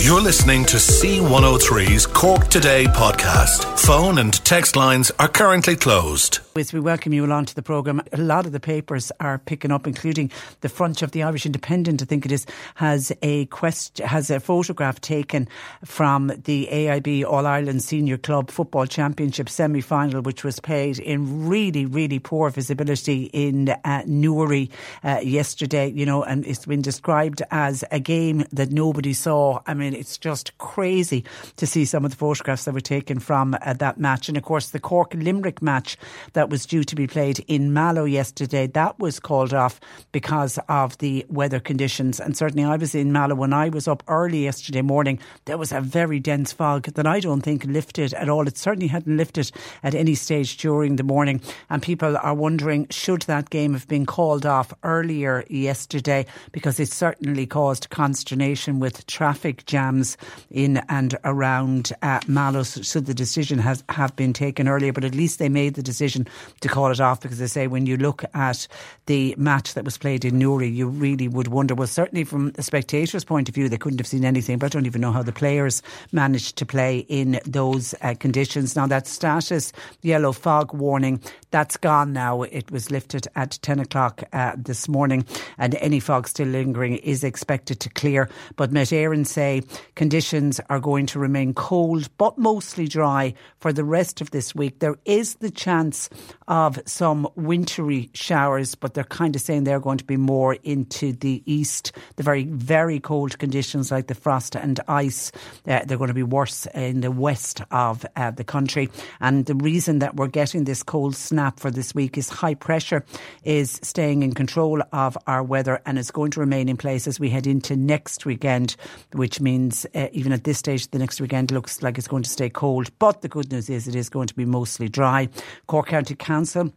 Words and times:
You're 0.00 0.20
listening 0.22 0.64
to 0.66 0.76
C103's 0.76 2.06
Cork 2.06 2.48
Today 2.48 2.84
podcast. 2.84 3.78
Phone 3.78 4.18
and 4.18 4.32
text 4.44 4.76
lines 4.76 5.10
are 5.18 5.28
currently 5.28 5.76
closed. 5.76 6.38
As 6.58 6.72
we 6.72 6.80
welcome 6.80 7.12
you 7.12 7.24
along 7.24 7.44
to 7.44 7.54
the 7.54 7.62
programme, 7.62 8.02
a 8.12 8.16
lot 8.16 8.44
of 8.44 8.50
the 8.50 8.58
papers 8.58 9.12
are 9.20 9.38
picking 9.38 9.70
up, 9.70 9.86
including 9.86 10.28
the 10.60 10.68
front 10.68 11.02
of 11.02 11.12
the 11.12 11.22
Irish 11.22 11.46
Independent, 11.46 12.02
I 12.02 12.04
think 12.04 12.26
it 12.26 12.32
is, 12.32 12.46
has 12.74 13.12
a 13.22 13.46
quest, 13.46 13.98
has 13.98 14.28
a 14.28 14.40
photograph 14.40 15.00
taken 15.00 15.48
from 15.84 16.32
the 16.44 16.68
AIB 16.72 17.24
All 17.24 17.46
Ireland 17.46 17.84
Senior 17.84 18.18
Club 18.18 18.50
Football 18.50 18.86
Championship 18.86 19.48
semi 19.48 19.80
final, 19.80 20.20
which 20.20 20.42
was 20.42 20.58
played 20.58 20.98
in 20.98 21.46
really, 21.48 21.86
really 21.86 22.18
poor 22.18 22.50
visibility 22.50 23.30
in 23.32 23.68
uh, 23.84 24.02
Newry 24.06 24.68
uh, 25.04 25.20
yesterday, 25.22 25.92
you 25.92 26.04
know, 26.04 26.24
and 26.24 26.44
it's 26.44 26.66
been 26.66 26.82
described 26.82 27.40
as 27.52 27.84
a 27.92 28.00
game 28.00 28.44
that 28.50 28.72
nobody 28.72 29.12
saw. 29.12 29.60
I 29.68 29.74
mean, 29.74 29.94
it's 29.94 30.18
just 30.18 30.58
crazy 30.58 31.24
to 31.54 31.68
see 31.68 31.84
some 31.84 32.04
of 32.04 32.10
the 32.10 32.16
photographs 32.16 32.64
that 32.64 32.74
were 32.74 32.80
taken 32.80 33.20
from 33.20 33.56
uh, 33.62 33.74
that 33.74 33.98
match. 34.00 34.28
And 34.28 34.36
of 34.36 34.42
course, 34.42 34.70
the 34.70 34.80
Cork 34.80 35.14
Limerick 35.14 35.62
match 35.62 35.96
that 36.32 36.47
was 36.48 36.66
due 36.66 36.84
to 36.84 36.94
be 36.94 37.06
played 37.06 37.44
in 37.48 37.72
Mallow 37.72 38.04
yesterday, 38.04 38.66
that 38.68 38.98
was 38.98 39.20
called 39.20 39.54
off 39.54 39.80
because 40.12 40.58
of 40.68 40.96
the 40.98 41.24
weather 41.28 41.60
conditions. 41.60 42.20
And 42.20 42.36
certainly, 42.36 42.64
I 42.64 42.76
was 42.76 42.94
in 42.94 43.12
Mallow 43.12 43.34
when 43.34 43.52
I 43.52 43.68
was 43.68 43.88
up 43.88 44.02
early 44.08 44.44
yesterday 44.44 44.82
morning. 44.82 45.18
There 45.44 45.58
was 45.58 45.72
a 45.72 45.80
very 45.80 46.20
dense 46.20 46.52
fog 46.52 46.84
that 46.94 47.06
I 47.06 47.20
don't 47.20 47.42
think 47.42 47.64
lifted 47.64 48.14
at 48.14 48.28
all. 48.28 48.46
It 48.46 48.58
certainly 48.58 48.88
hadn't 48.88 49.16
lifted 49.16 49.50
at 49.82 49.94
any 49.94 50.14
stage 50.14 50.56
during 50.56 50.96
the 50.96 51.02
morning. 51.02 51.40
And 51.70 51.82
people 51.82 52.16
are 52.16 52.34
wondering 52.34 52.86
should 52.90 53.22
that 53.22 53.50
game 53.50 53.72
have 53.74 53.88
been 53.88 54.06
called 54.06 54.46
off 54.46 54.72
earlier 54.82 55.44
yesterday 55.48 56.26
because 56.52 56.80
it 56.80 56.88
certainly 56.88 57.46
caused 57.46 57.90
consternation 57.90 58.80
with 58.80 59.06
traffic 59.06 59.66
jams 59.66 60.16
in 60.50 60.78
and 60.88 61.16
around 61.24 61.92
uh, 62.02 62.20
Mallow. 62.26 62.62
So 62.62 63.00
the 63.00 63.14
decision 63.14 63.58
has 63.58 63.84
have 63.88 64.14
been 64.16 64.32
taken 64.32 64.68
earlier, 64.68 64.92
but 64.92 65.04
at 65.04 65.14
least 65.14 65.38
they 65.38 65.48
made 65.48 65.74
the 65.74 65.82
decision 65.82 66.26
to 66.60 66.68
call 66.68 66.90
it 66.90 67.00
off 67.00 67.20
because 67.20 67.38
they 67.38 67.46
say 67.46 67.66
when 67.66 67.86
you 67.86 67.96
look 67.96 68.24
at 68.34 68.66
the 69.06 69.34
match 69.38 69.74
that 69.74 69.84
was 69.84 69.98
played 69.98 70.24
in 70.24 70.38
Newry, 70.38 70.68
you 70.68 70.88
really 70.88 71.28
would 71.28 71.48
wonder. 71.48 71.74
Well, 71.74 71.86
certainly 71.86 72.24
from 72.24 72.52
a 72.56 72.62
spectator's 72.62 73.24
point 73.24 73.48
of 73.48 73.54
view, 73.54 73.68
they 73.68 73.78
couldn't 73.78 73.98
have 73.98 74.06
seen 74.06 74.24
anything, 74.24 74.58
but 74.58 74.66
I 74.66 74.68
don't 74.70 74.86
even 74.86 75.00
know 75.00 75.12
how 75.12 75.22
the 75.22 75.32
players 75.32 75.82
managed 76.12 76.56
to 76.56 76.66
play 76.66 76.98
in 77.08 77.40
those 77.44 77.94
uh, 78.02 78.14
conditions. 78.18 78.76
Now 78.76 78.86
that 78.86 79.06
status 79.06 79.72
yellow 80.02 80.32
fog 80.32 80.72
warning 80.74 81.20
that's 81.50 81.76
gone 81.76 82.12
now. 82.12 82.42
It 82.42 82.70
was 82.70 82.90
lifted 82.90 83.26
at 83.34 83.58
10 83.62 83.80
o'clock 83.80 84.22
uh, 84.32 84.52
this 84.56 84.88
morning, 84.88 85.24
and 85.56 85.74
any 85.76 86.00
fog 86.00 86.28
still 86.28 86.48
lingering 86.48 86.96
is 86.96 87.24
expected 87.24 87.80
to 87.80 87.88
clear. 87.90 88.28
But 88.56 88.70
Met 88.70 88.88
Éireann 88.88 89.26
say 89.26 89.62
conditions 89.94 90.60
are 90.68 90.80
going 90.80 91.06
to 91.06 91.18
remain 91.18 91.54
cold 91.54 92.08
but 92.18 92.36
mostly 92.36 92.86
dry 92.86 93.34
for 93.60 93.72
the 93.72 93.84
rest 93.84 94.20
of 94.20 94.30
this 94.30 94.54
week. 94.54 94.80
There 94.80 94.96
is 95.04 95.36
the 95.36 95.50
chance 95.50 96.10
of 96.46 96.78
some 96.86 97.28
wintry 97.36 98.10
showers, 98.14 98.74
but 98.74 98.94
they're 98.94 99.04
kind 99.04 99.36
of 99.36 99.42
saying 99.42 99.64
they're 99.64 99.80
going 99.80 99.98
to 99.98 100.04
be 100.04 100.16
more 100.16 100.54
into 100.62 101.12
the 101.12 101.42
east. 101.46 101.92
The 102.16 102.22
very, 102.22 102.44
very 102.44 103.00
cold 103.00 103.38
conditions 103.38 103.90
like 103.90 104.06
the 104.06 104.14
frost 104.14 104.56
and 104.56 104.80
ice, 104.88 105.30
uh, 105.66 105.84
they're 105.84 105.98
going 105.98 106.08
to 106.08 106.14
be 106.14 106.22
worse 106.22 106.66
in 106.74 107.00
the 107.00 107.10
west 107.10 107.62
of 107.70 108.04
uh, 108.16 108.30
the 108.30 108.44
country. 108.44 108.88
And 109.20 109.46
the 109.46 109.54
reason 109.54 109.98
that 110.00 110.16
we're 110.16 110.28
getting 110.28 110.64
this 110.64 110.82
cold 110.82 111.14
snap 111.16 111.60
for 111.60 111.70
this 111.70 111.94
week 111.94 112.16
is 112.16 112.28
high 112.28 112.54
pressure 112.54 113.04
is 113.44 113.78
staying 113.82 114.22
in 114.22 114.32
control 114.32 114.82
of 114.92 115.16
our 115.26 115.42
weather 115.42 115.80
and 115.86 115.98
it's 115.98 116.10
going 116.10 116.30
to 116.32 116.40
remain 116.40 116.68
in 116.68 116.76
place 116.76 117.06
as 117.06 117.20
we 117.20 117.30
head 117.30 117.46
into 117.46 117.76
next 117.76 118.24
weekend, 118.26 118.76
which 119.12 119.40
means 119.40 119.86
uh, 119.94 120.08
even 120.12 120.32
at 120.32 120.44
this 120.44 120.58
stage, 120.58 120.90
the 120.90 120.98
next 120.98 121.20
weekend 121.20 121.50
looks 121.50 121.82
like 121.82 121.98
it's 121.98 122.08
going 122.08 122.22
to 122.22 122.30
stay 122.30 122.48
cold. 122.48 122.90
But 122.98 123.22
the 123.22 123.28
good 123.28 123.50
news 123.50 123.70
is 123.70 123.88
it 123.88 123.94
is 123.94 124.08
going 124.08 124.28
to 124.28 124.34
be 124.34 124.44
mostly 124.44 124.88
dry. 124.88 125.28
Cork 125.66 125.88
County 125.88 126.07
Council 126.16 126.72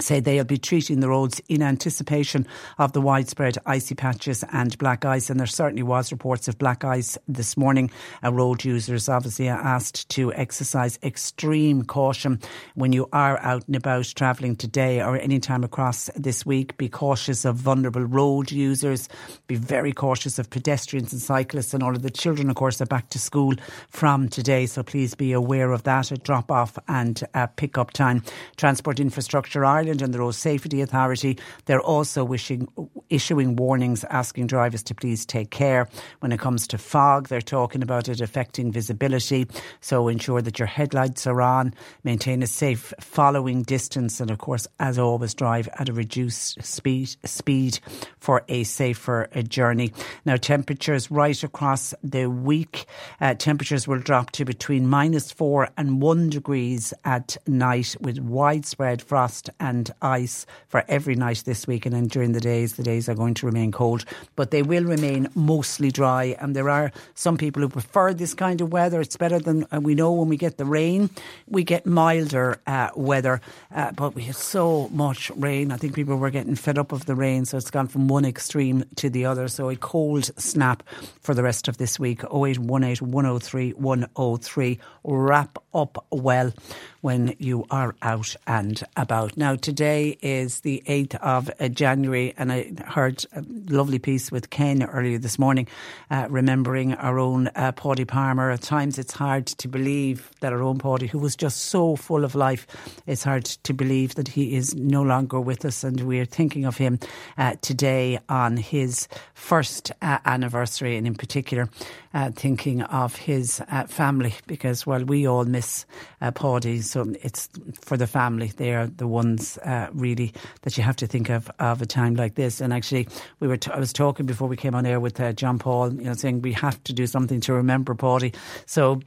say 0.00 0.20
they'll 0.20 0.44
be 0.44 0.58
treating 0.58 1.00
the 1.00 1.08
roads 1.08 1.40
in 1.48 1.60
anticipation 1.60 2.46
of 2.78 2.92
the 2.92 3.00
widespread 3.00 3.58
icy 3.66 3.96
patches 3.96 4.44
and 4.52 4.78
black 4.78 5.04
ice. 5.04 5.28
And 5.28 5.40
there 5.40 5.46
certainly 5.48 5.82
was 5.82 6.12
reports 6.12 6.46
of 6.46 6.56
black 6.56 6.84
ice 6.84 7.18
this 7.26 7.56
morning. 7.56 7.90
Uh, 8.22 8.32
road 8.32 8.64
users 8.64 9.08
obviously 9.08 9.48
are 9.48 9.58
asked 9.58 10.08
to 10.10 10.32
exercise 10.34 11.00
extreme 11.02 11.82
caution 11.82 12.38
when 12.76 12.92
you 12.92 13.08
are 13.12 13.40
out 13.40 13.66
and 13.66 13.74
about 13.74 14.04
travelling 14.14 14.54
today 14.54 15.02
or 15.02 15.18
any 15.18 15.40
time 15.40 15.64
across 15.64 16.08
this 16.14 16.46
week. 16.46 16.76
Be 16.76 16.88
cautious 16.88 17.44
of 17.44 17.56
vulnerable 17.56 18.04
road 18.04 18.52
users. 18.52 19.08
Be 19.48 19.56
very 19.56 19.92
cautious 19.92 20.38
of 20.38 20.48
pedestrians 20.48 21.12
and 21.12 21.20
cyclists. 21.20 21.74
And 21.74 21.82
all 21.82 21.96
of 21.96 22.02
the 22.02 22.10
children, 22.10 22.50
of 22.50 22.54
course, 22.54 22.80
are 22.80 22.86
back 22.86 23.08
to 23.10 23.18
school 23.18 23.54
from 23.88 24.28
today. 24.28 24.66
So 24.66 24.84
please 24.84 25.16
be 25.16 25.32
aware 25.32 25.72
of 25.72 25.82
that 25.82 26.12
at 26.12 26.22
drop 26.22 26.52
off 26.52 26.78
and 26.86 27.20
uh, 27.34 27.48
pick 27.48 27.76
up 27.76 27.90
time. 27.90 28.22
Transport 28.56 29.00
Infrastructure 29.00 29.64
Ireland 29.64 29.87
Ireland 29.88 30.02
and 30.02 30.12
the 30.12 30.18
Road 30.18 30.34
Safety 30.34 30.82
Authority, 30.82 31.38
they're 31.64 31.80
also 31.80 32.22
wishing, 32.22 32.68
issuing 33.08 33.56
warnings 33.56 34.04
asking 34.04 34.46
drivers 34.46 34.82
to 34.82 34.94
please 34.94 35.24
take 35.24 35.50
care. 35.50 35.88
When 36.20 36.30
it 36.30 36.40
comes 36.40 36.66
to 36.68 36.78
fog, 36.78 37.28
they're 37.28 37.40
talking 37.40 37.82
about 37.82 38.06
it 38.06 38.20
affecting 38.20 38.70
visibility. 38.70 39.46
So 39.80 40.08
ensure 40.08 40.42
that 40.42 40.58
your 40.58 40.66
headlights 40.66 41.26
are 41.26 41.40
on, 41.40 41.72
maintain 42.04 42.42
a 42.42 42.46
safe 42.46 42.92
following 43.00 43.62
distance, 43.62 44.20
and 44.20 44.30
of 44.30 44.36
course, 44.36 44.66
as 44.78 44.98
always, 44.98 45.32
drive 45.32 45.70
at 45.78 45.88
a 45.88 45.94
reduced 45.94 46.62
speed, 46.62 47.16
speed 47.24 47.80
for 48.18 48.44
a 48.48 48.64
safer 48.64 49.30
uh, 49.34 49.40
journey. 49.40 49.94
Now, 50.26 50.36
temperatures 50.36 51.10
right 51.10 51.42
across 51.42 51.94
the 52.02 52.26
week, 52.26 52.84
uh, 53.22 53.34
temperatures 53.34 53.88
will 53.88 54.00
drop 54.00 54.32
to 54.32 54.44
between 54.44 54.86
minus 54.86 55.32
four 55.32 55.70
and 55.78 56.02
one 56.02 56.28
degrees 56.28 56.92
at 57.06 57.38
night 57.46 57.96
with 58.02 58.18
widespread 58.18 59.00
frost 59.00 59.48
and 59.58 59.77
and 59.78 59.90
ice 60.02 60.44
for 60.66 60.84
every 60.88 61.14
night 61.14 61.42
this 61.46 61.66
week. 61.66 61.86
And 61.86 61.94
then 61.94 62.08
during 62.08 62.32
the 62.32 62.40
days, 62.40 62.74
the 62.74 62.82
days 62.82 63.08
are 63.08 63.14
going 63.14 63.34
to 63.34 63.46
remain 63.46 63.70
cold, 63.70 64.04
but 64.34 64.50
they 64.50 64.62
will 64.62 64.84
remain 64.84 65.28
mostly 65.34 65.90
dry. 65.92 66.36
And 66.40 66.56
there 66.56 66.68
are 66.68 66.90
some 67.14 67.36
people 67.36 67.62
who 67.62 67.68
prefer 67.68 68.12
this 68.12 68.34
kind 68.34 68.60
of 68.60 68.72
weather. 68.72 69.00
It's 69.00 69.16
better 69.16 69.38
than 69.38 69.66
uh, 69.72 69.80
we 69.80 69.94
know 69.94 70.12
when 70.12 70.28
we 70.28 70.36
get 70.36 70.56
the 70.56 70.64
rain, 70.64 71.10
we 71.46 71.62
get 71.62 71.86
milder 71.86 72.58
uh, 72.66 72.90
weather, 72.96 73.40
uh, 73.72 73.92
but 73.92 74.14
we 74.16 74.22
have 74.24 74.36
so 74.36 74.88
much 74.88 75.30
rain. 75.36 75.70
I 75.70 75.76
think 75.76 75.94
people 75.94 76.16
were 76.16 76.30
getting 76.30 76.56
fed 76.56 76.78
up 76.78 76.90
of 76.90 77.06
the 77.06 77.14
rain, 77.14 77.44
so 77.44 77.56
it's 77.56 77.70
gone 77.70 77.86
from 77.86 78.08
one 78.08 78.24
extreme 78.24 78.84
to 78.96 79.08
the 79.08 79.26
other. 79.26 79.46
So 79.46 79.70
a 79.70 79.76
cold 79.76 80.24
snap 80.40 80.82
for 81.20 81.34
the 81.34 81.44
rest 81.44 81.68
of 81.68 81.76
this 81.76 82.00
week 82.00 82.24
0818 82.24 83.10
103 83.12 83.70
103. 83.72 84.78
Wrap 85.04 85.58
up 85.72 86.04
well 86.10 86.52
when 87.00 87.34
you 87.38 87.64
are 87.70 87.94
out 88.02 88.34
and 88.46 88.82
about. 88.96 89.36
Now, 89.36 89.54
today 89.68 90.16
is 90.22 90.60
the 90.60 90.82
8th 90.86 91.16
of 91.16 91.50
uh, 91.60 91.68
January, 91.68 92.32
and 92.38 92.50
I 92.50 92.72
heard 92.86 93.22
a 93.34 93.44
lovely 93.68 93.98
piece 93.98 94.32
with 94.32 94.48
Ken 94.48 94.82
earlier 94.82 95.18
this 95.18 95.38
morning, 95.38 95.68
uh, 96.10 96.26
remembering 96.30 96.94
our 96.94 97.18
own 97.18 97.48
uh, 97.48 97.72
Paudie 97.72 98.06
Palmer. 98.06 98.50
At 98.50 98.62
times, 98.62 98.98
it's 98.98 99.12
hard 99.12 99.44
to 99.46 99.68
believe 99.68 100.30
that 100.40 100.54
our 100.54 100.62
own 100.62 100.78
Paudie, 100.78 101.06
who 101.06 101.18
was 101.18 101.36
just 101.36 101.64
so 101.64 101.96
full 101.96 102.24
of 102.24 102.34
life, 102.34 102.66
it's 103.06 103.22
hard 103.22 103.44
to 103.44 103.74
believe 103.74 104.14
that 104.14 104.28
he 104.28 104.56
is 104.56 104.74
no 104.74 105.02
longer 105.02 105.38
with 105.38 105.66
us, 105.66 105.84
and 105.84 106.00
we 106.00 106.18
are 106.18 106.24
thinking 106.24 106.64
of 106.64 106.78
him 106.78 106.98
uh, 107.36 107.56
today 107.60 108.18
on 108.30 108.56
his 108.56 109.06
first 109.34 109.92
uh, 110.00 110.16
anniversary, 110.24 110.96
and 110.96 111.06
in 111.06 111.14
particular, 111.14 111.68
uh, 112.14 112.30
thinking 112.30 112.80
of 112.80 113.16
his 113.16 113.60
uh, 113.70 113.84
family, 113.84 114.32
because 114.46 114.86
while 114.86 115.04
we 115.04 115.28
all 115.28 115.44
miss 115.44 115.84
uh, 116.22 116.30
Paudie, 116.30 116.80
so 116.80 117.12
it's 117.22 117.50
for 117.82 117.98
the 117.98 118.06
family. 118.06 118.46
They 118.56 118.74
are 118.74 118.86
the 118.86 119.06
ones 119.06 119.57
uh, 119.58 119.88
really 119.92 120.32
that 120.62 120.76
you 120.76 120.82
have 120.82 120.96
to 120.96 121.06
think 121.06 121.30
of 121.30 121.50
of 121.58 121.82
a 121.82 121.86
time 121.86 122.14
like 122.14 122.34
this. 122.34 122.60
And 122.60 122.72
actually, 122.72 123.08
we 123.40 123.48
were 123.48 123.56
t- 123.56 123.70
I 123.70 123.78
was 123.78 123.92
talking 123.92 124.26
before 124.26 124.48
we 124.48 124.56
came 124.56 124.74
on 124.74 124.86
air 124.86 125.00
with 125.00 125.20
uh, 125.20 125.32
John 125.32 125.58
Paul, 125.58 125.92
you 125.92 126.04
know, 126.04 126.14
saying 126.14 126.42
we 126.42 126.52
have 126.52 126.82
to 126.84 126.92
do 126.92 127.06
something 127.06 127.40
to 127.42 127.52
remember 127.52 127.94
Paudie. 127.94 128.34
So 128.66 129.00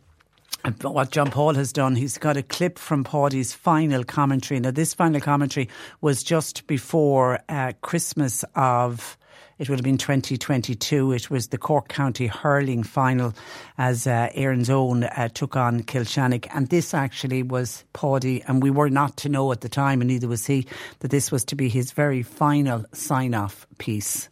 what 0.82 1.12
John 1.12 1.32
Paul 1.32 1.56
has 1.56 1.74
done, 1.74 1.96
he's 1.96 2.18
got 2.18 2.38
a 2.38 2.44
clip 2.44 2.78
from 2.78 3.04
Paudie's 3.04 3.54
final 3.54 4.04
commentary. 4.04 4.60
Now, 4.60 4.72
this 4.72 4.94
final 4.94 5.20
commentary 5.20 5.70
was 6.02 6.24
just 6.24 6.68
before 6.68 7.40
uh, 7.50 7.74
Christmas 7.82 8.46
of 8.56 9.18
it 9.62 9.70
would 9.70 9.78
have 9.78 9.84
been 9.84 10.00
2022. 10.00 11.12
It 11.12 11.30
was 11.30 11.50
the 11.50 11.58
Cork 11.60 11.88
County 11.88 12.26
hurling 12.26 12.82
final 12.82 13.32
as 13.78 14.08
uh, 14.08 14.30
Erin's 14.34 14.72
Own 14.72 15.04
uh, 15.04 15.28
took 15.28 15.56
on 15.56 15.84
Kilshannig. 15.84 16.48
And 16.52 16.68
this 16.70 16.96
actually 16.96 17.44
was 17.44 17.84
Paudie, 17.94 18.44
and 18.48 18.64
we 18.64 18.72
were 18.72 18.90
not 18.90 19.18
to 19.18 19.30
know 19.30 19.52
at 19.52 19.62
the 19.62 19.70
time, 19.70 20.02
and 20.02 20.08
neither 20.08 20.28
was 20.28 20.48
he, 20.48 20.66
that 21.02 21.12
this 21.12 21.32
was 21.32 21.46
to 21.46 21.56
be 21.56 21.70
his 21.70 21.92
very 21.92 22.24
final 22.24 22.86
sign 22.92 23.36
off 23.36 23.68
piece. 23.78 24.30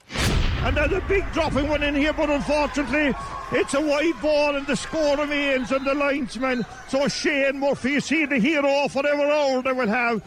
And 0.62 0.76
there's 0.76 0.92
a 0.92 1.02
big 1.08 1.32
dropping 1.32 1.70
one 1.70 1.84
in 1.84 1.96
here, 1.96 2.12
but 2.12 2.30
unfortunately, 2.30 3.16
it's 3.52 3.74
a 3.74 3.82
wide 3.82 4.22
ball, 4.22 4.56
and 4.56 4.68
the 4.68 4.76
score 4.76 5.18
remains 5.18 5.72
on 5.72 5.84
the 5.86 5.96
linesman. 5.96 6.66
So 6.90 7.08
Shane 7.08 7.60
Murphy, 7.60 7.94
you 7.94 8.02
see 8.02 8.26
the 8.26 8.38
hero, 8.38 8.88
whatever 8.90 9.26
role 9.26 9.62
they 9.62 9.72
will 9.72 9.88
have. 9.88 10.22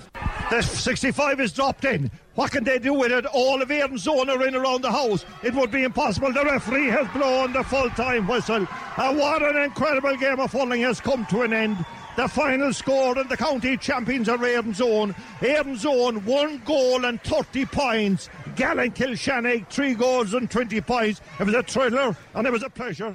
The 0.51 0.63
65 0.63 1.41
is 1.41 1.53
dropped 1.53 1.85
in. 1.85 2.11
What 2.35 2.51
can 2.51 2.65
they 2.65 2.79
do 2.79 2.95
with 2.95 3.13
it? 3.13 3.27
All 3.27 3.61
of 3.61 3.71
Erin's 3.71 4.09
Own 4.09 4.31
are 4.31 4.47
in 4.47 4.55
around 4.55 4.83
the 4.83 4.91
house. 4.91 5.25
It 5.43 5.55
would 5.55 5.71
be 5.71 5.85
impossible. 5.85 6.33
The 6.33 6.45
referee 6.45 6.89
has 6.89 7.07
blown 7.09 7.53
the 7.53 7.63
full 7.63 7.91
time 7.91 8.27
whistle. 8.27 8.67
And 8.97 9.19
what 9.19 9.43
an 9.43 9.63
incredible 9.63 10.17
game 10.17 10.41
of 10.41 10.51
hurling 10.51 10.81
has 10.81 11.01
come 11.01 11.27
to 11.27 11.43
an 11.43 11.53
end. 11.53 11.85
The 12.17 12.29
final 12.29 12.73
score 12.75 13.19
and 13.19 13.31
the 13.31 13.37
county 13.39 13.77
champions 13.79 14.29
are 14.29 14.45
Erin's 14.45 14.81
Own. 14.81 15.15
Erin's 15.41 15.87
Own, 15.87 16.25
one 16.27 16.59
goal 16.65 17.05
and 17.07 17.23
30 17.23 17.65
points. 17.67 18.29
Gallen 18.57 18.91
Kilshannig, 18.91 19.69
three 19.69 19.95
goals 19.95 20.35
and 20.35 20.51
20 20.51 20.81
points. 20.83 21.21
It 21.41 21.45
was 21.45 21.55
a 21.55 21.63
thriller 21.63 22.17
and 22.35 22.47
it 22.47 22.53
was 22.53 22.63
a 22.63 22.71
pleasure. 22.71 23.15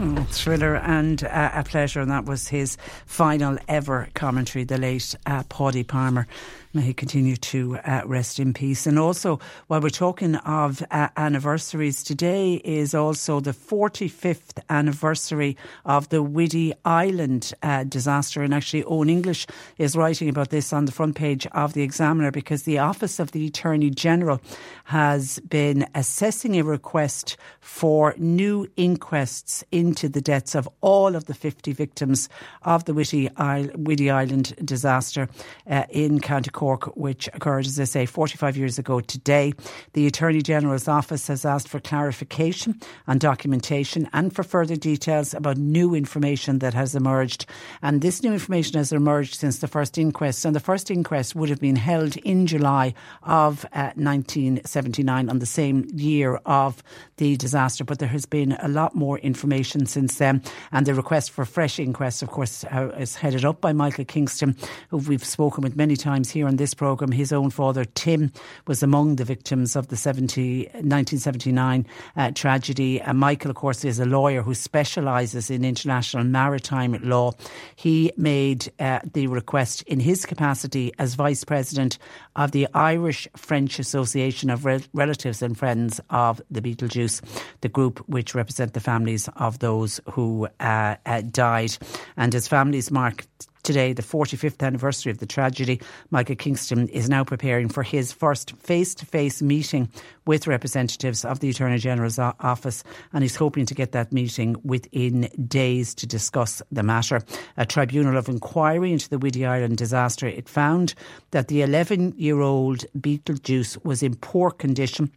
Oh, 0.00 0.26
thriller 0.30 0.76
and 0.76 1.24
uh, 1.24 1.50
a 1.54 1.64
pleasure, 1.64 2.00
and 2.00 2.10
that 2.12 2.24
was 2.24 2.46
his 2.46 2.76
final 3.04 3.58
ever 3.66 4.08
commentary, 4.14 4.64
the 4.64 4.78
late 4.78 5.16
uh, 5.26 5.42
Paudie 5.48 5.82
Palmer. 5.82 6.28
May 6.74 6.82
he 6.82 6.92
continue 6.92 7.36
to 7.36 7.78
uh, 7.78 8.02
rest 8.04 8.38
in 8.38 8.52
peace. 8.52 8.86
And 8.86 8.98
also, 8.98 9.40
while 9.68 9.80
we're 9.80 9.88
talking 9.88 10.34
of 10.36 10.82
uh, 10.90 11.08
anniversaries, 11.16 12.02
today 12.02 12.60
is 12.62 12.94
also 12.94 13.40
the 13.40 13.52
45th 13.52 14.60
anniversary 14.68 15.56
of 15.86 16.10
the 16.10 16.22
Whiddy 16.22 16.74
Island 16.84 17.54
uh, 17.62 17.84
disaster. 17.84 18.42
And 18.42 18.52
actually, 18.52 18.82
Eoin 18.82 19.08
English 19.08 19.46
is 19.78 19.96
writing 19.96 20.28
about 20.28 20.50
this 20.50 20.74
on 20.74 20.84
the 20.84 20.92
front 20.92 21.16
page 21.16 21.46
of 21.52 21.72
the 21.72 21.80
Examiner 21.80 22.30
because 22.30 22.64
the 22.64 22.78
Office 22.78 23.18
of 23.18 23.32
the 23.32 23.46
Attorney 23.46 23.88
General 23.88 24.38
has 24.84 25.38
been 25.48 25.86
assessing 25.94 26.58
a 26.58 26.64
request 26.64 27.38
for 27.60 28.14
new 28.18 28.68
inquests 28.76 29.64
into 29.72 30.06
the 30.06 30.20
deaths 30.20 30.54
of 30.54 30.68
all 30.82 31.16
of 31.16 31.24
the 31.24 31.34
50 31.34 31.72
victims 31.72 32.28
of 32.62 32.84
the 32.84 32.92
Whiddy, 32.92 34.10
Island 34.10 34.54
disaster 34.62 35.30
uh, 35.66 35.84
in 35.88 36.20
County 36.20 36.50
Cork, 36.58 36.96
which 36.96 37.28
occurred, 37.34 37.66
as 37.66 37.78
I 37.78 37.84
say, 37.84 38.04
45 38.04 38.56
years 38.56 38.80
ago 38.80 38.98
today. 38.98 39.52
The 39.92 40.08
Attorney 40.08 40.42
General's 40.42 40.88
office 40.88 41.28
has 41.28 41.44
asked 41.44 41.68
for 41.68 41.78
clarification 41.78 42.80
and 43.06 43.20
documentation 43.20 44.10
and 44.12 44.34
for 44.34 44.42
further 44.42 44.74
details 44.74 45.34
about 45.34 45.56
new 45.56 45.94
information 45.94 46.58
that 46.58 46.74
has 46.74 46.96
emerged. 46.96 47.46
And 47.80 48.00
this 48.00 48.24
new 48.24 48.32
information 48.32 48.76
has 48.76 48.90
emerged 48.90 49.36
since 49.36 49.60
the 49.60 49.68
first 49.68 49.98
inquest. 49.98 50.44
And 50.44 50.56
the 50.56 50.58
first 50.58 50.90
inquest 50.90 51.36
would 51.36 51.48
have 51.48 51.60
been 51.60 51.76
held 51.76 52.16
in 52.16 52.48
July 52.48 52.92
of 53.22 53.64
uh, 53.66 53.92
1979 53.94 55.28
on 55.28 55.38
the 55.38 55.46
same 55.46 55.86
year 55.94 56.40
of 56.44 56.82
the 57.18 57.36
disaster. 57.36 57.84
But 57.84 58.00
there 58.00 58.08
has 58.08 58.26
been 58.26 58.58
a 58.60 58.66
lot 58.66 58.96
more 58.96 59.20
information 59.20 59.86
since 59.86 60.18
then. 60.18 60.42
And 60.72 60.86
the 60.86 60.94
request 60.94 61.30
for 61.30 61.44
fresh 61.44 61.78
inquests, 61.78 62.20
of 62.20 62.30
course, 62.30 62.64
uh, 62.64 62.88
is 62.98 63.14
headed 63.14 63.44
up 63.44 63.60
by 63.60 63.72
Michael 63.72 64.06
Kingston, 64.06 64.56
who 64.88 64.96
we've 64.96 65.24
spoken 65.24 65.62
with 65.62 65.76
many 65.76 65.94
times 65.94 66.32
here 66.32 66.47
on 66.48 66.56
this 66.56 66.74
programme. 66.74 67.12
His 67.12 67.32
own 67.32 67.50
father, 67.50 67.84
Tim, 67.84 68.32
was 68.66 68.82
among 68.82 69.16
the 69.16 69.24
victims 69.24 69.76
of 69.76 69.88
the 69.88 69.96
70, 69.96 70.64
1979 70.64 71.86
uh, 72.16 72.30
tragedy. 72.32 73.00
And 73.00 73.18
Michael, 73.18 73.50
of 73.50 73.56
course, 73.56 73.84
is 73.84 74.00
a 74.00 74.06
lawyer 74.06 74.42
who 74.42 74.54
specialises 74.54 75.50
in 75.50 75.64
international 75.64 76.24
maritime 76.24 76.98
law. 77.02 77.32
He 77.76 78.12
made 78.16 78.72
uh, 78.80 79.00
the 79.12 79.26
request 79.28 79.82
in 79.82 80.00
his 80.00 80.26
capacity 80.26 80.92
as 80.98 81.14
Vice 81.14 81.44
President 81.44 81.98
of 82.34 82.52
the 82.52 82.66
Irish 82.74 83.28
French 83.36 83.78
Association 83.78 84.50
of 84.50 84.64
Re- 84.64 84.84
Relatives 84.92 85.42
and 85.42 85.56
Friends 85.56 86.00
of 86.10 86.40
the 86.50 86.62
Betelgeuse, 86.62 87.20
the 87.60 87.68
group 87.68 87.98
which 88.08 88.34
represent 88.34 88.72
the 88.72 88.80
families 88.80 89.28
of 89.36 89.58
those 89.58 90.00
who 90.12 90.48
uh, 90.60 90.96
uh 91.04 91.20
died. 91.20 91.76
And 92.16 92.32
his 92.32 92.48
families 92.48 92.90
mark 92.90 93.26
today, 93.68 93.92
the 93.92 94.00
45th 94.00 94.66
anniversary 94.66 95.12
of 95.12 95.18
the 95.18 95.26
tragedy. 95.26 95.78
Michael 96.10 96.36
Kingston 96.36 96.88
is 96.88 97.10
now 97.10 97.22
preparing 97.22 97.68
for 97.68 97.82
his 97.82 98.14
first 98.14 98.56
face 98.56 98.94
to 98.94 99.04
face 99.04 99.42
meeting 99.42 99.90
with 100.24 100.46
representatives 100.46 101.22
of 101.22 101.40
the 101.40 101.50
Attorney 101.50 101.76
General's 101.76 102.18
office, 102.18 102.82
and 103.12 103.22
he's 103.22 103.36
hoping 103.36 103.66
to 103.66 103.74
get 103.74 103.92
that 103.92 104.10
meeting 104.10 104.56
within 104.64 105.28
days 105.46 105.94
to 105.96 106.06
discuss 106.06 106.62
the 106.72 106.82
matter. 106.82 107.20
A 107.58 107.66
tribunal 107.66 108.16
of 108.16 108.26
inquiry 108.30 108.90
into 108.90 109.10
the 109.10 109.18
Whiddy 109.18 109.44
Island 109.44 109.76
disaster 109.76 110.26
it 110.26 110.48
found 110.48 110.94
that 111.32 111.48
the 111.48 111.60
11 111.60 112.14
year 112.16 112.40
old 112.40 112.86
Betelgeuse 112.98 113.76
was 113.84 114.02
in 114.02 114.16
poor 114.16 114.50
condition 114.50 115.12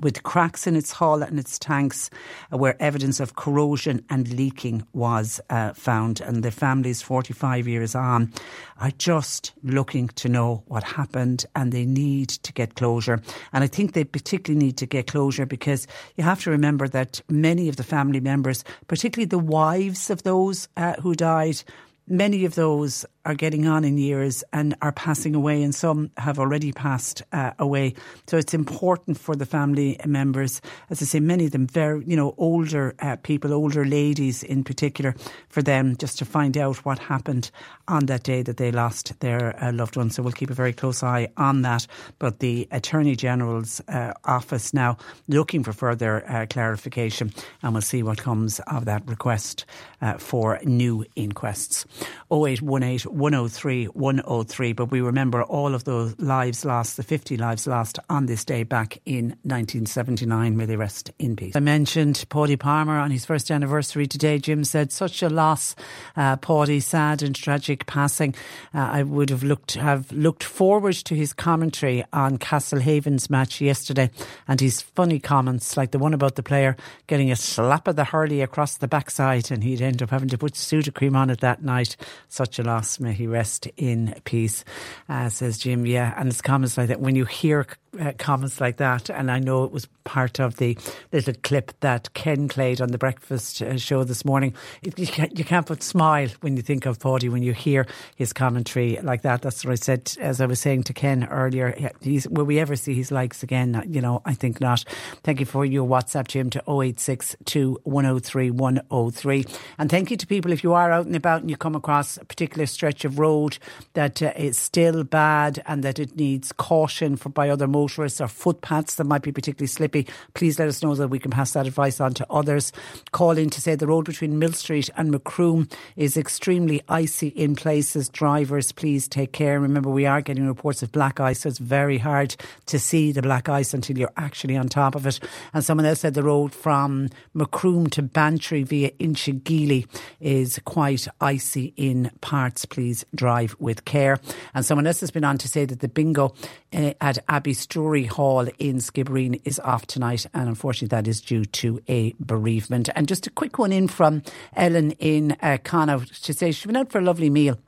with 0.00 0.22
cracks 0.22 0.66
in 0.66 0.76
its 0.76 0.92
hull 0.92 1.22
and 1.22 1.38
its 1.38 1.58
tanks 1.58 2.10
uh, 2.52 2.56
where 2.56 2.80
evidence 2.80 3.20
of 3.20 3.36
corrosion 3.36 4.04
and 4.08 4.32
leaking 4.32 4.86
was 4.92 5.40
uh, 5.50 5.72
found. 5.74 6.20
And 6.20 6.42
the 6.42 6.50
families, 6.50 7.02
45 7.02 7.68
years 7.68 7.94
on, 7.94 8.32
are 8.80 8.90
just 8.92 9.52
looking 9.62 10.08
to 10.08 10.28
know 10.28 10.62
what 10.66 10.82
happened 10.82 11.44
and 11.54 11.72
they 11.72 11.84
need 11.84 12.30
to 12.30 12.52
get 12.52 12.74
closure. 12.74 13.20
And 13.52 13.62
I 13.62 13.66
think 13.66 13.92
they 13.92 14.04
particularly 14.04 14.64
need 14.64 14.76
to 14.78 14.86
get 14.86 15.08
closure 15.08 15.46
because 15.46 15.86
you 16.16 16.24
have 16.24 16.42
to 16.42 16.50
remember 16.50 16.88
that 16.88 17.20
many 17.28 17.68
of 17.68 17.76
the 17.76 17.84
family 17.84 18.20
members, 18.20 18.64
particularly 18.88 19.26
the 19.26 19.38
wives 19.38 20.10
of 20.10 20.22
those 20.22 20.68
uh, 20.76 20.94
who 20.94 21.14
died, 21.14 21.62
many 22.06 22.44
of 22.44 22.54
those 22.54 23.04
are 23.24 23.34
getting 23.34 23.66
on 23.66 23.84
in 23.84 23.98
years 23.98 24.42
and 24.52 24.74
are 24.82 24.92
passing 24.92 25.34
away, 25.34 25.62
and 25.62 25.74
some 25.74 26.10
have 26.16 26.38
already 26.38 26.72
passed 26.72 27.22
uh, 27.32 27.52
away. 27.58 27.94
So 28.26 28.36
it's 28.36 28.54
important 28.54 29.18
for 29.18 29.36
the 29.36 29.46
family 29.46 29.98
members, 30.06 30.60
as 30.90 31.00
I 31.02 31.04
say, 31.04 31.20
many 31.20 31.46
of 31.46 31.52
them 31.52 31.66
very, 31.66 32.04
you 32.04 32.16
know, 32.16 32.34
older 32.38 32.94
uh, 32.98 33.16
people, 33.22 33.52
older 33.52 33.84
ladies 33.84 34.42
in 34.42 34.64
particular, 34.64 35.14
for 35.48 35.62
them 35.62 35.96
just 35.96 36.18
to 36.18 36.24
find 36.24 36.56
out 36.56 36.84
what 36.84 36.98
happened 36.98 37.50
on 37.88 38.06
that 38.06 38.24
day 38.24 38.42
that 38.42 38.56
they 38.56 38.72
lost 38.72 39.18
their 39.20 39.62
uh, 39.62 39.72
loved 39.72 39.96
one. 39.96 40.10
So 40.10 40.22
we'll 40.22 40.32
keep 40.32 40.50
a 40.50 40.54
very 40.54 40.72
close 40.72 41.02
eye 41.02 41.28
on 41.36 41.62
that. 41.62 41.86
But 42.18 42.40
the 42.40 42.66
Attorney 42.70 43.16
General's 43.16 43.80
uh, 43.88 44.12
office 44.24 44.74
now 44.74 44.96
looking 45.28 45.62
for 45.62 45.72
further 45.72 46.28
uh, 46.28 46.46
clarification, 46.48 47.32
and 47.62 47.72
we'll 47.72 47.82
see 47.82 48.02
what 48.02 48.18
comes 48.18 48.60
of 48.66 48.84
that 48.86 49.06
request 49.08 49.64
uh, 50.00 50.14
for 50.18 50.58
new 50.64 51.04
inquests. 51.16 51.86
0818 52.32 53.11
103 53.12 53.86
103. 53.86 54.72
But 54.72 54.90
we 54.90 55.00
remember 55.00 55.42
all 55.42 55.74
of 55.74 55.84
those 55.84 56.18
lives 56.18 56.64
lost, 56.64 56.96
the 56.96 57.02
50 57.02 57.36
lives 57.36 57.66
lost 57.66 57.98
on 58.08 58.26
this 58.26 58.44
day 58.44 58.62
back 58.62 58.98
in 59.04 59.36
1979. 59.42 60.56
May 60.56 60.64
they 60.64 60.76
rest 60.76 61.10
in 61.18 61.36
peace. 61.36 61.54
I 61.54 61.60
mentioned 61.60 62.24
Paudie 62.30 62.58
Palmer 62.58 62.98
on 62.98 63.10
his 63.10 63.24
first 63.24 63.50
anniversary 63.50 64.06
today. 64.06 64.38
Jim 64.38 64.64
said, 64.64 64.92
such 64.92 65.22
a 65.22 65.28
loss, 65.28 65.76
uh, 66.16 66.36
sad 66.80 67.22
and 67.22 67.34
tragic 67.34 67.86
passing. 67.86 68.34
Uh, 68.74 68.78
I 68.80 69.02
would 69.02 69.30
have 69.30 69.42
looked, 69.42 69.74
have 69.74 70.10
looked 70.12 70.44
forward 70.44 70.94
to 70.94 71.14
his 71.14 71.32
commentary 71.32 72.04
on 72.12 72.38
Castlehaven's 72.38 73.28
match 73.28 73.60
yesterday 73.60 74.10
and 74.48 74.60
his 74.60 74.80
funny 74.80 75.18
comments, 75.18 75.76
like 75.76 75.90
the 75.90 75.98
one 75.98 76.14
about 76.14 76.36
the 76.36 76.42
player 76.42 76.76
getting 77.06 77.30
a 77.30 77.36
slap 77.36 77.88
of 77.88 77.96
the 77.96 78.04
hurley 78.04 78.40
across 78.40 78.76
the 78.78 78.88
backside 78.88 79.50
and 79.50 79.62
he'd 79.62 79.82
end 79.82 80.02
up 80.02 80.10
having 80.10 80.28
to 80.28 80.38
put 80.38 80.54
Sudocrem 80.54 81.14
on 81.14 81.30
it 81.30 81.40
that 81.40 81.62
night. 81.62 81.96
Such 82.28 82.58
a 82.58 82.62
loss. 82.62 82.98
May 83.02 83.12
he 83.12 83.26
rest 83.26 83.66
in 83.76 84.14
peace, 84.24 84.64
uh, 85.08 85.28
says 85.28 85.58
Jim. 85.58 85.84
Yeah, 85.86 86.14
and 86.16 86.28
it's 86.28 86.40
comments 86.40 86.78
like 86.78 86.88
that. 86.88 87.00
When 87.00 87.16
you 87.16 87.24
hear 87.24 87.66
uh, 88.00 88.12
comments 88.18 88.60
like 88.60 88.78
that, 88.78 89.10
and 89.10 89.30
I 89.30 89.38
know 89.38 89.64
it 89.64 89.72
was 89.72 89.86
part 90.04 90.40
of 90.40 90.56
the 90.56 90.76
little 91.12 91.34
clip 91.42 91.72
that 91.80 92.12
Ken 92.14 92.48
played 92.48 92.80
on 92.80 92.88
the 92.88 92.98
breakfast 92.98 93.62
uh, 93.62 93.76
show 93.76 94.04
this 94.04 94.24
morning. 94.24 94.54
You, 94.96 95.06
can't, 95.06 95.38
you 95.38 95.44
can't 95.44 95.66
but 95.66 95.82
smile 95.82 96.28
when 96.40 96.56
you 96.56 96.62
think 96.62 96.86
of 96.86 96.98
Paudie 96.98 97.28
when 97.28 97.42
you 97.42 97.52
hear 97.52 97.86
his 98.16 98.32
commentary 98.32 98.98
like 99.02 99.22
that. 99.22 99.42
That's 99.42 99.64
what 99.64 99.72
I 99.72 99.76
said 99.76 100.12
as 100.20 100.40
I 100.40 100.46
was 100.46 100.60
saying 100.60 100.84
to 100.84 100.92
Ken 100.92 101.24
earlier. 101.24 101.90
Will 102.30 102.44
we 102.44 102.58
ever 102.58 102.76
see 102.76 102.94
his 102.94 103.10
likes 103.10 103.42
again? 103.42 103.82
You 103.86 104.00
know, 104.00 104.22
I 104.24 104.34
think 104.34 104.60
not. 104.60 104.84
Thank 105.22 105.40
you 105.40 105.46
for 105.46 105.64
your 105.64 105.86
WhatsApp, 105.86 106.28
Jim, 106.28 106.50
to 106.50 106.58
0862 106.60 107.80
103 107.84 108.50
103. 108.50 109.44
And 109.78 109.90
thank 109.90 110.10
you 110.10 110.16
to 110.16 110.26
people 110.26 110.52
if 110.52 110.62
you 110.62 110.72
are 110.72 110.90
out 110.90 111.06
and 111.06 111.16
about 111.16 111.42
and 111.42 111.50
you 111.50 111.56
come 111.56 111.74
across 111.74 112.16
a 112.16 112.24
particular 112.24 112.66
stretch 112.66 113.04
of 113.04 113.18
road 113.18 113.58
that 113.94 114.22
uh, 114.22 114.32
is 114.36 114.58
still 114.58 115.04
bad 115.04 115.62
and 115.66 115.82
that 115.82 115.98
it 115.98 116.16
needs 116.16 116.52
caution 116.52 117.16
for 117.16 117.28
by 117.28 117.48
other 117.48 117.66
motorists 117.66 118.20
or 118.20 118.28
footpaths 118.28 118.96
that 118.96 119.04
might 119.04 119.22
be 119.22 119.32
particularly 119.32 119.66
slippery 119.66 119.91
please 120.34 120.58
let 120.58 120.68
us 120.68 120.82
know 120.82 120.94
so 120.94 121.02
that 121.02 121.08
we 121.08 121.18
can 121.18 121.30
pass 121.30 121.52
that 121.52 121.66
advice 121.66 122.00
on 122.00 122.14
to 122.14 122.26
others. 122.30 122.72
Call 123.12 123.38
in 123.38 123.50
to 123.50 123.60
say 123.60 123.74
the 123.74 123.86
road 123.86 124.06
between 124.06 124.38
Mill 124.38 124.52
Street 124.52 124.90
and 124.96 125.10
Macroom 125.10 125.68
is 125.96 126.16
extremely 126.16 126.82
icy 126.88 127.28
in 127.28 127.54
places. 127.54 128.08
Drivers, 128.08 128.72
please 128.72 129.06
take 129.08 129.32
care. 129.32 129.60
Remember, 129.60 129.90
we 129.90 130.06
are 130.06 130.20
getting 130.20 130.46
reports 130.46 130.82
of 130.82 130.92
black 130.92 131.20
ice, 131.20 131.40
so 131.40 131.48
it's 131.48 131.58
very 131.58 131.98
hard 131.98 132.34
to 132.66 132.78
see 132.78 133.12
the 133.12 133.22
black 133.22 133.48
ice 133.48 133.74
until 133.74 133.98
you're 133.98 134.12
actually 134.16 134.56
on 134.56 134.68
top 134.68 134.94
of 134.94 135.06
it. 135.06 135.20
And 135.54 135.64
someone 135.64 135.86
else 135.86 136.00
said 136.00 136.14
the 136.14 136.22
road 136.22 136.52
from 136.52 137.08
Macroom 137.34 137.88
to 137.90 138.02
Bantry 138.02 138.62
via 138.62 138.90
Inchigeely 138.92 139.86
is 140.20 140.58
quite 140.64 141.06
icy 141.20 141.72
in 141.76 142.10
parts. 142.20 142.64
Please 142.64 143.04
drive 143.14 143.54
with 143.58 143.84
care. 143.84 144.18
And 144.54 144.64
someone 144.64 144.86
else 144.86 145.00
has 145.00 145.10
been 145.10 145.24
on 145.24 145.38
to 145.38 145.48
say 145.48 145.64
that 145.64 145.80
the 145.80 145.88
bingo 145.88 146.34
uh, 146.72 146.94
at 147.00 147.24
Abbeystrowry 147.26 148.08
Hall 148.08 148.48
in 148.58 148.76
Skibbereen 148.76 149.40
is 149.44 149.58
off 149.60 149.81
off 149.82 149.86
tonight, 149.86 150.26
and 150.32 150.48
unfortunately, 150.48 150.88
that 150.96 151.08
is 151.08 151.20
due 151.20 151.44
to 151.44 151.80
a 151.88 152.14
bereavement. 152.20 152.88
And 152.94 153.08
just 153.08 153.26
a 153.26 153.30
quick 153.30 153.58
one 153.58 153.72
in 153.72 153.88
from 153.88 154.22
Ellen 154.54 154.92
in 154.92 155.36
uh, 155.42 155.58
Connaught 155.62 156.06
to 156.22 156.32
say 156.32 156.52
she 156.52 156.68
went 156.68 156.76
out 156.76 156.92
for 156.92 156.98
a 156.98 157.02
lovely 157.02 157.30
meal 157.30 157.58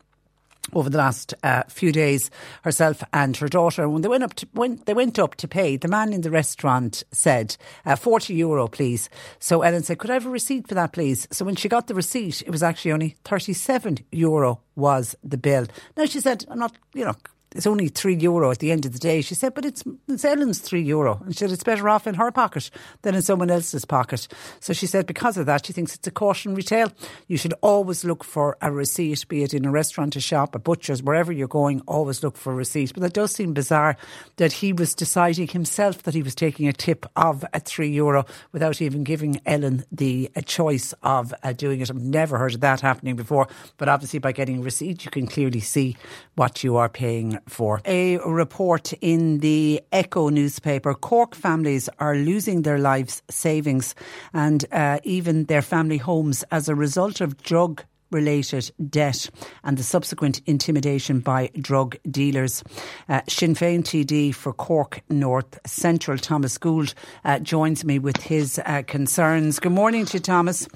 over 0.72 0.88
the 0.88 0.96
last 0.96 1.34
uh, 1.42 1.62
few 1.68 1.92
days, 1.92 2.30
herself 2.62 3.02
and 3.12 3.36
her 3.36 3.48
daughter. 3.48 3.88
When 3.88 4.02
they 4.02 4.08
went 4.08 4.22
up 4.22 4.34
to 4.34 4.48
when 4.52 4.80
they 4.86 4.94
went 4.94 5.18
up 5.18 5.34
to 5.36 5.48
pay, 5.48 5.76
the 5.76 5.88
man 5.88 6.12
in 6.12 6.22
the 6.22 6.30
restaurant 6.30 7.02
said, 7.10 7.56
uh, 7.84 7.96
40 7.96 8.34
euro, 8.34 8.68
please." 8.68 9.10
So 9.40 9.62
Ellen 9.62 9.82
said, 9.82 9.98
"Could 9.98 10.10
I 10.10 10.14
have 10.14 10.26
a 10.26 10.30
receipt 10.30 10.68
for 10.68 10.74
that, 10.74 10.92
please?" 10.92 11.26
So 11.32 11.44
when 11.44 11.56
she 11.56 11.68
got 11.68 11.86
the 11.86 11.94
receipt, 11.94 12.42
it 12.42 12.50
was 12.50 12.62
actually 12.62 12.92
only 12.92 13.16
37 13.24 13.98
euro 14.12 14.60
was 14.76 15.16
the 15.24 15.38
bill. 15.38 15.66
Now 15.96 16.06
she 16.06 16.20
said, 16.20 16.46
"I'm 16.48 16.60
not, 16.60 16.76
you 16.94 17.04
know." 17.04 17.16
It's 17.54 17.66
only 17.66 17.88
three 17.88 18.16
euro 18.16 18.50
at 18.50 18.58
the 18.58 18.72
end 18.72 18.84
of 18.84 18.92
the 18.92 18.98
day. 18.98 19.20
She 19.20 19.34
said, 19.34 19.54
but 19.54 19.64
it's, 19.64 19.84
it's 20.08 20.24
Ellen's 20.24 20.58
three 20.58 20.82
euro. 20.82 21.20
And 21.24 21.32
she 21.32 21.38
said, 21.38 21.52
it's 21.52 21.62
better 21.62 21.88
off 21.88 22.06
in 22.06 22.14
her 22.14 22.30
pocket 22.32 22.70
than 23.02 23.14
in 23.14 23.22
someone 23.22 23.50
else's 23.50 23.84
pocket. 23.84 24.26
So 24.60 24.72
she 24.72 24.86
said, 24.86 25.06
because 25.06 25.36
of 25.36 25.46
that, 25.46 25.66
she 25.66 25.72
thinks 25.72 25.94
it's 25.94 26.06
a 26.06 26.10
cautionary 26.10 26.62
tale. 26.62 26.92
You 27.28 27.36
should 27.36 27.54
always 27.60 28.04
look 28.04 28.24
for 28.24 28.56
a 28.60 28.72
receipt, 28.72 29.26
be 29.28 29.42
it 29.42 29.54
in 29.54 29.64
a 29.64 29.70
restaurant, 29.70 30.16
a 30.16 30.20
shop, 30.20 30.54
a 30.54 30.58
butcher's, 30.58 31.02
wherever 31.02 31.32
you're 31.32 31.48
going, 31.48 31.80
always 31.86 32.22
look 32.22 32.36
for 32.36 32.52
a 32.52 32.56
receipt. 32.56 32.92
But 32.92 33.02
that 33.02 33.12
does 33.12 33.32
seem 33.32 33.54
bizarre 33.54 33.96
that 34.36 34.52
he 34.52 34.72
was 34.72 34.94
deciding 34.94 35.48
himself 35.48 36.02
that 36.02 36.14
he 36.14 36.22
was 36.22 36.34
taking 36.34 36.66
a 36.66 36.72
tip 36.72 37.06
of 37.14 37.44
a 37.52 37.60
three 37.60 37.90
euro 37.90 38.26
without 38.52 38.82
even 38.82 39.04
giving 39.04 39.40
Ellen 39.46 39.84
the 39.92 40.30
choice 40.44 40.92
of 41.02 41.32
uh, 41.42 41.52
doing 41.52 41.80
it. 41.80 41.90
I've 41.90 41.96
never 41.96 42.38
heard 42.38 42.54
of 42.54 42.60
that 42.60 42.80
happening 42.80 43.16
before. 43.16 43.48
But 43.76 43.88
obviously, 43.88 44.18
by 44.18 44.32
getting 44.32 44.58
a 44.58 44.62
receipt, 44.62 45.04
you 45.04 45.10
can 45.10 45.26
clearly 45.26 45.60
see 45.60 45.96
what 46.34 46.64
you 46.64 46.76
are 46.76 46.88
paying 46.88 47.38
for. 47.46 47.80
A 47.84 48.18
report 48.18 48.92
in 49.00 49.38
the 49.38 49.82
Echo 49.92 50.28
newspaper 50.28 50.94
Cork 50.94 51.34
families 51.34 51.88
are 51.98 52.16
losing 52.16 52.62
their 52.62 52.78
lives 52.78 53.22
savings 53.30 53.94
and 54.32 54.64
uh, 54.72 54.98
even 55.04 55.44
their 55.44 55.62
family 55.62 55.98
homes 55.98 56.44
as 56.50 56.68
a 56.68 56.74
result 56.74 57.20
of 57.20 57.42
drug 57.42 57.82
related 58.10 58.70
debt 58.88 59.28
and 59.64 59.76
the 59.76 59.82
subsequent 59.82 60.40
intimidation 60.46 61.20
by 61.20 61.50
drug 61.60 61.96
dealers. 62.10 62.62
Uh, 63.08 63.20
Sinn 63.28 63.54
Féin 63.54 63.82
TD 63.82 64.34
for 64.34 64.52
Cork 64.52 65.02
North 65.10 65.58
Central, 65.66 66.16
Thomas 66.16 66.56
Gould, 66.56 66.94
uh, 67.24 67.40
joins 67.40 67.84
me 67.84 67.98
with 67.98 68.22
his 68.22 68.60
uh, 68.64 68.82
concerns. 68.86 69.58
Good 69.58 69.72
morning 69.72 70.06
to 70.06 70.14
you, 70.14 70.20
Thomas. 70.20 70.68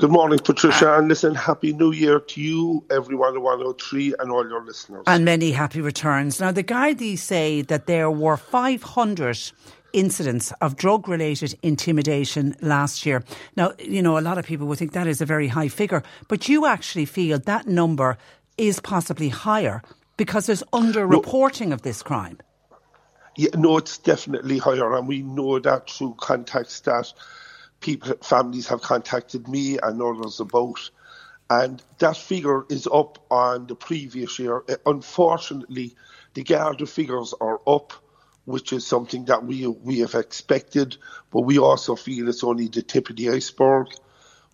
Good 0.00 0.12
morning, 0.12 0.38
Patricia, 0.38 0.92
uh, 0.92 0.98
and 1.00 1.08
listen, 1.08 1.34
Happy 1.34 1.72
New 1.72 1.90
Year 1.90 2.20
to 2.20 2.40
you, 2.40 2.84
everyone 2.88 3.34
at 3.34 3.42
103, 3.42 4.14
and 4.20 4.30
all 4.30 4.48
your 4.48 4.64
listeners. 4.64 5.02
And 5.08 5.24
many 5.24 5.50
happy 5.50 5.80
returns. 5.80 6.38
Now, 6.38 6.52
the 6.52 6.62
Gardaí 6.62 7.18
say 7.18 7.62
that 7.62 7.86
there 7.86 8.08
were 8.08 8.36
500 8.36 9.50
incidents 9.92 10.52
of 10.60 10.76
drug 10.76 11.08
related 11.08 11.58
intimidation 11.64 12.54
last 12.60 13.04
year. 13.04 13.24
Now, 13.56 13.72
you 13.80 14.00
know, 14.00 14.16
a 14.16 14.20
lot 14.20 14.38
of 14.38 14.46
people 14.46 14.68
would 14.68 14.78
think 14.78 14.92
that 14.92 15.08
is 15.08 15.20
a 15.20 15.26
very 15.26 15.48
high 15.48 15.66
figure, 15.66 16.04
but 16.28 16.48
you 16.48 16.64
actually 16.64 17.04
feel 17.04 17.40
that 17.40 17.66
number 17.66 18.18
is 18.56 18.78
possibly 18.78 19.30
higher 19.30 19.82
because 20.16 20.46
there's 20.46 20.62
under 20.72 21.08
reporting 21.08 21.72
of 21.72 21.82
this 21.82 22.04
crime. 22.04 22.38
Yeah, 23.36 23.50
no, 23.56 23.78
it's 23.78 23.98
definitely 23.98 24.58
higher, 24.58 24.94
and 24.94 25.08
we 25.08 25.22
know 25.22 25.58
that 25.58 25.90
through 25.90 26.14
contacts 26.18 26.78
that 26.82 27.12
people, 27.80 28.14
families 28.22 28.68
have 28.68 28.82
contacted 28.82 29.48
me 29.48 29.78
and 29.82 30.00
others 30.02 30.40
about. 30.40 30.90
And 31.50 31.82
that 31.98 32.16
figure 32.16 32.64
is 32.68 32.86
up 32.86 33.24
on 33.30 33.66
the 33.66 33.74
previous 33.74 34.38
year. 34.38 34.62
Uh, 34.68 34.76
unfortunately, 34.84 35.94
the 36.34 36.42
Garda 36.42 36.86
figures 36.86 37.34
are 37.40 37.60
up, 37.66 37.92
which 38.44 38.72
is 38.72 38.86
something 38.86 39.24
that 39.26 39.44
we 39.44 39.66
we 39.66 40.00
have 40.00 40.14
expected, 40.14 40.96
but 41.30 41.42
we 41.42 41.58
also 41.58 41.96
feel 41.96 42.28
it's 42.28 42.44
only 42.44 42.68
the 42.68 42.82
tip 42.82 43.08
of 43.10 43.16
the 43.16 43.30
iceberg. 43.30 43.88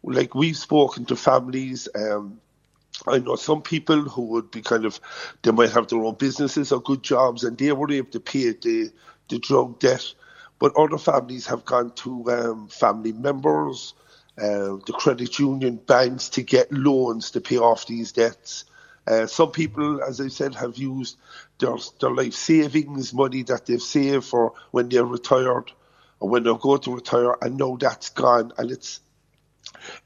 Like 0.02 0.34
we've 0.34 0.56
spoken 0.56 1.04
to 1.06 1.16
families, 1.16 1.88
um, 1.94 2.40
I 3.06 3.18
know 3.18 3.36
some 3.36 3.62
people 3.62 4.02
who 4.02 4.22
would 4.26 4.50
be 4.50 4.62
kind 4.62 4.84
of, 4.84 5.00
they 5.42 5.50
might 5.50 5.70
have 5.72 5.88
their 5.88 6.04
own 6.04 6.14
businesses 6.14 6.70
or 6.70 6.80
good 6.80 7.02
jobs, 7.02 7.42
and 7.42 7.58
they 7.58 7.72
were 7.72 7.90
able 7.90 8.10
to 8.12 8.20
pay 8.20 8.52
the 8.52 8.92
the 9.28 9.38
drug 9.38 9.78
debt 9.78 10.14
but 10.58 10.76
other 10.76 10.98
families 10.98 11.46
have 11.46 11.64
gone 11.64 11.92
to 11.96 12.30
um, 12.30 12.68
family 12.68 13.12
members, 13.12 13.94
uh, 14.38 14.76
the 14.86 14.94
credit 14.96 15.38
union, 15.38 15.76
banks 15.76 16.28
to 16.30 16.42
get 16.42 16.72
loans 16.72 17.32
to 17.32 17.40
pay 17.40 17.58
off 17.58 17.86
these 17.86 18.12
debts. 18.12 18.64
Uh, 19.06 19.26
some 19.26 19.50
people, 19.50 20.02
as 20.02 20.20
I 20.20 20.28
said, 20.28 20.54
have 20.54 20.78
used 20.78 21.18
their, 21.58 21.76
their 22.00 22.10
life 22.10 22.32
savings, 22.32 23.12
money 23.12 23.42
that 23.42 23.66
they've 23.66 23.82
saved 23.82 24.24
for 24.24 24.54
when 24.70 24.88
they're 24.88 25.04
retired 25.04 25.70
or 26.20 26.28
when 26.28 26.42
they're 26.42 26.54
going 26.54 26.80
to 26.80 26.94
retire, 26.94 27.36
and 27.42 27.58
now 27.58 27.76
that's 27.78 28.08
gone. 28.10 28.52
And 28.56 28.70
it's 28.70 29.00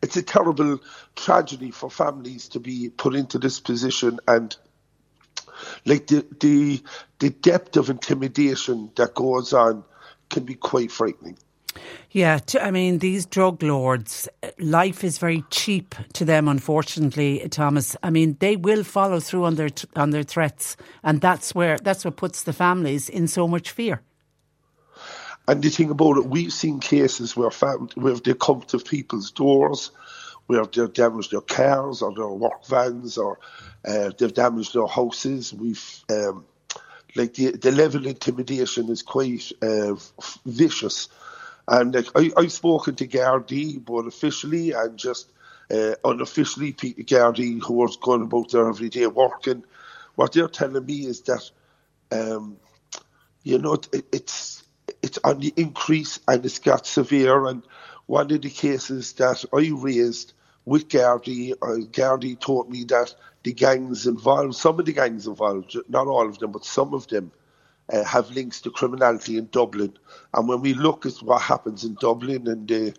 it's 0.02 0.16
a 0.16 0.22
terrible 0.22 0.80
tragedy 1.14 1.70
for 1.70 1.90
families 1.90 2.48
to 2.48 2.60
be 2.60 2.88
put 2.88 3.14
into 3.14 3.38
this 3.38 3.60
position 3.60 4.18
and 4.26 4.56
like 5.84 6.06
the 6.06 6.24
the 6.40 6.82
the 7.18 7.30
depth 7.30 7.76
of 7.76 7.90
intimidation 7.90 8.90
that 8.96 9.14
goes 9.14 9.52
on 9.52 9.84
can 10.30 10.44
be 10.44 10.54
quite 10.54 10.90
frightening. 10.90 11.36
Yeah, 12.10 12.40
I 12.60 12.70
mean, 12.70 12.98
these 12.98 13.26
drug 13.26 13.62
lords, 13.62 14.28
life 14.58 15.04
is 15.04 15.18
very 15.18 15.44
cheap 15.50 15.94
to 16.14 16.24
them, 16.24 16.48
unfortunately, 16.48 17.46
Thomas. 17.50 17.96
I 18.02 18.10
mean, 18.10 18.36
they 18.40 18.56
will 18.56 18.82
follow 18.82 19.20
through 19.20 19.44
on 19.44 19.56
their 19.56 19.68
on 19.94 20.10
their 20.10 20.22
threats, 20.22 20.76
and 21.02 21.20
that's 21.20 21.54
where 21.54 21.76
that's 21.78 22.04
what 22.04 22.16
puts 22.16 22.42
the 22.42 22.52
families 22.52 23.08
in 23.08 23.28
so 23.28 23.46
much 23.46 23.70
fear. 23.70 24.02
And 25.46 25.62
the 25.62 25.70
thing 25.70 25.90
about 25.90 26.18
it, 26.18 26.26
we've 26.26 26.52
seen 26.52 26.80
cases 26.80 27.36
where 27.36 27.50
fam- 27.50 27.90
where 27.94 28.14
they 28.14 28.34
come 28.34 28.62
to 28.62 28.78
people's 28.78 29.30
doors, 29.30 29.90
where 30.46 30.64
they've 30.66 30.92
damaged 30.92 31.32
their 31.32 31.42
cars 31.42 32.02
or 32.02 32.14
their 32.14 32.28
work 32.28 32.66
vans, 32.66 33.18
or 33.18 33.38
uh, 33.86 34.10
they've 34.18 34.34
damaged 34.34 34.74
their 34.74 34.86
houses. 34.86 35.52
We've 35.52 36.04
um, 36.10 36.44
like 37.18 37.34
the, 37.34 37.50
the 37.50 37.72
level 37.72 38.00
of 38.00 38.06
intimidation 38.06 38.88
is 38.88 39.02
quite 39.02 39.52
uh, 39.60 39.96
vicious. 40.46 41.08
And 41.66 41.94
like, 41.94 42.06
I, 42.14 42.30
I've 42.36 42.52
spoken 42.52 42.94
to 42.96 43.06
Gardaí, 43.06 43.84
both 43.84 44.06
officially 44.06 44.72
and 44.72 44.96
just 44.96 45.30
uh, 45.70 45.94
unofficially, 46.04 46.72
Gardaí, 46.72 47.62
who 47.62 47.82
are 47.82 47.88
going 48.00 48.22
about 48.22 48.50
their 48.52 48.68
everyday 48.68 49.06
work. 49.06 49.46
And 49.46 49.64
what 50.14 50.32
they're 50.32 50.48
telling 50.48 50.86
me 50.86 51.06
is 51.06 51.20
that, 51.22 51.50
um, 52.10 52.56
you 53.42 53.58
know, 53.58 53.74
it, 53.74 54.06
it's 54.12 54.62
it's 55.02 55.18
on 55.22 55.40
the 55.40 55.52
increase 55.56 56.20
and 56.26 56.44
it's 56.44 56.58
got 56.58 56.86
severe. 56.86 57.46
And 57.46 57.62
one 58.06 58.32
of 58.32 58.40
the 58.40 58.50
cases 58.50 59.12
that 59.14 59.44
I 59.52 59.70
raised 59.74 60.32
with 60.64 60.88
Gardaí, 60.88 61.52
uh, 61.52 61.86
Gardaí 61.90 62.40
told 62.40 62.70
me 62.70 62.84
that 62.84 63.14
the 63.48 63.54
gangs 63.54 64.06
involved, 64.06 64.54
some 64.54 64.78
of 64.78 64.84
the 64.84 64.92
gangs 64.92 65.26
involved, 65.26 65.74
not 65.88 66.06
all 66.06 66.28
of 66.28 66.38
them, 66.38 66.52
but 66.52 66.66
some 66.66 66.92
of 66.92 67.08
them, 67.08 67.32
uh, 67.90 68.04
have 68.04 68.30
links 68.32 68.60
to 68.60 68.70
criminality 68.70 69.38
in 69.38 69.48
Dublin. 69.50 69.94
And 70.34 70.46
when 70.46 70.60
we 70.60 70.74
look 70.74 71.06
at 71.06 71.14
what 71.22 71.40
happens 71.40 71.82
in 71.82 71.94
Dublin 71.94 72.46
and 72.46 72.68
the, 72.68 72.94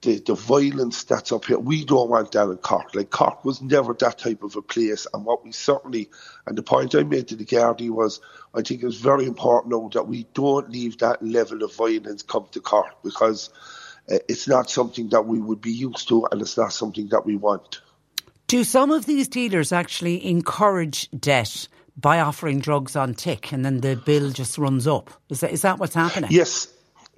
the, 0.00 0.18
the 0.20 0.34
violence 0.34 1.04
that's 1.04 1.30
up 1.30 1.44
here, 1.44 1.58
we 1.58 1.84
don't 1.84 2.08
want 2.08 2.32
that 2.32 2.48
in 2.48 2.56
Cork. 2.56 2.94
Like 2.94 3.10
Cork 3.10 3.44
was 3.44 3.60
never 3.60 3.92
that 3.92 4.16
type 4.16 4.42
of 4.42 4.56
a 4.56 4.62
place. 4.62 5.06
And 5.12 5.26
what 5.26 5.44
we 5.44 5.52
certainly, 5.52 6.08
and 6.46 6.56
the 6.56 6.62
point 6.62 6.94
I 6.94 7.02
made 7.02 7.28
to 7.28 7.36
the 7.36 7.44
Gardaí 7.44 7.90
was, 7.90 8.22
I 8.54 8.62
think 8.62 8.82
it's 8.82 8.96
very 8.96 9.26
important 9.26 9.74
now 9.74 9.90
that 9.92 10.08
we 10.08 10.24
don't 10.32 10.70
leave 10.70 10.96
that 10.98 11.22
level 11.22 11.62
of 11.62 11.74
violence 11.74 12.22
come 12.22 12.46
to 12.52 12.60
Cork 12.62 13.02
because 13.04 13.50
uh, 14.10 14.16
it's 14.26 14.48
not 14.48 14.70
something 14.70 15.10
that 15.10 15.26
we 15.26 15.38
would 15.38 15.60
be 15.60 15.72
used 15.72 16.08
to 16.08 16.26
and 16.32 16.40
it's 16.40 16.56
not 16.56 16.72
something 16.72 17.08
that 17.08 17.26
we 17.26 17.36
want. 17.36 17.82
Do 18.46 18.62
some 18.62 18.90
of 18.90 19.06
these 19.06 19.28
dealers 19.28 19.72
actually 19.72 20.24
encourage 20.26 21.10
debt 21.10 21.68
by 21.96 22.20
offering 22.20 22.60
drugs 22.60 22.94
on 22.94 23.14
tick 23.14 23.52
and 23.52 23.64
then 23.64 23.80
the 23.80 23.96
bill 23.96 24.30
just 24.30 24.58
runs 24.58 24.86
up? 24.86 25.10
Is 25.30 25.40
that, 25.40 25.50
is 25.50 25.62
that 25.62 25.78
what's 25.78 25.94
happening? 25.94 26.30
Yes. 26.32 26.68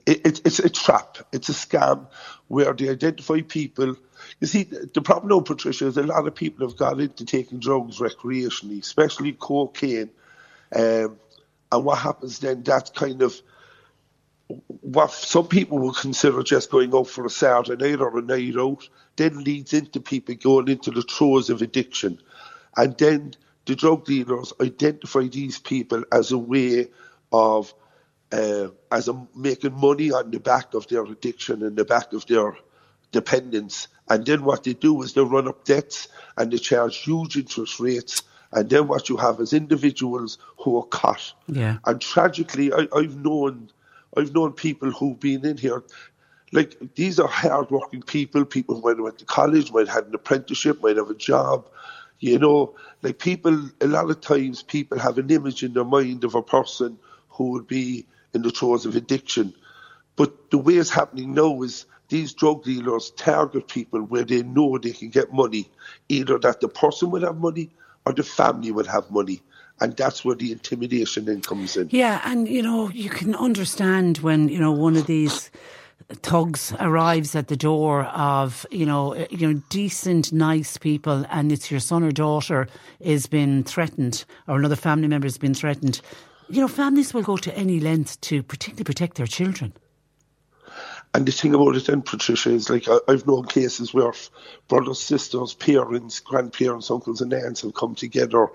It, 0.07 0.25
it, 0.27 0.41
it's 0.47 0.59
a 0.59 0.71
trap. 0.71 1.19
It's 1.33 1.51
a 1.51 1.53
scam 1.53 2.07
where 2.47 2.73
they 2.73 2.89
identify 2.89 3.43
people. 3.43 3.97
You 4.41 4.47
see, 4.47 4.63
the 4.63 5.03
problem 5.03 5.29
now, 5.29 5.41
Patricia, 5.41 5.87
is 5.87 5.99
a 5.99 6.03
lot 6.03 6.27
of 6.27 6.35
people 6.35 6.67
have 6.67 6.79
got 6.79 6.99
into 6.99 7.27
taking 7.27 7.59
drugs 7.59 7.99
recreationally, 7.99 8.81
especially 8.81 9.33
cocaine. 9.33 10.11
Um, 10.75 11.19
and 11.71 11.85
what 11.85 11.99
happens 11.99 12.39
then, 12.39 12.63
that 12.63 12.95
kind 12.95 13.21
of 13.21 13.39
what 14.81 15.12
some 15.12 15.47
people 15.47 15.78
would 15.78 15.97
consider 15.97 16.43
just 16.43 16.71
going 16.71 16.95
out 16.95 17.09
for 17.09 17.26
a 17.26 17.31
Saturday 17.31 17.90
night 17.90 18.00
or 18.00 18.19
a 18.19 18.23
night 18.23 18.57
out, 18.57 18.88
then 19.17 19.45
leads 19.45 19.75
into 19.75 20.00
people 20.00 20.35
going 20.37 20.69
into 20.69 20.90
the 20.90 21.02
throes 21.02 21.50
of 21.50 21.61
addiction. 21.61 22.19
And 22.76 22.97
then 22.97 23.35
the 23.67 23.76
drug 23.76 24.07
dealers 24.07 24.52
identify 24.61 25.26
these 25.26 25.59
people 25.59 26.05
as 26.12 26.33
a 26.33 26.38
way 26.38 26.87
of 27.33 27.75
uh, 28.33 28.69
as 28.93 29.09
a, 29.09 29.26
making 29.35 29.75
money 29.75 30.11
on 30.12 30.31
the 30.31 30.40
back 30.40 30.75
of 30.75 30.87
their 30.88 31.05
addiction 31.05 31.62
and 31.62 31.76
the 31.76 31.85
back 31.85 32.12
of 32.12 32.26
their 32.26 32.57
dependence. 33.12 33.88
And 34.09 34.25
then 34.25 34.45
what 34.45 34.64
they 34.64 34.75
do 34.75 35.02
is 35.02 35.14
they 35.14 35.23
run 35.23 35.49
up 35.49 35.64
debts 35.64 36.09
and 36.37 36.52
they 36.52 36.59
charge 36.59 36.99
huge 36.99 37.37
interest 37.37 37.81
rates. 37.81 38.23
And 38.52 38.69
then 38.69 38.88
what 38.88 39.09
you 39.09 39.17
have 39.17 39.40
is 39.40 39.52
individuals 39.52 40.38
who 40.59 40.78
are 40.78 40.87
caught. 40.87 41.33
Yeah. 41.47 41.78
And 41.85 42.00
tragically, 42.00 42.73
I, 42.73 42.87
I've 42.95 43.17
known 43.17 43.71
I've 44.19 44.35
known 44.35 44.53
people 44.53 44.91
who've 44.91 45.19
been 45.19 45.45
in 45.47 45.57
here. 45.57 45.83
Like 46.53 46.77
these 46.95 47.21
are 47.21 47.29
hard-working 47.29 48.03
people. 48.03 48.45
People 48.45 48.77
who 48.77 48.83
might 48.83 48.97
have 48.97 49.05
went 49.05 49.19
to 49.19 49.25
college, 49.25 49.73
might 49.73 49.87
have 49.87 49.95
had 49.95 50.07
an 50.07 50.15
apprenticeship, 50.15 50.83
might 50.83 50.97
have 50.97 51.11
a 51.11 51.15
job. 51.15 51.69
You 52.21 52.39
know, 52.39 52.75
like 53.03 53.19
people, 53.19 53.71
a 53.81 53.87
lot 53.87 54.11
of 54.11 54.21
times 54.21 54.63
people 54.63 54.99
have 54.99 55.19
an 55.19 55.31
image 55.31 55.63
in 55.63 55.73
their 55.75 55.85
mind 55.85 56.25
of 56.25 56.35
a 56.35 56.43
person 56.43 56.99
who 57.29 57.51
would 57.53 57.67
be 57.67 58.07
in 58.35 58.43
the 58.43 58.51
throes 58.51 58.87
of 58.87 58.97
addiction. 58.97 59.55
But 60.17 60.51
the 60.51 60.59
way 60.59 60.75
it's 60.75 60.91
happening 60.91 61.35
now 61.35 61.63
is 61.63 61.87
these 62.09 62.33
drug 62.33 62.65
dealers 62.65 63.11
target 63.11 63.69
people 63.69 64.01
where 64.01 64.25
they 64.25 64.43
know 64.43 64.79
they 64.79 64.93
can 64.93 65.11
get 65.11 65.33
money, 65.33 65.71
either 66.09 66.39
that 66.39 66.61
the 66.61 66.69
person 66.69 67.11
will 67.11 67.23
have 67.23 67.37
money 67.37 67.71
or 68.05 68.13
the 68.13 68.25
family 68.25 68.73
will 68.73 68.87
have 68.87 69.11
money. 69.11 69.43
And 69.81 69.97
that's 69.97 70.25
where 70.25 70.35
the 70.35 70.53
intimidation 70.53 71.27
then 71.27 71.41
comes 71.41 71.77
in. 71.77 71.89
Yeah, 71.91 72.21
and 72.25 72.49
you 72.49 72.63
know, 72.63 72.89
you 72.91 73.11
can 73.11 73.35
understand 73.35 74.19
when, 74.19 74.49
you 74.49 74.59
know, 74.59 74.73
one 74.73 74.97
of 74.97 75.07
these 75.07 75.51
thugs 76.11 76.73
arrives 76.81 77.35
at 77.35 77.49
the 77.49 77.57
door 77.57 78.05
of 78.05 78.65
you 78.71 78.87
know 78.87 79.13
eh, 79.13 79.27
you 79.31 79.47
know 79.47 79.61
decent 79.69 80.33
nice 80.33 80.79
people 80.79 81.27
and 81.31 81.53
it's 81.53 81.71
your 81.71 81.81
son 81.81 82.03
or 82.03 82.11
daughter 82.11 82.67
is 82.99 83.27
been 83.27 83.63
threatened 83.63 84.25
or 84.47 84.57
another 84.57 84.77
family 84.77 85.07
member 85.07 85.27
has 85.27 85.37
been 85.37 85.53
threatened 85.53 86.01
you 86.49 86.63
know 86.63 86.69
families 86.69 87.13
will 87.13 87.23
go 87.23 87.37
to 87.37 87.55
any 87.55 87.79
length 87.79 88.19
to 88.23 88.43
particularly 88.43 88.85
protect 88.85 89.19
their 89.19 89.27
children 89.27 89.75
and 91.15 91.27
the 91.27 91.33
thing 91.33 91.55
about 91.55 91.75
it 91.75 91.87
then, 91.87 92.03
Patricia, 92.03 92.51
is 92.51 92.69
like 92.69 92.87
I, 92.87 92.99
have 93.09 93.27
known 93.27 93.47
cases 93.47 93.95
where 93.95 94.13
brothers, 94.69 95.01
sisters, 95.01 95.55
parents, 95.55 96.21
grandparents, 96.21 96.91
uncles, 96.91 97.23
and 97.23 97.33
aunts 97.33 97.63
have 97.63 97.75
come 97.75 97.95
together 97.95 98.49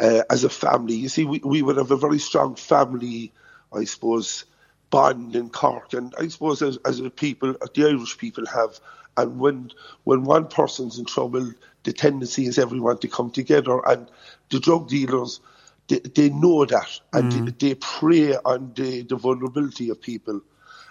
uh, 0.00 0.22
as 0.30 0.44
a 0.44 0.50
family. 0.50 0.94
You 0.94 1.08
see, 1.08 1.24
we, 1.24 1.40
we 1.44 1.62
would 1.62 1.76
have 1.76 1.90
a 1.90 1.96
very 1.96 2.18
strong 2.18 2.54
family, 2.54 3.32
I 3.72 3.84
suppose, 3.84 4.44
bond 4.90 5.36
in 5.36 5.50
Cork, 5.50 5.92
and 5.94 6.14
I 6.18 6.28
suppose 6.28 6.62
as, 6.62 6.78
as 6.84 7.00
a 7.00 7.10
people, 7.10 7.54
the 7.74 7.86
Irish 7.86 8.18
people 8.18 8.46
have. 8.46 8.78
And 9.16 9.38
when 9.38 9.70
when 10.04 10.24
one 10.24 10.48
person's 10.48 10.98
in 10.98 11.04
trouble, 11.04 11.52
the 11.82 11.92
tendency 11.92 12.46
is 12.46 12.58
everyone 12.58 12.98
to 12.98 13.08
come 13.08 13.30
together, 13.30 13.80
and 13.86 14.10
the 14.50 14.60
drug 14.60 14.88
dealers. 14.88 15.40
They, 15.88 15.98
they 15.98 16.30
know 16.30 16.64
that 16.64 17.00
and 17.12 17.32
mm. 17.32 17.58
they, 17.58 17.68
they 17.68 17.74
prey 17.74 18.36
on 18.36 18.72
the, 18.76 19.02
the 19.02 19.16
vulnerability 19.16 19.90
of 19.90 20.00
people. 20.00 20.40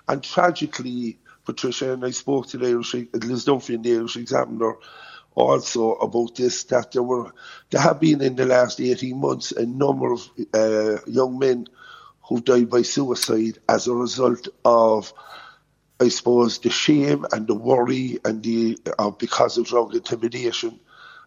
And 0.09 0.21
tragically, 0.21 1.17
Patricia, 1.45 1.93
and 1.93 2.03
I 2.03 2.11
spoke 2.11 2.47
to 2.47 2.57
the 2.57 2.67
Irish, 2.67 2.93
Liz 2.93 3.45
Dunphy 3.45 3.81
the 3.81 3.95
Irish 3.95 4.17
Examiner 4.17 4.75
also 5.35 5.93
about 5.93 6.35
this, 6.35 6.63
that 6.65 6.91
there 6.91 7.03
were, 7.03 7.31
there 7.69 7.81
have 7.81 7.99
been 7.99 8.21
in 8.21 8.35
the 8.35 8.45
last 8.45 8.79
18 8.79 9.19
months 9.19 9.51
a 9.51 9.65
number 9.65 10.11
of 10.13 10.29
uh, 10.53 10.97
young 11.07 11.39
men 11.39 11.67
who 12.27 12.41
died 12.41 12.69
by 12.69 12.81
suicide 12.81 13.59
as 13.67 13.87
a 13.87 13.93
result 13.93 14.47
of, 14.65 15.13
I 15.99 16.09
suppose, 16.09 16.59
the 16.59 16.69
shame 16.69 17.25
and 17.31 17.47
the 17.47 17.55
worry 17.55 18.19
and 18.25 18.43
the, 18.43 18.77
uh, 18.99 19.11
because 19.11 19.57
of 19.57 19.67
drug 19.67 19.95
intimidation. 19.95 20.79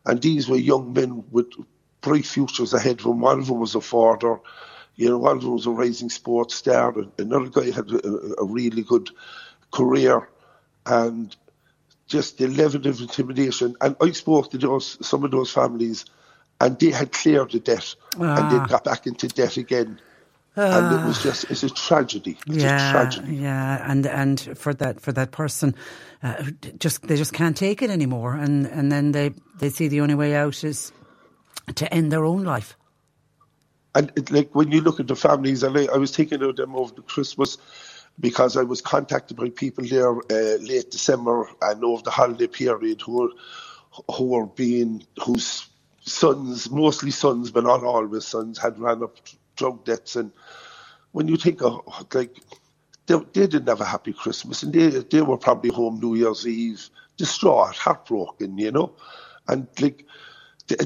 And 0.07 0.21
these 0.21 0.49
were 0.49 0.57
young 0.57 0.93
men 0.93 1.25
with 1.31 1.53
bright 2.01 2.27
futures 2.27 2.75
ahead 2.75 2.99
of 2.99 3.05
them. 3.05 3.21
One 3.21 3.41
of 3.41 3.47
them 3.47 3.61
was 3.61 3.75
a 3.75 3.81
father, 3.81 4.41
you 4.97 5.09
know, 5.09 5.19
one 5.19 5.37
of 5.37 5.43
them 5.43 5.53
was 5.53 5.67
a 5.67 5.71
rising 5.71 6.11
sports 6.11 6.55
star. 6.55 6.95
Another 7.19 7.49
guy 7.49 7.71
had 7.71 7.91
a, 7.91 8.41
a 8.41 8.45
really 8.45 8.83
good 8.83 9.11
career, 9.73 10.29
and 10.87 11.35
just 12.07 12.39
the 12.39 12.49
level 12.49 12.87
of 12.87 13.01
intimidation. 13.01 13.77
And 13.81 13.97
I 14.01 14.11
spoke 14.13 14.51
to 14.51 14.59
those 14.59 14.99
some 15.07 15.25
of 15.25 15.31
those 15.31 15.51
families, 15.51 16.05
and 16.61 16.79
they 16.79 16.91
had 16.91 17.13
cleared 17.13 17.53
the 17.53 17.61
debt, 17.61 17.95
ah. 18.19 18.51
and 18.51 18.51
they 18.51 18.69
got 18.69 18.85
back 18.85 19.07
into 19.07 19.29
debt 19.29 19.57
again. 19.57 20.01
and 20.57 21.01
it 21.01 21.07
was 21.07 21.23
just 21.23 21.51
it's 21.51 21.63
a 21.63 21.71
tragedy. 21.71 22.39
It's 22.47 22.57
yeah, 22.59 22.89
a 22.89 22.93
tragedy. 22.93 23.37
Yeah, 23.37 23.91
and 23.91 24.07
and 24.07 24.41
for 24.57 24.75
that 24.75 25.01
for 25.01 25.13
that 25.13 25.33
person, 25.33 25.75
uh, 26.23 26.45
just 26.79 27.03
they 27.03 27.17
just 27.17 27.33
can't 27.33 27.57
take 27.57 27.83
it 27.83 27.91
anymore, 27.91 28.35
and 28.35 28.67
and 28.67 28.93
then 28.93 29.13
they 29.13 29.33
they 29.59 29.71
see 29.71 29.89
the 29.89 30.01
only 30.01 30.15
way 30.15 30.35
out 30.35 30.63
is 30.63 30.93
to 31.75 31.93
end 31.95 32.13
their 32.13 32.25
own 32.25 32.45
life 32.45 32.77
and 33.95 34.13
it, 34.17 34.31
like 34.31 34.55
when 34.55 34.73
you 34.73 34.81
look 34.81 35.01
at 35.01 35.07
the 35.07 35.17
families, 35.17 35.63
and 35.63 35.77
I, 35.77 35.87
I 35.87 35.97
was 35.97 36.15
thinking 36.15 36.43
of 36.43 36.57
them 36.57 36.75
over 36.75 36.95
the 36.95 37.03
Christmas 37.03 37.59
because 38.21 38.57
I 38.57 38.63
was 38.63 38.81
contacted 38.81 39.37
by 39.37 39.51
people 39.51 39.85
there 39.87 40.17
uh, 40.17 40.59
late 40.61 40.91
December 40.91 41.49
and 41.63 41.85
over 41.85 42.03
the 42.03 42.11
holiday 42.11 42.49
period 42.49 43.03
who 43.03 43.23
were 43.23 43.31
who 44.17 44.27
were 44.27 44.47
being 44.47 45.05
whose 45.25 45.69
sons, 46.03 46.71
mostly 46.71 47.11
sons, 47.13 47.51
but 47.51 47.65
not 47.65 47.85
always 47.85 48.27
sons, 48.27 48.59
had 48.59 48.79
ran 48.79 49.03
up 49.03 49.19
drug 49.57 49.85
debts. 49.85 50.17
And 50.17 50.33
when 51.13 51.29
you 51.29 51.37
think 51.37 51.63
of 51.63 51.83
like 52.15 52.37
they, 53.07 53.17
they 53.35 53.47
didn't 53.49 53.69
have 53.69 53.81
a 53.83 53.87
happy 53.87 54.13
Christmas, 54.13 54.63
and 54.63 54.73
they 54.73 54.89
they 54.89 55.23
were 55.23 55.39
probably 55.39 55.71
home 55.71 56.01
New 56.01 56.17
Year's 56.17 56.47
Eve, 56.47 56.91
distraught, 57.19 57.77
heartbroken, 57.77 58.59
you 58.59 58.73
know, 58.73 58.95
and 59.49 59.69
like 59.81 60.07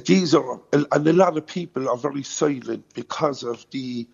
these 0.06 0.34
are, 0.34 0.60
and 0.72 0.86
a 1.08 1.14
lot 1.14 1.36
of 1.38 1.46
people 1.46 1.88
are 1.88 1.96
very 1.96 2.22
silent 2.24 2.84
because 2.94 3.44
of 3.44 3.66
the, 3.72 4.08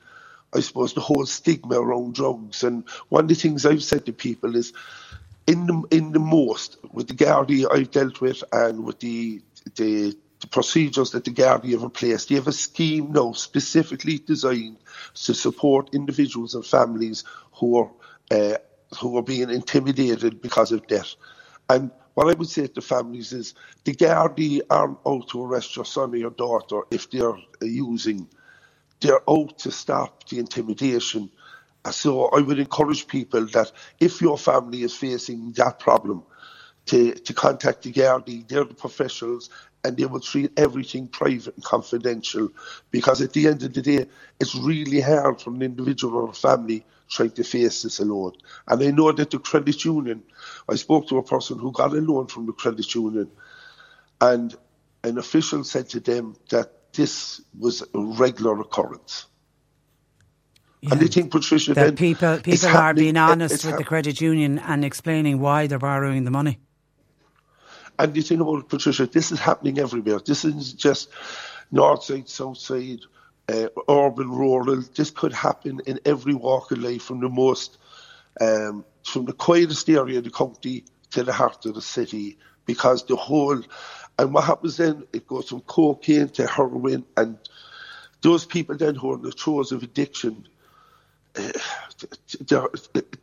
I 0.55 0.61
suppose, 0.61 0.95
the 0.95 1.01
whole 1.01 1.27
stigma 1.27 1.81
around 1.81 2.15
drugs. 2.15 2.65
And 2.65 2.85
one 3.09 3.25
of 3.25 3.29
the 3.29 3.35
things 3.35 3.67
I've 3.67 3.83
said 3.85 4.07
to 4.07 4.13
people 4.13 4.57
is, 4.57 4.73
in 5.47 5.67
the 5.67 5.83
in 5.91 6.13
the 6.13 6.19
most 6.21 6.79
with 6.93 7.09
the 7.09 7.15
Gardaí 7.15 7.67
I've 7.71 7.91
dealt 7.91 8.21
with, 8.21 8.43
and 8.53 8.85
with 8.85 9.01
the 9.01 9.43
the, 9.77 10.17
the 10.41 10.47
procedures 10.49 11.11
that 11.13 11.25
the 11.25 11.31
Gardaí 11.33 11.73
have 11.73 11.83
in 11.83 11.91
place, 11.91 12.27
they 12.27 12.37
have 12.37 12.49
a 12.49 12.53
scheme 12.53 13.13
now 13.13 13.33
specifically 13.33 14.19
designed 14.19 14.79
to 15.15 15.35
support 15.35 15.95
individuals 15.95 16.55
and 16.55 16.65
families 16.65 17.25
who 17.55 17.77
are 17.79 17.91
uh, 18.31 18.57
who 19.01 19.19
are 19.19 19.23
being 19.23 19.51
intimidated 19.51 20.41
because 20.41 20.73
of 20.73 20.87
debt. 20.87 21.15
And 21.69 21.91
what 22.15 22.29
I 22.29 22.35
would 22.39 22.49
say 22.49 22.67
to 22.69 22.81
families 22.81 23.33
is 23.33 23.55
the 23.85 23.95
Gardaí 23.95 24.61
aren't 24.71 24.99
out 25.07 25.29
to 25.31 25.45
arrest 25.45 25.77
your 25.77 25.85
son 25.85 26.15
or 26.15 26.17
your 26.17 26.31
daughter 26.31 26.83
if 26.91 27.11
they're 27.11 27.37
using. 27.61 28.29
They're 29.05 29.21
out 29.29 29.59
to 29.59 29.71
stop 29.71 30.27
the 30.29 30.39
intimidation. 30.39 31.31
Uh, 31.85 31.91
so 31.91 32.29
I 32.29 32.41
would 32.41 32.59
encourage 32.59 33.07
people 33.07 33.45
that 33.49 33.71
if 34.01 34.23
your 34.23 34.39
family 34.39 34.83
is 34.83 34.97
facing 34.97 35.53
that 35.53 35.79
problem, 35.79 36.25
to, 36.87 37.15
to 37.15 37.35
contact 37.35 37.83
the 37.83 37.93
Gardaí, 37.93 38.47
they're 38.49 38.65
the 38.65 38.75
professionals, 38.75 39.51
and 39.85 39.97
they 39.97 40.07
will 40.07 40.21
treat 40.21 40.53
everything 40.59 41.07
private 41.09 41.55
and 41.55 41.65
confidential. 41.65 42.49
Because 42.91 43.21
at 43.21 43.33
the 43.33 43.47
end 43.47 43.63
of 43.63 43.75
the 43.75 43.83
day, 43.83 44.07
it's 44.41 44.55
really 44.55 45.01
hard 45.01 45.41
for 45.41 45.51
an 45.51 45.63
individual 45.63 46.17
or 46.17 46.31
a 46.31 46.35
family 46.35 46.85
trying 47.09 47.31
to 47.33 47.45
face 47.45 47.83
this 47.83 48.01
alone. 48.01 48.33
And 48.69 48.83
I 48.83 48.91
know 48.91 49.13
that 49.13 49.31
the 49.31 49.39
credit 49.39 49.85
union, 49.85 50.23
I 50.69 50.77
spoke 50.77 51.09
to 51.09 51.19
a 51.19 51.23
person 51.23 51.59
who 51.59 51.73
got 51.73 51.93
a 51.93 52.01
loan 52.01 52.27
from 52.27 52.47
the 52.47 52.53
credit 52.53 52.95
union, 52.95 53.31
and 54.21 54.55
an 55.03 55.19
official 55.19 55.65
said 55.65 55.91
to 55.91 56.01
them 56.01 56.37
that 56.51 56.73
this 56.95 57.41
was 57.59 57.83
a 57.83 57.99
regular 57.99 58.61
occurrence. 58.61 59.27
Yeah. 60.81 60.93
And 60.93 61.03
I 61.03 61.07
think, 61.07 61.31
Patricia, 61.31 61.75
that 61.75 61.97
people 61.97 62.39
people 62.39 62.69
are 62.69 62.95
being 62.95 63.17
honest 63.17 63.65
with 63.65 63.79
the 63.79 63.85
credit 63.85 64.21
union 64.21 64.59
and 64.59 64.85
explaining 64.85 65.41
why 65.41 65.67
they're 65.67 65.79
borrowing 65.79 66.25
the 66.25 66.31
money. 66.31 66.59
And 67.99 68.15
you 68.17 68.23
think 68.23 68.41
about 68.41 68.69
Patricia, 68.69 69.07
this 69.07 69.31
is 69.33 69.39
happening 69.39 69.79
everywhere. 69.79 70.19
This 70.19 70.45
isn't 70.45 70.77
just 70.77 71.11
north 71.71 72.03
side, 72.03 72.29
south 72.29 72.59
side, 72.59 73.01
uh, 73.49 73.69
urban, 73.89 74.31
rural. 74.31 74.83
This 74.95 75.11
could 75.11 75.33
happen 75.33 75.81
in 75.87 76.01
every 76.05 76.35
walk 76.35 76.73
of 76.73 76.79
life, 76.79 77.03
from 77.03 77.21
the 77.21 77.29
most, 77.29 77.79
um, 78.41 78.85
from 79.05 79.27
the 79.27 79.33
quietest 79.33 79.89
area 79.89 80.19
of 80.19 80.25
the 80.25 80.31
county 80.31 80.85
to 81.13 81.23
the 81.23 81.33
heart 81.33 81.65
of 81.67 81.75
the 81.77 81.83
city, 81.83 82.37
because 82.67 83.05
the 83.07 83.17
whole, 83.17 83.63
and 84.19 84.33
what 84.33 84.45
happens 84.45 84.77
then? 84.77 85.05
It 85.13 85.27
goes 85.27 85.49
from 85.49 85.61
cocaine 85.63 86.29
to 86.31 86.47
heroin, 86.47 87.05
and 87.17 87.39
those 88.23 88.45
people 88.45 88.77
then 88.77 88.95
who 88.95 89.13
are 89.13 89.17
in 89.17 89.23
the 89.23 89.33
throes 89.33 89.73
of 89.73 89.83
addiction, 89.83 90.47
uh, 91.37 91.53
their, 92.41 92.69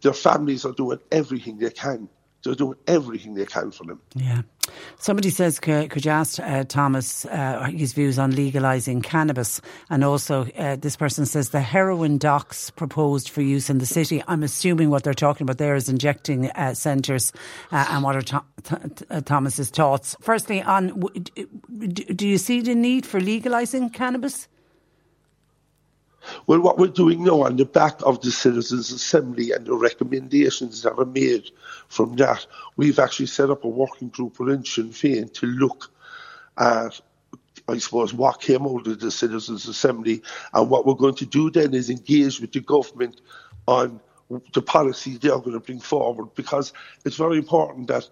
their 0.02 0.14
families 0.14 0.66
are 0.66 0.74
doing 0.74 1.00
everything 1.12 1.58
they 1.58 1.70
can 1.70 2.10
they're 2.44 2.56
doing 2.56 2.78
everything 2.88 3.36
they 3.36 3.46
can 3.46 3.72
for 3.72 3.84
them. 3.86 4.02
Yeah. 4.16 4.42
Somebody 4.98 5.30
says, 5.30 5.60
could, 5.60 6.06
you 6.06 6.12
ask 6.12 6.40
uh, 6.40 6.64
Thomas 6.64 7.26
uh, 7.26 7.68
his 7.74 7.94
views 7.94 8.18
on 8.18 8.32
legalising 8.32 9.04
cannabis? 9.04 9.60
And 9.90 10.04
also, 10.04 10.46
uh, 10.58 10.76
this 10.76 10.96
person 10.96 11.26
says 11.26 11.50
the 11.50 11.62
heroin 11.62 12.18
docks 12.18 12.70
proposed 12.70 13.30
for 13.30 13.42
use 13.42 13.70
in 13.70 13.80
the 13.80 13.86
city. 13.86 14.24
I'm 14.28 14.44
assuming 14.44 14.90
what 14.90 15.04
they're 15.04 15.14
talking 15.14 15.46
about 15.46 15.58
there 15.58 15.76
is 15.76 15.90
injecting 15.90 16.50
uh, 16.52 16.74
centres 16.74 17.34
uh, 17.72 17.88
and 17.90 18.04
what 18.04 18.16
are 18.16 18.22
Th- 18.64 18.82
uh, 19.10 19.22
Thomas's 19.22 19.70
thoughts. 19.70 20.16
Firstly, 20.22 20.62
on 20.62 21.00
do 21.00 22.28
you 22.28 22.38
see 22.38 22.62
the 22.62 22.76
need 22.76 23.06
for 23.06 23.20
legalising 23.20 23.92
cannabis? 23.94 24.48
Well, 26.48 26.60
what 26.60 26.78
we're 26.78 26.88
doing 26.88 27.24
now 27.24 27.44
on 27.44 27.58
the 27.58 27.66
back 27.66 28.00
of 28.04 28.22
the 28.22 28.32
Citizens' 28.32 28.92
Assembly 28.92 29.52
and 29.52 29.66
the 29.66 29.76
recommendations 29.76 30.84
that 30.84 30.98
are 30.98 31.06
made 31.06 31.50
from 31.88 32.16
that, 32.18 32.46
we've 32.78 33.00
actually 33.00 33.28
set 33.28 33.50
up 33.50 33.64
a 33.64 33.68
working 33.68 34.10
group 34.10 34.40
within 34.40 34.64
Sinn 34.64 34.90
Féin 34.90 35.34
to 35.34 35.46
look 35.46 35.92
at, 36.58 37.00
I 37.68 37.78
suppose, 37.78 38.14
what 38.14 38.42
came 38.42 38.66
out 38.66 38.88
of 38.88 39.00
the 39.00 39.12
Citizens' 39.12 39.68
Assembly. 39.68 40.22
And 40.54 40.70
what 40.70 40.86
we're 40.86 40.94
going 40.96 41.16
to 41.16 41.26
do 41.26 41.50
then 41.50 41.74
is 41.74 41.90
engage 41.90 42.40
with 42.40 42.52
the 42.52 42.62
government 42.62 43.22
on 43.68 44.00
the 44.54 44.62
policies 44.62 45.20
they 45.20 45.30
are 45.30 45.40
going 45.40 45.54
to 45.54 45.60
bring 45.60 45.80
forward 45.80 46.34
because 46.36 46.72
it's 47.06 47.18
very 47.18 47.38
important 47.38 47.88
that 47.88 48.10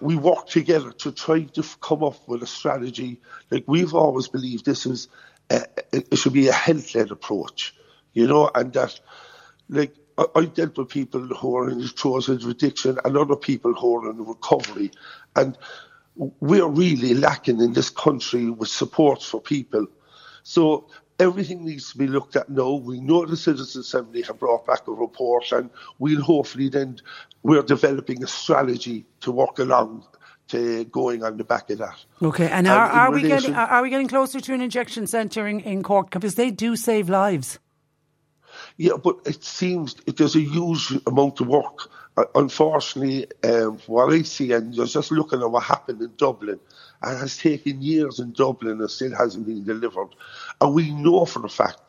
we 0.00 0.16
work 0.16 0.46
together 0.46 0.90
to 0.92 1.12
try 1.12 1.42
to 1.42 1.64
come 1.80 2.02
up 2.02 2.28
with 2.28 2.42
a 2.42 2.46
strategy. 2.46 3.20
Like 3.50 3.64
we've 3.66 3.94
always 3.94 4.28
believed 4.28 4.64
this 4.64 4.84
is, 4.86 5.08
a, 5.54 5.66
it 5.92 6.16
should 6.18 6.32
be 6.32 6.48
a 6.48 6.52
health-led 6.52 7.10
approach, 7.10 7.74
you 8.12 8.26
know, 8.26 8.50
and 8.54 8.72
that, 8.72 9.00
like, 9.68 9.94
I, 10.18 10.26
I 10.34 10.44
dealt 10.44 10.76
with 10.78 10.88
people 10.88 11.20
who 11.20 11.56
are 11.56 11.70
in 11.70 11.80
the 11.80 11.88
throes 11.88 12.28
of 12.28 12.44
addiction 12.46 12.98
and 13.04 13.16
other 13.16 13.36
people 13.36 13.74
who 13.74 13.96
are 13.96 14.10
in 14.10 14.24
recovery, 14.24 14.90
and 15.36 15.56
we're 16.16 16.68
really 16.68 17.14
lacking 17.14 17.60
in 17.60 17.72
this 17.72 17.90
country 17.90 18.48
with 18.50 18.68
support 18.68 19.22
for 19.22 19.40
people. 19.40 19.86
So 20.44 20.88
everything 21.18 21.64
needs 21.64 21.90
to 21.92 21.98
be 21.98 22.06
looked 22.06 22.36
at 22.36 22.48
now. 22.48 22.74
We 22.74 23.00
know 23.00 23.24
the 23.24 23.36
Citizens 23.36 23.76
Assembly 23.76 24.22
have 24.22 24.38
brought 24.38 24.66
back 24.66 24.86
a 24.86 24.92
report, 24.92 25.50
and 25.52 25.70
we'll 25.98 26.22
hopefully 26.22 26.68
then 26.68 27.00
we're 27.42 27.62
developing 27.62 28.22
a 28.22 28.26
strategy 28.26 29.06
to 29.20 29.32
work 29.32 29.58
along 29.58 30.06
to 30.48 30.84
going 30.84 31.22
on 31.22 31.36
the 31.36 31.44
back 31.44 31.70
of 31.70 31.78
that. 31.78 32.04
Okay, 32.22 32.44
and, 32.44 32.66
and 32.66 32.68
are, 32.68 32.86
are 32.86 33.12
we 33.12 33.22
getting 33.22 33.54
are 33.54 33.82
we 33.82 33.90
getting 33.90 34.08
closer 34.08 34.40
to 34.40 34.54
an 34.54 34.60
injection 34.60 35.06
centre 35.06 35.46
in, 35.46 35.60
in 35.60 35.82
Cork 35.82 36.10
because 36.10 36.34
they 36.34 36.50
do 36.50 36.76
save 36.76 37.08
lives? 37.08 37.58
Yeah, 38.76 38.96
but 39.02 39.16
it 39.24 39.44
seems 39.44 39.94
there's 40.06 40.36
a 40.36 40.40
huge 40.40 40.92
amount 41.06 41.40
of 41.40 41.48
work. 41.48 41.90
Uh, 42.16 42.24
unfortunately, 42.36 43.26
um, 43.42 43.78
what 43.86 44.12
I 44.12 44.22
see, 44.22 44.52
and 44.52 44.74
you're 44.74 44.86
just 44.86 45.10
looking 45.10 45.40
at 45.40 45.50
what 45.50 45.64
happened 45.64 46.00
in 46.00 46.12
Dublin, 46.16 46.60
and 47.02 47.18
has 47.18 47.36
taken 47.36 47.82
years 47.82 48.18
in 48.20 48.32
Dublin 48.32 48.80
and 48.80 48.90
still 48.90 49.14
hasn't 49.14 49.46
been 49.46 49.64
delivered. 49.64 50.10
And 50.60 50.74
we 50.74 50.90
know 50.90 51.24
for 51.24 51.44
a 51.44 51.48
fact 51.48 51.80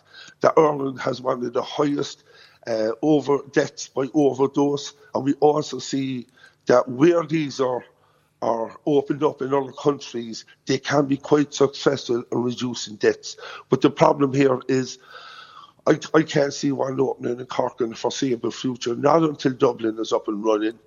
that 0.41 0.53
Ireland 0.57 0.99
has 1.01 1.21
one 1.21 1.45
of 1.45 1.53
the 1.53 1.61
highest 1.61 2.23
uh, 2.65 2.91
over 3.01 3.39
deaths 3.51 3.87
by 3.87 4.07
overdose, 4.13 4.93
and 5.13 5.23
we 5.23 5.33
also 5.35 5.79
see 5.79 6.27
that 6.65 6.87
where 6.87 7.23
these 7.23 7.59
are 7.59 7.83
are 8.45 8.77
opened 8.85 9.23
up 9.23 9.41
in 9.41 9.53
other 9.53 9.71
countries, 9.71 10.45
they 10.67 10.77
can 10.77 11.07
be 11.07 11.17
quite 11.17 11.53
successful 11.53 12.23
in 12.31 12.43
reducing 12.43 12.95
debts. 12.97 13.37
But 13.69 13.81
the 13.81 13.89
problem 13.89 14.33
here 14.33 14.59
is 14.67 14.99
I, 15.87 15.99
I 16.13 16.21
can't 16.21 16.53
see 16.53 16.71
one 16.71 16.99
opening 16.99 17.39
in 17.39 17.45
Cork 17.47 17.81
in 17.81 17.89
the 17.89 17.95
foreseeable 17.95 18.51
future, 18.51 18.95
not 18.95 19.23
until 19.23 19.53
Dublin 19.53 19.97
is 19.99 20.13
up 20.13 20.27
and 20.27 20.43
running, 20.43 20.77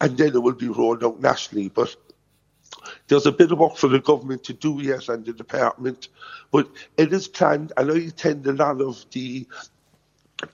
and 0.00 0.16
then 0.16 0.34
it 0.34 0.42
will 0.42 0.52
be 0.52 0.68
rolled 0.68 1.02
out 1.02 1.20
nationally. 1.20 1.68
But 1.68 1.96
there's 3.08 3.26
a 3.26 3.32
bit 3.32 3.50
of 3.50 3.58
work 3.58 3.76
for 3.76 3.88
the 3.88 3.98
government 3.98 4.44
to 4.44 4.52
do 4.52 4.80
yet 4.80 5.08
and 5.08 5.24
the 5.24 5.32
department, 5.32 6.08
but 6.52 6.68
it 6.96 7.12
is 7.12 7.26
planned, 7.26 7.72
and 7.76 7.90
I 7.90 7.96
attend 7.96 8.46
a 8.46 8.52
lot 8.52 8.80
of 8.80 9.04
the 9.10 9.46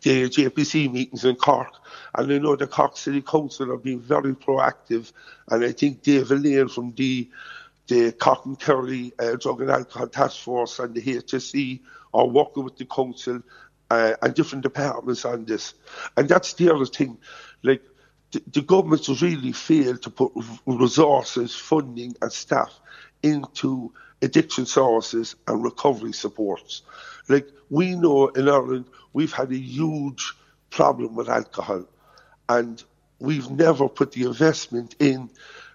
the 0.02 0.28
JPC 0.28 0.90
meetings 0.90 1.24
in 1.24 1.36
Cork, 1.36 1.72
and 2.14 2.32
I 2.32 2.38
know 2.38 2.56
the 2.56 2.66
Cork 2.66 2.96
City 2.96 3.22
Council 3.22 3.72
are 3.72 3.78
being 3.78 4.00
very 4.00 4.34
proactive, 4.34 5.12
and 5.48 5.64
I 5.64 5.72
think 5.72 6.02
Dave 6.02 6.30
Lane 6.30 6.68
from 6.68 6.92
the 6.92 7.28
the 7.86 8.12
Cork 8.12 8.46
and 8.46 8.58
Kerry 8.58 9.12
uh, 9.18 9.36
Drug 9.36 9.60
and 9.60 9.70
Alcohol 9.70 10.08
Task 10.08 10.40
Force 10.40 10.78
and 10.78 10.94
the 10.94 11.02
HSE 11.02 11.80
are 12.14 12.26
working 12.26 12.64
with 12.64 12.76
the 12.78 12.86
council 12.86 13.42
uh, 13.90 14.14
and 14.22 14.34
different 14.34 14.62
departments 14.62 15.24
on 15.24 15.44
this. 15.44 15.74
And 16.16 16.28
that's 16.28 16.54
the 16.54 16.72
other 16.72 16.86
thing. 16.86 17.18
Like 17.62 17.82
the, 18.32 18.42
the 18.52 18.62
government 18.62 19.06
has 19.06 19.20
really 19.20 19.52
failed 19.52 20.02
to 20.02 20.10
put 20.10 20.32
resources, 20.66 21.54
funding, 21.54 22.16
and 22.22 22.32
staff 22.32 22.72
into 23.22 23.92
addiction 24.22 24.66
services 24.66 25.36
and 25.46 25.62
recovery 25.62 26.12
supports. 26.12 26.82
Like 27.28 27.48
we 27.70 27.94
know 27.94 28.28
in 28.28 28.48
Ireland, 28.48 28.86
we've 29.12 29.32
had 29.32 29.50
a 29.50 29.58
huge 29.58 30.32
problem 30.70 31.14
with 31.14 31.28
alcohol, 31.28 31.84
and 32.48 32.82
we've 33.18 33.50
never 33.50 33.88
put 33.88 34.12
the 34.12 34.24
investment 34.24 34.96
in. 34.98 35.30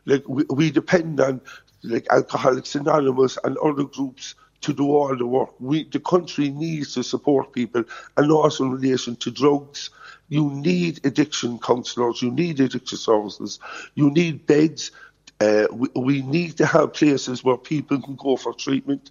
Like 0.06 0.28
we, 0.28 0.44
we 0.50 0.72
depend 0.72 1.20
on 1.20 1.42
like 1.84 2.08
Alcoholics 2.10 2.76
Anonymous 2.76 3.38
and 3.44 3.58
other 3.58 3.84
groups 3.84 4.36
to 4.62 4.74
do 4.74 4.92
all 4.92 5.16
the 5.16 5.26
work. 5.26 5.52
We, 5.60 5.86
the 5.86 6.00
country 6.00 6.50
needs 6.50 6.94
to 6.96 7.04
support 7.04 7.54
people, 7.54 7.84
and 8.18 8.32
also 8.32 8.66
in 8.66 8.72
relation 8.72 9.16
to 9.18 9.32
drugs. 9.32 9.90
You 10.28 10.52
need 10.52 11.04
addiction 11.06 11.58
counsellors, 11.58 12.22
you 12.22 12.30
need 12.30 12.60
addiction 12.60 12.98
services, 12.98 13.60
you 13.96 14.12
need 14.12 14.46
beds. 14.46 14.92
Uh, 15.42 15.68
we, 15.72 15.88
we 15.96 16.22
need 16.22 16.58
to 16.58 16.66
have 16.66 16.94
places 16.94 17.44
where 17.44 17.58
people 17.58 18.02
can 18.02 18.16
go 18.16 18.36
for 18.36 18.54
treatment. 18.54 19.10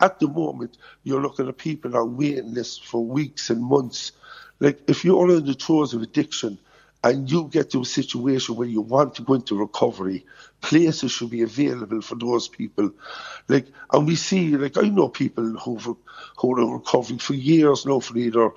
At 0.00 0.20
the 0.20 0.28
moment, 0.28 0.76
you're 1.02 1.22
looking 1.22 1.48
at 1.48 1.56
people 1.58 1.96
on 1.96 2.16
waiting 2.16 2.54
lists 2.54 2.78
for 2.78 3.04
weeks 3.04 3.50
and 3.50 3.62
months. 3.62 4.12
Like 4.60 4.82
if 4.88 5.04
you're 5.04 5.30
in 5.30 5.46
the 5.46 5.54
throes 5.54 5.94
of 5.94 6.02
addiction, 6.02 6.58
and 7.04 7.30
you 7.30 7.48
get 7.48 7.70
to 7.70 7.82
a 7.82 7.84
situation 7.84 8.56
where 8.56 8.66
you 8.66 8.80
want 8.80 9.14
to 9.14 9.22
go 9.22 9.34
into 9.34 9.58
recovery, 9.58 10.24
places 10.62 11.12
should 11.12 11.28
be 11.28 11.42
available 11.42 12.00
for 12.00 12.14
those 12.14 12.48
people. 12.48 12.90
Like, 13.46 13.66
and 13.92 14.06
we 14.06 14.16
see, 14.16 14.56
like, 14.56 14.78
I 14.78 14.88
know 14.88 15.10
people 15.10 15.44
who've 15.44 15.96
who 16.38 16.58
are 16.58 16.78
recovering 16.78 17.18
for 17.18 17.34
years 17.34 17.84
now 17.84 18.00
for 18.00 18.16
either 18.16 18.50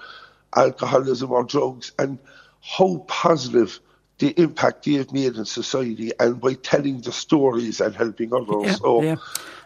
alcoholism 0.56 1.30
or 1.30 1.44
drugs, 1.44 1.92
and 2.00 2.20
how 2.62 3.04
positive 3.10 3.82
the 4.20 4.30
impact 4.40 4.86
they've 4.86 5.12
made 5.12 5.36
in 5.36 5.46
society 5.46 6.12
and 6.20 6.42
by 6.42 6.54
telling 6.54 7.02
the 7.02 7.12
stories 7.12 7.80
and 7.82 7.96
helping 7.96 8.34
others. 8.34 8.64
Yeah, 8.64 8.74
so 8.74 9.02
yeah. 9.02 9.16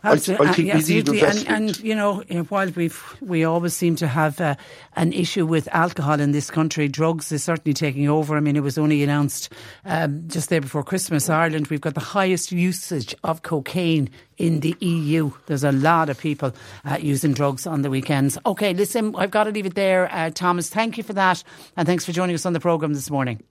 Absolutely. 0.03 0.47
I, 0.47 0.49
I 0.49 0.53
think 0.53 0.73
Absolutely. 0.73 1.11
we 1.11 1.21
need 1.21 1.47
and, 1.47 1.49
and, 1.49 1.79
you 1.79 1.95
know, 1.95 2.23
while 2.49 2.69
we've 2.71 3.17
we 3.21 3.43
always 3.43 3.75
seem 3.75 3.95
to 3.97 4.07
have 4.07 4.41
uh, 4.41 4.55
an 4.95 5.13
issue 5.13 5.45
with 5.45 5.67
alcohol 5.71 6.19
in 6.19 6.31
this 6.31 6.49
country, 6.49 6.87
drugs 6.87 7.31
is 7.31 7.43
certainly 7.43 7.73
taking 7.73 8.09
over. 8.09 8.35
I 8.35 8.39
mean, 8.39 8.55
it 8.55 8.63
was 8.63 8.79
only 8.79 9.03
announced 9.03 9.53
um, 9.85 10.23
just 10.27 10.49
there 10.49 10.61
before 10.61 10.83
Christmas, 10.83 11.29
Ireland, 11.29 11.67
we've 11.67 11.81
got 11.81 11.93
the 11.93 11.99
highest 11.99 12.51
usage 12.51 13.13
of 13.23 13.43
cocaine 13.43 14.09
in 14.37 14.61
the 14.61 14.75
EU. 14.79 15.31
There's 15.45 15.63
a 15.63 15.71
lot 15.71 16.09
of 16.09 16.17
people 16.17 16.51
uh, 16.83 16.97
using 16.99 17.33
drugs 17.33 17.67
on 17.67 17.83
the 17.83 17.91
weekends. 17.91 18.39
Okay, 18.45 18.73
listen, 18.73 19.15
I've 19.15 19.31
got 19.31 19.43
to 19.43 19.51
leave 19.51 19.67
it 19.67 19.75
there. 19.75 20.11
Uh, 20.11 20.31
Thomas, 20.31 20.67
thank 20.67 20.97
you 20.97 21.03
for 21.03 21.13
that. 21.13 21.43
And 21.77 21.87
thanks 21.87 22.05
for 22.05 22.11
joining 22.11 22.33
us 22.33 22.45
on 22.45 22.53
the 22.53 22.59
programme 22.59 22.95
this 22.95 23.11
morning. 23.11 23.43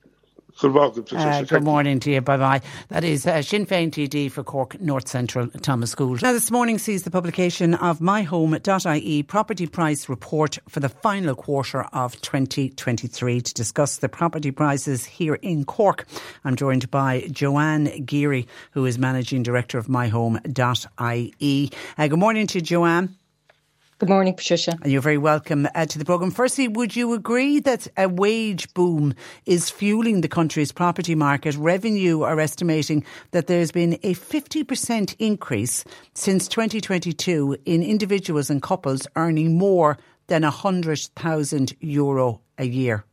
Good 0.59 0.73
morning, 0.73 1.05
uh, 1.15 1.43
good 1.43 1.63
morning 1.63 2.01
to 2.01 2.11
you. 2.11 2.21
Bye 2.21 2.37
bye. 2.37 2.61
That 2.89 3.05
is 3.05 3.27
uh, 3.27 3.43
Sinn 3.43 3.67
Féin 3.67 3.91
TD 3.91 4.31
for 4.31 4.43
Cork 4.43 4.81
North 4.81 5.09
Central, 5.09 5.49
Thomas 5.63 5.95
Gould. 5.95 6.23
Now, 6.23 6.33
this 6.33 6.51
morning 6.51 6.79
sees 6.79 7.03
the 7.03 7.11
publication 7.11 7.75
of 7.75 7.99
myhome.ie 7.99 9.23
property 9.25 9.67
price 9.67 10.09
report 10.09 10.59
for 10.69 10.81
the 10.81 10.89
final 10.89 11.35
quarter 11.35 11.83
of 11.93 12.21
2023 12.21 13.41
to 13.41 13.55
discuss 13.55 13.99
the 13.99 14.09
property 14.09 14.51
prices 14.51 15.05
here 15.05 15.35
in 15.35 15.65
Cork. 15.65 16.07
I'm 16.45 16.57
joined 16.57 16.91
by 16.91 17.27
Joanne 17.31 18.05
Geary, 18.05 18.47
who 18.73 18.87
is 18.87 18.99
managing 18.99 19.43
director 19.43 19.79
of 19.79 19.87
myhome.ie. 19.87 21.71
Uh, 21.99 22.09
good 22.09 22.19
morning 22.19 22.47
to 22.49 22.61
Joanne. 22.61 23.17
Good 24.01 24.09
morning, 24.09 24.33
Patricia. 24.33 24.79
And 24.83 24.91
you're 24.91 25.03
very 25.03 25.19
welcome 25.19 25.69
uh, 25.75 25.85
to 25.85 25.99
the 25.99 26.07
programme. 26.07 26.31
Firstly, 26.31 26.69
would 26.69 26.97
you 26.97 27.13
agree 27.13 27.61
that 27.61 27.87
a 27.99 28.09
wage 28.09 28.73
boom 28.73 29.13
is 29.45 29.69
fueling 29.69 30.23
the 30.23 30.29
country's 30.29 30.73
property 30.73 31.15
market? 31.15 31.55
Revenue 31.55 32.23
are 32.23 32.41
estimating 32.41 33.05
that 33.33 33.47
there's 33.47 33.71
been 33.71 33.99
a 34.03 34.15
50% 34.15 35.15
increase 35.19 35.85
since 36.15 36.49
2022 36.49 37.59
in 37.67 37.83
individuals 37.83 38.49
and 38.49 38.63
couples 38.63 39.07
earning 39.17 39.59
more 39.59 39.99
than 40.29 40.45
€100,000 40.45 41.77
Euro 41.81 42.41
a 42.57 42.65
year. 42.65 43.05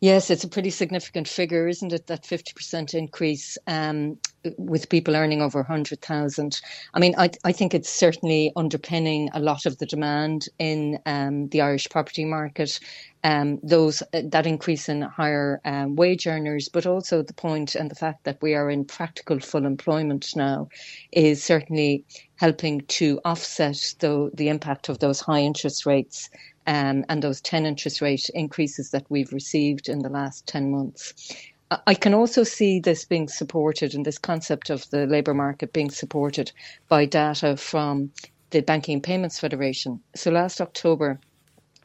Yes, 0.00 0.30
it's 0.30 0.44
a 0.44 0.48
pretty 0.48 0.70
significant 0.70 1.26
figure, 1.26 1.66
isn't 1.66 1.92
it? 1.92 2.06
That 2.06 2.22
50% 2.22 2.94
increase 2.94 3.58
um, 3.66 4.18
with 4.58 4.88
people 4.88 5.16
earning 5.16 5.42
over 5.42 5.60
100,000. 5.60 6.60
I 6.92 6.98
mean, 6.98 7.14
I, 7.18 7.30
I 7.44 7.52
think 7.52 7.74
it's 7.74 7.88
certainly 7.88 8.52
underpinning 8.56 9.30
a 9.32 9.40
lot 9.40 9.66
of 9.66 9.78
the 9.78 9.86
demand 9.86 10.48
in 10.58 10.98
um, 11.06 11.48
the 11.48 11.60
Irish 11.60 11.88
property 11.88 12.24
market. 12.24 12.78
Um, 13.22 13.58
those 13.62 14.02
uh, 14.12 14.22
that 14.26 14.46
increase 14.46 14.88
in 14.88 15.00
higher 15.00 15.60
um, 15.64 15.96
wage 15.96 16.26
earners, 16.26 16.68
but 16.68 16.84
also 16.84 17.22
the 17.22 17.32
point 17.32 17.74
and 17.74 17.90
the 17.90 17.94
fact 17.94 18.24
that 18.24 18.42
we 18.42 18.54
are 18.54 18.68
in 18.70 18.84
practical 18.84 19.40
full 19.40 19.64
employment 19.64 20.36
now 20.36 20.68
is 21.10 21.42
certainly 21.42 22.04
helping 22.36 22.82
to 22.82 23.20
offset 23.24 23.94
the, 24.00 24.30
the 24.34 24.48
impact 24.48 24.88
of 24.90 24.98
those 24.98 25.20
high 25.20 25.40
interest 25.40 25.86
rates 25.86 26.28
um, 26.66 27.04
and 27.08 27.22
those 27.22 27.40
10 27.40 27.66
interest 27.66 28.00
rate 28.00 28.28
increases 28.34 28.90
that 28.90 29.06
we've 29.08 29.32
received 29.32 29.88
in 29.88 30.00
the 30.00 30.08
last 30.08 30.46
10 30.46 30.70
months. 30.70 31.14
I 31.86 31.94
can 31.94 32.14
also 32.14 32.42
see 32.44 32.80
this 32.80 33.04
being 33.04 33.28
supported 33.28 33.94
and 33.94 34.04
this 34.04 34.18
concept 34.18 34.70
of 34.70 34.90
the 34.90 35.06
labour 35.06 35.34
market 35.34 35.72
being 35.72 35.90
supported 35.90 36.50
by 36.88 37.06
data 37.06 37.56
from 37.56 38.10
the 38.50 38.60
Banking 38.60 39.00
Payments 39.00 39.38
Federation. 39.38 40.00
So 40.14 40.30
last 40.30 40.60
October, 40.60 41.18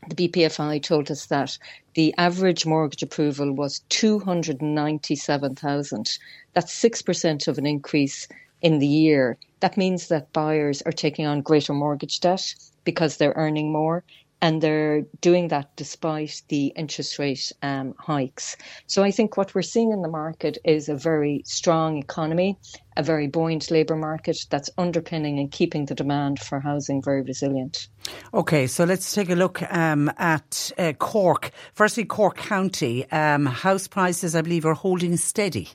the 0.08 0.28
BPFI 0.28 0.84
told 0.84 1.10
us 1.12 1.28
that 1.28 1.58
the 1.94 2.14
average 2.18 2.66
mortgage 2.66 3.04
approval 3.04 3.54
was 3.54 3.80
297,000. 3.90 6.18
That's 6.54 6.82
6% 6.82 7.48
of 7.48 7.58
an 7.58 7.66
increase 7.66 8.28
in 8.62 8.80
the 8.80 8.88
year. 8.88 9.38
That 9.62 9.78
means 9.78 10.08
that 10.08 10.34
buyers 10.34 10.82
are 10.84 10.92
taking 10.92 11.26
on 11.26 11.42
greater 11.42 11.74
mortgage 11.74 12.20
debt 12.20 12.54
because 12.84 13.18
they're 13.18 13.34
earning 13.36 13.72
more 13.72 14.04
and 14.42 14.62
they're 14.62 15.02
doing 15.22 15.50
that 15.50 15.76
despite 15.76 16.42
the 16.48 16.68
interest 16.76 17.20
rate 17.20 17.52
um, 17.62 17.94
hikes. 18.00 18.56
So 18.88 19.04
I 19.04 19.12
think 19.12 19.38
what 19.38 19.54
we're 19.54 19.62
seeing 19.62 19.92
in 19.92 20.02
the 20.02 20.10
market 20.10 20.58
is 20.64 20.88
a 20.88 20.96
very 20.96 21.42
strong 21.46 21.98
economy, 21.98 22.58
a 22.96 23.04
very 23.04 23.28
buoyant 23.28 23.70
labour 23.70 23.96
market 23.96 24.38
that's 24.50 24.70
underpinning 24.78 25.40
and 25.40 25.52
keeping 25.52 25.86
the 25.86 25.96
demand 25.96 26.40
for 26.40 26.60
housing 26.60 27.02
very 27.02 27.22
resilient. 27.22 27.88
Okay, 28.34 28.68
so 28.68 28.86
let's 28.86 29.14
take 29.14 29.30
a 29.30 29.36
look 29.36 29.62
um, 29.74 30.12
at 30.18 30.72
uh, 30.78 30.94
Cork. 30.94 31.52
Firstly, 31.74 32.06
Cork 32.06 32.38
County. 32.38 33.10
Um, 33.12 33.46
house 33.46 33.88
prices, 33.88 34.36
I 34.36 34.42
believe, 34.42 34.66
are 34.66 34.74
holding 34.74 35.18
steady. 35.18 35.70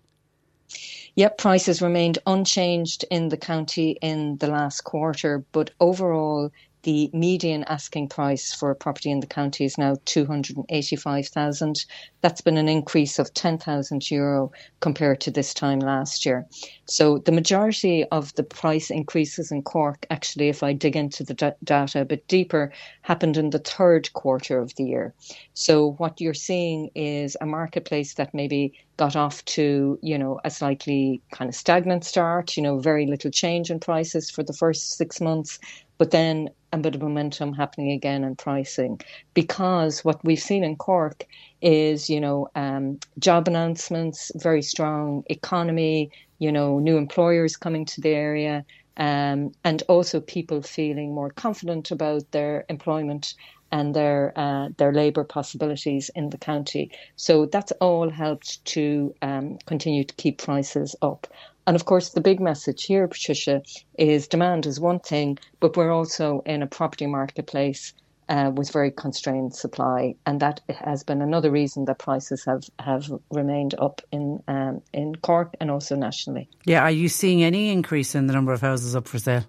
Yep, 1.17 1.39
prices 1.39 1.81
remained 1.81 2.19
unchanged 2.27 3.05
in 3.09 3.29
the 3.29 3.37
county 3.37 3.97
in 4.03 4.37
the 4.39 4.49
last 4.49 4.83
quarter, 4.83 5.45
but 5.53 5.71
overall 5.79 6.51
the 6.85 7.11
median 7.13 7.65
asking 7.65 8.09
price 8.09 8.55
for 8.55 8.71
a 8.71 8.77
property 8.77 9.11
in 9.11 9.21
the 9.21 9.27
county 9.27 9.65
is 9.65 9.77
now 9.77 9.97
285,000. 10.05 11.85
That's 12.21 12.41
been 12.41 12.57
an 12.57 12.69
increase 12.69 13.19
of 13.19 13.35
10,000 13.35 14.11
euro 14.11 14.53
compared 14.81 15.21
to 15.23 15.31
this 15.31 15.53
time 15.53 15.81
last 15.81 16.25
year. 16.25 16.47
So 16.87 17.19
the 17.19 17.33
majority 17.33 18.05
of 18.13 18.35
the 18.35 18.43
price 18.43 18.91
increases 18.91 19.51
in 19.51 19.63
Cork, 19.63 20.07
actually, 20.11 20.49
if 20.49 20.63
I 20.63 20.73
dig 20.73 20.97
into 20.97 21.25
the 21.25 21.55
data 21.65 22.03
a 22.03 22.05
bit 22.05 22.29
deeper, 22.29 22.73
happened 23.03 23.37
in 23.37 23.51
the 23.51 23.59
third 23.59 24.13
quarter 24.13 24.59
of 24.59 24.75
the 24.77 24.85
year. 24.85 25.15
So 25.55 25.93
what 25.99 26.21
you're 26.21 26.35
seeing 26.35 26.91
is 26.95 27.37
a 27.41 27.47
marketplace 27.47 28.15
that 28.15 28.35
maybe 28.35 28.75
got 28.97 29.17
off 29.17 29.45
to, 29.45 29.99
you 30.03 30.19
know, 30.19 30.41
a 30.45 30.51
slightly 30.51 31.21
kind 31.33 31.49
of 31.49 31.55
stagnant 31.55 32.05
start, 32.05 32.57
you 32.57 32.63
know, 32.63 32.79
very 32.79 33.07
little 33.07 33.31
change 33.31 33.71
in 33.71 33.81
prices 33.81 34.31
for 34.31 34.45
the 34.45 34.53
first 34.53 34.97
six 34.97 35.21
months, 35.21 35.59
but 36.05 36.11
then 36.11 36.51
a 36.71 36.77
bit 36.77 36.95
of 36.95 37.01
momentum 37.01 37.55
happening 37.55 37.91
again 37.91 38.25
in 38.25 38.37
pricing 38.37 39.01
because 39.33 40.05
what 40.05 40.23
we've 40.23 40.39
seen 40.39 40.63
in 40.63 40.77
Cork 40.77 41.25
is, 41.63 42.11
you 42.11 42.21
know, 42.21 42.47
um, 42.55 42.99
job 43.19 43.49
announcements, 43.49 44.31
very 44.37 44.61
strong 44.61 45.25
economy, 45.31 46.11
you 46.41 46.53
know, 46.53 46.79
new 46.79 46.99
employers 46.99 47.57
coming 47.57 47.87
to 47.87 48.03
the 48.03 48.11
area, 48.11 48.67
um, 48.99 49.53
and 49.65 49.83
also 49.89 50.21
people 50.21 50.61
feeling 50.61 51.15
more 51.15 51.31
confident 51.31 51.91
about 51.91 52.31
their 52.33 52.67
employment 52.69 53.33
and 53.73 53.97
their 53.97 54.35
uh, 54.37 54.69
their 54.77 54.93
labour 54.93 55.25
possibilities 55.25 56.11
in 56.15 56.29
the 56.29 56.37
county. 56.37 56.91
So 57.17 57.47
that's 57.47 57.73
all 57.81 58.11
helped 58.11 58.63
to 58.67 59.15
um, 59.23 59.57
continue 59.65 60.05
to 60.05 60.15
keep 60.17 60.37
prices 60.37 60.95
up. 61.01 61.27
And 61.67 61.77
of 61.77 61.85
course, 61.85 62.11
the 62.11 62.21
big 62.21 62.41
message 62.41 62.85
here, 62.85 63.09
Patricia, 63.09 63.63
is 63.99 64.29
demand 64.29 64.67
is 64.67 64.79
one 64.79 65.01
thing, 65.01 65.39
but 65.61 65.77
we're 65.77 65.93
also 65.93 66.43
in 66.45 66.63
a 66.63 66.67
property 66.67 67.07
marketplace 67.07 67.95
uh, 68.29 68.51
with 68.55 68.73
very 68.73 68.91
constrained 68.91 69.55
supply, 69.55 70.15
and 70.27 70.41
that 70.41 70.61
has 70.69 71.05
been 71.05 71.21
another 71.21 71.51
reason 71.51 71.85
that 71.85 71.99
prices 71.99 72.45
have, 72.45 72.65
have 72.79 73.11
remained 73.31 73.75
up 73.79 74.01
in 74.13 74.43
um, 74.49 74.81
in 74.93 75.15
Cork 75.17 75.55
and 75.61 75.71
also 75.71 75.95
nationally. 75.95 76.49
Yeah, 76.65 76.83
are 76.83 76.91
you 76.91 77.09
seeing 77.09 77.43
any 77.43 77.71
increase 77.71 78.15
in 78.15 78.27
the 78.27 78.33
number 78.33 78.53
of 78.53 78.61
houses 78.61 78.97
up 78.97 79.09
for 79.09 79.19
sale? 79.19 79.45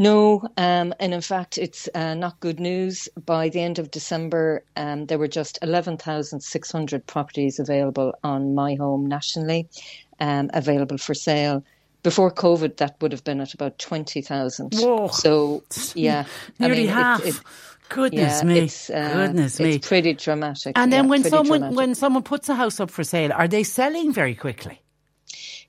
No, 0.00 0.40
um, 0.56 0.94
and 0.98 1.12
in 1.12 1.20
fact, 1.20 1.58
it's 1.58 1.86
uh, 1.94 2.14
not 2.14 2.40
good 2.40 2.58
news. 2.58 3.06
By 3.26 3.50
the 3.50 3.60
end 3.60 3.78
of 3.78 3.90
December, 3.90 4.64
um, 4.74 5.04
there 5.04 5.18
were 5.18 5.28
just 5.28 5.58
11,600 5.60 7.06
properties 7.06 7.58
available 7.58 8.14
on 8.24 8.54
My 8.54 8.76
Home 8.76 9.04
nationally, 9.04 9.68
um, 10.18 10.48
available 10.54 10.96
for 10.96 11.12
sale. 11.12 11.62
Before 12.02 12.30
COVID, 12.30 12.78
that 12.78 12.96
would 13.02 13.12
have 13.12 13.24
been 13.24 13.42
at 13.42 13.52
about 13.52 13.78
20,000. 13.78 14.72
So, 14.72 15.62
yeah. 15.94 16.24
Nearly 16.58 16.74
I 16.74 16.78
mean, 16.78 16.88
half. 16.88 17.20
It, 17.26 17.34
it, 17.34 17.40
Goodness 17.90 18.40
yeah, 18.40 18.48
me! 18.48 18.58
It's, 18.60 18.88
uh, 18.88 19.12
Goodness 19.12 19.60
it's 19.60 19.60
me! 19.60 19.78
pretty 19.80 20.14
dramatic. 20.14 20.78
And 20.78 20.90
then 20.92 21.04
yeah, 21.04 21.10
when 21.10 21.24
someone 21.24 21.58
dramatic. 21.58 21.76
when 21.76 21.94
someone 21.96 22.22
puts 22.22 22.48
a 22.48 22.54
house 22.54 22.78
up 22.78 22.88
for 22.88 23.02
sale, 23.02 23.32
are 23.34 23.48
they 23.48 23.64
selling 23.64 24.12
very 24.12 24.36
quickly? 24.36 24.80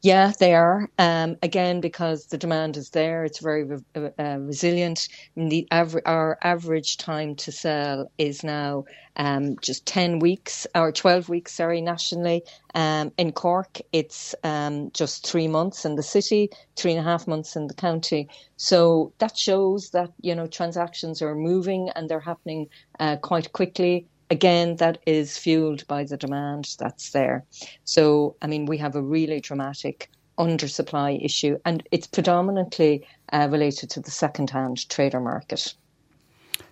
Yeah, 0.04 0.34
they 0.40 0.56
are. 0.56 0.90
Um, 0.98 1.38
again, 1.44 1.80
because 1.80 2.26
the 2.26 2.38
demand 2.38 2.76
is 2.76 2.90
there, 2.90 3.24
it's 3.24 3.40
very 3.40 3.68
uh, 3.96 4.10
uh 4.18 4.38
resilient. 4.40 5.08
The 5.36 5.68
aver- 5.72 6.02
our 6.08 6.40
average 6.44 6.98
time 6.98 7.36
to 7.36 7.52
sell 7.52 8.12
is 8.18 8.44
now 8.44 8.86
um, 9.16 9.58
just 9.62 9.86
10 9.86 10.18
weeks 10.18 10.66
or 10.74 10.92
12 10.92 11.30
weeks, 11.30 11.54
sorry, 11.54 11.82
nationally. 11.82 12.44
Um, 12.74 13.12
in 13.20 13.32
Cork, 13.32 13.80
it's 13.92 14.34
um, 14.44 14.90
just 14.92 15.28
three 15.28 15.48
months 15.48 15.86
in 15.86 15.96
the 15.96 16.04
city, 16.04 16.50
three 16.76 16.92
and 16.94 17.00
a 17.00 17.04
half 17.04 17.28
months 17.28 17.56
in 17.56 17.68
the 17.68 17.76
county. 17.76 18.28
So 18.58 19.14
that 19.20 19.38
shows 19.38 19.92
that, 19.92 20.12
you 20.22 20.34
know, 20.34 20.48
transactions 20.48 21.22
are 21.22 21.36
moving 21.36 21.90
and 21.96 22.10
they're 22.10 22.20
happening 22.20 22.70
uh, 23.00 23.18
quite 23.18 23.52
quickly 23.54 24.08
again, 24.32 24.78
that 24.78 24.98
is 25.06 25.38
fueled 25.38 25.86
by 25.88 26.06
the 26.06 26.18
demand 26.18 26.76
that's 26.80 27.12
there. 27.12 27.46
So, 27.84 28.36
I 28.42 28.48
mean, 28.48 28.66
we 28.66 28.78
have 28.78 28.96
a 28.96 29.02
really 29.02 29.42
dramatic 29.42 30.10
undersupply 30.40 31.24
issue, 31.24 31.60
and 31.66 31.88
it's 31.92 32.08
predominantly 32.08 33.06
uh, 33.34 33.50
related 33.52 33.92
to 33.92 34.00
the 34.00 34.10
second-hand 34.10 34.90
trader 34.90 35.20
market. 35.20 35.76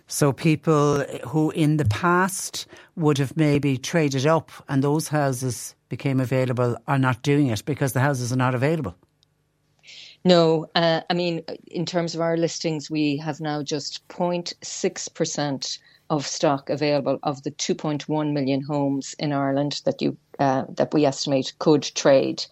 So, 0.08 0.32
people 0.32 1.04
who 1.28 1.50
in 1.50 1.76
the 1.76 1.84
past 1.84 2.66
would 2.96 3.18
have 3.18 3.36
maybe 3.36 3.76
traded 3.76 4.26
up 4.26 4.50
and 4.68 4.82
those 4.82 5.06
houses 5.06 5.76
became 5.88 6.18
available 6.18 6.76
are 6.88 6.98
not 6.98 7.22
doing 7.22 7.48
it 7.48 7.64
because 7.64 7.92
the 7.92 8.00
houses 8.00 8.32
are 8.32 8.36
not 8.36 8.54
available. 8.54 8.96
No, 10.24 10.66
uh, 10.74 11.02
I 11.08 11.14
mean, 11.14 11.42
in 11.66 11.86
terms 11.86 12.14
of 12.14 12.20
our 12.20 12.36
listings, 12.36 12.90
we 12.90 13.16
have 13.18 13.40
now 13.40 13.62
just 13.62 14.06
0.6% 14.08 15.78
of 16.10 16.26
stock 16.26 16.68
available 16.68 17.18
of 17.22 17.42
the 17.44 17.52
2.1 17.52 18.32
million 18.32 18.62
homes 18.62 19.14
in 19.18 19.32
Ireland 19.32 19.80
that 19.84 20.02
you 20.02 20.16
uh, 20.38 20.64
that 20.76 20.92
we 20.92 21.06
estimate 21.06 21.54
could 21.58 21.82
trade. 21.82 22.44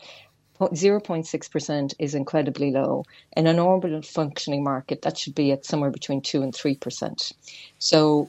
0.6% 0.60 1.94
is 2.00 2.14
incredibly 2.14 2.72
low. 2.72 3.04
In 3.36 3.46
a 3.46 3.52
normal 3.52 4.02
functioning 4.02 4.64
market, 4.64 5.02
that 5.02 5.16
should 5.16 5.34
be 5.34 5.52
at 5.52 5.64
somewhere 5.64 5.90
between 5.90 6.20
2 6.20 6.42
and 6.42 6.52
3%. 6.52 7.32
So, 7.78 8.28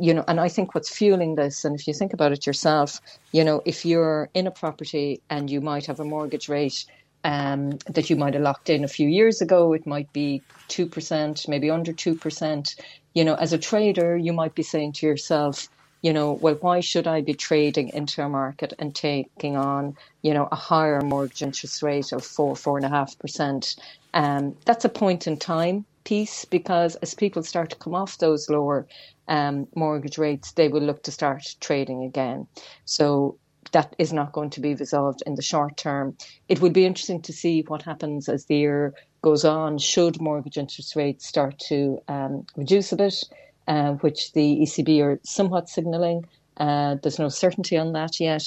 you 0.00 0.12
know, 0.12 0.24
and 0.26 0.40
I 0.40 0.48
think 0.48 0.74
what's 0.74 0.90
fueling 0.90 1.36
this, 1.36 1.64
and 1.64 1.78
if 1.78 1.86
you 1.86 1.94
think 1.94 2.12
about 2.12 2.32
it 2.32 2.48
yourself, 2.48 3.00
you 3.30 3.44
know, 3.44 3.62
if 3.64 3.86
you're 3.86 4.28
in 4.34 4.48
a 4.48 4.50
property 4.50 5.22
and 5.30 5.48
you 5.48 5.60
might 5.60 5.86
have 5.86 6.00
a 6.00 6.04
mortgage 6.04 6.48
rate 6.48 6.84
um, 7.24 7.78
that 7.86 8.08
you 8.08 8.16
might 8.16 8.34
have 8.34 8.42
locked 8.42 8.70
in 8.70 8.84
a 8.84 8.88
few 8.88 9.08
years 9.08 9.40
ago. 9.40 9.72
It 9.72 9.86
might 9.86 10.12
be 10.12 10.42
2%, 10.68 11.48
maybe 11.48 11.70
under 11.70 11.92
2%. 11.92 12.76
You 13.18 13.24
know, 13.24 13.34
as 13.34 13.52
a 13.52 13.58
trader, 13.58 14.16
you 14.16 14.32
might 14.32 14.54
be 14.54 14.62
saying 14.62 14.92
to 14.92 15.06
yourself, 15.06 15.68
you 16.02 16.12
know, 16.12 16.34
well, 16.34 16.54
why 16.60 16.78
should 16.78 17.08
I 17.08 17.20
be 17.20 17.34
trading 17.34 17.88
into 17.88 18.22
a 18.22 18.28
market 18.28 18.74
and 18.78 18.94
taking 18.94 19.56
on, 19.56 19.96
you 20.22 20.32
know, 20.32 20.48
a 20.52 20.54
higher 20.54 21.00
mortgage 21.00 21.42
interest 21.42 21.82
rate 21.82 22.12
of 22.12 22.24
four, 22.24 22.54
four 22.54 22.76
and 22.78 22.86
a 22.86 22.88
half 22.88 23.18
percent? 23.18 23.74
Um, 24.14 24.54
that's 24.66 24.84
a 24.84 24.88
point 24.88 25.26
in 25.26 25.36
time 25.36 25.84
piece 26.04 26.44
because 26.44 26.94
as 27.06 27.14
people 27.14 27.42
start 27.42 27.70
to 27.70 27.76
come 27.76 27.96
off 27.96 28.18
those 28.18 28.48
lower 28.48 28.86
um, 29.26 29.66
mortgage 29.74 30.16
rates, 30.16 30.52
they 30.52 30.68
will 30.68 30.82
look 30.82 31.02
to 31.02 31.10
start 31.10 31.42
trading 31.60 32.04
again. 32.04 32.46
So 32.84 33.36
that 33.72 33.96
is 33.98 34.12
not 34.12 34.30
going 34.32 34.50
to 34.50 34.60
be 34.60 34.76
resolved 34.76 35.24
in 35.26 35.34
the 35.34 35.42
short 35.42 35.76
term. 35.76 36.16
It 36.48 36.60
would 36.60 36.72
be 36.72 36.86
interesting 36.86 37.22
to 37.22 37.32
see 37.32 37.64
what 37.66 37.82
happens 37.82 38.28
as 38.28 38.46
the 38.46 38.58
year 38.58 38.94
goes 39.22 39.44
on. 39.44 39.78
Should 39.78 40.20
mortgage 40.20 40.58
interest 40.58 40.96
rates 40.96 41.26
start 41.26 41.58
to 41.68 42.00
um, 42.08 42.46
reduce 42.56 42.92
a 42.92 42.96
bit, 42.96 43.24
uh, 43.66 43.92
which 43.94 44.32
the 44.32 44.58
ECB 44.60 45.02
are 45.02 45.20
somewhat 45.22 45.68
signalling. 45.68 46.26
Uh, 46.56 46.96
there's 47.02 47.18
no 47.18 47.28
certainty 47.28 47.76
on 47.76 47.92
that 47.92 48.20
yet. 48.20 48.42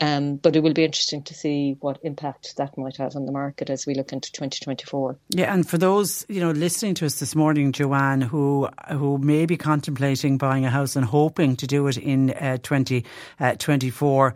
Um, 0.00 0.36
but 0.36 0.56
it 0.56 0.60
will 0.60 0.72
be 0.72 0.84
interesting 0.84 1.22
to 1.22 1.34
see 1.34 1.76
what 1.80 1.98
impact 2.02 2.56
that 2.56 2.76
might 2.76 2.96
have 2.96 3.14
on 3.14 3.26
the 3.26 3.32
market 3.32 3.70
as 3.70 3.86
we 3.86 3.94
look 3.94 4.12
into 4.12 4.30
2024. 4.32 5.16
Yeah, 5.30 5.54
and 5.54 5.68
for 5.68 5.78
those 5.78 6.26
you 6.28 6.40
know 6.40 6.50
listening 6.50 6.94
to 6.94 7.06
us 7.06 7.20
this 7.20 7.36
morning, 7.36 7.70
Joanne, 7.70 8.20
who 8.20 8.68
who 8.90 9.18
may 9.18 9.46
be 9.46 9.56
contemplating 9.56 10.36
buying 10.36 10.64
a 10.64 10.70
house 10.70 10.96
and 10.96 11.06
hoping 11.06 11.54
to 11.56 11.66
do 11.66 11.86
it 11.86 11.96
in 11.96 12.32
uh, 12.32 12.58
2024, 12.62 14.34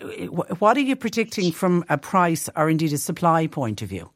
uh, 0.00 0.06
what 0.26 0.76
are 0.76 0.80
you 0.80 0.94
predicting 0.94 1.50
from 1.50 1.84
a 1.88 1.98
price 1.98 2.48
or 2.54 2.70
indeed 2.70 2.92
a 2.92 2.98
supply 2.98 3.48
point 3.48 3.82
of 3.82 3.88
view? 3.88 4.10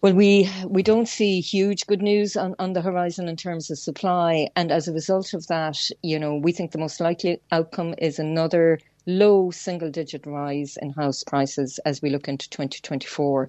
Well, 0.00 0.14
we 0.14 0.48
we 0.68 0.82
don't 0.84 1.08
see 1.08 1.40
huge 1.40 1.86
good 1.86 2.02
news 2.02 2.36
on, 2.36 2.54
on 2.60 2.72
the 2.72 2.82
horizon 2.82 3.28
in 3.28 3.36
terms 3.36 3.70
of 3.70 3.78
supply, 3.78 4.48
and 4.56 4.70
as 4.70 4.86
a 4.88 4.92
result 4.92 5.34
of 5.34 5.46
that, 5.48 5.76
you 6.02 6.18
know, 6.20 6.36
we 6.36 6.52
think 6.52 6.70
the 6.72 6.78
most 6.78 7.00
likely 7.00 7.40
outcome 7.50 7.94
is 7.98 8.18
another 8.20 8.78
low 9.06 9.50
single 9.50 9.90
digit 9.90 10.24
rise 10.26 10.76
in 10.80 10.90
house 10.92 11.24
prices 11.24 11.80
as 11.84 12.00
we 12.00 12.10
look 12.10 12.28
into 12.28 12.48
2024. 12.50 13.48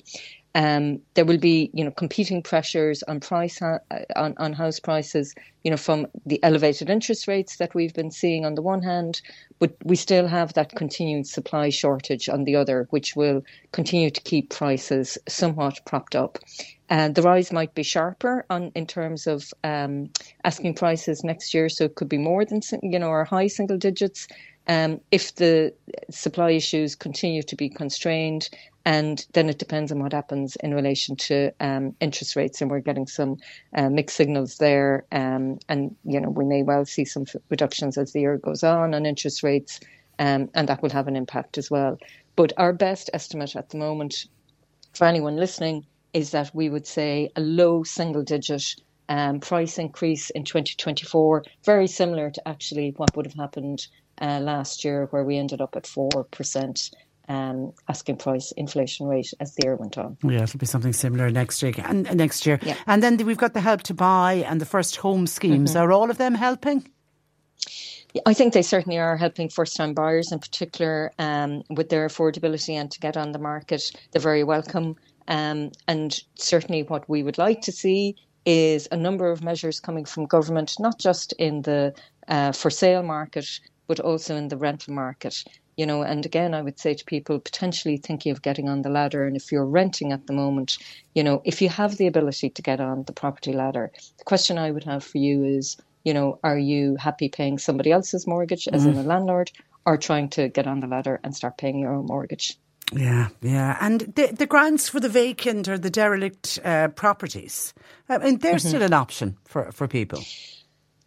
Um, 0.56 1.00
there 1.14 1.26
will 1.26 1.38
be, 1.38 1.70
you 1.74 1.84
know, 1.84 1.92
competing 1.92 2.42
pressures 2.42 3.04
on 3.04 3.20
price 3.20 3.62
uh, 3.62 3.80
on, 4.16 4.34
on 4.38 4.54
house 4.54 4.80
prices, 4.80 5.36
you 5.64 5.72
know, 5.72 5.78
from 5.78 6.08
the 6.26 6.44
elevated 6.44 6.90
interest 6.90 7.28
rates 7.28 7.58
that 7.58 7.76
we've 7.76 7.94
been 7.94 8.12
seeing 8.12 8.46
on 8.46 8.56
the 8.56 8.62
one 8.62 8.82
hand, 8.82 9.22
but 9.60 9.76
we 9.84 9.96
still 9.96 10.28
have 10.28 10.54
that 10.54 10.76
continued 10.76 11.28
supply 11.28 11.70
shortage 11.70 12.28
on 12.30 12.46
the 12.46 12.56
other, 12.56 12.88
which 12.90 13.16
will 13.16 13.44
continue 13.72 14.10
to 14.10 14.22
keep 14.22 14.50
prices 14.50 15.18
somewhat 15.28 15.80
propped 15.86 16.16
up. 16.16 16.40
Uh, 16.90 17.10
the 17.10 17.22
rise 17.22 17.52
might 17.52 17.76
be 17.76 17.84
sharper 17.84 18.46
on 18.50 18.72
in 18.74 18.88
terms 18.88 19.28
of 19.28 19.54
um, 19.64 20.10
asking 20.44 20.74
prices 20.74 21.24
next 21.24 21.54
year, 21.54 21.70
so 21.70 21.86
it 21.86 21.96
could 21.96 22.10
be 22.10 22.18
more 22.18 22.44
than 22.44 22.62
you 22.82 22.98
know 22.98 23.10
or 23.10 23.24
high 23.24 23.48
single 23.48 23.78
digits. 23.78 24.28
Um, 24.68 25.00
if 25.12 25.36
the 25.36 25.74
supply 26.12 26.52
issues 26.52 26.96
continue 26.96 27.42
to 27.44 27.56
be 27.56 27.70
constrained, 27.70 28.50
and 28.90 29.28
then 29.34 29.50
it 29.50 29.60
depends 29.60 29.92
on 29.92 30.00
what 30.00 30.14
happens 30.14 30.56
in 30.64 30.74
relation 30.74 31.16
to 31.16 31.52
um, 31.60 31.96
interest 32.02 32.36
rates, 32.36 32.60
and 32.60 32.72
we're 32.72 32.80
getting 32.80 33.06
some 33.06 33.38
uh, 33.76 33.88
mixed 33.88 34.18
signals 34.18 34.58
there. 34.58 35.06
Um, 35.12 35.60
and 35.70 35.96
you 36.06 36.20
know, 36.20 36.32
we 36.32 36.44
may 36.44 36.64
well 36.64 36.86
see 36.86 37.06
some 37.06 37.26
reductions 37.52 38.00
as 38.00 38.14
the 38.14 38.22
year 38.22 38.40
goes 38.40 38.64
on 38.64 38.96
on 38.96 39.06
interest 39.06 39.44
rates, 39.44 39.80
um, 40.18 40.50
and 40.56 40.68
that 40.68 40.82
will 40.82 40.90
have 40.90 41.08
an 41.08 41.16
impact 41.16 41.60
as 41.60 41.70
well. 41.70 42.00
But 42.36 42.52
our 42.58 42.74
best 42.74 43.12
estimate 43.14 43.56
at 43.56 43.70
the 43.70 43.78
moment, 43.78 44.26
for 44.96 45.06
anyone 45.06 45.36
listening, 45.36 45.86
is 46.14 46.32
that 46.32 46.50
we 46.56 46.68
would 46.72 46.88
say 46.88 47.30
a 47.36 47.42
low 47.42 47.84
single-digit 47.84 48.76
um, 49.08 49.40
price 49.40 49.78
increase 49.78 50.32
in 50.32 50.46
2024, 50.46 51.44
very 51.64 51.86
similar 51.86 52.32
to 52.32 52.48
actually 52.48 52.96
what 52.98 53.16
would 53.16 53.28
have 53.28 53.36
happened 53.36 53.86
uh, 54.20 54.40
last 54.42 54.84
year, 54.84 55.06
where 55.12 55.24
we 55.24 55.38
ended 55.38 55.62
up 55.62 55.76
at 55.76 55.84
4% 55.84 56.92
um, 57.30 57.72
asking 57.88 58.18
price 58.18 58.52
inflation 58.58 59.08
rate 59.08 59.32
as 59.40 59.54
the 59.56 59.64
year 59.64 59.76
went 59.76 59.98
on. 59.98 60.18
Yeah, 60.24 60.44
it'll 60.44 60.58
be 60.58 60.66
something 60.66 60.94
similar 60.94 61.30
next 61.30 61.62
year. 61.62 61.74
And 61.78 62.08
uh, 62.08 62.14
next 62.16 62.46
year, 62.46 62.60
yeah. 62.64 62.76
and 62.88 63.02
then 63.02 63.18
we've 63.18 63.38
got 63.38 63.54
the 63.54 63.62
help 63.62 63.84
to 63.84 63.94
buy 63.94 64.44
and 64.48 64.60
the 64.60 64.66
first 64.66 64.98
home 64.98 65.28
schemes. 65.28 65.72
Mm-hmm. 65.72 65.80
Are 65.80 65.92
all 65.92 66.10
of 66.10 66.18
them 66.18 66.34
helping? 66.34 66.90
I 68.26 68.34
think 68.34 68.54
they 68.54 68.64
certainly 68.64 68.98
are 68.98 69.16
helping 69.16 69.50
first 69.50 69.76
time 69.76 69.94
buyers 69.94 70.32
in 70.32 70.40
particular 70.40 71.12
um, 71.20 71.62
with 71.70 71.90
their 71.90 72.08
affordability 72.08 72.74
and 72.74 72.90
to 72.90 73.00
get 73.00 73.16
on 73.16 73.32
the 73.32 73.40
market. 73.40 73.92
They're 74.12 74.22
very 74.22 74.44
welcome. 74.44 74.96
Um, 75.28 75.72
and 75.88 76.20
certainly, 76.36 76.84
what 76.84 77.08
we 77.08 77.22
would 77.22 77.38
like 77.38 77.62
to 77.62 77.72
see 77.72 78.16
is 78.46 78.88
a 78.92 78.98
number 78.98 79.30
of 79.30 79.44
measures 79.44 79.80
coming 79.80 80.06
from 80.06 80.26
government, 80.26 80.76
not 80.80 80.98
just 80.98 81.34
in 81.34 81.62
the 81.62 81.94
uh, 82.28 82.52
for 82.52 82.72
sale 82.72 83.04
market, 83.04 83.48
but 83.86 84.00
also 84.00 84.36
in 84.36 84.48
the 84.48 84.58
rental 84.58 84.94
market. 84.94 85.44
You 85.80 85.86
know, 85.86 86.02
and 86.02 86.26
again, 86.26 86.54
I 86.54 86.62
would 86.62 86.78
say 86.78 86.94
to 86.94 87.06
people 87.06 87.40
potentially 87.40 87.96
thinking 87.96 88.34
of 88.34 88.42
getting 88.42 88.68
on 88.68 88.82
the 88.82 88.90
ladder, 88.90 89.26
and 89.26 89.38
if 89.38 89.50
you're 89.50 89.66
renting 89.66 90.12
at 90.12 90.28
the 90.28 90.34
moment, 90.34 90.78
you 91.16 91.24
know, 91.24 91.42
if 91.46 91.62
you 91.62 91.70
have 91.70 91.96
the 91.96 92.08
ability 92.08 92.50
to 92.50 92.62
get 92.62 92.82
on 92.82 93.04
the 93.04 93.14
property 93.14 93.54
ladder, 93.54 93.90
the 94.18 94.26
question 94.26 94.58
I 94.58 94.72
would 94.72 94.84
have 94.84 95.06
for 95.06 95.20
you 95.20 95.46
is, 95.46 95.78
you 96.04 96.14
know, 96.14 96.38
are 96.44 96.60
you 96.60 96.98
happy 96.98 97.30
paying 97.30 97.58
somebody 97.60 97.94
else's 97.94 98.28
mortgage 98.28 98.68
as 98.68 98.86
mm. 98.86 98.92
in 98.92 98.98
a 98.98 99.04
landlord, 99.04 99.54
or 99.86 99.96
trying 99.96 100.28
to 100.32 100.50
get 100.50 100.68
on 100.68 100.82
the 100.82 100.88
ladder 100.88 101.18
and 101.24 101.34
start 101.34 101.58
paying 101.58 101.80
your 101.80 101.94
own 101.94 102.08
mortgage? 102.08 102.58
Yeah, 102.92 103.30
yeah. 103.42 103.78
And 103.80 104.02
the, 104.02 104.34
the 104.34 104.48
grants 104.48 104.90
for 104.90 105.00
the 105.00 105.08
vacant 105.08 105.70
or 105.70 105.78
the 105.78 105.90
derelict 105.90 106.60
uh, 106.66 106.90
properties, 106.90 107.74
I 108.10 108.18
mean, 108.18 108.40
they're 108.40 108.56
mm-hmm. 108.56 108.68
still 108.68 108.82
an 108.82 108.92
option 108.92 109.38
for, 109.46 109.72
for 109.72 109.88
people. 109.88 110.20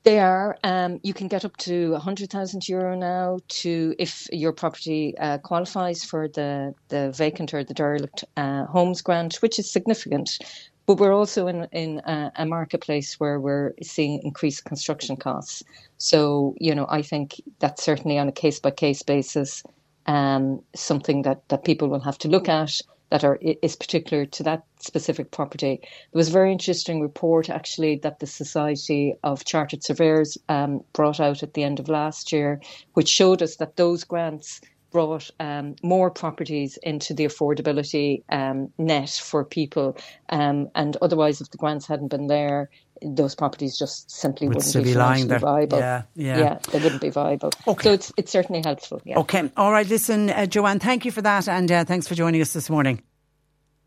They 0.04 0.18
are. 0.18 0.58
Um, 0.64 0.98
you 1.04 1.14
can 1.14 1.28
get 1.28 1.44
up 1.44 1.56
to 1.58 1.92
100,000 1.92 2.68
euro 2.68 2.96
now 2.96 3.38
to 3.48 3.94
if 3.98 4.28
your 4.32 4.52
property 4.52 5.16
uh, 5.18 5.38
qualifies 5.38 6.02
for 6.02 6.26
the, 6.26 6.74
the 6.88 7.12
vacant 7.12 7.54
or 7.54 7.62
the 7.62 7.74
derelict 7.74 8.24
uh, 8.36 8.64
homes 8.66 9.00
grant, 9.00 9.36
which 9.36 9.60
is 9.60 9.70
significant. 9.70 10.38
But 10.86 10.98
we're 10.98 11.14
also 11.14 11.46
in, 11.46 11.68
in 11.70 12.00
a, 12.00 12.32
a, 12.34 12.46
marketplace 12.46 13.20
where 13.20 13.38
we're 13.38 13.74
seeing 13.80 14.20
increased 14.24 14.64
construction 14.64 15.16
costs. 15.16 15.62
So, 15.98 16.56
you 16.58 16.74
know, 16.74 16.86
I 16.88 17.02
think 17.02 17.40
that's 17.60 17.84
certainly 17.84 18.18
on 18.18 18.28
a 18.28 18.32
case 18.32 18.58
by 18.58 18.72
case 18.72 19.02
basis 19.04 19.62
um, 20.06 20.60
something 20.74 21.22
that, 21.22 21.48
that 21.48 21.64
people 21.64 21.88
will 21.88 22.00
have 22.00 22.18
to 22.18 22.28
look 22.28 22.48
at 22.48 22.80
that 23.12 23.24
are 23.24 23.38
is 23.42 23.76
particular 23.76 24.24
to 24.24 24.42
that 24.42 24.64
specific 24.78 25.30
property. 25.30 25.78
There 25.82 26.18
was 26.18 26.30
a 26.30 26.32
very 26.40 26.50
interesting 26.50 27.02
report 27.02 27.50
actually 27.50 27.96
that 27.96 28.20
the 28.20 28.26
Society 28.26 29.14
of 29.22 29.44
Chartered 29.44 29.84
Surveyors 29.84 30.38
um, 30.48 30.80
brought 30.94 31.20
out 31.20 31.42
at 31.42 31.52
the 31.52 31.62
end 31.62 31.78
of 31.78 31.90
last 31.90 32.32
year, 32.32 32.58
which 32.94 33.10
showed 33.10 33.42
us 33.42 33.56
that 33.56 33.76
those 33.76 34.02
grants 34.02 34.62
brought 34.92 35.30
um, 35.40 35.76
more 35.82 36.10
properties 36.10 36.78
into 36.82 37.12
the 37.12 37.26
affordability 37.26 38.22
um, 38.30 38.72
net 38.78 39.10
for 39.10 39.44
people. 39.44 39.94
Um, 40.30 40.68
and 40.74 40.96
otherwise, 41.02 41.42
if 41.42 41.50
the 41.50 41.58
grants 41.58 41.86
hadn't 41.86 42.08
been 42.08 42.28
there, 42.28 42.70
those 43.04 43.34
properties 43.34 43.78
just 43.78 44.10
simply 44.10 44.48
Would 44.48 44.56
wouldn't 44.56 44.84
be, 44.84 44.94
lying 44.94 45.28
there. 45.28 45.38
viable. 45.38 45.78
Yeah, 45.78 46.02
yeah, 46.14 46.38
yeah, 46.38 46.58
they 46.70 46.80
wouldn't 46.80 47.00
be 47.00 47.10
viable. 47.10 47.50
Okay. 47.66 47.82
So 47.84 47.92
it's 47.92 48.12
it's 48.16 48.32
certainly 48.32 48.62
helpful. 48.64 49.00
Yeah. 49.04 49.18
Okay, 49.20 49.50
all 49.56 49.72
right. 49.72 49.86
Listen, 49.86 50.30
uh, 50.30 50.46
Joanne, 50.46 50.78
thank 50.78 51.04
you 51.04 51.12
for 51.12 51.22
that, 51.22 51.48
and 51.48 51.70
uh, 51.70 51.84
thanks 51.84 52.08
for 52.08 52.14
joining 52.14 52.40
us 52.40 52.52
this 52.52 52.70
morning. 52.70 53.02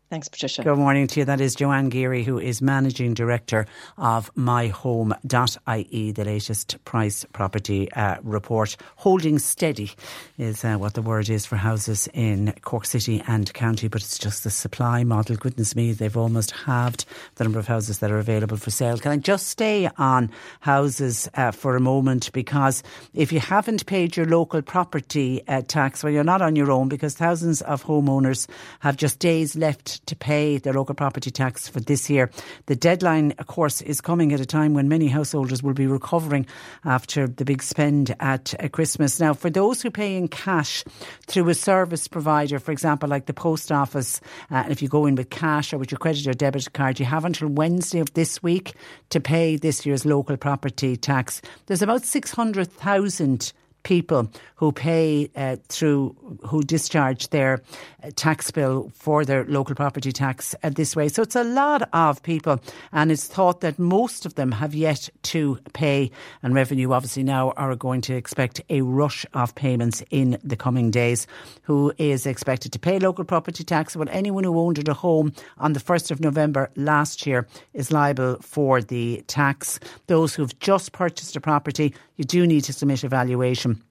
Thanks, 0.08 0.28
Patricia. 0.28 0.62
Good 0.62 0.78
morning 0.78 1.08
to 1.08 1.20
you. 1.20 1.26
That 1.26 1.40
is 1.40 1.56
Joanne 1.56 1.88
Geary, 1.88 2.22
who 2.22 2.38
is 2.38 2.62
Managing 2.62 3.12
Director 3.12 3.66
of 3.98 4.32
myhome.ie, 4.36 6.12
the 6.12 6.24
latest 6.24 6.84
price 6.84 7.26
property 7.32 7.90
uh, 7.90 8.18
report. 8.22 8.76
Holding 8.94 9.40
steady 9.40 9.90
is 10.38 10.64
uh, 10.64 10.76
what 10.76 10.94
the 10.94 11.02
word 11.02 11.28
is 11.28 11.44
for 11.44 11.56
houses 11.56 12.08
in 12.14 12.54
Cork 12.62 12.84
City 12.86 13.20
and 13.26 13.52
County, 13.52 13.88
but 13.88 14.00
it's 14.00 14.16
just 14.16 14.44
the 14.44 14.50
supply 14.50 15.02
model. 15.02 15.34
Goodness 15.34 15.74
me, 15.74 15.90
they've 15.90 16.16
almost 16.16 16.52
halved 16.52 17.04
the 17.34 17.42
number 17.42 17.58
of 17.58 17.66
houses 17.66 17.98
that 17.98 18.12
are 18.12 18.20
available 18.20 18.58
for 18.58 18.70
sale. 18.70 18.98
Can 18.98 19.10
I 19.10 19.16
just 19.16 19.48
stay 19.48 19.90
on 19.98 20.30
houses 20.60 21.28
uh, 21.34 21.50
for 21.50 21.74
a 21.74 21.80
moment? 21.80 22.32
Because 22.32 22.84
if 23.12 23.32
you 23.32 23.40
haven't 23.40 23.86
paid 23.86 24.16
your 24.16 24.26
local 24.26 24.62
property 24.62 25.42
uh, 25.48 25.62
tax, 25.66 26.04
well, 26.04 26.12
you're 26.12 26.22
not 26.22 26.42
on 26.42 26.54
your 26.54 26.70
own 26.70 26.88
because 26.88 27.14
thousands 27.14 27.60
of 27.62 27.82
homeowners 27.82 28.48
have 28.78 28.96
just 28.96 29.18
days 29.18 29.56
left 29.56 29.95
to 30.06 30.16
pay 30.16 30.58
their 30.58 30.74
local 30.74 30.94
property 30.94 31.30
tax 31.30 31.68
for 31.68 31.80
this 31.80 32.10
year. 32.10 32.30
The 32.66 32.76
deadline, 32.76 33.32
of 33.38 33.46
course, 33.46 33.80
is 33.82 34.00
coming 34.00 34.32
at 34.32 34.40
a 34.40 34.46
time 34.46 34.74
when 34.74 34.88
many 34.88 35.08
householders 35.08 35.62
will 35.62 35.74
be 35.74 35.86
recovering 35.86 36.46
after 36.84 37.26
the 37.26 37.44
big 37.44 37.62
spend 37.62 38.14
at 38.20 38.54
uh, 38.62 38.68
Christmas. 38.68 39.20
Now, 39.20 39.34
for 39.34 39.50
those 39.50 39.82
who 39.82 39.90
pay 39.90 40.16
in 40.16 40.28
cash 40.28 40.84
through 41.26 41.48
a 41.48 41.54
service 41.54 42.08
provider, 42.08 42.58
for 42.58 42.72
example, 42.72 43.08
like 43.08 43.26
the 43.26 43.34
post 43.34 43.72
office, 43.72 44.20
uh, 44.50 44.56
and 44.56 44.72
if 44.72 44.82
you 44.82 44.88
go 44.88 45.06
in 45.06 45.14
with 45.14 45.30
cash 45.30 45.72
or 45.72 45.78
with 45.78 45.90
your 45.90 45.98
credit 45.98 46.26
or 46.26 46.34
debit 46.34 46.72
card, 46.72 47.00
you 47.00 47.06
have 47.06 47.24
until 47.24 47.48
Wednesday 47.48 48.00
of 48.00 48.12
this 48.14 48.42
week 48.42 48.74
to 49.10 49.20
pay 49.20 49.56
this 49.56 49.86
year's 49.86 50.04
local 50.04 50.36
property 50.36 50.96
tax. 50.96 51.40
There's 51.66 51.82
about 51.82 52.04
600,000 52.04 53.52
people 53.86 54.28
who 54.56 54.72
pay 54.72 55.30
uh, 55.36 55.54
through, 55.68 56.16
who 56.42 56.60
discharge 56.60 57.28
their 57.28 57.62
uh, 58.02 58.10
tax 58.16 58.50
bill 58.50 58.90
for 58.92 59.24
their 59.24 59.44
local 59.44 59.76
property 59.76 60.10
tax 60.10 60.56
uh, 60.64 60.70
this 60.70 60.96
way. 60.96 61.08
So 61.08 61.22
it's 61.22 61.36
a 61.36 61.44
lot 61.44 61.88
of 61.92 62.20
people, 62.24 62.58
and 62.90 63.12
it's 63.12 63.28
thought 63.28 63.60
that 63.60 63.78
most 63.78 64.26
of 64.26 64.34
them 64.34 64.50
have 64.50 64.74
yet 64.74 65.08
to 65.34 65.60
pay. 65.72 66.10
And 66.42 66.52
revenue, 66.52 66.90
obviously, 66.92 67.22
now 67.22 67.52
are 67.52 67.76
going 67.76 68.00
to 68.02 68.14
expect 68.16 68.60
a 68.70 68.80
rush 68.80 69.24
of 69.34 69.54
payments 69.54 70.02
in 70.10 70.36
the 70.42 70.56
coming 70.56 70.90
days. 70.90 71.28
Who 71.62 71.92
is 71.96 72.26
expected 72.26 72.72
to 72.72 72.80
pay 72.80 72.98
local 72.98 73.24
property 73.24 73.62
tax? 73.62 73.94
Well, 73.94 74.08
anyone 74.10 74.42
who 74.42 74.58
owned 74.58 74.88
a 74.88 74.94
home 74.94 75.32
on 75.58 75.74
the 75.74 75.80
1st 75.80 76.10
of 76.10 76.20
November 76.20 76.70
last 76.74 77.24
year 77.24 77.46
is 77.72 77.92
liable 77.92 78.38
for 78.40 78.82
the 78.82 79.22
tax. 79.28 79.78
Those 80.08 80.34
who've 80.34 80.58
just 80.58 80.90
purchased 80.90 81.36
a 81.36 81.40
property, 81.40 81.94
you 82.16 82.24
do 82.24 82.46
need 82.46 82.62
to 82.62 82.72
submit 82.72 83.04
a 83.04 83.08
valuation 83.08 83.82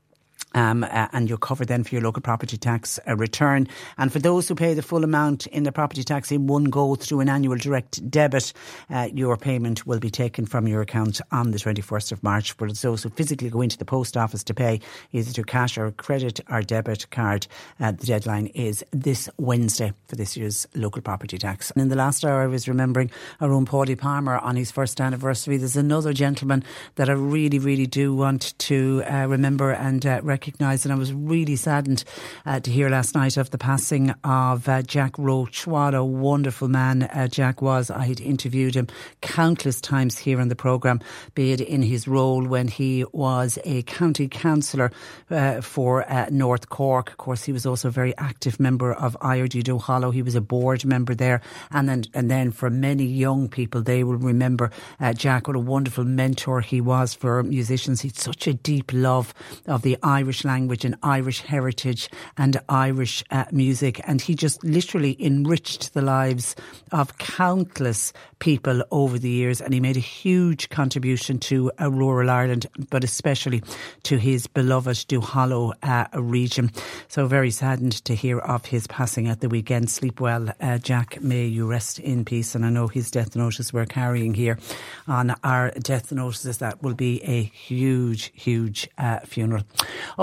um, 0.55 0.83
uh, 0.85 1.07
and 1.11 1.29
you're 1.29 1.37
covered 1.37 1.67
then 1.67 1.83
for 1.83 1.93
your 1.93 2.01
local 2.01 2.21
property 2.21 2.57
tax 2.57 2.99
uh, 3.07 3.15
return. 3.15 3.67
And 3.97 4.11
for 4.11 4.19
those 4.19 4.47
who 4.47 4.55
pay 4.55 4.73
the 4.73 4.81
full 4.81 5.03
amount 5.03 5.45
in 5.47 5.63
the 5.63 5.71
property 5.71 6.03
tax 6.03 6.31
in 6.31 6.47
one 6.47 6.63
go 6.65 6.95
through 6.95 7.19
an 7.19 7.29
annual 7.29 7.57
direct 7.57 8.09
debit, 8.09 8.53
uh, 8.89 9.09
your 9.13 9.37
payment 9.37 9.85
will 9.85 9.99
be 9.99 10.09
taken 10.09 10.45
from 10.45 10.67
your 10.67 10.81
account 10.81 11.21
on 11.31 11.51
the 11.51 11.57
21st 11.57 12.13
of 12.13 12.23
March. 12.23 12.53
For 12.53 12.71
those 12.71 13.03
who 13.03 13.09
physically 13.09 13.49
go 13.49 13.61
into 13.61 13.77
the 13.77 13.85
post 13.85 14.17
office 14.17 14.43
to 14.45 14.53
pay 14.53 14.79
either 15.11 15.29
through 15.29 15.43
cash 15.43 15.77
or 15.77 15.91
credit 15.91 16.39
or 16.49 16.61
debit 16.61 17.09
card, 17.11 17.47
uh, 17.79 17.91
the 17.91 18.05
deadline 18.05 18.47
is 18.47 18.83
this 18.91 19.29
Wednesday 19.37 19.93
for 20.07 20.15
this 20.15 20.37
year's 20.37 20.65
local 20.73 21.01
property 21.01 21.37
tax. 21.37 21.69
And 21.71 21.81
in 21.81 21.89
the 21.89 21.95
last 21.95 22.23
hour, 22.23 22.41
I 22.41 22.47
was 22.47 22.67
remembering 22.69 23.11
our 23.41 23.51
own 23.51 23.65
Paudie 23.65 23.97
Palmer 23.97 24.37
on 24.37 24.55
his 24.55 24.71
first 24.71 25.01
anniversary. 25.01 25.57
There's 25.57 25.75
another 25.75 26.13
gentleman 26.13 26.63
that 26.95 27.09
I 27.09 27.13
really, 27.13 27.59
really 27.59 27.87
do 27.87 28.15
want 28.15 28.57
to 28.59 29.03
uh, 29.03 29.27
remember 29.27 29.71
and 29.71 30.05
uh, 30.05 30.21
recognise 30.23 30.44
recognised. 30.45 30.85
And 30.85 30.93
I 30.93 30.95
was 30.95 31.11
really 31.11 31.55
saddened 31.55 32.03
uh, 32.45 32.59
to 32.59 32.69
hear 32.69 32.87
last 32.87 33.15
night 33.15 33.35
of 33.35 33.49
the 33.49 33.57
passing 33.57 34.11
of 34.23 34.69
uh, 34.69 34.83
Jack 34.83 35.17
Roach. 35.17 35.65
What 35.65 35.95
a 35.95 36.03
wonderful 36.03 36.67
man 36.67 37.03
uh, 37.03 37.27
Jack 37.27 37.63
was. 37.63 37.89
I 37.89 38.05
had 38.05 38.21
interviewed 38.21 38.75
him 38.75 38.87
countless 39.21 39.81
times 39.81 40.19
here 40.19 40.39
on 40.39 40.49
the 40.49 40.55
programme, 40.55 40.99
be 41.33 41.51
it 41.51 41.61
in 41.61 41.81
his 41.81 42.07
role 42.07 42.43
when 42.43 42.67
he 42.67 43.05
was 43.11 43.57
a 43.65 43.81
county 43.83 44.27
councillor 44.27 44.91
uh, 45.31 45.61
for 45.61 46.07
uh, 46.11 46.27
North 46.29 46.69
Cork. 46.69 47.09
Of 47.09 47.17
course, 47.17 47.43
he 47.43 47.51
was 47.51 47.65
also 47.65 47.87
a 47.87 47.91
very 47.91 48.15
active 48.17 48.59
member 48.59 48.93
of 48.93 49.17
IRD 49.21 49.63
Duhallow. 49.63 50.13
He 50.13 50.21
was 50.21 50.35
a 50.35 50.41
board 50.41 50.85
member 50.85 51.15
there. 51.15 51.41
And 51.71 51.89
then, 51.89 52.03
and 52.13 52.29
then 52.29 52.51
for 52.51 52.69
many 52.69 53.05
young 53.05 53.49
people, 53.49 53.81
they 53.81 54.03
will 54.03 54.17
remember 54.17 54.69
uh, 54.99 55.13
Jack, 55.13 55.47
what 55.47 55.55
a 55.55 55.59
wonderful 55.59 56.03
mentor 56.03 56.61
he 56.61 56.81
was 56.81 57.15
for 57.15 57.41
musicians. 57.41 58.01
He 58.01 58.09
had 58.09 58.17
such 58.17 58.45
a 58.45 58.53
deep 58.53 58.91
love 58.93 59.33
of 59.65 59.81
the 59.81 59.97
Irish 60.03 60.34
Irish 60.35 60.43
language 60.43 60.83
and 60.83 60.97
Irish 61.01 61.41
heritage 61.41 62.09
and 62.37 62.59
Irish 62.67 63.23
uh, 63.31 63.45
music. 63.53 64.01
And 64.05 64.19
he 64.19 64.35
just 64.35 64.61
literally 64.65 65.15
enriched 65.17 65.93
the 65.93 66.01
lives 66.01 66.57
of 66.91 67.17
countless 67.19 68.11
people 68.39 68.83
over 68.91 69.17
the 69.17 69.29
years. 69.29 69.61
And 69.61 69.73
he 69.73 69.79
made 69.79 69.95
a 69.95 70.01
huge 70.01 70.67
contribution 70.67 71.39
to 71.39 71.71
uh, 71.79 71.89
rural 71.89 72.29
Ireland, 72.29 72.65
but 72.89 73.05
especially 73.05 73.63
to 74.03 74.17
his 74.17 74.45
beloved 74.45 75.07
Duhallow 75.07 75.71
uh, 75.83 76.07
region. 76.19 76.69
So 77.07 77.27
very 77.27 77.51
saddened 77.51 78.03
to 78.03 78.13
hear 78.13 78.39
of 78.39 78.65
his 78.65 78.87
passing 78.87 79.29
at 79.29 79.39
the 79.39 79.47
weekend. 79.47 79.89
Sleep 79.89 80.19
well, 80.19 80.49
uh, 80.59 80.79
Jack. 80.79 81.21
May 81.21 81.45
you 81.45 81.65
rest 81.65 81.99
in 81.99 82.25
peace. 82.25 82.55
And 82.55 82.65
I 82.65 82.69
know 82.69 82.87
his 82.87 83.09
death 83.09 83.37
notice 83.37 83.71
we're 83.71 83.85
carrying 83.85 84.33
here 84.33 84.59
on 85.07 85.33
our 85.45 85.71
death 85.79 86.11
notices. 86.11 86.57
That 86.57 86.83
will 86.83 86.93
be 86.93 87.23
a 87.23 87.43
huge, 87.43 88.33
huge 88.35 88.89
uh, 88.97 89.19
funeral. 89.19 89.63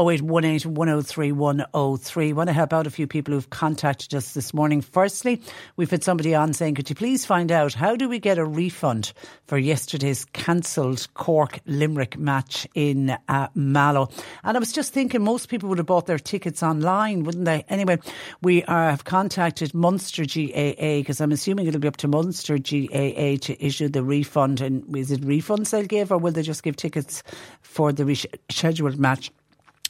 0818 0.09 0.75
103 0.75 1.33
103. 1.33 2.33
Want 2.33 2.49
to 2.49 2.53
help 2.53 2.73
out 2.73 2.87
a 2.87 2.91
few 2.91 3.07
people 3.07 3.35
who've 3.35 3.51
contacted 3.51 4.15
us 4.15 4.35
this 4.35 4.53
morning. 4.53 4.81
Firstly, 4.81 5.41
we've 5.77 5.91
had 5.91 6.03
somebody 6.03 6.35
on 6.35 6.53
saying, 6.53 6.75
could 6.75 6.89
you 6.89 6.97
please 6.97 7.25
find 7.25 7.53
out 7.53 7.75
how 7.75 7.95
do 7.95 8.09
we 8.09 8.19
get 8.19 8.39
a 8.39 8.45
refund 8.45 9.13
for 9.47 9.59
yesterday's 9.59 10.25
cancelled 10.25 11.07
Cork 11.15 11.61
Limerick 11.67 12.19
match 12.19 12.67
in 12.75 13.17
uh, 13.29 13.49
Mallow? 13.55 14.09
And 14.43 14.57
I 14.57 14.61
was 14.61 14.73
just 14.73 14.93
thinking 14.93 15.23
most 15.23 15.49
people 15.49 15.69
would 15.69 15.79
have 15.79 15.87
bought 15.87 16.07
their 16.07 16.19
tickets 16.19 16.63
online, 16.63 17.25
wouldn't 17.25 17.45
they? 17.45 17.65
Anyway, 17.69 17.99
we 18.43 18.65
are, 18.65 18.91
have 18.91 19.05
contacted 19.05 19.75
Munster 19.75 20.25
GAA 20.25 20.99
because 20.99 21.21
I'm 21.21 21.33
assuming 21.33 21.67
it'll 21.67 21.81
be 21.81 21.89
up 21.89 21.97
to 21.99 22.09
Munster 22.09 22.59
GAA 22.59 23.37
to 23.43 23.57
issue 23.59 23.89
the 23.89 24.03
refund. 24.03 24.61
And 24.61 24.97
is 24.97 25.11
it 25.11 25.21
refunds 25.21 25.71
they'll 25.71 25.87
give, 25.87 26.11
or 26.11 26.19
will 26.19 26.33
they 26.33 26.43
just 26.43 26.63
give 26.63 26.77
tickets 26.77 27.23
for 27.61 27.93
the 27.93 28.05
rescheduled 28.05 28.99
match? 28.99 29.31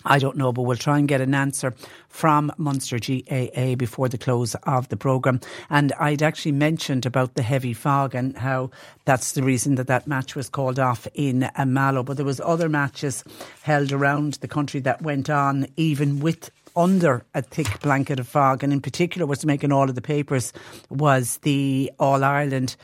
I 0.05 0.19
don't 0.19 0.37
know, 0.37 0.53
but 0.53 0.63
we'll 0.63 0.77
try 0.77 0.99
and 0.99 1.09
get 1.09 1.21
an 1.21 1.35
answer 1.35 1.75
from 2.09 2.53
Munster 2.57 2.99
GAA 2.99 3.75
before 3.77 4.09
the 4.09 4.19
close 4.19 4.55
of 4.65 4.89
the 4.89 4.97
programme. 4.97 5.41
And 5.71 5.93
I'd 5.99 6.23
actually 6.23 6.53
mentioned 6.53 7.07
about 7.07 7.35
the 7.35 7.43
heavy 7.43 7.73
fog 7.73 8.15
and 8.15 8.37
how 8.37 8.71
that's 9.05 9.33
the 9.33 9.43
reason 9.43 9.77
that 9.77 9.87
that 9.87 10.07
match 10.07 10.35
was 10.35 10.49
called 10.49 10.79
off 10.79 11.07
in 11.15 11.51
Mallow. 11.67 12.03
But 12.03 12.17
there 12.17 12.27
was 12.27 12.41
other 12.41 12.69
matches 12.69 13.25
held 13.63 13.93
around 13.93 14.35
the 14.35 14.49
country 14.49 14.81
that 14.81 15.03
went 15.03 15.31
on 15.31 15.67
even 15.77 16.21
with 16.21 16.51
under 16.75 17.25
a 17.35 17.43
thick 17.43 17.81
blanket 17.81 18.19
of 18.19 18.27
fog. 18.27 18.65
And 18.65 18.73
in 18.73 18.81
particular, 18.81 19.27
what's 19.27 19.45
making 19.45 19.73
all 19.73 19.89
of 19.89 19.95
the 19.95 20.03
papers 20.03 20.53
was 20.89 21.39
the 21.39 21.93
All 21.99 22.25
Ireland 22.25 22.77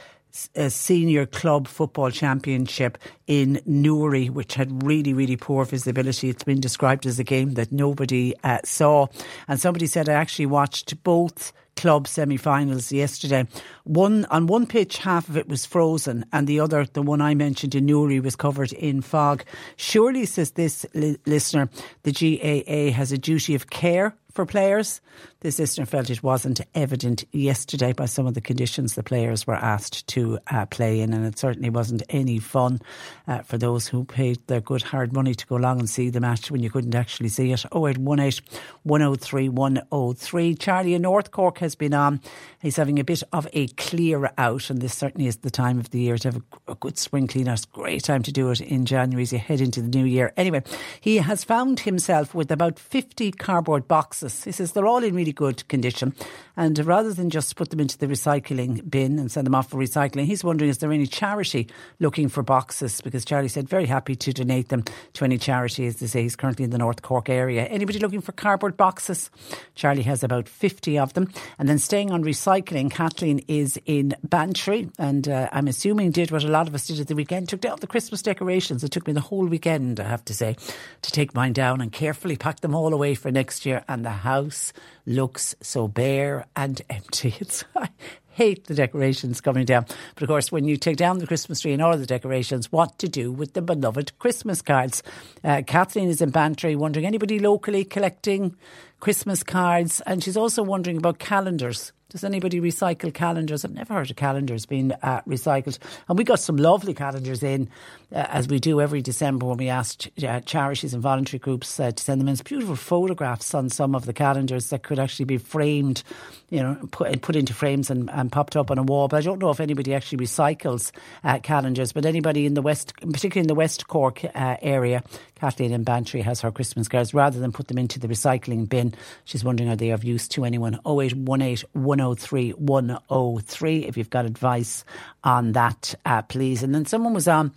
a 0.54 0.70
senior 0.70 1.26
club 1.26 1.66
football 1.68 2.10
championship 2.10 2.98
in 3.26 3.60
Newry, 3.66 4.28
which 4.28 4.54
had 4.54 4.84
really, 4.84 5.12
really 5.12 5.36
poor 5.36 5.64
visibility. 5.64 6.28
It's 6.28 6.44
been 6.44 6.60
described 6.60 7.06
as 7.06 7.18
a 7.18 7.24
game 7.24 7.54
that 7.54 7.72
nobody 7.72 8.34
uh, 8.44 8.58
saw. 8.64 9.06
And 9.48 9.60
somebody 9.60 9.86
said, 9.86 10.08
I 10.08 10.14
actually 10.14 10.46
watched 10.46 11.02
both 11.02 11.52
club 11.78 12.08
semi-finals 12.08 12.90
yesterday. 12.90 13.46
One 13.84 14.24
on 14.26 14.48
one 14.48 14.66
pitch, 14.66 14.98
half 14.98 15.28
of 15.28 15.36
it 15.36 15.48
was 15.48 15.64
frozen, 15.64 16.24
and 16.32 16.48
the 16.48 16.58
other, 16.58 16.84
the 16.84 17.02
one 17.02 17.20
I 17.20 17.34
mentioned 17.34 17.74
in 17.74 17.86
Newry, 17.86 18.18
was 18.18 18.34
covered 18.34 18.72
in 18.72 19.00
fog. 19.00 19.44
Surely, 19.76 20.26
says 20.26 20.50
this 20.52 20.84
li- 20.94 21.18
listener, 21.24 21.68
the 22.02 22.12
GAA 22.12 22.92
has 22.96 23.12
a 23.12 23.18
duty 23.18 23.54
of 23.54 23.70
care 23.70 24.16
for 24.38 24.46
players. 24.46 25.00
This 25.40 25.58
listener 25.58 25.84
felt 25.84 26.10
it 26.10 26.22
wasn't 26.22 26.60
evident 26.72 27.24
yesterday 27.32 27.92
by 27.92 28.06
some 28.06 28.28
of 28.28 28.34
the 28.34 28.40
conditions 28.40 28.94
the 28.94 29.02
players 29.02 29.48
were 29.48 29.56
asked 29.56 30.06
to 30.08 30.38
uh, 30.48 30.66
play 30.66 31.00
in, 31.00 31.12
and 31.12 31.26
it 31.26 31.36
certainly 31.36 31.70
wasn't 31.70 32.04
any 32.08 32.38
fun 32.38 32.80
uh, 33.26 33.40
for 33.40 33.58
those 33.58 33.88
who 33.88 34.04
paid 34.04 34.38
their 34.46 34.60
good 34.60 34.82
hard 34.82 35.12
money 35.12 35.34
to 35.34 35.46
go 35.46 35.56
along 35.56 35.80
and 35.80 35.90
see 35.90 36.08
the 36.08 36.20
match 36.20 36.52
when 36.52 36.62
you 36.62 36.70
couldn't 36.70 36.94
actually 36.94 37.28
see 37.28 37.50
it. 37.50 37.64
0818 37.74 38.44
103 38.84 39.48
103. 39.48 40.54
Charlie 40.54 40.94
in 40.94 41.02
North 41.02 41.32
Cork 41.32 41.58
has 41.58 41.74
been 41.74 41.94
on. 41.94 42.20
He's 42.62 42.76
having 42.76 43.00
a 43.00 43.04
bit 43.04 43.24
of 43.32 43.48
a 43.52 43.66
clear 43.68 44.32
out, 44.38 44.70
and 44.70 44.80
this 44.80 44.94
certainly 44.94 45.26
is 45.26 45.38
the 45.38 45.50
time 45.50 45.80
of 45.80 45.90
the 45.90 46.00
year 46.00 46.16
to 46.18 46.28
have 46.28 46.36
a, 46.36 46.72
a 46.72 46.74
good 46.76 46.96
spring 46.96 47.26
clean 47.26 47.48
a 47.48 47.56
great 47.72 48.04
time 48.04 48.22
to 48.22 48.32
do 48.32 48.50
it 48.50 48.60
in 48.60 48.86
January 48.86 49.22
as 49.22 49.32
you 49.32 49.40
head 49.40 49.60
into 49.60 49.82
the 49.82 49.88
new 49.88 50.04
year. 50.04 50.32
Anyway, 50.36 50.62
he 51.00 51.16
has 51.16 51.42
found 51.42 51.80
himself 51.80 52.34
with 52.34 52.52
about 52.52 52.78
50 52.78 53.32
cardboard 53.32 53.88
boxes. 53.88 54.27
He 54.44 54.52
says 54.52 54.72
they're 54.72 54.86
all 54.86 55.04
in 55.04 55.14
really 55.14 55.32
good 55.32 55.66
condition. 55.68 56.14
And 56.56 56.78
rather 56.84 57.12
than 57.12 57.30
just 57.30 57.56
put 57.56 57.70
them 57.70 57.80
into 57.80 57.98
the 57.98 58.06
recycling 58.06 58.88
bin 58.88 59.18
and 59.18 59.30
send 59.30 59.46
them 59.46 59.54
off 59.54 59.70
for 59.70 59.78
recycling, 59.78 60.24
he's 60.24 60.42
wondering 60.42 60.70
is 60.70 60.78
there 60.78 60.92
any 60.92 61.06
charity 61.06 61.68
looking 62.00 62.28
for 62.28 62.42
boxes? 62.42 63.00
Because 63.00 63.24
Charlie 63.24 63.48
said 63.48 63.68
very 63.68 63.86
happy 63.86 64.16
to 64.16 64.32
donate 64.32 64.68
them 64.68 64.84
to 65.14 65.24
any 65.24 65.38
charity, 65.38 65.86
as 65.86 65.96
they 65.96 66.06
say 66.06 66.22
he's 66.22 66.36
currently 66.36 66.64
in 66.64 66.70
the 66.70 66.78
North 66.78 67.02
Cork 67.02 67.28
area. 67.28 67.64
Anybody 67.64 67.98
looking 67.98 68.20
for 68.20 68.32
cardboard 68.32 68.76
boxes? 68.76 69.30
Charlie 69.74 70.02
has 70.02 70.22
about 70.22 70.48
50 70.48 70.98
of 70.98 71.14
them. 71.14 71.30
And 71.58 71.68
then 71.68 71.78
staying 71.78 72.10
on 72.10 72.24
recycling, 72.24 72.90
Kathleen 72.90 73.44
is 73.48 73.78
in 73.86 74.14
Bantry 74.22 74.90
and 74.98 75.28
uh, 75.28 75.48
I'm 75.52 75.68
assuming 75.68 76.10
did 76.10 76.30
what 76.30 76.44
a 76.44 76.48
lot 76.48 76.68
of 76.68 76.74
us 76.74 76.86
did 76.86 77.00
at 77.00 77.06
the 77.06 77.14
weekend, 77.14 77.48
took 77.48 77.60
down 77.60 77.78
the 77.80 77.86
Christmas 77.86 78.22
decorations. 78.22 78.82
It 78.82 78.90
took 78.90 79.06
me 79.06 79.12
the 79.12 79.20
whole 79.20 79.46
weekend, 79.46 80.00
I 80.00 80.08
have 80.08 80.24
to 80.26 80.34
say, 80.34 80.56
to 81.02 81.10
take 81.12 81.34
mine 81.34 81.52
down 81.52 81.80
and 81.80 81.92
carefully 81.92 82.36
pack 82.36 82.60
them 82.60 82.74
all 82.74 82.92
away 82.92 83.14
for 83.14 83.30
next 83.30 83.64
year. 83.66 83.84
And 83.88 84.07
the 84.08 84.12
house 84.12 84.72
looks 85.04 85.54
so 85.60 85.86
bare 85.86 86.46
and 86.56 86.80
empty. 86.90 87.34
It's, 87.40 87.62
I 87.76 87.90
hate 88.30 88.64
the 88.64 88.74
decorations 88.74 89.42
coming 89.42 89.66
down. 89.66 89.84
But 90.14 90.22
of 90.22 90.28
course, 90.28 90.50
when 90.50 90.64
you 90.64 90.78
take 90.78 90.96
down 90.96 91.18
the 91.18 91.26
Christmas 91.26 91.60
tree 91.60 91.74
and 91.74 91.82
all 91.82 91.94
the 91.94 92.06
decorations, 92.06 92.72
what 92.72 92.98
to 93.00 93.08
do 93.08 93.30
with 93.30 93.52
the 93.52 93.60
beloved 93.60 94.18
Christmas 94.18 94.62
cards? 94.62 95.02
Uh, 95.44 95.60
Kathleen 95.66 96.08
is 96.08 96.22
in 96.22 96.30
Bantry 96.30 96.74
wondering 96.74 97.04
anybody 97.04 97.38
locally 97.38 97.84
collecting 97.84 98.56
Christmas 99.00 99.42
cards, 99.42 100.00
and 100.06 100.24
she's 100.24 100.38
also 100.38 100.62
wondering 100.62 100.96
about 100.96 101.18
calendars. 101.18 101.92
Does 102.08 102.24
anybody 102.24 102.58
recycle 102.58 103.12
calendars? 103.12 103.66
I've 103.66 103.74
never 103.74 103.92
heard 103.92 104.10
of 104.10 104.16
calendars 104.16 104.64
being 104.64 104.92
uh, 105.02 105.20
recycled. 105.28 105.78
And 106.08 106.16
we 106.16 106.24
got 106.24 106.40
some 106.40 106.56
lovely 106.56 106.94
calendars 106.94 107.42
in, 107.42 107.68
uh, 108.12 108.26
as 108.30 108.48
we 108.48 108.58
do 108.58 108.80
every 108.80 109.02
December 109.02 109.46
when 109.46 109.58
we 109.58 109.68
ask 109.68 110.06
uh, 110.26 110.40
charities 110.40 110.94
and 110.94 111.02
voluntary 111.02 111.38
groups 111.38 111.78
uh, 111.78 111.90
to 111.90 112.02
send 112.02 112.20
them 112.20 112.28
in. 112.28 112.36
Beautiful 112.44 112.76
photographs 112.76 113.54
on 113.54 113.68
some 113.68 113.94
of 113.94 114.06
the 114.06 114.12
calendars 114.12 114.70
that 114.70 114.82
could 114.82 114.98
actually 114.98 115.26
be 115.26 115.38
framed, 115.38 116.02
you 116.48 116.62
know, 116.62 116.78
put, 116.90 117.20
put 117.20 117.36
into 117.36 117.52
frames 117.52 117.90
and, 117.90 118.08
and 118.10 118.32
popped 118.32 118.56
up 118.56 118.70
on 118.70 118.78
a 118.78 118.82
wall. 118.82 119.08
But 119.08 119.18
I 119.18 119.20
don't 119.20 119.40
know 119.40 119.50
if 119.50 119.60
anybody 119.60 119.94
actually 119.94 120.24
recycles 120.24 120.90
uh, 121.24 121.38
calendars. 121.40 121.92
But 121.92 122.06
anybody 122.06 122.46
in 122.46 122.54
the 122.54 122.62
West, 122.62 122.94
particularly 122.96 123.40
in 123.40 123.48
the 123.48 123.54
West 123.54 123.88
Cork 123.88 124.24
uh, 124.24 124.56
area, 124.62 125.02
Kathleen 125.34 125.72
in 125.72 125.82
Bantry 125.82 126.22
has 126.22 126.40
her 126.40 126.50
Christmas 126.50 126.88
cards. 126.88 127.12
Rather 127.12 127.38
than 127.38 127.52
put 127.52 127.68
them 127.68 127.78
into 127.78 127.98
the 127.98 128.08
recycling 128.08 128.68
bin, 128.68 128.94
she's 129.24 129.44
wondering 129.44 129.68
are 129.68 129.76
they 129.76 129.90
of 129.90 130.04
use 130.04 130.28
to 130.28 130.44
anyone? 130.44 130.74
0818 130.86 131.68
103 131.74 132.50
103 132.52 133.84
if 133.84 133.96
you've 133.96 134.10
got 134.10 134.24
advice 134.24 134.84
on 135.24 135.52
that, 135.52 135.94
uh, 136.06 136.22
please. 136.22 136.62
And 136.62 136.74
then 136.74 136.86
someone 136.86 137.12
was 137.12 137.28
on 137.28 137.52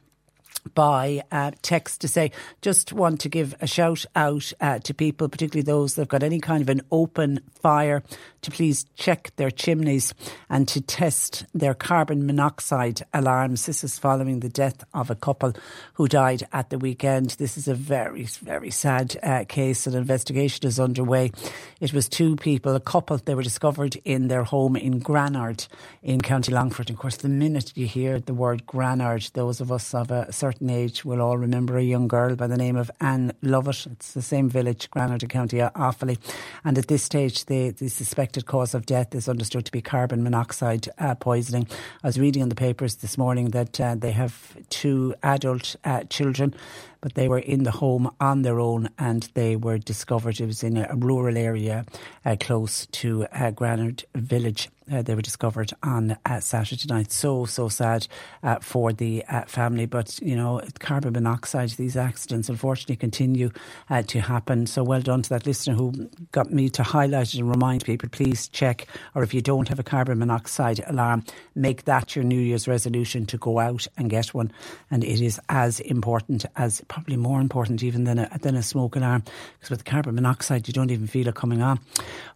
by 0.74 1.24
uh, 1.32 1.52
text 1.62 2.02
to 2.02 2.08
say, 2.08 2.32
just 2.62 2.94
want 2.94 3.20
to 3.22 3.30
give 3.30 3.56
a 3.62 3.68
shout 3.68 4.06
out 4.16 4.52
uh, 4.62 4.80
to 4.80 4.94
people, 4.94 5.30
particularly 5.30 5.64
those 5.64 5.96
that 5.96 6.02
have 6.02 6.10
got 6.10 6.24
any 6.24 6.40
kind 6.40 6.62
of 6.62 6.70
an 6.70 6.82
open 6.92 7.40
fire, 7.62 8.04
to 8.42 8.52
please 8.52 8.86
check 8.96 9.32
their 9.36 9.52
chimneys 9.52 10.14
and 10.50 10.68
to 10.68 10.82
test 10.82 11.46
their 11.54 11.74
carbon 11.74 12.26
monoxide 12.26 13.04
alarms. 13.14 13.66
This 13.66 13.84
is 13.84 14.00
following 14.00 14.40
the 14.40 14.50
death 14.50 14.84
of 14.94 15.10
a 15.10 15.16
couple 15.16 15.54
who 15.94 16.08
died 16.08 16.48
at 16.52 16.70
the 16.70 16.80
weekend. 16.80 17.32
This 17.32 17.58
is 17.58 17.68
a 17.68 17.76
very, 17.76 18.24
very 18.24 18.72
sad 18.72 19.18
uh, 19.22 19.46
case. 19.48 19.86
An 19.86 19.96
investigation 19.96 20.66
is 20.66 20.80
underway. 20.80 21.32
It 21.80 21.94
was 21.94 22.10
two 22.10 22.36
people, 22.36 22.76
a 22.76 22.80
couple, 22.80 23.18
they 23.18 23.36
were 23.36 23.44
discovered 23.44 23.98
in 24.06 24.28
their 24.28 24.44
home 24.44 24.76
in 24.76 25.00
Granard 25.00 25.68
in 26.02 26.22
County 26.22 26.52
Longford. 26.52 26.90
And 26.90 26.98
of 26.98 27.02
course, 27.02 27.18
the 27.18 27.30
minute 27.30 27.74
you 27.76 27.86
hear 27.86 28.20
the 28.20 28.34
word 28.34 28.66
Granard, 28.66 29.30
those 29.34 29.62
of 29.62 29.72
us 29.72 29.94
of 29.94 30.10
a 30.12 30.32
certain 30.32 30.51
certain 30.52 30.70
age 30.70 31.06
will 31.06 31.22
all 31.22 31.38
remember 31.38 31.78
a 31.78 31.82
young 31.82 32.10
girl 32.10 32.36
by 32.36 32.46
the 32.46 32.58
name 32.58 32.76
of 32.76 32.92
Anne 33.00 33.32
Lovett. 33.42 33.88
It's 33.90 34.12
the 34.12 34.22
same 34.22 34.50
village, 34.50 34.90
Granard 34.92 35.28
County, 35.30 35.60
Offaly. 35.60 36.18
And 36.66 36.78
at 36.78 36.90
this 36.90 37.04
stage, 37.04 37.46
the, 37.46 37.70
the 37.70 37.88
suspected 37.88 38.46
cause 38.46 38.74
of 38.74 38.86
death 38.86 39.16
is 39.16 39.30
understood 39.30 39.64
to 39.68 39.72
be 39.72 39.82
carbon 39.82 40.24
monoxide 40.24 40.90
uh, 41.00 41.16
poisoning. 41.16 41.70
I 42.04 42.08
was 42.08 42.20
reading 42.20 42.42
in 42.42 42.50
the 42.50 42.56
papers 42.56 42.96
this 42.96 43.18
morning 43.18 43.52
that 43.52 43.80
uh, 43.80 43.96
they 43.96 44.12
have 44.12 44.58
two 44.68 45.16
adult 45.24 45.78
uh, 45.86 46.04
children 46.10 46.54
but 47.02 47.16
they 47.16 47.28
were 47.28 47.40
in 47.40 47.64
the 47.64 47.72
home 47.72 48.10
on 48.20 48.44
their 48.44 48.60
own 48.60 48.90
and 48.98 49.30
they 49.34 49.56
were 49.56 49.78
discovered. 49.78 50.40
It 50.40 50.46
was 50.46 50.64
in 50.64 50.78
a 50.78 50.96
rural 50.96 51.38
area 51.38 51.86
uh, 52.26 52.36
close 52.40 52.86
to 52.88 53.26
uh, 53.26 53.52
Village. 54.16 54.70
Uh, 54.92 55.02
they 55.02 55.16
were 55.16 55.22
discovered 55.22 55.72
on 55.84 56.18
uh, 56.26 56.40
Saturday 56.40 56.86
night. 56.88 57.12
So, 57.12 57.46
so 57.46 57.70
sad 57.70 58.08
uh, 58.44 58.60
for 58.60 58.92
the 58.92 59.24
uh, 59.30 59.44
family. 59.46 59.86
But, 59.86 60.20
you 60.22 60.36
know, 60.36 60.62
carbon 60.80 61.14
monoxide, 61.14 61.70
these 61.72 61.96
accidents 61.96 62.50
unfortunately 62.50 62.98
continue 62.98 63.52
uh, 63.90 64.02
to 64.04 64.20
happen. 64.20 64.66
So, 64.66 64.84
well 64.84 65.02
done 65.02 65.22
to 65.22 65.30
that 65.30 65.46
listener 65.46 65.76
who 65.76 66.10
got 66.32 66.52
me 66.52 66.68
to 66.70 66.84
highlight 66.84 67.34
it 67.34 67.40
and 67.40 67.50
remind 67.50 67.86
people 67.86 68.10
please 68.10 68.50
check, 68.50 68.88
or 69.16 69.24
if 69.24 69.34
you 69.34 69.42
don't 69.42 69.70
have 69.70 69.80
a 69.80 69.84
carbon 69.84 70.20
monoxide 70.20 70.84
alarm, 70.88 71.24
make 71.56 71.86
that 71.86 72.16
your 72.16 72.26
New 72.26 72.40
Year's 72.40 72.68
resolution 72.68 73.26
to 73.28 73.38
go 73.38 73.60
out 73.60 73.88
and 73.98 74.10
get 74.10 74.34
one. 74.34 74.52
And 74.90 75.04
it 75.06 75.22
is 75.22 75.40
as 75.48 75.80
important 75.80 76.46
as 76.58 76.82
probably 76.92 77.16
more 77.16 77.40
important 77.40 77.82
even 77.84 78.04
than 78.04 78.20
a, 78.20 78.38
than 78.42 78.54
a 78.54 78.62
smoke 78.62 78.98
alarm 78.98 79.24
because 79.54 79.70
with 79.70 79.86
carbon 79.86 80.14
monoxide, 80.14 80.68
you 80.68 80.74
don't 80.74 80.92
even 80.92 81.08
feel 81.08 81.26
it 81.30 81.36
coming 81.36 81.62
on. 81.62 81.80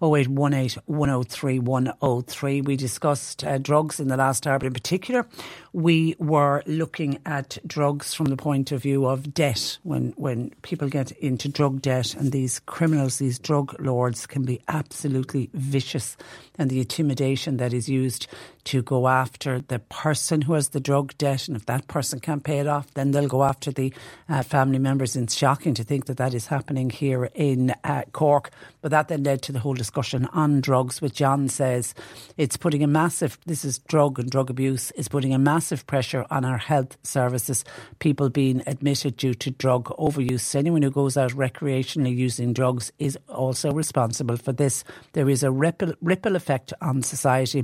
0818 0.01 0.81
103 0.85 1.59
103. 1.59 2.61
We 2.61 2.77
discussed 2.77 3.43
uh, 3.43 3.57
drugs 3.57 3.99
in 3.99 4.07
the 4.07 4.15
last 4.15 4.47
hour, 4.47 4.57
but 4.57 4.67
in 4.67 4.73
particular, 4.73 5.27
we 5.73 6.15
were 6.19 6.63
looking 6.67 7.19
at 7.25 7.57
drugs 7.67 8.13
from 8.13 8.27
the 8.27 8.37
point 8.37 8.71
of 8.71 8.81
view 8.81 9.05
of 9.05 9.33
debt. 9.33 9.77
When, 9.83 10.13
when 10.15 10.51
people 10.61 10.87
get 10.87 11.11
into 11.11 11.49
drug 11.49 11.81
debt 11.81 12.13
and 12.13 12.31
these 12.31 12.59
criminals, 12.59 13.17
these 13.17 13.37
drug 13.37 13.75
lords 13.81 14.25
can 14.25 14.43
be 14.43 14.61
absolutely 14.69 15.49
vicious 15.53 16.15
and 16.57 16.69
the 16.69 16.79
intimidation 16.79 17.57
that 17.57 17.73
is 17.73 17.89
used 17.89 18.27
to 18.65 18.81
go 18.81 19.07
after 19.07 19.61
the 19.61 19.79
person 19.79 20.41
who 20.41 20.53
has 20.53 20.69
the 20.69 20.79
drug 20.79 21.17
debt. 21.17 21.47
And 21.47 21.55
if 21.55 21.65
that 21.67 21.87
person 21.87 22.19
can't 22.19 22.43
pay 22.43 22.59
it 22.59 22.67
off, 22.67 22.93
then 22.93 23.11
they'll 23.11 23.27
go 23.27 23.43
after 23.43 23.71
the 23.71 23.93
uh, 24.27 24.43
family 24.43 24.79
members. 24.79 25.15
And 25.15 25.25
it's 25.25 25.35
shocking 25.35 25.73
to 25.75 25.83
think 25.83 26.05
that 26.05 26.17
that 26.17 26.33
is 26.33 26.47
happening 26.47 26.89
here 26.89 27.29
in 27.33 27.73
uh, 27.83 28.03
Cork. 28.11 28.51
But 28.81 28.91
that 28.91 29.07
then 29.07 29.23
led 29.23 29.41
to 29.43 29.51
the 29.51 29.59
whole 29.59 29.73
discussion 29.73 30.25
on 30.33 30.61
drugs, 30.61 31.01
which 31.01 31.13
John 31.13 31.47
says 31.47 31.93
it's 32.37 32.57
putting 32.57 32.83
a 32.83 32.87
massive, 32.87 33.37
this 33.45 33.63
is 33.63 33.79
drug 33.79 34.19
and 34.19 34.29
drug 34.29 34.49
abuse, 34.49 34.91
is 34.91 35.07
putting 35.07 35.33
a 35.33 35.39
massive 35.39 35.85
pressure 35.87 36.25
on 36.29 36.43
our 36.43 36.57
health 36.57 36.97
services, 37.03 37.63
people 37.99 38.29
being 38.29 38.63
admitted 38.67 39.17
due 39.17 39.35
to 39.35 39.51
drug 39.51 39.85
overuse. 39.97 40.55
Anyone 40.55 40.81
who 40.81 40.91
goes 40.91 41.17
out 41.17 41.31
recreationally 41.31 42.15
using 42.15 42.51
drugs 42.53 42.91
is 42.97 43.17
also 43.29 43.71
responsible 43.71 44.37
for 44.37 44.53
this. 44.53 44.83
There 45.13 45.29
is 45.29 45.43
a 45.43 45.51
ripple, 45.51 45.93
ripple 46.01 46.35
effect 46.35 46.73
on 46.81 47.03
society. 47.03 47.63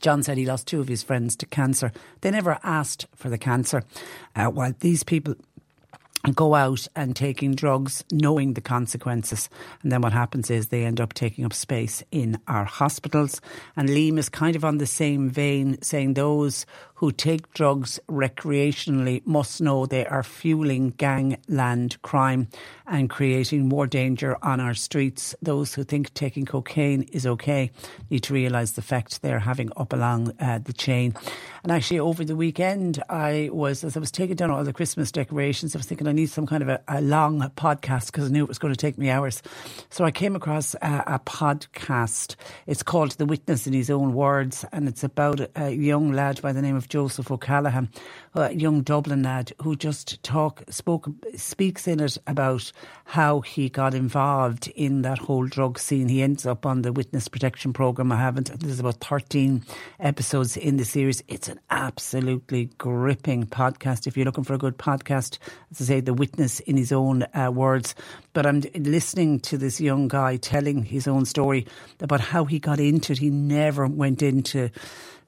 John 0.00 0.22
said 0.22 0.38
he 0.38 0.46
lost 0.46 0.66
two 0.66 0.80
of 0.80 0.88
his 0.88 1.02
friends 1.02 1.36
to 1.36 1.46
cancer. 1.46 1.92
They 2.20 2.30
never 2.30 2.58
asked 2.62 3.06
for 3.14 3.28
the 3.28 3.38
cancer, 3.38 3.82
uh, 4.34 4.46
while 4.46 4.74
these 4.80 5.02
people 5.02 5.34
go 6.34 6.54
out 6.54 6.88
and 6.96 7.14
taking 7.14 7.54
drugs 7.54 8.02
knowing 8.10 8.54
the 8.54 8.60
consequences. 8.60 9.50
And 9.82 9.92
then 9.92 10.00
what 10.00 10.12
happens 10.12 10.50
is 10.50 10.68
they 10.68 10.84
end 10.84 11.00
up 11.00 11.12
taking 11.12 11.44
up 11.44 11.52
space 11.52 12.02
in 12.10 12.38
our 12.48 12.64
hospitals. 12.64 13.40
And 13.76 13.88
Liam 13.88 14.18
is 14.18 14.28
kind 14.28 14.56
of 14.56 14.64
on 14.64 14.78
the 14.78 14.86
same 14.86 15.28
vein, 15.28 15.80
saying 15.82 16.14
those 16.14 16.64
who 17.04 17.12
take 17.12 17.52
drugs 17.52 18.00
recreationally 18.08 19.20
must 19.26 19.60
know 19.60 19.84
they 19.84 20.06
are 20.06 20.22
fueling 20.22 20.88
gangland 20.96 22.00
crime 22.00 22.48
and 22.86 23.10
creating 23.10 23.68
more 23.68 23.86
danger 23.86 24.38
on 24.42 24.58
our 24.58 24.72
streets. 24.72 25.34
Those 25.42 25.74
who 25.74 25.84
think 25.84 26.14
taking 26.14 26.46
cocaine 26.46 27.02
is 27.12 27.26
okay 27.26 27.70
need 28.08 28.20
to 28.20 28.32
realise 28.32 28.72
the 28.72 28.80
effect 28.80 29.20
they're 29.20 29.38
having 29.38 29.70
up 29.76 29.92
along 29.92 30.32
uh, 30.40 30.60
the 30.64 30.72
chain. 30.72 31.14
And 31.62 31.72
actually, 31.72 31.98
over 31.98 32.24
the 32.24 32.36
weekend, 32.36 33.02
I 33.08 33.50
was, 33.52 33.84
as 33.84 33.96
I 33.96 34.00
was 34.00 34.10
taking 34.10 34.36
down 34.36 34.50
all 34.50 34.64
the 34.64 34.72
Christmas 34.72 35.12
decorations, 35.12 35.74
I 35.74 35.78
was 35.78 35.86
thinking 35.86 36.06
I 36.06 36.12
need 36.12 36.30
some 36.30 36.46
kind 36.46 36.62
of 36.62 36.68
a, 36.70 36.80
a 36.88 37.00
long 37.02 37.40
podcast 37.56 38.06
because 38.06 38.26
I 38.26 38.28
knew 38.28 38.44
it 38.44 38.48
was 38.48 38.58
going 38.58 38.72
to 38.72 38.80
take 38.80 38.96
me 38.96 39.10
hours. 39.10 39.42
So 39.90 40.04
I 40.04 40.10
came 40.10 40.36
across 40.36 40.74
a, 40.74 41.04
a 41.06 41.20
podcast. 41.20 42.36
It's 42.66 42.82
called 42.82 43.12
The 43.12 43.26
Witness 43.26 43.66
in 43.66 43.72
His 43.72 43.90
Own 43.90 44.14
Words, 44.14 44.64
and 44.72 44.88
it's 44.88 45.04
about 45.04 45.40
a 45.56 45.70
young 45.70 46.12
lad 46.12 46.40
by 46.42 46.52
the 46.52 46.62
name 46.62 46.76
of 46.76 46.88
Joseph 46.94 47.28
O'Callaghan, 47.32 47.88
a 48.36 48.54
young 48.54 48.82
Dublin 48.82 49.24
lad 49.24 49.52
who 49.62 49.74
just 49.74 50.22
talk 50.22 50.62
spoke 50.68 51.08
speaks 51.34 51.88
in 51.88 51.98
it 51.98 52.16
about 52.28 52.70
how 53.06 53.40
he 53.40 53.68
got 53.68 53.94
involved 53.94 54.68
in 54.76 55.02
that 55.02 55.18
whole 55.18 55.44
drug 55.44 55.76
scene. 55.76 56.08
He 56.08 56.22
ends 56.22 56.46
up 56.46 56.64
on 56.64 56.82
the 56.82 56.92
witness 56.92 57.26
protection 57.26 57.72
program. 57.72 58.12
I 58.12 58.18
haven't. 58.18 58.60
There's 58.60 58.78
about 58.78 59.00
13 59.00 59.64
episodes 59.98 60.56
in 60.56 60.76
the 60.76 60.84
series. 60.84 61.20
It's 61.26 61.48
an 61.48 61.58
absolutely 61.68 62.66
gripping 62.78 63.46
podcast. 63.46 64.06
If 64.06 64.16
you're 64.16 64.26
looking 64.26 64.44
for 64.44 64.54
a 64.54 64.58
good 64.58 64.78
podcast, 64.78 65.38
as 65.72 65.80
I 65.80 65.84
say, 65.84 66.00
the 66.00 66.14
witness 66.14 66.60
in 66.60 66.76
his 66.76 66.92
own 66.92 67.26
uh, 67.34 67.50
words. 67.52 67.96
But 68.34 68.46
I'm 68.46 68.62
listening 68.76 69.40
to 69.40 69.58
this 69.58 69.80
young 69.80 70.06
guy 70.06 70.36
telling 70.36 70.84
his 70.84 71.08
own 71.08 71.24
story 71.24 71.66
about 71.98 72.20
how 72.20 72.44
he 72.44 72.60
got 72.60 72.78
into 72.78 73.12
it. 73.12 73.18
He 73.18 73.30
never 73.30 73.88
went 73.88 74.22
into 74.22 74.70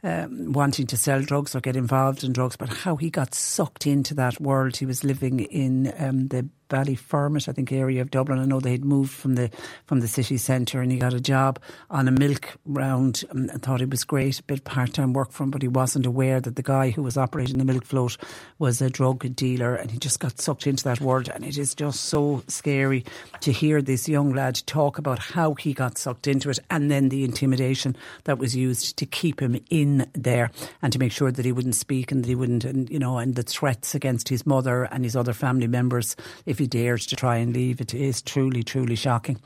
um, 0.07 0.53
wanting 0.53 0.87
to 0.87 0.97
sell 0.97 1.21
drugs 1.21 1.55
or 1.57 1.61
get 1.61 1.77
involved 1.77 2.23
in 2.23 2.33
drugs, 2.33 2.57
but 2.57 2.69
how 2.69 2.95
he 2.97 3.11
got 3.11 3.35
sucked 3.35 3.87
into 3.87 4.15
that 4.15 4.41
world. 4.41 4.77
He 4.77 4.87
was 4.87 5.03
living 5.03 5.41
in 5.41 5.93
um, 5.99 6.29
the 6.29 6.49
Ballyfermot, 6.69 7.49
I 7.49 7.53
think, 7.53 7.73
area 7.73 8.03
of 8.03 8.11
Dublin. 8.11 8.39
I 8.39 8.45
know 8.45 8.61
they 8.61 8.73
had 8.73 8.85
moved 8.85 9.13
from 9.13 9.35
the 9.35 9.51
from 9.85 10.01
the 10.01 10.09
city 10.09 10.37
centre, 10.37 10.81
and 10.81 10.91
he 10.91 10.99
got 10.99 11.15
a 11.15 11.21
job 11.21 11.59
on 11.91 12.09
a 12.09 12.11
milk 12.11 12.57
round 12.65 13.25
and 13.31 13.51
thought 13.63 13.81
it 13.81 13.91
was 13.91 14.05
great, 14.05 14.41
a 14.41 14.43
bit 14.45 14.65
part 14.65 14.95
time 14.95 15.13
work 15.13 15.33
for 15.33 15.45
him, 15.45 15.51
but 15.51 15.63
he 15.63 15.69
wasn't 15.69 16.07
aware 16.07 16.41
that 16.41 16.57
the 16.57 16.63
guy 16.63 16.91
who 16.91 17.03
was 17.03 17.17
operating 17.17 17.59
the 17.59 17.65
milk 17.65 17.85
float 17.85 18.17
was 18.59 18.81
a 18.81 18.91
drug 18.91 19.35
dealer, 19.37 19.75
and 19.75 19.91
he 19.91 19.99
just 19.99 20.21
got 20.21 20.41
sucked 20.41 20.67
into 20.67 20.85
that 20.85 21.01
world. 21.01 21.29
And 21.29 21.45
it 21.45 21.59
is 21.59 21.75
just 21.75 22.05
so 22.05 22.43
scary 22.49 23.05
to 23.41 23.53
hear 23.53 23.81
this 23.83 24.09
young 24.09 24.33
lad 24.33 24.61
talk 24.67 24.99
about 24.99 25.19
how 25.19 25.55
he 25.55 25.73
got 25.73 25.99
sucked 25.99 26.27
into 26.27 26.51
it, 26.51 26.59
and 26.71 26.91
then 26.91 27.09
the 27.09 27.25
intimidation 27.25 27.97
that 28.25 28.39
was 28.39 28.57
used 28.57 28.97
to 28.97 29.07
keep 29.07 29.41
him 29.41 29.61
in 29.71 30.09
there 30.15 30.51
and 30.83 30.93
to 30.93 30.99
make 30.99 31.13
sure 31.13 31.31
that 31.31 31.45
he 31.45 31.53
wouldn't 31.53 31.75
speak 31.75 32.11
and 32.11 32.25
that 32.25 32.29
he 32.29 32.35
wouldn't, 32.35 32.65
and 32.65 32.91
you 32.91 32.99
know, 32.99 33.19
and 33.19 33.35
the 33.35 33.43
threats 33.43 33.95
against 33.95 34.29
his 34.29 34.47
mother 34.47 34.85
and 34.85 35.05
his 35.05 35.17
other 35.17 35.33
family 35.33 35.67
members 35.67 36.17
if 36.45 36.56
if 36.57 36.61
he 36.61 36.67
dares 36.67 37.05
to 37.05 37.17
try 37.17 37.37
and 37.37 37.53
leave. 37.53 37.83
It 37.83 37.93
is 37.93 38.23
truly, 38.23 38.63
truly 38.63 38.97
shocking. 38.97 39.39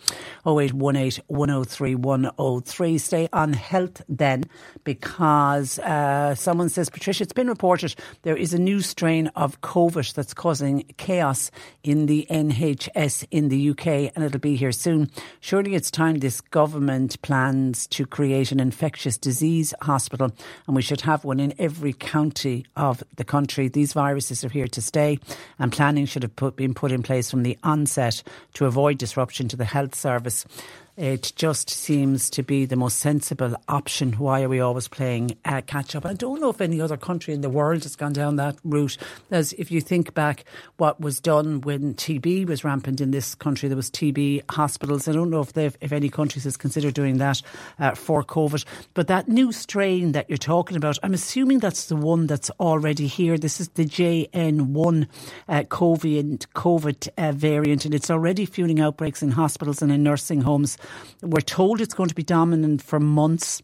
0818 0.47 1.25
103 1.27 1.97
103. 1.97 2.99
Stay 2.99 3.29
on 3.33 3.53
health 3.53 4.01
then 4.09 4.45
because 4.85 5.81
uh, 5.81 6.37
someone 6.37 6.69
says, 6.69 6.89
Patricia, 6.89 7.25
it's 7.25 7.33
been 7.33 7.49
reported 7.49 7.97
there 8.23 8.37
is 8.37 8.55
a 8.55 8.61
new 8.61 8.81
strain 8.81 9.27
of 9.35 9.61
COVID 9.61 10.15
that's 10.15 10.33
causing 10.33 10.85
chaos 10.99 11.51
in 11.83 12.07
the 12.07 12.29
NHS 12.31 13.27
in 13.33 13.49
the 13.49 13.71
UK 13.71 14.13
and 14.15 14.23
it'll 14.23 14.39
be 14.39 14.55
here 14.55 14.71
soon. 14.71 15.11
Surely 15.41 15.75
it's 15.75 15.91
time 15.91 16.19
this 16.19 16.41
government 16.41 17.21
plans 17.23 17.89
to 17.89 18.07
create 18.07 18.53
an 18.53 18.61
infectious 18.61 19.19
disease 19.19 19.75
hospital 19.83 20.31
and 20.69 20.77
we 20.77 20.83
should 20.83 21.01
have 21.01 21.25
one 21.25 21.41
in 21.41 21.55
every 21.59 21.93
county 21.93 22.67
of 22.77 23.03
the 23.17 23.25
country. 23.25 23.67
These 23.67 23.95
viruses 23.95 24.45
are 24.45 24.49
here 24.49 24.69
to 24.69 24.81
stay 24.81 25.19
and 25.59 25.73
planning 25.73 26.07
should 26.07 26.23
have 26.23 26.37
put, 26.37 26.55
been 26.55 26.73
put 26.73 26.93
in 26.93 27.00
in 27.01 27.03
place 27.03 27.31
from 27.31 27.43
the 27.43 27.57
onset 27.65 28.23
to 28.53 28.67
avoid 28.67 28.99
disruption 28.99 29.49
to 29.49 29.57
the 29.57 29.65
health 29.65 29.95
service. 29.95 30.45
It 31.01 31.33
just 31.35 31.71
seems 31.71 32.29
to 32.29 32.43
be 32.43 32.67
the 32.67 32.77
most 32.77 32.99
sensible 32.99 33.57
option. 33.69 34.13
Why 34.13 34.43
are 34.43 34.51
we 34.51 34.61
always 34.61 34.87
playing 34.87 35.39
uh, 35.47 35.63
catch 35.63 35.97
up? 35.97 36.05
I 36.05 36.13
don't 36.13 36.43
know 36.43 36.51
if 36.51 36.61
any 36.61 36.79
other 36.79 36.99
country 36.99 37.33
in 37.33 37.41
the 37.41 37.49
world 37.49 37.85
has 37.85 37.97
gone 37.97 38.13
down 38.13 38.37
that 38.37 38.59
route. 38.65 38.99
As 39.31 39.55
if 39.55 39.71
you 39.71 39.81
think 39.81 40.13
back 40.13 40.45
what 40.77 41.01
was 41.01 41.19
done 41.19 41.63
when 41.63 41.95
TB 41.95 42.47
was 42.47 42.65
rampant 42.65 43.01
in 43.01 43.13
this 43.13 43.35
country, 43.35 43.67
there 43.67 43.77
was 43.77 43.91
TB 43.91 44.43
hospitals. 44.51 45.09
I 45.09 45.13
don't 45.13 45.31
know 45.31 45.41
if 45.41 45.57
if 45.57 45.91
any 45.91 46.11
countries 46.11 46.45
has 46.45 46.59
considered 46.59 46.93
doing 46.93 47.17
that 47.17 47.41
uh, 47.79 47.95
for 47.95 48.23
COVID. 48.23 48.67
But 48.93 49.07
that 49.07 49.27
new 49.27 49.53
strain 49.53 50.13
that 50.13 50.29
you're 50.29 50.37
talking 50.37 50.77
about, 50.77 50.99
I'm 51.03 51.15
assuming 51.15 51.61
that's 51.61 51.87
the 51.87 51.97
one 51.97 52.27
that's 52.27 52.51
already 52.61 53.07
here. 53.07 53.39
This 53.39 53.59
is 53.59 53.71
the 53.71 53.87
JN1 53.87 55.09
uh, 55.49 55.63
COVID, 55.63 56.47
COVID 56.49 57.09
uh, 57.17 57.33
variant, 57.33 57.87
and 57.87 57.95
it's 57.95 58.11
already 58.11 58.45
fueling 58.45 58.81
outbreaks 58.81 59.23
in 59.23 59.31
hospitals 59.31 59.81
and 59.81 59.91
in 59.91 60.03
nursing 60.03 60.43
homes. 60.43 60.77
We're 61.23 61.41
told 61.41 61.81
it's 61.81 61.95
going 61.95 62.09
to 62.09 62.15
be 62.15 62.23
dominant 62.23 62.83
for 62.83 63.01
months. 63.01 63.63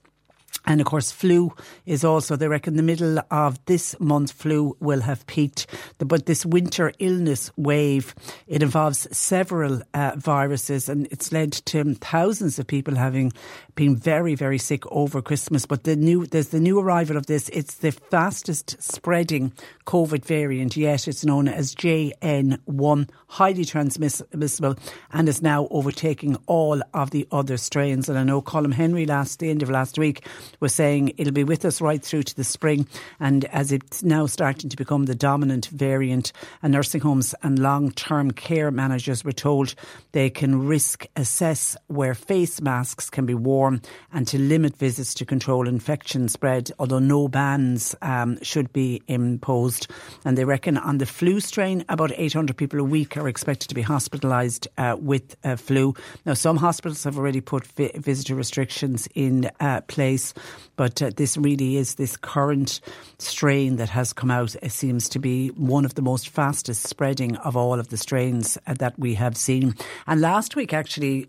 And 0.68 0.80
of 0.80 0.86
course, 0.86 1.12
flu 1.12 1.54
is 1.84 2.02
also, 2.04 2.34
they 2.34 2.48
reckon 2.48 2.76
the 2.76 2.82
middle 2.82 3.20
of 3.30 3.64
this 3.66 3.94
month, 4.00 4.32
flu 4.32 4.76
will 4.80 5.00
have 5.00 5.26
peaked. 5.26 5.66
But 5.98 6.26
this 6.26 6.44
winter 6.44 6.92
illness 6.98 7.52
wave, 7.56 8.14
it 8.48 8.62
involves 8.62 9.06
several 9.16 9.82
uh, 9.94 10.12
viruses 10.16 10.88
and 10.88 11.06
it's 11.12 11.30
led 11.30 11.52
to 11.52 11.94
thousands 11.94 12.58
of 12.58 12.66
people 12.66 12.96
having 12.96 13.32
been 13.76 13.94
very, 13.94 14.34
very 14.34 14.58
sick 14.58 14.84
over 14.90 15.22
Christmas. 15.22 15.66
But 15.66 15.84
the 15.84 15.94
new, 15.94 16.26
there's 16.26 16.48
the 16.48 16.58
new 16.58 16.80
arrival 16.80 17.16
of 17.16 17.26
this. 17.26 17.48
It's 17.50 17.76
the 17.76 17.92
fastest 17.92 18.82
spreading 18.82 19.52
COVID 19.86 20.24
variant 20.24 20.76
yet. 20.76 21.06
It's 21.06 21.24
known 21.24 21.46
as 21.46 21.74
JN1, 21.74 23.08
highly 23.28 23.64
transmissible 23.64 24.76
and 25.12 25.28
is 25.28 25.42
now 25.42 25.68
overtaking 25.70 26.36
all 26.46 26.80
of 26.94 27.10
the 27.10 27.28
other 27.30 27.58
strains. 27.58 28.08
And 28.08 28.18
I 28.18 28.24
know 28.24 28.42
Colm 28.42 28.72
Henry 28.72 29.06
last, 29.06 29.38
the 29.38 29.50
end 29.50 29.62
of 29.62 29.70
last 29.70 29.98
week, 29.98 30.26
was 30.58 30.74
saying 30.74 31.12
it'll 31.18 31.32
be 31.32 31.44
with 31.44 31.64
us 31.64 31.80
right 31.80 32.02
through 32.02 32.24
to 32.24 32.34
the 32.34 32.44
spring. 32.44 32.88
And 33.20 33.44
as 33.46 33.72
it's 33.72 34.02
now 34.02 34.26
starting 34.26 34.70
to 34.70 34.76
become 34.76 35.04
the 35.04 35.14
dominant 35.14 35.66
variant, 35.66 36.32
and 36.62 36.72
nursing 36.72 37.02
homes 37.02 37.34
and 37.42 37.58
long 37.58 37.90
term 37.92 38.30
care 38.30 38.70
managers 38.70 39.22
were 39.24 39.32
told 39.32 39.74
they 40.12 40.30
can 40.30 40.66
risk 40.66 41.06
assess 41.14 41.76
where 41.88 42.14
face 42.14 42.60
masks 42.62 43.10
can 43.10 43.26
be 43.26 43.34
worn 43.34 43.65
and 44.12 44.26
to 44.28 44.38
limit 44.38 44.76
visits 44.76 45.14
to 45.14 45.24
control 45.24 45.68
infection 45.68 46.28
spread, 46.28 46.70
although 46.78 46.98
no 46.98 47.28
bans 47.28 47.94
um, 48.02 48.42
should 48.42 48.72
be 48.72 49.02
imposed. 49.08 49.88
And 50.24 50.36
they 50.36 50.44
reckon 50.44 50.78
on 50.78 50.98
the 50.98 51.06
flu 51.06 51.40
strain, 51.40 51.84
about 51.88 52.12
800 52.14 52.56
people 52.56 52.80
a 52.80 52.84
week 52.84 53.16
are 53.16 53.28
expected 53.28 53.68
to 53.68 53.74
be 53.74 53.82
hospitalised 53.82 54.66
uh, 54.78 54.96
with 54.98 55.36
uh, 55.44 55.56
flu. 55.56 55.94
Now, 56.24 56.34
some 56.34 56.56
hospitals 56.56 57.04
have 57.04 57.18
already 57.18 57.40
put 57.40 57.66
vi- 57.66 57.92
visitor 57.94 58.34
restrictions 58.34 59.08
in 59.14 59.50
uh, 59.60 59.80
place, 59.82 60.34
but 60.76 61.00
uh, 61.02 61.10
this 61.16 61.36
really 61.36 61.76
is 61.76 61.94
this 61.94 62.16
current 62.16 62.80
strain 63.18 63.76
that 63.76 63.88
has 63.88 64.12
come 64.12 64.30
out. 64.30 64.54
It 64.62 64.72
seems 64.72 65.08
to 65.10 65.18
be 65.18 65.48
one 65.48 65.84
of 65.84 65.94
the 65.94 66.02
most 66.02 66.28
fastest 66.28 66.86
spreading 66.86 67.36
of 67.36 67.56
all 67.56 67.78
of 67.78 67.88
the 67.88 67.96
strains 67.96 68.58
uh, 68.66 68.74
that 68.74 68.98
we 68.98 69.14
have 69.14 69.36
seen. 69.36 69.74
And 70.06 70.20
last 70.20 70.56
week, 70.56 70.72
actually, 70.72 71.26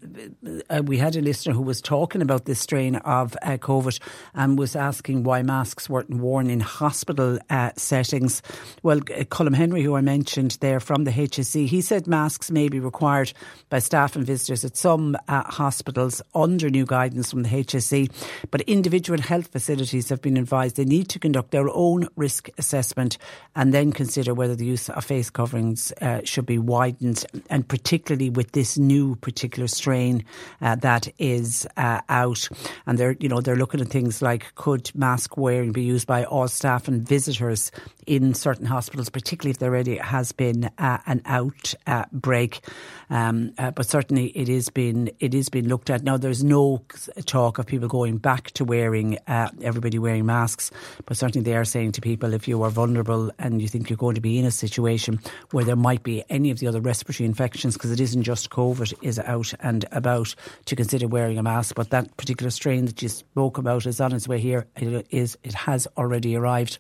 uh, 0.69 0.81
we 0.85 0.97
had 0.97 1.15
a 1.15 1.21
listener 1.21 1.53
who 1.53 1.61
was 1.61 1.81
talking 1.81 2.21
about 2.27 2.43
this 2.43 2.59
strain 2.59 2.97
of 2.97 3.37
uh, 3.41 3.51
COVID 3.57 3.99
and 4.33 4.59
was 4.59 4.75
asking 4.75 5.23
why 5.23 5.41
masks 5.41 5.89
weren't 5.89 6.09
worn 6.09 6.49
in 6.49 6.59
hospital 6.59 7.39
uh, 7.49 7.71
settings. 7.77 8.41
Well, 8.83 8.99
Colm 8.99 9.55
Henry, 9.55 9.81
who 9.81 9.95
I 9.95 10.01
mentioned 10.01 10.57
there 10.59 10.81
from 10.81 11.05
the 11.05 11.11
HSE, 11.11 11.67
he 11.67 11.79
said 11.79 12.05
masks 12.05 12.51
may 12.51 12.67
be 12.67 12.81
required 12.81 13.31
by 13.69 13.79
staff 13.79 14.17
and 14.17 14.25
visitors 14.25 14.65
at 14.65 14.75
some 14.75 15.15
uh, 15.29 15.43
hospitals 15.43 16.21
under 16.35 16.69
new 16.69 16.85
guidance 16.85 17.31
from 17.31 17.43
the 17.43 17.49
HSE, 17.49 18.11
but 18.51 18.59
individual 18.61 19.21
health 19.21 19.47
facilities 19.47 20.09
have 20.09 20.21
been 20.21 20.35
advised 20.35 20.75
they 20.75 20.83
need 20.83 21.07
to 21.09 21.19
conduct 21.19 21.51
their 21.51 21.69
own 21.69 22.09
risk 22.17 22.49
assessment 22.57 23.17
and 23.55 23.73
then 23.73 23.93
consider 23.93 24.33
whether 24.33 24.55
the 24.55 24.65
use 24.65 24.89
of 24.89 25.05
face 25.05 25.29
coverings 25.29 25.93
uh, 26.01 26.19
should 26.25 26.45
be 26.45 26.57
widened, 26.57 27.25
and 27.49 27.67
particularly 27.67 28.29
with 28.29 28.51
this 28.51 28.77
new 28.77 29.15
particular 29.15 29.67
strain 29.67 30.25
uh, 30.61 30.75
that 30.75 31.07
is 31.17 31.67
uh, 31.77 32.01
out. 32.23 32.49
And 32.85 32.97
they're, 32.97 33.15
you 33.19 33.29
know, 33.29 33.41
they're 33.41 33.61
looking 33.63 33.81
at 33.81 33.87
things 33.87 34.21
like 34.21 34.43
could 34.55 34.91
mask 34.95 35.37
wearing 35.37 35.71
be 35.71 35.83
used 35.83 36.07
by 36.07 36.25
all 36.25 36.47
staff 36.47 36.87
and 36.87 37.07
visitors 37.07 37.71
in 38.05 38.33
certain 38.33 38.65
hospitals, 38.65 39.09
particularly 39.09 39.51
if 39.51 39.59
there 39.59 39.69
already 39.69 39.97
has 39.97 40.31
been 40.31 40.69
uh, 40.77 40.97
an 41.05 41.21
outbreak. 41.25 42.61
Um, 43.09 43.51
uh, 43.57 43.71
but 43.71 43.85
certainly 43.85 44.27
it 44.35 44.49
is 44.49 44.69
been 44.69 45.09
it 45.19 45.33
is 45.33 45.49
being 45.49 45.67
looked 45.67 45.89
at 45.89 46.03
now. 46.03 46.17
There's 46.17 46.43
no 46.43 46.81
talk 47.25 47.59
of 47.59 47.65
people 47.65 47.87
going 47.87 48.17
back 48.17 48.51
to 48.51 48.65
wearing 48.65 49.17
uh, 49.27 49.49
everybody 49.61 49.99
wearing 49.99 50.25
masks, 50.25 50.71
but 51.05 51.17
certainly 51.17 51.43
they 51.43 51.55
are 51.55 51.65
saying 51.65 51.93
to 51.93 52.01
people 52.01 52.33
if 52.33 52.47
you 52.47 52.63
are 52.63 52.69
vulnerable 52.69 53.31
and 53.39 53.61
you 53.61 53.67
think 53.67 53.89
you're 53.89 53.97
going 53.97 54.15
to 54.15 54.21
be 54.21 54.37
in 54.39 54.45
a 54.45 54.51
situation 54.51 55.19
where 55.51 55.65
there 55.65 55.75
might 55.75 56.03
be 56.03 56.23
any 56.29 56.51
of 56.51 56.59
the 56.59 56.67
other 56.67 56.81
respiratory 56.81 57.25
infections, 57.27 57.75
because 57.75 57.91
it 57.91 57.99
isn't 57.99 58.23
just 58.23 58.49
COVID 58.49 58.93
is 59.01 59.19
out 59.19 59.53
and 59.59 59.85
about 59.91 60.35
to 60.65 60.75
consider 60.75 61.07
wearing 61.07 61.37
a 61.37 61.43
mask. 61.43 61.75
But 61.75 61.89
that 61.91 62.06
particular 62.17 62.49
strain 62.49 62.85
that 62.85 63.01
you 63.01 63.09
spoke 63.09 63.57
about 63.57 63.85
is 63.85 63.99
on 63.99 64.13
its 64.13 64.27
way 64.27 64.39
here. 64.39 64.65
It 64.75 65.07
is 65.09 65.37
it 65.43 65.53
has 65.53 65.87
already 65.97 66.35
arrived. 66.35 66.79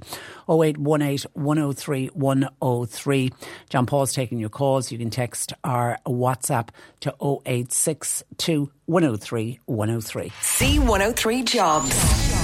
0818 0.49 1.29
103 1.33 2.07
103. 2.07 3.33
John 3.69 3.85
Paul's 3.85 4.13
taking 4.13 4.39
your 4.39 4.49
calls. 4.49 4.91
You 4.91 4.97
can 4.97 5.09
text 5.09 5.53
our 5.63 5.99
WhatsApp 6.05 6.69
to 7.01 7.15
0862 7.21 8.71
103 8.85 9.59
103. 9.65 10.29
C103 10.29 11.45
Jobs. 11.45 12.37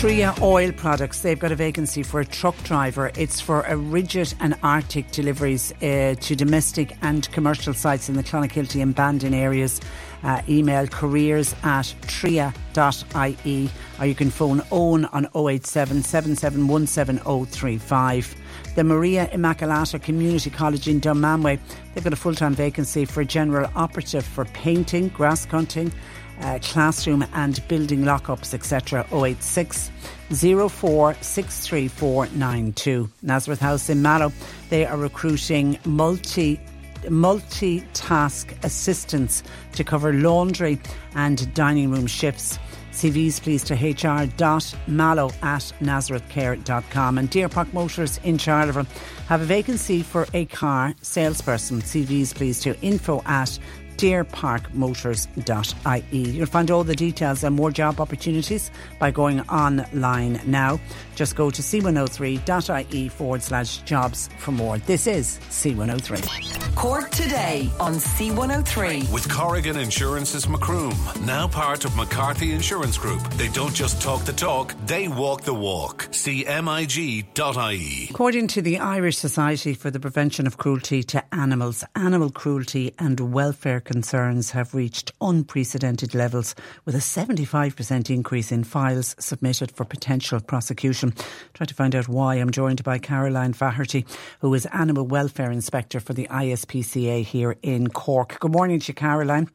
Tria 0.00 0.34
Oil 0.40 0.72
Products, 0.72 1.20
they've 1.20 1.38
got 1.38 1.52
a 1.52 1.56
vacancy 1.56 2.02
for 2.02 2.20
a 2.20 2.24
truck 2.24 2.56
driver. 2.62 3.10
It's 3.18 3.38
for 3.38 3.60
a 3.64 3.76
rigid 3.76 4.32
and 4.40 4.54
artic 4.62 5.10
deliveries 5.10 5.72
uh, 5.82 6.14
to 6.18 6.34
domestic 6.34 6.96
and 7.02 7.30
commercial 7.32 7.74
sites 7.74 8.08
in 8.08 8.14
the 8.14 8.22
Clonakilty 8.22 8.80
and 8.80 8.94
Bandon 8.94 9.34
areas. 9.34 9.78
Uh, 10.22 10.42
email 10.48 10.86
careers 10.86 11.54
at 11.62 11.94
tria.ie 12.06 13.70
or 13.98 14.06
you 14.06 14.14
can 14.14 14.30
phone 14.30 14.62
Owen 14.70 15.04
on 15.06 15.26
087 15.34 15.98
7717035. 15.98 18.36
The 18.74 18.84
Maria 18.84 19.28
Immaculata 19.32 20.00
Community 20.00 20.50
College 20.50 20.86
in 20.88 21.00
Dunmanway, 21.00 21.58
they've 21.94 22.04
got 22.04 22.12
a 22.12 22.16
full 22.16 22.34
time 22.34 22.54
vacancy 22.54 23.04
for 23.04 23.22
a 23.22 23.24
general 23.24 23.70
operative 23.74 24.24
for 24.24 24.44
painting, 24.46 25.08
grass 25.08 25.46
cutting, 25.46 25.92
uh, 26.40 26.58
classroom 26.62 27.24
and 27.34 27.66
building 27.68 28.02
lockups, 28.02 28.54
etc. 28.54 29.06
086 29.12 29.90
04 30.30 31.14
63492. 31.14 33.10
Nazareth 33.22 33.60
House 33.60 33.90
in 33.90 34.02
Mallow, 34.02 34.32
they 34.68 34.86
are 34.86 34.96
recruiting 34.96 35.78
multi 35.84 36.60
multi-task 37.08 38.54
assistants 38.62 39.42
to 39.72 39.84
cover 39.84 40.12
laundry 40.12 40.80
and 41.14 41.52
dining 41.54 41.90
room 41.90 42.06
shifts. 42.06 42.58
CVs 42.92 43.40
please 43.40 43.62
to 43.64 43.74
hr.mallow 43.74 45.32
at 45.42 45.72
nazarethcare.com. 45.80 47.18
And 47.18 47.30
Deer 47.30 47.48
Park 47.48 47.72
Motors 47.72 48.18
in 48.24 48.36
Charleville 48.36 48.86
have 49.28 49.40
a 49.40 49.44
vacancy 49.44 50.02
for 50.02 50.26
a 50.34 50.44
car 50.46 50.94
salesperson. 51.00 51.80
CVs 51.80 52.34
please 52.34 52.60
to 52.60 52.78
info 52.80 53.22
at 53.26 53.58
deerparkmotors.ie. 54.00 56.30
You'll 56.30 56.46
find 56.46 56.70
all 56.70 56.84
the 56.84 56.96
details 56.96 57.44
and 57.44 57.54
more 57.54 57.70
job 57.70 58.00
opportunities 58.00 58.70
by 58.98 59.10
going 59.10 59.42
online 59.42 60.40
now. 60.46 60.80
Just 61.14 61.36
go 61.36 61.50
to 61.50 61.60
c103.ie 61.60 63.08
forward 63.10 63.42
slash 63.42 63.76
jobs 63.78 64.30
for 64.38 64.52
more. 64.52 64.78
This 64.78 65.06
is 65.06 65.38
C103. 65.50 66.74
Cork 66.74 67.10
today 67.10 67.68
on 67.78 67.96
C103. 67.96 69.12
With 69.12 69.28
Corrigan 69.28 69.76
Insurance's 69.76 70.48
Macroom, 70.48 70.94
now 71.26 71.46
part 71.46 71.84
of 71.84 71.94
McCarthy 71.94 72.52
Insurance 72.52 72.96
Group. 72.96 73.22
They 73.34 73.48
don't 73.48 73.74
just 73.74 74.00
talk 74.00 74.24
the 74.24 74.32
talk, 74.32 74.74
they 74.86 75.08
walk 75.08 75.42
the 75.42 75.52
walk. 75.52 76.06
CMIG.ie. 76.06 78.06
According 78.10 78.46
to 78.46 78.62
the 78.62 78.78
Irish 78.78 79.18
Society 79.18 79.74
for 79.74 79.90
the 79.90 80.00
Prevention 80.00 80.46
of 80.46 80.56
Cruelty 80.56 81.02
to 81.02 81.22
Animals, 81.34 81.84
animal 81.94 82.30
cruelty 82.30 82.94
and 82.98 83.20
welfare 83.20 83.80
concerns 83.90 84.52
have 84.52 84.72
reached 84.72 85.10
unprecedented 85.20 86.14
levels 86.14 86.54
with 86.84 86.94
a 86.94 86.98
75% 86.98 88.08
increase 88.08 88.52
in 88.52 88.62
files 88.62 89.16
submitted 89.18 89.72
for 89.72 89.84
potential 89.84 90.38
prosecution. 90.38 91.12
Trying 91.54 91.66
to 91.66 91.74
find 91.74 91.96
out 91.96 92.06
why, 92.06 92.36
I'm 92.36 92.52
joined 92.52 92.84
by 92.84 92.98
Caroline 92.98 93.52
Faherty, 93.52 94.06
who 94.42 94.54
is 94.54 94.64
Animal 94.66 95.08
Welfare 95.08 95.50
Inspector 95.50 95.98
for 95.98 96.12
the 96.12 96.28
ISPCA 96.30 97.24
here 97.24 97.56
in 97.62 97.88
Cork. 97.88 98.38
Good 98.38 98.52
morning 98.52 98.78
to 98.78 98.88
you, 98.92 98.94
Caroline. 98.94 99.50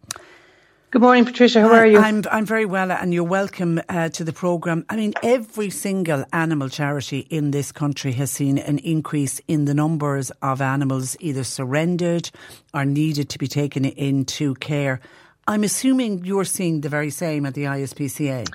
Good 0.96 1.02
morning, 1.02 1.26
Patricia. 1.26 1.60
How 1.60 1.74
are 1.74 1.86
you? 1.86 2.00
I'm 2.00 2.24
I'm 2.32 2.46
very 2.46 2.66
well, 2.66 2.90
and 2.90 3.14
you're 3.14 3.26
welcome 3.26 3.82
uh, 3.90 4.08
to 4.08 4.24
the 4.24 4.32
program. 4.32 4.86
I 4.90 4.96
mean, 4.96 5.14
every 5.24 5.70
single 5.70 6.24
animal 6.32 6.70
charity 6.70 7.28
in 7.30 7.52
this 7.52 7.74
country 7.74 8.14
has 8.14 8.32
seen 8.32 8.58
an 8.58 8.78
increase 8.78 9.42
in 9.50 9.66
the 9.66 9.74
numbers 9.74 10.32
of 10.42 10.62
animals 10.62 11.18
either 11.20 11.44
surrendered 11.44 12.32
or 12.74 12.86
needed 12.86 13.28
to 13.32 13.38
be 13.38 13.46
taken 13.46 13.84
into 13.84 14.56
care. 14.56 15.02
I'm 15.46 15.66
assuming 15.66 16.24
you're 16.24 16.46
seeing 16.46 16.80
the 16.80 16.88
very 16.88 17.10
same 17.10 17.46
at 17.46 17.56
the 17.56 17.66
ISPCA. 17.66 18.48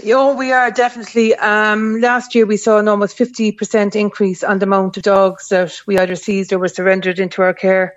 Yeah, 0.00 0.34
we 0.34 0.52
are 0.52 0.70
definitely. 0.70 1.34
Um, 1.36 2.02
last 2.02 2.34
year, 2.34 2.44
we 2.44 2.58
saw 2.58 2.76
an 2.80 2.86
almost 2.86 3.16
50% 3.16 3.96
increase 3.96 4.44
on 4.44 4.58
the 4.58 4.66
amount 4.66 4.98
of 4.98 5.04
dogs 5.04 5.48
that 5.48 5.72
we 5.86 5.98
either 5.98 6.16
seized 6.16 6.52
or 6.52 6.58
were 6.58 6.68
surrendered 6.68 7.18
into 7.18 7.40
our 7.40 7.54
care. 7.54 7.94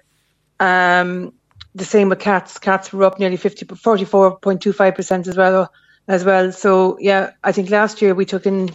Um, 0.62 1.34
the 1.78 1.86
same 1.86 2.10
with 2.10 2.20
cats. 2.20 2.60
Cats 2.60 2.92
were 2.92 3.06
up 3.06 3.20
nearly 3.20 3.38
50, 3.38 3.66
44.25% 3.66 5.28
as 5.28 5.38
well. 5.38 5.72
As 6.10 6.24
well. 6.24 6.52
So, 6.54 6.98
yeah, 7.00 7.32
I 7.44 7.52
think 7.52 7.70
last 7.70 8.02
year 8.02 8.16
we 8.16 8.26
took 8.26 8.46
in 8.46 8.74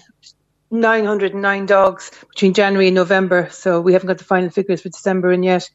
909 0.71 1.67
dogs 1.67 2.11
between 2.29 2.53
January 2.53 2.89
and 2.89 2.95
November. 2.95 3.49
So 3.51 3.81
we 3.81 3.95
haven't 3.95 4.09
got 4.09 4.19
the 4.19 4.25
final 4.25 4.51
figures 4.51 4.83
for 4.83 4.91
December 4.91 5.33
in 5.33 5.43
yet. 5.43 5.71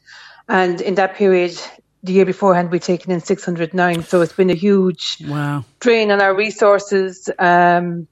And 0.47 0.79
in 0.81 0.95
that 0.95 1.15
period, 1.15 1.59
the 2.03 2.13
year 2.13 2.25
beforehand, 2.25 2.71
we'd 2.71 2.83
taken 2.83 3.11
in 3.11 3.21
609. 3.21 4.03
So 4.03 4.21
it's 4.21 4.33
been 4.33 4.51
a 4.51 4.55
huge 4.55 5.17
wow. 5.27 5.65
drain 5.79 6.11
on 6.11 6.21
our 6.21 6.35
resources. 6.35 7.27
Um, 7.39 8.07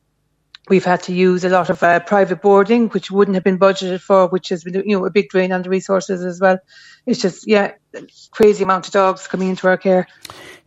we've 0.69 0.85
had 0.85 1.03
to 1.03 1.13
use 1.13 1.43
a 1.43 1.49
lot 1.49 1.69
of 1.69 1.81
uh, 1.83 1.99
private 2.01 2.41
boarding, 2.41 2.89
which 2.89 3.11
wouldn't 3.11 3.35
have 3.35 3.43
been 3.43 3.59
budgeted 3.59 4.01
for, 4.01 4.27
which 4.27 4.49
has 4.49 4.63
been 4.63 4.75
you 4.85 4.97
know 4.97 5.05
a 5.05 5.11
big 5.11 5.29
drain 5.29 5.51
on 5.51 5.61
the 5.61 5.69
resources 5.69 6.23
as 6.23 6.39
well. 6.41 6.59
It's 7.05 7.21
just 7.21 7.47
yeah, 7.47 7.73
crazy 8.31 8.63
amount 8.63 8.87
of 8.87 8.93
dogs 8.93 9.27
coming 9.27 9.49
into 9.49 9.67
our 9.67 9.77
care. 9.77 10.07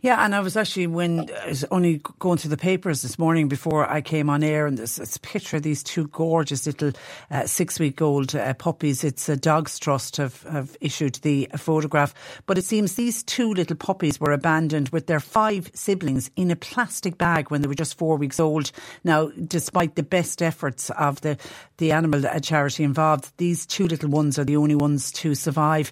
Yeah, 0.01 0.23
and 0.23 0.33
I 0.33 0.39
was 0.39 0.55
actually 0.55 0.87
when 0.87 1.29
I 1.43 1.49
was 1.49 1.65
only 1.71 2.01
going 2.19 2.37
through 2.37 2.51
the 2.51 2.57
papers 2.57 3.01
this 3.01 3.19
morning 3.19 3.49
before 3.49 3.89
I 3.89 3.99
came 3.99 4.29
on 4.29 4.43
air, 4.43 4.65
and 4.65 4.77
there's 4.77 4.95
this 4.95 5.17
picture 5.17 5.57
of 5.57 5.63
these 5.63 5.83
two 5.83 6.07
gorgeous 6.07 6.65
little 6.65 6.93
uh, 7.29 7.45
six-week-old 7.45 8.33
uh, 8.33 8.53
puppies. 8.53 9.03
It's 9.03 9.27
a 9.27 9.35
Dogs 9.35 9.77
Trust 9.77 10.15
have 10.15 10.43
have 10.43 10.77
issued 10.79 11.15
the 11.15 11.49
photograph, 11.57 12.13
but 12.45 12.57
it 12.57 12.63
seems 12.63 12.95
these 12.95 13.23
two 13.23 13.53
little 13.53 13.75
puppies 13.75 14.21
were 14.21 14.31
abandoned 14.31 14.87
with 14.89 15.07
their 15.07 15.19
five 15.19 15.69
siblings 15.73 16.31
in 16.37 16.49
a 16.49 16.55
plastic 16.55 17.17
bag 17.17 17.51
when 17.51 17.61
they 17.61 17.67
were 17.67 17.75
just 17.75 17.97
four 17.97 18.15
weeks 18.15 18.39
old. 18.39 18.71
Now, 19.03 19.31
despite 19.47 19.95
the 19.95 20.03
best 20.03 20.41
efforts 20.41 20.89
of 20.91 21.19
the 21.19 21.37
the 21.77 21.91
animal 21.91 22.21
charity 22.39 22.85
involved, 22.85 23.33
these 23.35 23.65
two 23.65 23.85
little 23.85 24.09
ones 24.09 24.39
are 24.39 24.45
the 24.45 24.55
only 24.55 24.75
ones 24.75 25.11
to 25.11 25.35
survive 25.35 25.91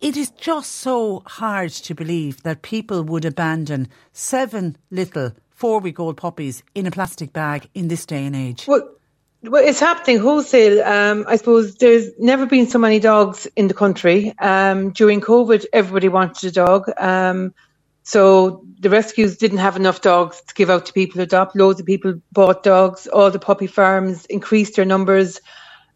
it 0.00 0.16
is 0.16 0.30
just 0.30 0.72
so 0.72 1.22
hard 1.26 1.70
to 1.70 1.94
believe 1.94 2.42
that 2.42 2.62
people 2.62 3.02
would 3.02 3.24
abandon 3.24 3.88
seven 4.12 4.76
little 4.90 5.32
four 5.50 5.80
week 5.80 5.98
old 5.98 6.16
puppies 6.16 6.62
in 6.74 6.86
a 6.86 6.90
plastic 6.90 7.32
bag 7.32 7.68
in 7.74 7.88
this 7.88 8.06
day 8.06 8.24
and 8.24 8.36
age. 8.36 8.66
Well, 8.68 8.88
well, 9.42 9.64
it's 9.64 9.80
happening 9.80 10.18
wholesale. 10.18 10.82
Um, 10.84 11.24
I 11.28 11.36
suppose 11.36 11.76
there's 11.76 12.10
never 12.18 12.46
been 12.46 12.66
so 12.66 12.78
many 12.78 12.98
dogs 12.98 13.46
in 13.56 13.68
the 13.68 13.74
country. 13.74 14.36
Um, 14.38 14.90
during 14.90 15.20
COVID, 15.20 15.64
everybody 15.72 16.08
wanted 16.08 16.48
a 16.48 16.52
dog. 16.52 16.90
Um, 16.98 17.54
so 18.02 18.64
the 18.80 18.90
rescues 18.90 19.36
didn't 19.36 19.58
have 19.58 19.76
enough 19.76 20.00
dogs 20.00 20.42
to 20.46 20.54
give 20.54 20.70
out 20.70 20.86
to 20.86 20.92
people 20.92 21.16
to 21.16 21.22
adopt. 21.22 21.54
Loads 21.54 21.78
of 21.78 21.86
people 21.86 22.20
bought 22.32 22.62
dogs. 22.62 23.06
All 23.06 23.30
the 23.30 23.38
puppy 23.38 23.66
farms 23.66 24.26
increased 24.26 24.76
their 24.76 24.84
numbers 24.84 25.40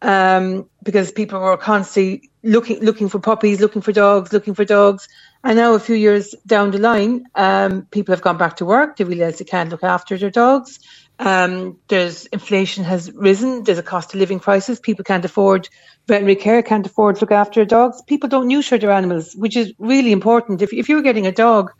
um, 0.03 0.69
because 0.83 1.11
people 1.11 1.39
were 1.39 1.57
constantly 1.57 2.29
looking 2.43 2.79
looking 2.81 3.07
for 3.09 3.19
puppies, 3.19 3.61
looking 3.61 3.81
for 3.81 3.93
dogs, 3.93 4.33
looking 4.33 4.53
for 4.53 4.65
dogs. 4.65 5.07
And 5.43 5.57
now, 5.57 5.73
a 5.73 5.79
few 5.79 5.95
years 5.95 6.35
down 6.45 6.71
the 6.71 6.77
line, 6.77 7.25
um, 7.35 7.85
people 7.91 8.13
have 8.13 8.21
gone 8.21 8.37
back 8.37 8.57
to 8.57 8.65
work. 8.65 8.97
They 8.97 9.05
realise 9.05 9.39
they 9.39 9.45
can't 9.45 9.69
look 9.69 9.83
after 9.83 10.17
their 10.17 10.29
dogs. 10.29 10.79
Um, 11.19 11.77
there's 11.87 12.25
inflation 12.27 12.83
has 12.83 13.11
risen. 13.13 13.63
There's 13.63 13.77
a 13.77 13.83
cost 13.83 14.13
of 14.13 14.19
living 14.19 14.39
crisis. 14.39 14.79
People 14.79 15.05
can't 15.05 15.23
afford 15.25 15.69
veterinary 16.07 16.35
care, 16.35 16.61
can't 16.61 16.85
afford 16.85 17.15
to 17.15 17.21
look 17.21 17.31
after 17.31 17.61
their 17.61 17.65
dogs. 17.65 18.01
People 18.03 18.29
don't 18.29 18.47
neuter 18.47 18.77
their 18.77 18.91
animals, 18.91 19.33
which 19.35 19.55
is 19.55 19.73
really 19.79 20.11
important. 20.11 20.61
If, 20.61 20.73
if 20.73 20.89
you're 20.89 21.01
getting 21.01 21.27
a 21.27 21.31
dog 21.31 21.71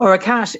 or 0.00 0.14
a 0.14 0.18
cat, 0.18 0.56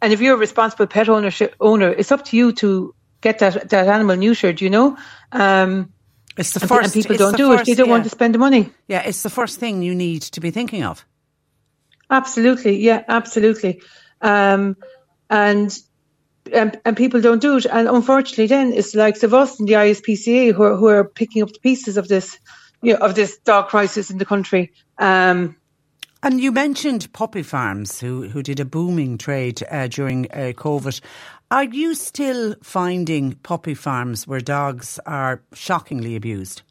and 0.00 0.12
if 0.12 0.20
you're 0.20 0.34
a 0.34 0.38
responsible 0.38 0.86
pet 0.86 1.08
ownership 1.08 1.56
owner, 1.60 1.88
it's 1.90 2.12
up 2.12 2.24
to 2.26 2.36
you 2.36 2.52
to 2.52 2.94
get 3.22 3.38
that, 3.38 3.70
that 3.70 3.88
animal 3.88 4.16
neutered, 4.16 4.60
you 4.60 4.70
know? 4.70 4.96
Um, 5.32 5.92
it's 6.36 6.52
the 6.52 6.60
and, 6.60 6.68
first. 6.68 6.94
And 6.94 7.02
people 7.02 7.16
don't 7.16 7.36
do 7.36 7.48
first, 7.48 7.62
it. 7.62 7.66
They 7.66 7.74
don't 7.74 7.86
yeah. 7.86 7.92
want 7.92 8.04
to 8.04 8.10
spend 8.10 8.34
the 8.34 8.38
money. 8.38 8.70
Yeah, 8.88 9.02
it's 9.02 9.22
the 9.22 9.30
first 9.30 9.58
thing 9.58 9.82
you 9.82 9.94
need 9.94 10.22
to 10.22 10.40
be 10.40 10.50
thinking 10.50 10.84
of. 10.84 11.04
Absolutely. 12.10 12.76
Yeah, 12.78 13.02
absolutely. 13.08 13.80
Um, 14.20 14.76
and 15.30 15.76
and, 16.52 16.78
and 16.84 16.96
people 16.96 17.20
don't 17.20 17.40
do 17.40 17.56
it. 17.56 17.66
And 17.66 17.88
unfortunately, 17.88 18.46
then 18.46 18.72
it's 18.72 18.94
like 18.94 18.94
the 18.94 18.98
likes 18.98 19.22
of 19.22 19.34
us 19.34 19.58
and 19.58 19.68
the 19.68 19.74
ISPCA 19.74 20.52
who 20.52 20.62
are, 20.62 20.76
who 20.76 20.86
are 20.88 21.04
picking 21.04 21.42
up 21.42 21.52
the 21.52 21.58
pieces 21.60 21.96
of 21.96 22.08
this, 22.08 22.38
you 22.82 22.92
know, 22.92 22.98
of 22.98 23.14
this 23.14 23.38
dog 23.38 23.68
crisis 23.68 24.10
in 24.10 24.18
the 24.18 24.24
country. 24.24 24.72
Um, 24.98 25.56
and 26.22 26.40
you 26.40 26.52
mentioned 26.52 27.12
puppy 27.12 27.42
farms 27.42 28.00
who, 28.00 28.28
who 28.28 28.42
did 28.42 28.58
a 28.58 28.64
booming 28.64 29.18
trade 29.18 29.62
uh, 29.70 29.88
during 29.88 30.26
uh, 30.32 30.52
COVID. 30.56 31.00
Are 31.54 31.62
you 31.62 31.94
still 31.94 32.56
finding 32.64 33.34
puppy 33.34 33.74
farms 33.74 34.26
where 34.26 34.40
dogs 34.40 34.98
are 35.06 35.40
shockingly 35.52 36.16
abused? 36.16 36.62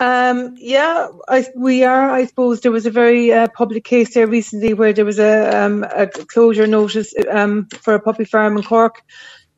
Um, 0.00 0.54
yeah, 0.56 1.08
I, 1.28 1.46
we 1.54 1.84
are. 1.84 2.10
I 2.10 2.24
suppose 2.24 2.62
there 2.62 2.72
was 2.72 2.86
a 2.86 2.90
very 2.90 3.30
uh, 3.30 3.48
public 3.48 3.84
case 3.84 4.14
there 4.14 4.26
recently 4.26 4.72
where 4.72 4.94
there 4.94 5.04
was 5.04 5.18
a, 5.18 5.54
um, 5.54 5.84
a 5.94 6.06
closure 6.06 6.66
notice 6.66 7.12
um, 7.30 7.66
for 7.82 7.92
a 7.92 8.00
puppy 8.00 8.24
farm 8.24 8.56
in 8.56 8.62
Cork 8.62 9.02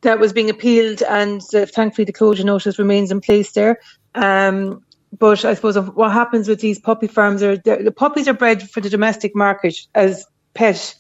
that 0.01 0.19
was 0.19 0.33
being 0.33 0.51
appealed, 0.51 1.01
and 1.01 1.41
uh, 1.55 1.65
thankfully 1.65 2.05
the 2.05 2.13
closure 2.13 2.43
notice 2.43 2.81
remains 2.81 3.13
in 3.13 3.21
place 3.21 3.53
there. 3.53 3.79
Um, 4.17 4.83
but 5.17 5.45
I 5.45 5.55
suppose 5.55 5.79
what 5.79 6.11
happens 6.11 6.49
with 6.49 6.59
these 6.61 6.81
puppy 6.81 7.07
farms 7.07 7.45
are 7.45 7.59
the 7.59 7.95
puppies 7.97 8.27
are 8.27 8.35
bred 8.35 8.69
for 8.69 8.81
the 8.81 8.91
domestic 8.91 9.37
market 9.37 9.77
as 9.95 10.27
pet 10.53 10.97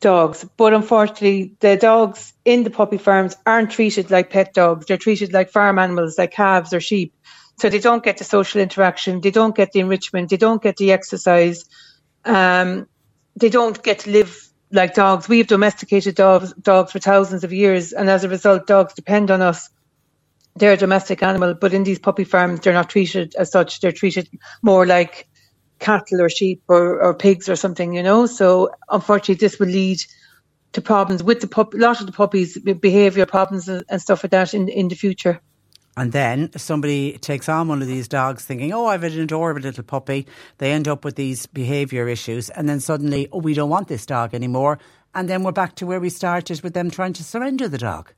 dogs, 0.00 0.46
but 0.56 0.74
unfortunately 0.74 1.56
the 1.60 1.76
dogs 1.76 2.32
in 2.44 2.64
the 2.64 2.70
puppy 2.70 2.98
farms 2.98 3.36
aren't 3.46 3.70
treated 3.70 4.10
like 4.10 4.30
pet 4.30 4.54
dogs. 4.54 4.86
They're 4.86 4.96
treated 4.96 5.32
like 5.32 5.50
farm 5.50 5.78
animals, 5.78 6.18
like 6.18 6.32
calves 6.32 6.72
or 6.72 6.80
sheep. 6.80 7.14
So 7.58 7.68
they 7.68 7.80
don't 7.80 8.04
get 8.04 8.18
the 8.18 8.24
social 8.24 8.60
interaction, 8.60 9.20
they 9.20 9.32
don't 9.32 9.56
get 9.56 9.72
the 9.72 9.80
enrichment, 9.80 10.30
they 10.30 10.36
don't 10.36 10.62
get 10.62 10.76
the 10.76 10.92
exercise, 10.92 11.64
um, 12.24 12.86
they 13.36 13.48
don't 13.48 13.82
get 13.82 14.00
to 14.00 14.10
live 14.10 14.48
like 14.70 14.94
dogs. 14.94 15.28
We've 15.28 15.46
domesticated 15.46 16.14
dogs, 16.14 16.52
dogs 16.54 16.92
for 16.92 17.00
thousands 17.00 17.44
of 17.44 17.52
years, 17.52 17.92
and 17.92 18.08
as 18.08 18.22
a 18.24 18.28
result, 18.28 18.66
dogs 18.68 18.94
depend 18.94 19.30
on 19.32 19.42
us. 19.42 19.70
They're 20.56 20.74
a 20.74 20.76
domestic 20.76 21.22
animal, 21.22 21.54
but 21.54 21.74
in 21.74 21.84
these 21.84 21.98
puppy 21.98 22.24
farms, 22.24 22.60
they're 22.60 22.72
not 22.72 22.90
treated 22.90 23.34
as 23.36 23.50
such. 23.50 23.80
They're 23.80 23.92
treated 23.92 24.28
more 24.62 24.86
like 24.86 25.28
cattle 25.78 26.20
or 26.20 26.28
sheep 26.28 26.62
or, 26.68 27.00
or 27.00 27.14
pigs 27.14 27.48
or 27.48 27.56
something, 27.56 27.94
you 27.94 28.02
know. 28.02 28.26
So 28.26 28.70
unfortunately, 28.88 29.36
this 29.36 29.58
will 29.58 29.68
lead 29.68 29.98
to 30.72 30.80
problems 30.80 31.22
with 31.22 31.40
the 31.40 31.48
pup. 31.48 31.74
A 31.74 31.76
lot 31.76 32.00
of 32.00 32.06
the 32.06 32.12
puppies' 32.12 32.58
behaviour 32.58 33.26
problems 33.26 33.68
and, 33.68 33.84
and 33.88 34.00
stuff 34.00 34.24
like 34.24 34.30
that 34.32 34.54
in 34.54 34.68
in 34.68 34.88
the 34.88 34.96
future. 34.96 35.40
And 35.98 36.12
then 36.12 36.50
somebody 36.56 37.18
takes 37.18 37.48
on 37.48 37.66
one 37.66 37.82
of 37.82 37.88
these 37.88 38.06
dogs 38.06 38.44
thinking, 38.44 38.72
oh, 38.72 38.86
I've 38.86 39.02
an 39.02 39.18
adorable 39.18 39.62
little 39.62 39.82
puppy. 39.82 40.28
They 40.58 40.70
end 40.70 40.86
up 40.86 41.04
with 41.04 41.16
these 41.16 41.46
behaviour 41.46 42.06
issues. 42.06 42.50
And 42.50 42.68
then 42.68 42.78
suddenly, 42.78 43.28
oh, 43.32 43.40
we 43.40 43.52
don't 43.52 43.68
want 43.68 43.88
this 43.88 44.06
dog 44.06 44.32
anymore. 44.32 44.78
And 45.12 45.28
then 45.28 45.42
we're 45.42 45.50
back 45.50 45.74
to 45.76 45.86
where 45.86 45.98
we 45.98 46.08
started 46.08 46.60
with 46.62 46.72
them 46.72 46.88
trying 46.88 47.14
to 47.14 47.24
surrender 47.24 47.66
the 47.66 47.78
dog. 47.78 48.12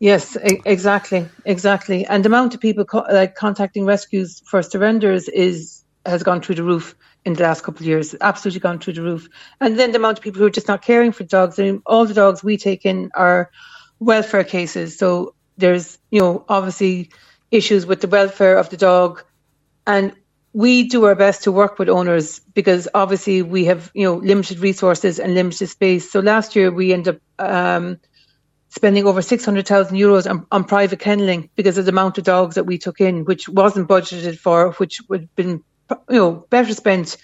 Yes, 0.00 0.36
exactly, 0.42 1.28
exactly. 1.44 2.04
And 2.06 2.24
the 2.24 2.28
amount 2.28 2.54
of 2.54 2.60
people 2.60 2.84
co- 2.84 3.06
like 3.08 3.36
contacting 3.36 3.84
rescues 3.84 4.42
for 4.44 4.60
surrenders 4.62 5.28
is 5.28 5.77
has 6.08 6.22
gone 6.22 6.40
through 6.40 6.56
the 6.56 6.62
roof 6.62 6.94
in 7.24 7.34
the 7.34 7.42
last 7.42 7.62
couple 7.62 7.82
of 7.82 7.86
years. 7.86 8.14
Absolutely 8.20 8.60
gone 8.60 8.78
through 8.78 8.94
the 8.94 9.02
roof. 9.02 9.28
And 9.60 9.78
then 9.78 9.92
the 9.92 9.98
amount 9.98 10.18
of 10.18 10.24
people 10.24 10.40
who 10.40 10.46
are 10.46 10.50
just 10.50 10.68
not 10.68 10.82
caring 10.82 11.12
for 11.12 11.24
dogs. 11.24 11.58
I 11.58 11.64
mean, 11.64 11.82
all 11.86 12.06
the 12.06 12.14
dogs 12.14 12.42
we 12.42 12.56
take 12.56 12.84
in 12.84 13.10
are 13.14 13.50
welfare 13.98 14.44
cases. 14.44 14.96
So 14.96 15.34
there's, 15.56 15.98
you 16.10 16.20
know, 16.20 16.44
obviously 16.48 17.10
issues 17.50 17.86
with 17.86 18.00
the 18.00 18.08
welfare 18.08 18.56
of 18.56 18.70
the 18.70 18.76
dog. 18.76 19.24
And 19.86 20.14
we 20.52 20.84
do 20.88 21.04
our 21.04 21.14
best 21.14 21.44
to 21.44 21.52
work 21.52 21.78
with 21.78 21.88
owners 21.88 22.40
because 22.54 22.88
obviously 22.94 23.42
we 23.42 23.66
have, 23.66 23.90
you 23.94 24.04
know, 24.04 24.16
limited 24.16 24.58
resources 24.60 25.18
and 25.18 25.34
limited 25.34 25.68
space. 25.68 26.10
So 26.10 26.20
last 26.20 26.56
year 26.56 26.70
we 26.70 26.92
ended 26.92 27.20
up 27.38 27.46
um, 27.46 28.00
spending 28.70 29.06
over 29.06 29.22
600,000 29.22 29.96
euros 29.96 30.28
on, 30.28 30.46
on 30.50 30.64
private 30.64 30.98
kenneling 31.00 31.50
because 31.54 31.78
of 31.78 31.84
the 31.84 31.92
amount 31.92 32.18
of 32.18 32.24
dogs 32.24 32.54
that 32.56 32.64
we 32.64 32.78
took 32.78 33.00
in, 33.00 33.24
which 33.24 33.48
wasn't 33.48 33.88
budgeted 33.88 34.38
for, 34.38 34.72
which 34.72 35.00
would 35.08 35.22
have 35.22 35.34
been, 35.36 35.62
you 36.08 36.18
know, 36.18 36.46
better 36.50 36.74
spent 36.74 37.16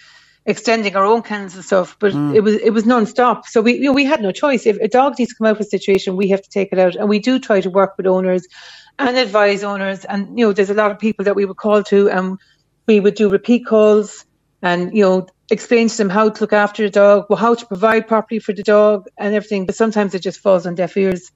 extending 0.46 0.94
our 0.94 1.04
own 1.04 1.22
kennels 1.22 1.54
and 1.54 1.64
stuff, 1.64 1.96
but 1.98 2.12
mm. 2.12 2.34
it 2.34 2.40
was 2.40 2.54
it 2.56 2.70
was 2.70 2.84
non-stop. 2.84 3.46
So 3.46 3.62
we 3.62 3.74
you 3.74 3.84
know, 3.84 3.92
we 3.92 4.04
had 4.04 4.20
no 4.20 4.32
choice. 4.32 4.66
If 4.66 4.76
a 4.78 4.88
dog 4.88 5.18
needs 5.18 5.30
to 5.30 5.36
come 5.36 5.46
out 5.46 5.56
of 5.56 5.60
a 5.60 5.64
situation, 5.64 6.16
we 6.16 6.28
have 6.28 6.42
to 6.42 6.50
take 6.50 6.72
it 6.72 6.78
out, 6.78 6.96
and 6.96 7.08
we 7.08 7.18
do 7.18 7.38
try 7.38 7.60
to 7.60 7.70
work 7.70 7.96
with 7.96 8.06
owners 8.06 8.46
and 8.98 9.16
advise 9.16 9.64
owners. 9.64 10.04
And 10.04 10.38
you 10.38 10.46
know, 10.46 10.52
there's 10.52 10.70
a 10.70 10.74
lot 10.74 10.90
of 10.90 10.98
people 10.98 11.24
that 11.24 11.36
we 11.36 11.44
would 11.44 11.56
call 11.56 11.82
to, 11.84 12.10
and 12.10 12.38
we 12.86 13.00
would 13.00 13.14
do 13.14 13.28
repeat 13.28 13.66
calls, 13.66 14.24
and 14.62 14.94
you 14.96 15.02
know, 15.02 15.26
explain 15.50 15.88
to 15.88 15.96
them 15.96 16.10
how 16.10 16.28
to 16.28 16.40
look 16.42 16.52
after 16.52 16.82
the 16.82 16.90
dog, 16.90 17.26
well, 17.28 17.38
how 17.38 17.54
to 17.54 17.66
provide 17.66 18.06
properly 18.06 18.38
for 18.38 18.52
the 18.52 18.62
dog, 18.62 19.06
and 19.16 19.34
everything. 19.34 19.66
But 19.66 19.76
sometimes 19.76 20.14
it 20.14 20.20
just 20.20 20.40
falls 20.40 20.66
on 20.66 20.74
deaf 20.74 20.96
ears. 20.96 21.30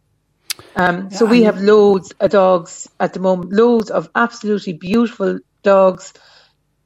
Um, 0.74 1.10
so 1.12 1.24
we 1.24 1.44
have 1.44 1.60
loads 1.60 2.12
of 2.18 2.32
dogs 2.32 2.88
at 2.98 3.12
the 3.12 3.20
moment, 3.20 3.52
loads 3.52 3.90
of 3.90 4.10
absolutely 4.16 4.72
beautiful 4.72 5.38
dogs 5.62 6.12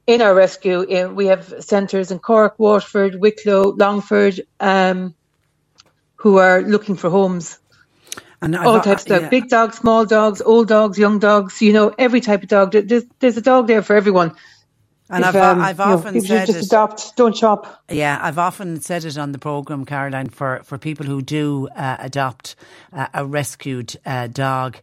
in 0.05 0.21
our 0.21 0.35
rescue, 0.35 1.09
we 1.13 1.27
have 1.27 1.53
centres 1.59 2.11
in 2.11 2.19
Cork, 2.19 2.59
Waterford, 2.59 3.15
Wicklow, 3.15 3.73
Longford, 3.77 4.41
um, 4.59 5.15
who 6.15 6.37
are 6.37 6.61
looking 6.61 6.95
for 6.95 7.09
homes. 7.09 7.59
And 8.41 8.57
all 8.57 8.81
types 8.81 9.03
of 9.03 9.07
dogs, 9.07 9.23
yeah. 9.23 9.29
big 9.29 9.47
dogs, 9.47 9.77
small 9.77 10.05
dogs, 10.05 10.41
old 10.41 10.67
dogs, 10.67 10.99
young 10.99 11.17
dogs. 11.17 11.61
You 11.61 11.71
know, 11.71 11.95
every 11.97 12.19
type 12.19 12.43
of 12.43 12.49
dog. 12.49 12.73
There's, 12.73 13.05
there's 13.19 13.37
a 13.37 13.41
dog 13.41 13.67
there 13.67 13.81
for 13.81 13.95
everyone. 13.95 14.35
And 15.09 15.23
if, 15.23 15.29
I've, 15.29 15.35
um, 15.35 15.61
I've 15.61 15.79
often 15.79 16.15
know, 16.15 16.19
said 16.21 16.47
just 16.47 16.59
it, 16.59 16.65
adopt, 16.65 17.15
don't 17.15 17.35
shop. 17.35 17.83
Yeah, 17.89 18.19
I've 18.21 18.37
often 18.37 18.81
said 18.81 19.05
it 19.05 19.17
on 19.17 19.31
the 19.31 19.39
program, 19.39 19.85
Caroline, 19.85 20.29
for 20.29 20.61
for 20.63 20.77
people 20.77 21.05
who 21.05 21.21
do 21.21 21.69
uh, 21.75 21.97
adopt 21.99 22.55
uh, 22.91 23.07
a 23.13 23.25
rescued 23.25 23.95
uh, 24.05 24.27
dog. 24.27 24.77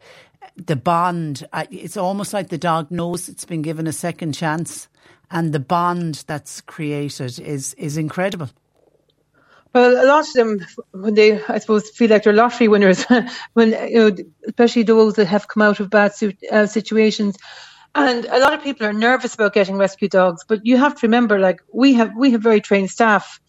The 0.57 0.77
bond, 0.77 1.47
uh, 1.53 1.65
it's 1.71 1.97
almost 1.97 2.33
like 2.33 2.49
the 2.49 2.59
dog 2.59 2.91
knows 2.91 3.29
it's 3.29 3.45
been 3.45 3.63
given 3.63 3.87
a 3.87 3.93
second 3.93 4.33
chance 4.33 4.89
and 5.31 5.53
the 5.53 5.61
bond 5.61 6.25
that's 6.27 6.61
created 6.61 7.39
is 7.39 7.75
is 7.75 7.97
incredible. 7.97 8.51
Well, 9.73 10.05
a 10.05 10.07
lot 10.07 10.27
of 10.27 10.33
them, 10.33 10.67
when 10.91 11.15
they, 11.15 11.41
I 11.45 11.59
suppose, 11.59 11.91
feel 11.91 12.11
like 12.11 12.25
they're 12.25 12.33
lottery 12.33 12.67
winners, 12.67 13.05
when 13.53 13.71
you 13.89 14.11
know, 14.11 14.17
especially 14.49 14.83
those 14.83 15.15
that 15.15 15.27
have 15.27 15.47
come 15.47 15.63
out 15.63 15.79
of 15.79 15.91
bad 15.91 16.13
uh, 16.51 16.67
situations, 16.67 17.37
and 17.95 18.25
a 18.25 18.41
lot 18.41 18.53
of 18.53 18.65
people 18.65 18.87
are 18.87 18.93
nervous 18.93 19.35
about 19.35 19.55
getting 19.55 19.77
rescue 19.77 20.09
dogs. 20.09 20.45
But 20.47 20.67
you 20.67 20.77
have 20.77 20.97
to 20.97 21.07
remember, 21.07 21.39
like 21.39 21.61
we 21.73 21.93
have, 21.95 22.17
we 22.17 22.33
have 22.33 22.43
very 22.43 22.61
trained 22.61 22.91
staff 22.91 23.41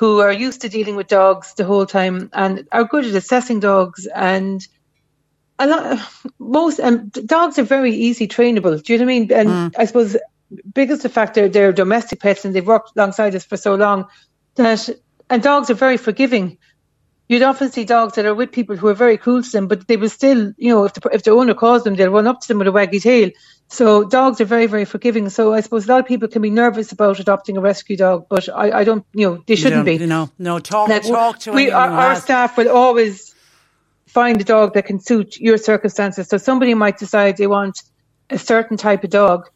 who 0.00 0.20
are 0.20 0.32
used 0.32 0.62
to 0.62 0.68
dealing 0.70 0.96
with 0.96 1.08
dogs 1.08 1.52
the 1.54 1.64
whole 1.64 1.84
time 1.84 2.30
and 2.32 2.66
are 2.72 2.84
good 2.84 3.04
at 3.04 3.14
assessing 3.14 3.60
dogs 3.60 4.06
and 4.14 4.66
a 5.58 5.66
lot 5.66 6.00
most 6.38 6.80
um, 6.80 7.08
dogs 7.26 7.58
are 7.58 7.64
very 7.64 7.92
easy 7.92 8.26
trainable 8.26 8.82
do 8.82 8.94
you 8.94 8.98
know 8.98 9.04
what 9.04 9.12
i 9.12 9.18
mean 9.18 9.32
and 9.32 9.48
mm. 9.50 9.74
i 9.76 9.84
suppose 9.84 10.16
the 10.74 11.10
fact 11.12 11.34
they're, 11.34 11.48
they're 11.48 11.72
domestic 11.72 12.20
pets 12.20 12.44
and 12.44 12.54
they've 12.54 12.66
worked 12.66 12.92
alongside 12.96 13.34
us 13.34 13.44
for 13.44 13.56
so 13.56 13.74
long 13.74 14.06
that 14.56 14.88
and 15.28 15.42
dogs 15.42 15.70
are 15.70 15.74
very 15.74 15.96
forgiving 15.96 16.58
you'd 17.30 17.42
often 17.42 17.70
see 17.70 17.84
dogs 17.84 18.16
that 18.16 18.26
are 18.26 18.34
with 18.34 18.50
people 18.50 18.76
who 18.76 18.88
are 18.88 18.94
very 18.94 19.16
cruel 19.16 19.40
to 19.40 19.50
them, 19.52 19.68
but 19.68 19.86
they 19.86 19.96
will 19.96 20.08
still, 20.08 20.52
you 20.58 20.68
know, 20.68 20.84
if 20.84 20.94
the, 20.94 21.10
if 21.12 21.22
the 21.22 21.30
owner 21.30 21.54
calls 21.54 21.84
them, 21.84 21.94
they'll 21.94 22.10
run 22.10 22.26
up 22.26 22.40
to 22.40 22.48
them 22.48 22.58
with 22.58 22.66
a 22.66 22.72
waggy 22.72 23.00
tail. 23.00 23.30
So 23.68 24.02
dogs 24.02 24.40
are 24.40 24.44
very, 24.44 24.66
very 24.66 24.84
forgiving. 24.84 25.28
So 25.28 25.54
I 25.54 25.60
suppose 25.60 25.86
a 25.86 25.92
lot 25.92 26.00
of 26.00 26.06
people 26.06 26.26
can 26.26 26.42
be 26.42 26.50
nervous 26.50 26.90
about 26.90 27.20
adopting 27.20 27.56
a 27.56 27.60
rescue 27.60 27.96
dog, 27.96 28.26
but 28.28 28.48
I, 28.48 28.80
I 28.80 28.84
don't, 28.84 29.06
you 29.14 29.26
know, 29.30 29.44
they 29.46 29.54
shouldn't 29.54 29.84
be. 29.84 29.94
You 29.94 30.08
know, 30.08 30.28
no, 30.40 30.58
talk, 30.58 30.88
like, 30.88 31.06
talk 31.06 31.38
to 31.40 31.52
we, 31.52 31.70
our, 31.70 31.88
our 31.88 32.16
staff 32.16 32.56
will 32.56 32.68
always 32.68 33.32
find 34.08 34.40
a 34.40 34.44
dog 34.44 34.74
that 34.74 34.86
can 34.86 34.98
suit 34.98 35.38
your 35.38 35.56
circumstances. 35.56 36.26
So 36.26 36.36
somebody 36.36 36.74
might 36.74 36.98
decide 36.98 37.36
they 37.36 37.46
want 37.46 37.80
a 38.28 38.38
certain 38.38 38.76
type 38.76 39.04
of 39.04 39.10
dog, 39.10 39.48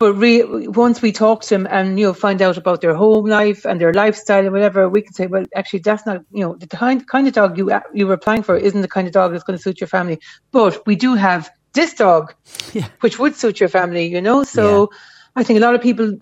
but 0.00 0.14
re- 0.14 0.66
once 0.66 1.02
we 1.02 1.12
talk 1.12 1.42
to 1.42 1.50
them 1.50 1.68
and 1.70 2.00
you 2.00 2.06
know 2.06 2.14
find 2.14 2.40
out 2.40 2.56
about 2.56 2.80
their 2.80 2.94
home 2.94 3.26
life 3.26 3.66
and 3.66 3.78
their 3.78 3.92
lifestyle 3.92 4.42
and 4.42 4.52
whatever, 4.52 4.88
we 4.88 5.02
can 5.02 5.12
say, 5.12 5.26
well, 5.26 5.44
actually, 5.54 5.80
that's 5.80 6.06
not 6.06 6.24
you 6.32 6.42
know 6.42 6.56
the 6.56 6.66
kind 6.66 7.06
kind 7.06 7.28
of 7.28 7.34
dog 7.34 7.58
you 7.58 7.70
you 7.92 8.06
were 8.06 8.14
applying 8.14 8.42
for 8.42 8.56
isn't 8.56 8.80
the 8.80 8.88
kind 8.88 9.06
of 9.06 9.12
dog 9.12 9.30
that's 9.30 9.44
going 9.44 9.58
to 9.58 9.62
suit 9.62 9.78
your 9.78 9.88
family. 9.88 10.18
But 10.52 10.84
we 10.86 10.96
do 10.96 11.14
have 11.14 11.50
this 11.74 11.92
dog, 11.92 12.34
yeah. 12.72 12.88
which 13.00 13.18
would 13.18 13.36
suit 13.36 13.60
your 13.60 13.68
family, 13.68 14.06
you 14.06 14.22
know. 14.22 14.42
So 14.42 14.88
yeah. 14.90 14.98
I 15.36 15.44
think 15.44 15.58
a 15.58 15.60
lot 15.60 15.74
of 15.74 15.82
people 15.82 16.18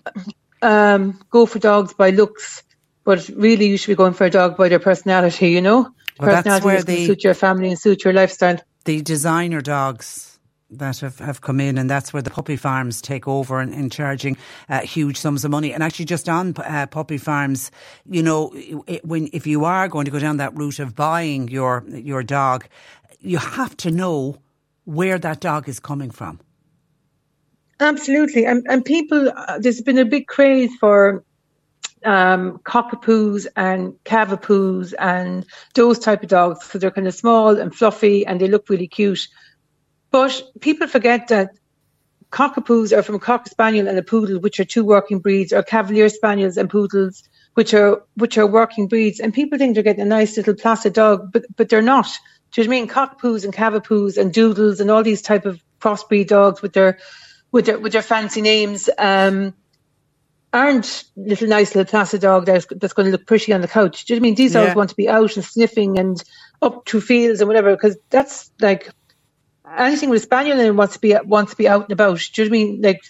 um, 0.61 1.17
go 1.29 1.45
for 1.45 1.59
dogs 1.59 1.93
by 1.93 2.09
looks, 2.09 2.63
but 3.05 3.29
really 3.29 3.67
you 3.67 3.77
should 3.77 3.91
be 3.93 3.95
going 3.95 4.13
for 4.13 4.25
a 4.25 4.29
dog 4.29 4.57
by 4.57 4.67
their 4.67 4.79
personality, 4.79 5.51
you 5.51 5.61
know. 5.61 5.83
Well, 6.19 6.35
personality 6.35 6.49
that's 6.49 6.65
where 6.65 6.83
the, 6.83 7.05
suit 7.05 7.23
your 7.23 7.33
family 7.33 7.69
and 7.69 7.79
suit 7.79 8.03
your 8.03 8.13
lifestyle. 8.13 8.59
The 8.83 9.01
designer 9.01 9.61
dogs 9.61 10.28
that 10.71 10.99
have, 10.99 11.19
have 11.19 11.41
come 11.41 11.59
in, 11.59 11.77
and 11.77 11.89
that's 11.89 12.13
where 12.13 12.21
the 12.21 12.29
puppy 12.29 12.55
farms 12.55 13.01
take 13.01 13.27
over 13.27 13.59
and, 13.59 13.73
in 13.73 13.89
charging 13.89 14.37
uh, 14.69 14.81
huge 14.81 15.17
sums 15.17 15.43
of 15.43 15.51
money. 15.51 15.73
And 15.73 15.83
actually, 15.83 16.05
just 16.05 16.29
on 16.29 16.53
uh, 16.57 16.87
puppy 16.87 17.17
farms, 17.17 17.71
you 18.05 18.23
know, 18.23 18.51
it, 18.87 19.03
when 19.05 19.29
if 19.33 19.47
you 19.47 19.65
are 19.65 19.87
going 19.87 20.05
to 20.05 20.11
go 20.11 20.19
down 20.19 20.37
that 20.37 20.55
route 20.55 20.79
of 20.79 20.95
buying 20.95 21.47
your 21.47 21.83
your 21.87 22.23
dog, 22.23 22.67
you 23.19 23.37
have 23.37 23.75
to 23.77 23.91
know 23.91 24.37
where 24.85 25.17
that 25.19 25.39
dog 25.39 25.67
is 25.67 25.79
coming 25.79 26.11
from. 26.11 26.39
Absolutely, 27.79 28.45
and 28.45 28.65
and 28.69 28.83
people, 28.83 29.31
uh, 29.35 29.59
there's 29.59 29.81
been 29.81 29.97
a 29.97 30.05
big 30.05 30.27
craze 30.27 30.75
for 30.79 31.23
um, 32.05 32.59
cockapoos 32.59 33.47
and 33.55 33.93
cavapoos 34.05 34.93
and 34.99 35.45
those 35.75 35.99
type 35.99 36.23
of 36.23 36.29
dogs 36.29 36.65
because 36.65 36.81
they're 36.81 36.91
kind 36.91 37.07
of 37.07 37.13
small 37.13 37.57
and 37.57 37.75
fluffy 37.75 38.25
and 38.25 38.39
they 38.39 38.47
look 38.47 38.69
really 38.69 38.87
cute. 38.87 39.27
But 40.11 40.41
people 40.59 40.87
forget 40.87 41.27
that 41.27 41.51
cockapoos 42.31 42.95
are 42.95 43.03
from 43.03 43.15
a 43.15 43.19
cocker 43.19 43.49
spaniel 43.49 43.87
and 43.87 43.97
a 43.97 44.03
poodle, 44.03 44.39
which 44.39 44.59
are 44.59 44.65
two 44.65 44.83
working 44.83 45.19
breeds, 45.19 45.53
or 45.53 45.63
cavalier 45.63 46.09
spaniels 46.09 46.57
and 46.57 46.69
poodles, 46.69 47.23
which 47.53 47.73
are 47.73 48.03
which 48.15 48.37
are 48.37 48.47
working 48.47 48.87
breeds. 48.87 49.19
And 49.19 49.33
people 49.33 49.57
think 49.57 49.73
they're 49.73 49.83
getting 49.83 50.01
a 50.01 50.05
nice 50.05 50.37
little 50.37 50.55
placid 50.55 50.93
dog, 50.93 51.31
but 51.31 51.45
but 51.55 51.69
they're 51.69 51.81
not. 51.81 52.07
Do 52.51 52.61
you 52.61 52.67
know 52.67 52.71
what 52.71 52.77
I 52.77 52.79
mean? 52.79 52.89
Cockapoos 52.89 53.43
and 53.43 53.53
cavapoos 53.53 54.17
and 54.17 54.33
doodles 54.33 54.79
and 54.79 54.89
all 54.89 55.03
these 55.03 55.21
type 55.21 55.45
of 55.45 55.61
crossbreed 55.79 56.27
dogs 56.27 56.61
with 56.61 56.73
their 56.73 56.99
with 57.51 57.65
their 57.65 57.79
with 57.79 57.93
their 57.93 58.01
fancy 58.01 58.41
names 58.41 58.89
um, 58.97 59.53
aren't 60.51 61.03
little 61.15 61.47
nice 61.47 61.75
little 61.75 61.89
placid 61.89 62.21
dog 62.21 62.45
that's, 62.45 62.65
that's 62.77 62.93
going 62.93 63.05
to 63.05 63.11
look 63.11 63.27
pretty 63.27 63.53
on 63.53 63.61
the 63.61 63.67
couch. 63.67 64.05
Do 64.05 64.13
you 64.13 64.19
know 64.19 64.23
I 64.23 64.27
mean? 64.27 64.35
These 64.35 64.53
dogs 64.53 64.75
want 64.75 64.89
to 64.89 64.95
be 64.95 65.09
out 65.09 65.35
and 65.35 65.45
sniffing 65.45 65.99
and 65.99 66.23
up 66.61 66.87
through 66.87 67.01
fields 67.01 67.39
and 67.39 67.47
whatever 67.47 67.75
because 67.75 67.97
that's 68.09 68.51
like 68.59 68.89
anything 69.77 70.09
with 70.09 70.21
a 70.21 70.23
spaniel 70.23 70.73
wants 70.73 70.95
to 70.95 70.99
be 70.99 71.15
wants 71.23 71.51
to 71.51 71.57
be 71.57 71.67
out 71.67 71.83
and 71.83 71.91
about. 71.91 72.19
Do 72.33 72.43
you 72.43 72.49
know 72.49 72.55
I 72.55 72.59
mean? 72.59 72.81
Like 72.81 73.01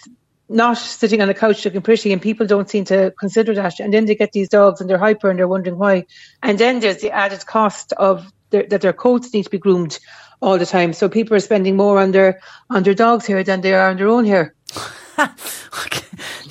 not 0.49 0.77
sitting 0.77 1.21
on 1.21 1.29
a 1.29 1.33
couch 1.33 1.63
looking 1.63 1.81
pretty, 1.81 2.11
and 2.11 2.21
people 2.21 2.47
don't 2.47 2.69
seem 2.69 2.83
to 2.85 3.13
consider 3.19 3.53
that. 3.53 3.79
And 3.79 3.93
then 3.93 4.05
they 4.05 4.15
get 4.15 4.31
these 4.31 4.49
dogs 4.49 4.81
and 4.81 4.89
they're 4.89 4.97
hyper 4.97 5.29
and 5.29 5.37
they're 5.37 5.47
wondering 5.47 5.77
why. 5.77 6.05
And 6.41 6.57
then 6.57 6.79
there's 6.79 7.01
the 7.01 7.11
added 7.11 7.45
cost 7.45 7.93
of 7.93 8.31
their, 8.49 8.63
that 8.63 8.81
their 8.81 8.93
coats 8.93 9.31
need 9.31 9.43
to 9.43 9.49
be 9.49 9.59
groomed 9.59 9.99
all 10.41 10.57
the 10.57 10.65
time. 10.65 10.93
So 10.93 11.07
people 11.07 11.37
are 11.37 11.41
spending 11.41 11.75
more 11.75 11.99
on 11.99 12.11
their 12.11 12.41
on 12.69 12.83
their 12.83 12.95
dogs' 12.95 13.27
hair 13.27 13.43
than 13.43 13.61
they 13.61 13.73
are 13.73 13.89
on 13.89 13.97
their 13.97 14.09
own 14.09 14.25
hair. 14.25 14.55
okay. 15.85 16.05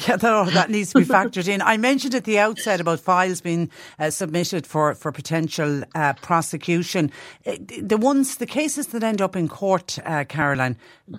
Yeah, 0.07 0.17
that, 0.17 0.33
all, 0.33 0.45
that 0.47 0.71
needs 0.71 0.93
to 0.93 1.01
be 1.01 1.05
factored 1.05 1.49
in. 1.49 1.63
I 1.63 1.77
mentioned 1.77 2.15
at 2.15 2.25
the 2.25 2.39
outset 2.39 2.81
about 2.81 3.01
files 3.01 3.41
being 3.41 3.71
uh, 3.99 4.11
submitted 4.11 4.67
for, 4.67 4.95
for 4.95 5.13
potential 5.13 5.83
uh, 5.95 6.15
prosecution. 6.15 7.11
Uh, 7.47 7.57
the 7.83 7.97
ones, 7.97 8.37
the 8.37 8.47
cases 8.47 8.89
that 8.89 9.03
end 9.03 9.21
up 9.21 9.37
in 9.37 9.49
court, 9.49 9.99
uh, 10.05 10.25
Caroline, 10.29 10.77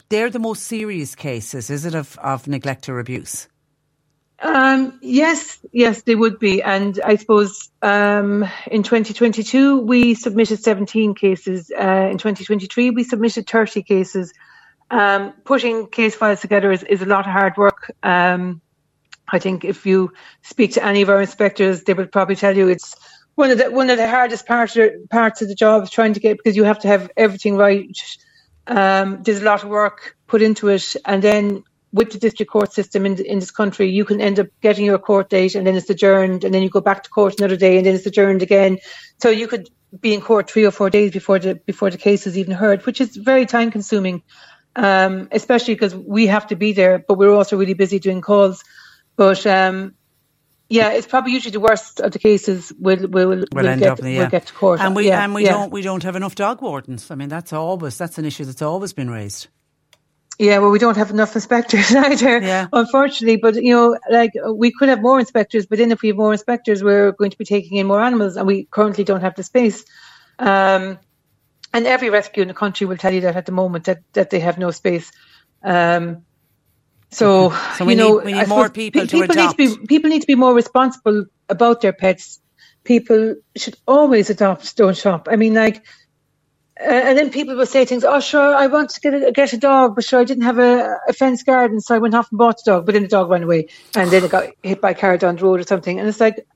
they're 0.09 0.29
the 0.29 0.39
most 0.39 0.63
serious 0.63 1.15
cases, 1.15 1.69
is 1.69 1.85
it, 1.85 1.95
of, 1.95 2.17
of 2.19 2.47
neglect 2.47 2.87
or 2.89 2.99
abuse? 2.99 3.47
Um, 4.41 4.97
yes, 5.01 5.59
yes, 5.73 6.03
they 6.03 6.15
would 6.15 6.39
be. 6.39 6.61
And 6.61 6.99
I 7.03 7.17
suppose 7.17 7.69
um, 7.81 8.47
in 8.71 8.83
2022, 8.83 9.81
we 9.81 10.13
submitted 10.13 10.63
17 10.63 11.13
cases. 11.13 11.71
Uh, 11.71 12.09
in 12.11 12.17
2023, 12.17 12.91
we 12.91 13.03
submitted 13.03 13.49
30 13.49 13.83
cases. 13.83 14.33
Um, 14.91 15.33
putting 15.43 15.87
case 15.87 16.15
files 16.15 16.41
together 16.41 16.71
is, 16.71 16.83
is 16.83 17.01
a 17.01 17.05
lot 17.05 17.27
of 17.27 17.31
hard 17.31 17.57
work. 17.57 17.91
Um, 18.01 18.61
I 19.31 19.39
think 19.39 19.63
if 19.63 19.85
you 19.85 20.13
speak 20.41 20.73
to 20.73 20.83
any 20.83 21.01
of 21.01 21.09
our 21.09 21.21
inspectors, 21.21 21.83
they 21.83 21.93
would 21.93 22.11
probably 22.11 22.35
tell 22.35 22.55
you 22.57 22.67
it's 22.67 22.95
one 23.35 23.51
of 23.51 23.57
the 23.57 23.71
one 23.71 23.89
of 23.89 23.97
the 23.97 24.09
hardest 24.09 24.45
parts 24.47 24.77
parts 25.09 25.41
of 25.41 25.47
the 25.47 25.55
job 25.55 25.83
is 25.83 25.89
trying 25.89 26.13
to 26.13 26.19
get 26.19 26.37
because 26.37 26.55
you 26.55 26.63
have 26.63 26.79
to 26.79 26.87
have 26.87 27.09
everything 27.15 27.55
right. 27.55 27.97
Um, 28.67 29.23
there's 29.23 29.41
a 29.41 29.45
lot 29.45 29.63
of 29.63 29.69
work 29.69 30.15
put 30.27 30.41
into 30.41 30.67
it, 30.69 30.95
and 31.05 31.23
then 31.23 31.63
with 31.91 32.11
the 32.11 32.19
district 32.19 32.51
court 32.51 32.73
system 32.73 33.05
in, 33.05 33.23
in 33.25 33.39
this 33.39 33.51
country, 33.51 33.89
you 33.89 34.05
can 34.05 34.21
end 34.21 34.39
up 34.39 34.47
getting 34.61 34.85
your 34.85 34.99
court 34.99 35.29
date 35.29 35.55
and 35.55 35.65
then 35.65 35.75
it's 35.75 35.89
adjourned, 35.89 36.43
and 36.43 36.53
then 36.53 36.61
you 36.61 36.69
go 36.69 36.81
back 36.81 37.03
to 37.03 37.09
court 37.09 37.39
another 37.39 37.55
day, 37.55 37.77
and 37.77 37.85
then 37.85 37.95
it's 37.95 38.05
adjourned 38.05 38.41
again. 38.41 38.77
So 39.21 39.29
you 39.29 39.47
could 39.47 39.69
be 39.99 40.13
in 40.13 40.21
court 40.21 40.49
three 40.49 40.65
or 40.65 40.71
four 40.71 40.89
days 40.89 41.11
before 41.11 41.39
the 41.39 41.55
before 41.55 41.89
the 41.89 41.97
case 41.97 42.27
is 42.27 42.37
even 42.37 42.53
heard, 42.53 42.85
which 42.85 43.01
is 43.01 43.15
very 43.15 43.45
time 43.45 43.71
consuming 43.71 44.21
um, 44.79 45.27
especially 45.31 45.75
because 45.75 45.93
we 45.93 46.27
have 46.27 46.47
to 46.47 46.55
be 46.55 46.71
there, 46.71 46.99
but 46.99 47.17
we're 47.17 47.33
also 47.33 47.57
really 47.57 47.73
busy 47.73 47.99
doing 47.99 48.21
calls. 48.21 48.63
But 49.17 49.45
um, 49.45 49.95
yeah, 50.69 50.91
it's 50.91 51.05
probably 51.05 51.33
usually 51.33 51.51
the 51.51 51.59
worst 51.59 51.99
of 51.99 52.11
the 52.11 52.19
cases 52.19 52.71
will 52.79 53.07
will 53.07 53.29
will 53.29 53.45
we'll 53.53 53.67
end 53.67 53.81
get, 53.81 53.91
up, 53.91 53.99
yeah. 53.99 54.19
we'll 54.19 54.29
get 54.29 54.47
to 54.47 54.53
court. 54.53 54.79
And 54.79 54.95
we 54.95 55.07
yeah, 55.07 55.23
and 55.23 55.33
we 55.33 55.43
yeah. 55.43 55.51
don't 55.51 55.71
we 55.71 55.81
don't 55.81 56.03
have 56.03 56.15
enough 56.15 56.35
dog 56.35 56.61
wardens. 56.61 57.11
I 57.11 57.15
mean, 57.15 57.27
that's 57.27 57.51
always 57.51 57.97
that's 57.97 58.17
an 58.17 58.25
issue 58.25 58.45
that's 58.45 58.61
always 58.61 58.93
been 58.93 59.09
raised. 59.09 59.47
Yeah, 60.37 60.59
well, 60.59 60.69
we 60.69 60.79
don't 60.79 60.95
have 60.95 61.09
enough 61.09 61.35
inspectors 61.35 61.93
either, 61.95 62.39
yeah. 62.39 62.67
unfortunately. 62.71 63.35
But 63.35 63.55
you 63.55 63.73
know, 63.73 63.97
like 64.09 64.31
we 64.53 64.71
could 64.71 64.87
have 64.87 65.01
more 65.01 65.19
inspectors, 65.19 65.65
but 65.65 65.79
then 65.79 65.91
if 65.91 66.01
we 66.01 66.09
have 66.09 66.17
more 66.17 66.31
inspectors, 66.31 66.81
we're 66.81 67.11
going 67.11 67.31
to 67.31 67.37
be 67.37 67.43
taking 67.43 67.77
in 67.77 67.87
more 67.87 68.01
animals, 68.01 68.37
and 68.37 68.47
we 68.47 68.63
currently 68.71 69.03
don't 69.03 69.21
have 69.21 69.35
the 69.35 69.43
space. 69.43 69.83
Um, 70.39 70.97
and 71.73 71.85
every 71.85 72.09
rescue 72.09 72.41
in 72.41 72.47
the 72.47 72.53
country 72.53 72.87
will 72.87 72.97
tell 72.97 73.13
you 73.13 73.21
that 73.21 73.35
at 73.35 73.45
the 73.45 73.51
moment 73.51 73.85
that, 73.85 73.99
that 74.13 74.29
they 74.29 74.39
have 74.39 74.57
no 74.57 74.71
space. 74.71 75.11
Um, 75.63 76.23
so, 77.11 77.51
so 77.77 77.85
we 77.85 77.93
you 77.93 77.97
know, 77.97 78.17
need, 78.17 78.25
we 78.25 78.33
need 78.33 78.47
more 78.47 78.69
people, 78.69 79.01
people 79.01 79.25
to 79.25 79.31
adopt. 79.31 79.59
Need 79.59 79.69
to 79.69 79.79
be, 79.79 79.87
people 79.87 80.09
need 80.09 80.21
to 80.21 80.27
be 80.27 80.35
more 80.35 80.53
responsible 80.53 81.25
about 81.47 81.81
their 81.81 81.93
pets. 81.93 82.39
People 82.83 83.35
should 83.55 83.75
always 83.87 84.29
adopt, 84.29 84.75
don't 84.77 84.97
shop. 84.97 85.27
I 85.29 85.35
mean, 85.35 85.53
like, 85.53 85.83
uh, 86.79 86.83
and 86.87 87.17
then 87.17 87.29
people 87.29 87.55
will 87.55 87.65
say 87.65 87.83
things. 87.83 88.05
Oh, 88.05 88.21
sure, 88.21 88.55
I 88.55 88.67
want 88.67 88.91
to 88.91 89.01
get 89.01 89.13
a, 89.13 89.31
get 89.31 89.51
a 89.51 89.57
dog, 89.57 89.95
but 89.95 90.05
sure, 90.05 90.21
I 90.21 90.23
didn't 90.23 90.45
have 90.45 90.59
a, 90.59 90.97
a 91.09 91.13
fenced 91.13 91.45
garden, 91.45 91.81
so 91.81 91.93
I 91.93 91.97
went 91.97 92.15
off 92.15 92.31
and 92.31 92.37
bought 92.37 92.57
the 92.63 92.71
dog. 92.71 92.85
But 92.85 92.93
then 92.93 93.01
the 93.01 93.09
dog 93.09 93.29
ran 93.29 93.43
away, 93.43 93.67
and 93.95 94.09
then 94.09 94.23
it 94.23 94.31
got 94.31 94.51
hit 94.63 94.79
by 94.79 94.91
a 94.91 94.95
car 94.95 95.17
down 95.17 95.35
the 95.35 95.43
road 95.43 95.59
or 95.59 95.63
something. 95.63 95.99
And 95.99 96.07
it's 96.07 96.21
like, 96.21 96.47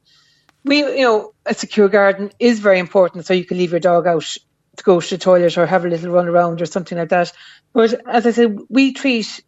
we, 0.63 0.77
you 0.79 1.03
know, 1.03 1.33
a 1.45 1.53
secure 1.53 1.89
garden 1.89 2.31
is 2.39 2.59
very 2.59 2.79
important, 2.79 3.25
so 3.25 3.33
you 3.33 3.43
can 3.43 3.57
leave 3.57 3.71
your 3.71 3.81
dog 3.81 4.07
out 4.07 4.37
to 4.77 4.83
go 4.83 4.99
to 4.99 5.09
the 5.09 5.17
toilet 5.17 5.57
or 5.57 5.65
have 5.65 5.85
a 5.85 5.89
little 5.89 6.11
run 6.11 6.27
around 6.27 6.61
or 6.61 6.65
something 6.65 6.97
like 6.97 7.09
that. 7.09 7.31
But 7.73 7.93
as 8.07 8.25
I 8.25 8.31
said, 8.31 8.57
we 8.69 8.93
treat 8.93 9.43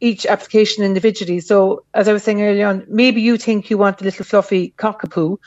each 0.00 0.26
application 0.26 0.84
individually. 0.84 1.40
So 1.40 1.84
as 1.94 2.08
I 2.08 2.12
was 2.12 2.22
saying 2.22 2.42
earlier 2.42 2.66
on, 2.66 2.84
maybe 2.88 3.22
you 3.22 3.36
think 3.38 3.70
you 3.70 3.78
want 3.78 4.00
a 4.00 4.04
little 4.04 4.24
fluffy 4.24 4.74
cockapoo, 4.76 5.38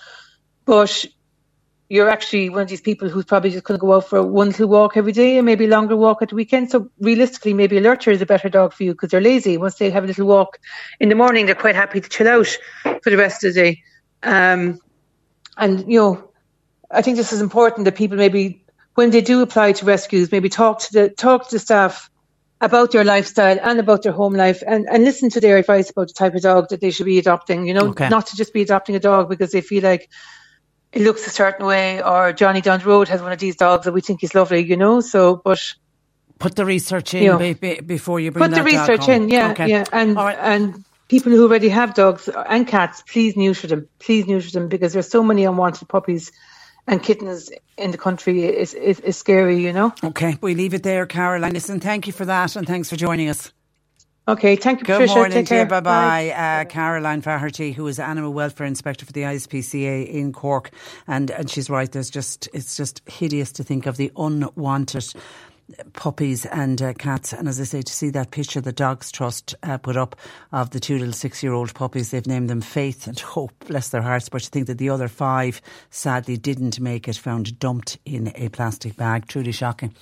but 0.66 1.06
you're 1.90 2.10
actually 2.10 2.50
one 2.50 2.62
of 2.62 2.68
these 2.68 2.82
people 2.82 3.10
who's 3.10 3.26
probably 3.26 3.50
just 3.50 3.64
going 3.64 3.80
to 3.80 3.82
go 3.82 3.94
out 3.94 4.08
for 4.08 4.22
one 4.22 4.50
little 4.50 4.68
walk 4.68 4.96
every 4.96 5.12
day 5.12 5.38
and 5.38 5.46
maybe 5.46 5.66
a 5.66 5.68
longer 5.68 5.98
walk 5.98 6.22
at 6.22 6.30
the 6.30 6.36
weekend. 6.36 6.70
So 6.70 6.90
realistically, 7.00 7.54
maybe 7.54 7.78
a 7.78 7.82
lurcher 7.82 8.12
is 8.12 8.22
a 8.22 8.28
better 8.28 8.48
dog 8.48 8.74
for 8.74 8.84
you 8.84 8.92
because 8.92 9.10
they're 9.10 9.22
lazy. 9.22 9.58
Once 9.58 9.76
they 9.76 9.90
have 9.90 10.04
a 10.04 10.08
little 10.08 10.28
walk 10.28 10.60
in 11.00 11.10
the 11.10 11.16
morning, 11.16 11.48
they're 11.48 11.56
quite 11.56 11.76
happy 11.76 12.00
to 12.00 12.10
chill 12.10 12.28
out 12.28 12.58
for 12.84 13.10
the 13.10 13.18
rest 13.18 13.44
of 13.44 13.54
the 13.54 13.62
day. 13.62 13.84
Um, 14.22 14.80
and 15.58 15.92
you 15.92 16.00
know, 16.00 16.32
I 16.92 17.02
think 17.02 17.18
this 17.18 17.34
is 17.34 17.42
important 17.42 17.86
that 17.86 17.96
people 17.96 18.18
maybe 18.18 18.64
when 19.00 19.12
they 19.12 19.22
do 19.22 19.42
apply 19.42 19.72
to 19.72 19.86
rescues, 19.86 20.30
maybe 20.30 20.50
talk 20.50 20.80
to 20.80 20.92
the 20.92 21.10
talk 21.10 21.48
to 21.48 21.56
the 21.56 21.60
staff 21.60 22.10
about 22.60 22.92
their 22.92 23.06
lifestyle 23.06 23.58
and 23.64 23.80
about 23.80 24.04
their 24.04 24.12
home 24.12 24.34
life 24.34 24.62
and, 24.68 24.86
and 24.92 25.06
listen 25.06 25.30
to 25.30 25.40
their 25.40 25.56
advice 25.56 25.90
about 25.90 26.10
the 26.10 26.14
type 26.14 26.36
of 26.36 26.42
dog 26.42 26.68
that 26.68 26.82
they 26.82 26.92
should 26.92 27.06
be 27.06 27.18
adopting, 27.18 27.66
you 27.66 27.74
know, 27.74 27.88
okay. 27.92 28.10
not 28.10 28.28
to 28.28 28.36
just 28.36 28.52
be 28.52 28.62
adopting 28.62 28.98
a 28.98 29.00
dog 29.00 29.30
because 29.30 29.54
they 29.54 29.62
feel 29.62 29.82
like 29.82 30.10
it 30.92 31.02
looks 31.02 31.26
a 31.26 31.30
certain 31.30 31.66
way 31.66 32.04
or 32.04 32.34
Johnny 32.34 32.60
down 32.60 32.80
the 32.80 32.86
road 32.88 33.08
has 33.08 33.22
one 33.22 33.32
of 33.32 33.40
these 33.40 33.56
dogs 33.56 33.86
that 33.86 33.94
we 33.94 34.02
think 34.02 34.22
is 34.22 34.36
lovely, 34.36 34.66
you 34.66 34.76
know. 34.76 35.00
So 35.00 35.38
but 35.46 35.62
put 36.38 36.58
the 36.58 36.66
research 36.66 37.14
in 37.14 37.24
you 37.24 37.30
know, 37.30 37.38
be, 37.38 37.54
be, 37.54 37.80
before 37.80 38.20
you 38.20 38.32
bring 38.32 38.50
put 38.50 38.54
the 38.54 38.64
research 38.64 39.08
in, 39.08 39.30
yeah, 39.30 39.52
okay. 39.52 39.70
yeah. 39.70 39.86
And 39.94 40.18
right. 40.18 40.38
and 40.42 40.84
people 41.08 41.32
who 41.32 41.44
already 41.44 41.70
have 41.70 41.94
dogs 41.94 42.28
and 42.28 42.68
cats, 42.68 43.02
please 43.08 43.38
neuter 43.38 43.68
them. 43.68 43.88
Please 44.00 44.28
neuter 44.28 44.52
them 44.52 44.68
because 44.68 44.92
there's 44.92 45.10
so 45.10 45.24
many 45.24 45.46
unwanted 45.46 45.88
puppies 45.88 46.34
and 46.90 47.02
kittens 47.02 47.52
in 47.78 47.92
the 47.92 47.98
country 47.98 48.44
is, 48.44 48.74
is, 48.74 49.00
is 49.02 49.16
scary, 49.16 49.62
you 49.62 49.72
know. 49.72 49.94
Okay, 50.04 50.38
we 50.42 50.56
leave 50.56 50.74
it 50.74 50.84
there, 50.84 51.06
Caroline. 51.06 51.54
Listen, 51.54 51.80
thank 51.80 52.08
you 52.08 52.14
for 52.14 52.26
that 52.26 52.56
and 52.56 52.68
thanks 52.68 52.90
for 52.90 52.96
joining 52.96 53.30
us. 53.30 53.54
Okay, 54.28 54.56
thank 54.56 54.80
you, 54.80 54.86
Good 54.86 54.94
Patricia. 54.94 55.16
morning 55.16 55.38
Take 55.38 55.48
care. 55.48 55.66
Bye 55.66 55.80
bye. 55.80 56.30
Uh, 56.30 56.66
Caroline 56.66 57.22
Faherty, 57.22 57.72
who 57.72 57.88
is 57.88 57.98
Animal 58.00 58.32
Welfare 58.32 58.68
Inspector 58.68 59.04
for 59.04 59.12
the 59.12 59.22
ISPCA 59.22 60.08
in 60.08 60.34
Cork. 60.34 60.70
And, 61.08 61.32
and 61.32 61.50
she's 61.50 61.68
right, 61.68 61.92
there's 61.92 62.12
just, 62.12 62.48
it's 62.54 62.78
just 62.78 63.02
hideous 63.10 63.52
to 63.54 63.64
think 63.64 63.88
of 63.88 63.98
the 63.98 64.12
unwanted 64.16 65.06
puppies 65.94 66.46
and 66.46 66.82
uh, 66.82 66.94
cats. 66.94 67.34
And 67.34 67.48
as 67.48 67.60
I 67.60 67.64
say, 67.64 67.82
to 67.82 67.94
see 67.94 68.10
that 68.12 68.32
picture 68.32 68.62
the 68.62 68.72
Dogs 68.72 69.12
Trust 69.12 69.56
uh, 69.64 69.78
put 69.78 69.98
up 69.98 70.16
of 70.52 70.72
the 70.72 70.80
two 70.80 70.98
little 70.98 71.14
six 71.14 71.44
year 71.44 71.54
old 71.54 71.74
puppies, 71.74 72.12
they've 72.12 72.26
named 72.26 72.50
them 72.50 72.62
Faith 72.62 73.08
and 73.08 73.20
Hope, 73.20 73.52
bless 73.68 73.90
their 73.90 74.02
hearts. 74.02 74.30
But 74.30 74.44
to 74.44 74.50
think 74.50 74.68
that 74.68 74.78
the 74.78 74.90
other 74.90 75.08
five 75.08 75.62
sadly 75.90 76.38
didn't 76.38 76.80
make 76.80 77.08
it, 77.08 77.18
found 77.18 77.60
dumped 77.60 77.98
in 78.06 78.32
a 78.36 78.50
plastic 78.50 78.96
bag. 78.96 79.28
Truly 79.28 79.52
shocking. 79.52 79.94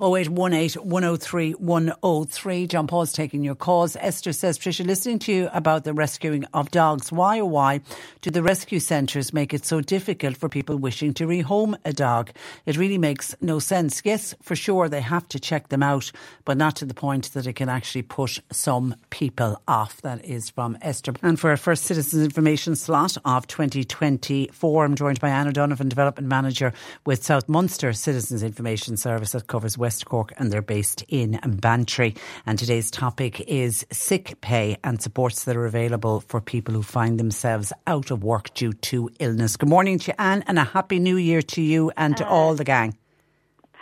0818 0.00 0.82
103 0.82 1.52
103. 1.52 2.66
John 2.66 2.86
Paul's 2.86 3.12
taking 3.12 3.44
your 3.44 3.54
calls. 3.54 3.96
Esther 3.96 4.32
says, 4.32 4.58
Tricia, 4.58 4.86
listening 4.86 5.18
to 5.20 5.32
you 5.32 5.48
about 5.52 5.84
the 5.84 5.94
rescuing 5.94 6.44
of 6.52 6.70
dogs, 6.70 7.12
why 7.12 7.38
or 7.38 7.48
why 7.48 7.80
do 8.20 8.30
the 8.30 8.42
rescue 8.42 8.80
centres 8.80 9.32
make 9.32 9.54
it 9.54 9.64
so 9.64 9.80
difficult 9.80 10.36
for 10.36 10.48
people 10.48 10.76
wishing 10.76 11.14
to 11.14 11.26
rehome 11.26 11.76
a 11.84 11.92
dog? 11.92 12.30
It 12.66 12.76
really 12.76 12.98
makes 12.98 13.34
no 13.40 13.58
sense. 13.58 14.02
Yes, 14.04 14.34
for 14.42 14.56
sure, 14.56 14.88
they 14.88 15.00
have 15.00 15.13
to 15.28 15.40
check 15.40 15.68
them 15.68 15.82
out, 15.82 16.10
but 16.44 16.56
not 16.56 16.76
to 16.76 16.84
the 16.84 16.94
point 16.94 17.32
that 17.32 17.46
it 17.46 17.54
can 17.54 17.68
actually 17.68 18.02
put 18.02 18.40
some 18.50 18.94
people 19.10 19.60
off. 19.66 20.00
That 20.02 20.24
is 20.24 20.50
from 20.50 20.76
Esther. 20.82 21.14
And 21.22 21.38
for 21.38 21.50
our 21.50 21.56
first 21.56 21.84
citizens 21.84 22.24
information 22.24 22.76
slot 22.76 23.16
of 23.24 23.46
2024, 23.46 24.84
I'm 24.84 24.94
joined 24.94 25.20
by 25.20 25.28
Anna 25.28 25.52
Donovan, 25.52 25.88
Development 25.88 26.28
Manager 26.28 26.72
with 27.06 27.24
South 27.24 27.48
Munster 27.48 27.92
Citizens 27.92 28.42
Information 28.42 28.96
Service 28.96 29.32
that 29.32 29.46
covers 29.46 29.78
West 29.78 30.06
Cork 30.06 30.32
and 30.36 30.52
they're 30.52 30.62
based 30.62 31.04
in 31.08 31.38
Bantry. 31.46 32.14
And 32.46 32.58
today's 32.58 32.90
topic 32.90 33.40
is 33.42 33.86
sick 33.90 34.40
pay 34.40 34.76
and 34.84 35.00
supports 35.00 35.44
that 35.44 35.56
are 35.56 35.66
available 35.66 36.20
for 36.20 36.40
people 36.40 36.74
who 36.74 36.82
find 36.82 37.18
themselves 37.18 37.72
out 37.86 38.10
of 38.10 38.24
work 38.24 38.52
due 38.54 38.72
to 38.72 39.10
illness. 39.18 39.56
Good 39.56 39.68
morning 39.68 39.98
to 40.00 40.10
you, 40.10 40.14
Anne, 40.18 40.44
and 40.46 40.58
a 40.58 40.64
happy 40.64 40.98
new 40.98 41.16
year 41.16 41.42
to 41.42 41.62
you 41.62 41.92
and 41.96 42.16
to 42.16 42.26
uh, 42.26 42.30
all 42.30 42.54
the 42.54 42.64
gang. 42.64 42.96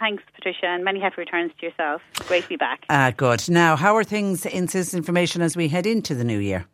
Thanks, 0.02 0.24
Patricia, 0.34 0.66
and 0.66 0.82
many 0.82 0.98
happy 0.98 1.14
returns 1.18 1.52
to 1.60 1.66
yourself. 1.66 2.02
Great 2.26 2.42
to 2.42 2.48
be 2.48 2.56
back. 2.56 2.84
Ah, 2.90 3.12
good. 3.16 3.48
Now, 3.48 3.76
how 3.76 3.94
are 3.94 4.02
things 4.02 4.44
in 4.44 4.66
citizen 4.66 4.98
information 4.98 5.42
as 5.42 5.56
we 5.56 5.68
head 5.68 5.86
into 5.86 6.16
the 6.16 6.24
new 6.24 6.40
year? 6.40 6.66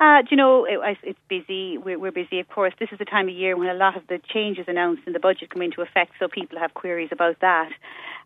Uh, 0.00 0.22
do 0.22 0.28
you 0.32 0.36
know, 0.36 0.64
it, 0.64 0.98
it's 1.04 1.18
busy. 1.28 1.78
We're, 1.78 2.00
we're 2.00 2.10
busy, 2.10 2.40
of 2.40 2.48
course. 2.48 2.74
This 2.80 2.88
is 2.90 2.98
the 2.98 3.04
time 3.04 3.28
of 3.28 3.34
year 3.36 3.56
when 3.56 3.68
a 3.68 3.74
lot 3.74 3.96
of 3.96 4.04
the 4.08 4.18
changes 4.34 4.64
announced 4.66 5.02
in 5.06 5.12
the 5.12 5.20
budget 5.20 5.50
come 5.50 5.62
into 5.62 5.80
effect, 5.80 6.14
so 6.18 6.26
people 6.26 6.58
have 6.58 6.74
queries 6.74 7.10
about 7.12 7.36
that. 7.40 7.70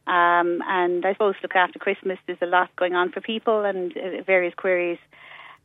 Um, 0.07 0.63
and 0.67 1.05
I 1.05 1.13
suppose, 1.13 1.35
look, 1.43 1.55
after 1.55 1.79
Christmas, 1.79 2.19
there's 2.27 2.39
a 2.41 2.47
lot 2.47 2.75
going 2.77 2.95
on 2.95 3.13
for 3.13 3.21
people 3.21 3.67
and 3.67 3.95
uh, 3.95 4.23
various 4.27 4.55
queries. 4.55 4.99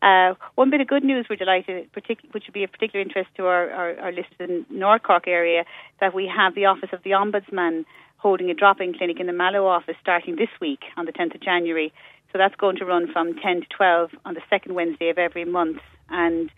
Uh, 0.02 0.34
one 0.56 0.70
bit 0.72 0.82
of 0.82 0.88
good 0.88 1.04
news 1.04 1.28
we're 1.30 1.36
delighted, 1.36 1.88
which 1.94 2.08
would 2.34 2.54
be 2.54 2.64
of 2.64 2.72
particular 2.72 3.04
interest 3.04 3.30
to 3.38 3.46
our, 3.46 3.70
our, 3.70 4.00
our 4.00 4.12
listeners 4.12 4.50
in 4.50 4.66
North 4.70 5.04
Cork 5.04 5.28
area, 5.28 5.64
that 6.00 6.14
we 6.14 6.32
have 6.36 6.56
the 6.56 6.66
Office 6.66 6.90
of 6.92 7.04
the 7.04 7.12
Ombudsman 7.12 7.86
holding 8.18 8.50
a 8.50 8.54
drop-in 8.54 8.94
clinic 8.94 9.20
in 9.20 9.28
the 9.28 9.34
Mallow 9.34 9.66
office 9.66 9.96
starting 10.02 10.36
this 10.36 10.50
week 10.60 10.82
on 10.96 11.06
the 11.06 11.12
10th 11.12 11.36
of 11.36 11.42
January. 11.42 11.92
So 12.32 12.38
that's 12.38 12.56
going 12.56 12.78
to 12.78 12.86
run 12.86 13.12
from 13.12 13.34
10 13.36 13.62
to 13.62 13.68
12 13.76 14.12
on 14.26 14.34
the 14.36 14.42
second 14.50 14.76
Wednesday 14.76 15.10
of 15.10 15.18
every 15.18 15.44
month. 15.44 15.80
And 16.10 16.50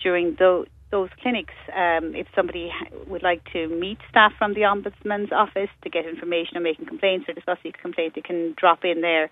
during 0.00 0.36
those, 0.38 0.66
those 0.90 1.10
clinics, 1.22 1.54
um, 1.74 2.14
if 2.14 2.26
somebody 2.34 2.70
would 3.06 3.22
like 3.22 3.42
to 3.52 3.68
meet 3.68 3.98
staff 4.10 4.32
from 4.36 4.54
the 4.54 4.60
Ombudsman's 4.62 5.32
office 5.32 5.70
to 5.82 5.90
get 5.90 6.06
information 6.06 6.56
on 6.56 6.64
making 6.64 6.86
complaints 6.86 7.28
or 7.28 7.34
discussing 7.34 7.72
a 7.74 7.82
complaint, 7.82 8.14
they 8.14 8.20
can 8.20 8.54
drop 8.56 8.84
in 8.84 9.00
there. 9.00 9.30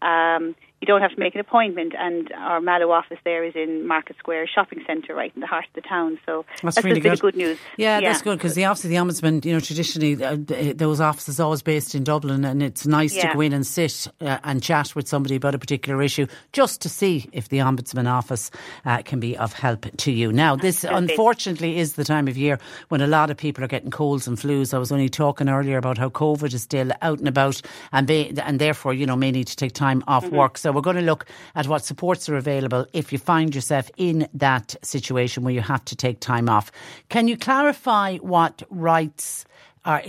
Um, 0.00 0.54
you 0.82 0.86
don't 0.86 1.00
have 1.00 1.12
to 1.12 1.20
make 1.20 1.34
an 1.34 1.40
appointment, 1.40 1.94
and 1.96 2.32
our 2.32 2.60
Mallow 2.60 2.90
office 2.90 3.18
there 3.24 3.44
is 3.44 3.54
in 3.54 3.86
Market 3.86 4.16
Square 4.18 4.48
Shopping 4.52 4.82
Centre, 4.84 5.14
right 5.14 5.30
in 5.34 5.40
the 5.40 5.46
heart 5.46 5.64
of 5.64 5.72
the 5.74 5.80
town. 5.80 6.18
So 6.26 6.44
That's 6.60 6.74
that's, 6.74 6.84
really 6.84 6.98
a 6.98 7.02
bit 7.02 7.12
of 7.12 7.20
good. 7.20 7.34
good 7.34 7.38
news. 7.38 7.58
Yeah, 7.76 8.00
that's 8.00 8.20
good 8.20 8.36
because 8.36 8.56
the 8.56 8.64
Office 8.64 8.82
of 8.82 8.90
the 8.90 8.96
Ombudsman, 8.96 9.44
you 9.44 9.52
know, 9.52 9.60
traditionally 9.60 10.22
uh, 10.22 10.36
those 10.74 11.00
offices 11.00 11.38
are 11.38 11.44
always 11.44 11.62
based 11.62 11.94
in 11.94 12.02
Dublin, 12.02 12.44
and 12.44 12.64
it's 12.64 12.84
nice 12.84 13.14
to 13.14 13.30
go 13.32 13.40
in 13.40 13.52
and 13.52 13.64
sit 13.64 14.08
uh, 14.20 14.38
and 14.42 14.60
chat 14.60 14.96
with 14.96 15.06
somebody 15.06 15.36
about 15.36 15.54
a 15.54 15.58
particular 15.58 16.02
issue 16.02 16.26
just 16.52 16.80
to 16.80 16.88
see 16.88 17.28
if 17.32 17.48
the 17.48 17.58
Ombudsman 17.58 18.10
office 18.10 18.50
uh, 18.84 19.02
can 19.02 19.20
be 19.20 19.36
of 19.36 19.52
help 19.52 19.86
to 19.98 20.10
you. 20.10 20.32
Now, 20.32 20.56
this 20.56 20.82
unfortunately 20.82 21.78
is 21.78 21.92
the 21.92 22.04
time 22.04 22.26
of 22.26 22.36
year 22.36 22.58
when 22.88 23.00
a 23.00 23.06
lot 23.06 23.30
of 23.30 23.36
people 23.36 23.62
are 23.62 23.68
getting 23.68 23.92
colds 23.92 24.26
and 24.26 24.36
flus. 24.36 24.74
I 24.74 24.78
was 24.78 24.90
only 24.90 25.08
talking 25.08 25.48
earlier 25.48 25.78
about 25.78 25.96
how 25.96 26.08
COVID 26.08 26.52
is 26.52 26.62
still 26.62 26.90
out 27.02 27.20
and 27.20 27.28
about, 27.28 27.62
and 27.92 28.04
be, 28.08 28.36
and 28.42 28.58
therefore, 28.58 28.94
you 28.94 29.06
know, 29.06 29.14
may 29.14 29.30
need 29.30 29.46
to 29.46 29.56
take 29.56 29.74
time 29.74 30.02
off 30.08 30.22
Mm-hmm. 30.22 30.36
work. 30.36 30.56
So 30.56 30.71
we're 30.72 30.80
going 30.80 30.96
to 30.96 31.02
look 31.02 31.26
at 31.54 31.66
what 31.66 31.84
supports 31.84 32.28
are 32.28 32.36
available 32.36 32.86
if 32.92 33.12
you 33.12 33.18
find 33.18 33.54
yourself 33.54 33.90
in 33.96 34.28
that 34.34 34.74
situation 34.82 35.42
where 35.42 35.54
you 35.54 35.60
have 35.60 35.84
to 35.86 35.96
take 35.96 36.20
time 36.20 36.48
off. 36.48 36.72
Can 37.08 37.28
you 37.28 37.36
clarify 37.36 38.16
what 38.18 38.62
rights 38.70 39.44
are 39.84 40.02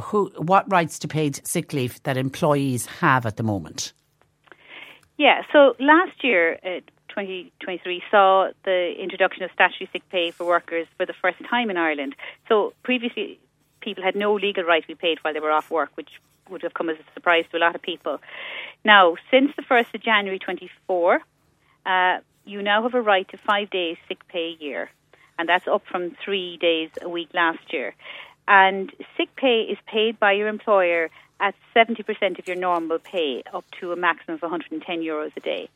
who, 0.00 0.32
what 0.36 0.70
rights 0.70 0.98
to 1.00 1.08
paid 1.08 1.46
sick 1.46 1.72
leave 1.72 2.02
that 2.02 2.16
employees 2.16 2.86
have 2.86 3.26
at 3.26 3.36
the 3.36 3.42
moment? 3.42 3.92
Yeah, 5.18 5.42
so 5.52 5.74
last 5.78 6.22
year, 6.22 6.58
uh, 6.62 6.80
2023, 7.08 8.02
saw 8.10 8.50
the 8.64 8.92
introduction 9.00 9.42
of 9.44 9.50
statutory 9.52 9.88
sick 9.92 10.02
pay 10.10 10.30
for 10.30 10.46
workers 10.46 10.86
for 10.98 11.06
the 11.06 11.14
first 11.14 11.38
time 11.48 11.70
in 11.70 11.78
Ireland. 11.78 12.14
So 12.48 12.74
previously, 12.82 13.38
people 13.80 14.04
had 14.04 14.14
no 14.14 14.34
legal 14.34 14.64
right 14.64 14.82
to 14.82 14.88
be 14.88 14.94
paid 14.94 15.18
while 15.22 15.32
they 15.32 15.40
were 15.40 15.52
off 15.52 15.70
work, 15.70 15.90
which 15.94 16.10
would 16.50 16.62
have 16.62 16.74
come 16.74 16.88
as 16.88 16.96
a 16.98 17.14
surprise 17.14 17.44
to 17.50 17.58
a 17.58 17.60
lot 17.60 17.74
of 17.74 17.82
people. 17.82 18.18
Now, 18.84 19.16
since 19.30 19.52
the 19.56 19.62
1st 19.62 19.94
of 19.94 20.02
January 20.02 20.38
24, 20.38 21.20
uh, 21.84 22.18
you 22.44 22.62
now 22.62 22.82
have 22.82 22.94
a 22.94 23.02
right 23.02 23.28
to 23.30 23.36
five 23.38 23.70
days 23.70 23.96
sick 24.08 24.26
pay 24.28 24.56
a 24.58 24.64
year, 24.64 24.90
and 25.38 25.48
that's 25.48 25.66
up 25.66 25.82
from 25.90 26.16
three 26.24 26.56
days 26.58 26.90
a 27.02 27.08
week 27.08 27.28
last 27.34 27.72
year. 27.72 27.94
And 28.48 28.92
sick 29.16 29.34
pay 29.36 29.62
is 29.62 29.78
paid 29.86 30.18
by 30.20 30.32
your 30.32 30.48
employer 30.48 31.10
at 31.40 31.54
70% 31.74 32.38
of 32.38 32.46
your 32.46 32.56
normal 32.56 32.98
pay, 32.98 33.42
up 33.52 33.64
to 33.80 33.92
a 33.92 33.96
maximum 33.96 34.36
of 34.36 34.42
110 34.42 35.00
euros 35.00 35.36
a 35.36 35.40
day. 35.40 35.68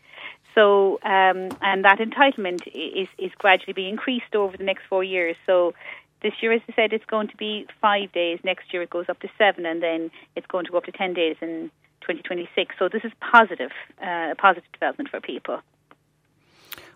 So, 0.55 0.95
um, 1.05 1.51
and 1.61 1.85
that 1.85 1.99
entitlement 1.99 2.67
is, 2.67 3.09
is 3.19 3.31
gradually 3.39 3.73
being 3.73 3.91
increased 3.91 4.35
over 4.35 4.57
the 4.57 4.65
next 4.65 4.83
four 4.89 5.05
years. 5.05 5.37
So, 5.47 5.75
this 6.23 6.33
year, 6.41 6.53
as 6.53 6.61
I 6.69 6.75
said, 6.75 6.93
it's 6.93 7.05
going 7.05 7.29
to 7.29 7.37
be 7.37 7.67
five 7.81 8.13
days. 8.13 8.39
Next 8.45 8.73
year, 8.73 8.83
it 8.83 8.91
goes 8.91 9.07
up 9.09 9.21
to 9.21 9.29
seven, 9.39 9.67
and 9.67 9.83
then 9.83 10.11
it's 10.37 10.47
going 10.47 10.65
to 10.67 10.71
go 10.71 10.79
up 10.79 10.85
to 10.85 10.93
10 10.93 11.15
days 11.15 11.37
in 11.41 11.71
2026. 12.03 12.75
So, 12.79 12.89
this 12.89 13.03
is 13.05 13.13
positive, 13.21 13.71
uh, 14.03 14.33
a 14.33 14.35
positive 14.37 14.71
development 14.73 15.11
for 15.11 15.21
people. 15.21 15.61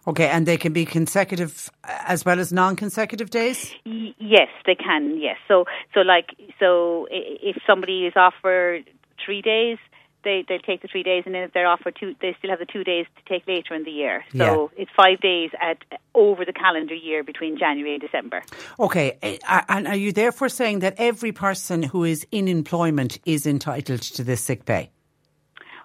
Okay, 0.07 0.29
and 0.29 0.45
they 0.45 0.59
can 0.59 0.73
be 0.73 0.85
consecutive 0.85 1.71
uh, 1.83 1.99
as 2.07 2.25
well 2.25 2.39
as 2.39 2.53
non-consecutive 2.53 3.31
days. 3.31 3.75
Y- 3.87 4.15
yes, 4.19 4.49
they 4.67 4.75
can. 4.75 5.19
Yes. 5.19 5.37
So, 5.49 5.65
so 5.95 6.01
like, 6.01 6.35
so 6.61 7.07
if 7.11 7.57
somebody 7.67 8.07
is 8.07 8.13
offered 8.15 8.85
three 9.25 9.41
days, 9.41 9.79
they 10.25 10.45
they 10.49 10.59
take 10.59 10.83
the 10.83 10.89
three 10.89 11.03
days, 11.03 11.25
and 11.27 11.35
then 11.35 11.43
if 11.43 11.53
they're 11.53 11.67
offered 11.67 11.97
two, 11.99 12.15
they 12.21 12.35
still 12.39 12.51
have 12.51 12.59
the 12.59 12.67
two 12.67 12.85
days 12.85 13.07
to 13.17 13.33
take 13.33 13.47
later 13.47 13.75
in 13.75 13.85
the 13.85 13.91
year. 13.91 14.25
So 14.37 14.71
it's 14.77 14.91
five 14.97 15.21
days 15.21 15.51
at 15.61 15.79
over 16.15 16.45
the 16.45 16.53
calendar 16.53 16.95
year 16.95 17.23
between 17.23 17.59
January 17.59 17.95
and 17.95 18.03
December. 18.03 18.43
Okay, 18.79 19.39
uh, 19.49 19.63
and 19.69 19.87
are 19.87 19.97
you 19.97 20.13
therefore 20.13 20.49
saying 20.49 20.81
that 20.81 20.95
every 20.99 21.33
person 21.33 21.83
who 21.83 22.05
is 22.05 22.27
in 22.31 22.49
employment 22.49 23.19
is 23.25 23.47
entitled 23.47 24.03
to 24.03 24.25
this 24.25 24.41
sick 24.41 24.65
pay? 24.65 24.91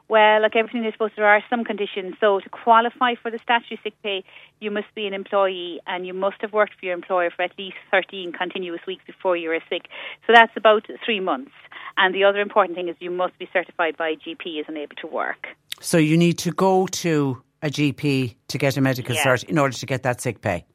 Well, 0.09 0.41
like 0.41 0.55
everything, 0.55 0.83
I 0.85 0.91
suppose 0.91 1.11
there 1.15 1.27
are 1.27 1.43
some 1.51 1.63
conditions. 1.63 2.15
So 2.19 2.39
to 2.39 2.49
qualify 2.49 3.13
for 3.21 3.29
the 3.29 3.37
statutory 3.37 3.79
sick 3.83 3.93
pay, 4.01 4.23
you 4.59 4.71
must 4.71 4.87
be 4.95 5.05
an 5.05 5.13
employee 5.13 5.79
and 5.85 6.05
you 6.05 6.15
must 6.15 6.37
have 6.41 6.51
worked 6.51 6.73
for 6.79 6.85
your 6.85 6.95
employer 6.95 7.29
for 7.29 7.43
at 7.43 7.51
least 7.59 7.77
13 7.91 8.33
continuous 8.33 8.81
weeks 8.87 9.03
before 9.05 9.37
you 9.37 9.49
were 9.49 9.59
sick. 9.69 9.83
So 10.25 10.33
that's 10.33 10.51
about 10.57 10.87
three 11.05 11.19
months. 11.19 11.51
And 11.97 12.15
the 12.15 12.23
other 12.23 12.39
important 12.39 12.75
thing 12.75 12.89
is 12.89 12.95
you 12.99 13.11
must 13.11 13.37
be 13.37 13.47
certified 13.53 13.97
by 13.97 14.09
a 14.09 14.15
GP 14.15 14.59
as 14.59 14.65
unable 14.67 14.95
to 14.95 15.07
work. 15.07 15.47
So 15.79 15.97
you 15.97 16.17
need 16.17 16.39
to 16.39 16.51
go 16.51 16.87
to 16.87 17.43
a 17.61 17.67
GP 17.69 18.35
to 18.47 18.57
get 18.57 18.77
a 18.77 18.81
medical 18.81 19.13
Yeah. 19.13 19.23
cert 19.23 19.43
in 19.43 19.59
order 19.59 19.77
to 19.77 19.85
get 19.85 20.01
that 20.03 20.21
sick 20.21 20.41
pay. 20.41 20.65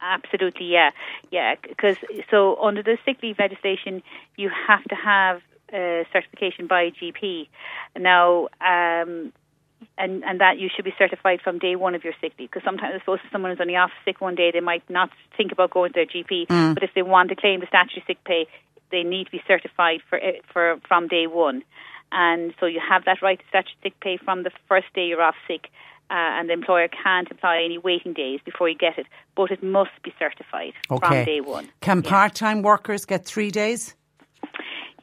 Absolutely, 0.00 0.66
yeah, 0.66 0.90
yeah. 1.32 1.54
Because 1.66 1.96
so 2.30 2.62
under 2.62 2.82
the 2.82 2.96
sick 3.04 3.22
leave 3.22 3.38
legislation, 3.38 4.02
you 4.36 4.50
have 4.68 4.84
to 4.84 4.94
have 4.94 5.40
uh, 5.74 6.04
certification 6.12 6.66
by 6.66 6.82
a 6.82 6.90
GP. 6.90 7.48
Now, 7.98 8.48
um, 8.60 9.32
and 9.98 10.24
and 10.24 10.40
that 10.40 10.58
you 10.58 10.68
should 10.74 10.84
be 10.84 10.94
certified 10.96 11.40
from 11.42 11.58
day 11.58 11.76
one 11.76 11.94
of 11.94 12.04
your 12.04 12.14
sick 12.20 12.32
leave. 12.38 12.50
Because 12.50 12.64
sometimes, 12.64 12.94
I 12.94 12.98
suppose, 13.00 13.18
if 13.24 13.30
someone 13.32 13.52
is 13.52 13.58
only 13.60 13.76
off 13.76 13.90
sick 14.04 14.20
one 14.20 14.34
day, 14.34 14.50
they 14.52 14.60
might 14.60 14.88
not 14.88 15.10
think 15.36 15.52
about 15.52 15.70
going 15.70 15.92
to 15.92 15.94
their 15.94 16.06
GP. 16.06 16.46
But 16.74 16.82
if 16.82 16.90
they 16.94 17.02
want 17.02 17.28
to 17.30 17.36
claim 17.36 17.60
the 17.60 17.66
statutory 17.66 18.04
sick 18.06 18.24
pay, 18.24 18.46
they 18.90 19.02
need 19.02 19.24
to 19.24 19.30
be 19.30 19.42
certified 19.46 20.00
for 20.08 20.18
eh, 20.18 20.38
for 20.52 20.80
from 20.88 21.08
day 21.08 21.26
one. 21.26 21.62
And 22.12 22.54
so 22.60 22.66
you 22.66 22.80
have 22.80 23.04
that 23.06 23.22
right 23.22 23.38
to 23.38 23.44
statutory 23.48 23.76
sick 23.82 24.00
pay 24.00 24.16
from 24.16 24.44
the 24.44 24.50
first 24.68 24.86
day 24.94 25.06
you're 25.06 25.22
off 25.22 25.36
sick. 25.48 25.68
uh, 26.10 26.14
and 26.38 26.48
the 26.48 26.52
employer 26.52 26.88
can't 26.88 27.30
apply 27.30 27.62
any 27.64 27.78
waiting 27.78 28.12
days 28.12 28.40
before 28.44 28.68
you 28.68 28.76
get 28.76 28.98
it, 28.98 29.06
but 29.34 29.50
it 29.50 29.62
must 29.62 29.90
be 30.02 30.12
certified 30.18 30.74
okay. 30.90 31.06
from 31.06 31.24
day 31.24 31.40
one. 31.40 31.68
Can 31.80 32.02
yeah. 32.02 32.10
part 32.10 32.34
time 32.34 32.62
workers 32.62 33.04
get 33.04 33.24
three 33.24 33.50
days? 33.50 33.94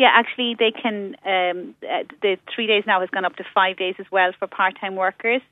Yeah, 0.02 0.10
actually, 0.16 0.56
they 0.58 0.72
can. 0.72 1.16
Um, 1.24 1.76
uh, 1.84 2.06
the 2.24 2.38
three 2.56 2.66
days 2.66 2.86
now 2.88 3.02
has 3.02 3.10
gone 3.12 3.24
up 3.24 3.36
to 3.36 3.44
five 3.54 3.78
days 3.78 3.94
as 4.00 4.08
well 4.12 4.32
for 4.40 4.48
part-time 4.48 4.96
workers. 4.96 5.44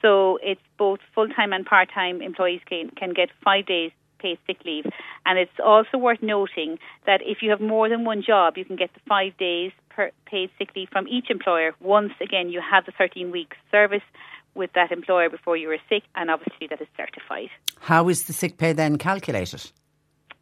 So 0.00 0.38
it's 0.42 0.62
both 0.78 1.00
full-time 1.14 1.52
and 1.52 1.66
part-time 1.66 2.22
employees 2.22 2.62
can 2.66 2.88
can 2.96 3.12
get 3.12 3.28
five 3.44 3.66
days 3.66 3.90
paid 4.18 4.38
sick 4.46 4.64
leave. 4.64 4.86
And 5.26 5.38
it's 5.38 5.60
also 5.62 5.98
worth 5.98 6.22
noting 6.22 6.78
that 7.04 7.20
if 7.20 7.42
you 7.42 7.50
have 7.50 7.60
more 7.60 7.90
than 7.90 8.06
one 8.06 8.22
job, 8.22 8.56
you 8.56 8.64
can 8.64 8.76
get 8.76 8.94
the 8.94 9.00
five 9.06 9.36
days 9.36 9.72
per 9.90 10.10
paid 10.24 10.48
sick 10.56 10.70
leave 10.74 10.88
from 10.88 11.06
each 11.06 11.28
employer. 11.28 11.74
Once 11.78 12.14
again, 12.22 12.48
you 12.48 12.62
have 12.62 12.86
the 12.86 12.92
13 12.92 13.30
weeks 13.30 13.58
service 13.70 14.08
with 14.54 14.72
that 14.72 14.90
employer 14.90 15.28
before 15.28 15.58
you 15.58 15.68
were 15.68 15.82
sick, 15.86 16.04
and 16.14 16.30
obviously 16.30 16.66
that 16.68 16.80
is 16.80 16.88
certified. 16.96 17.50
How 17.80 18.08
is 18.08 18.22
the 18.22 18.32
sick 18.32 18.56
pay 18.56 18.72
then 18.72 18.96
calculated? 18.96 19.70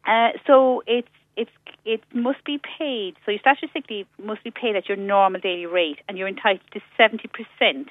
Uh, 0.07 0.31
so 0.47 0.85
it's 0.87 1.16
it's 1.37 1.51
it 1.85 2.03
must 2.13 2.45
be 2.45 2.59
paid. 2.79 3.17
So 3.25 3.31
your 3.31 3.41
statutory 3.41 3.71
sick 3.73 3.91
leave 3.91 4.07
must 4.23 4.43
be 4.43 4.51
paid 4.51 4.77
at 4.77 4.89
your 4.89 4.97
normal 4.97 5.41
daily 5.41 5.67
rate, 5.67 5.99
and 6.09 6.19
you're 6.19 6.29
entitled 6.29 6.71
to 6.73 6.81
seventy 6.97 7.29
percent 7.29 7.89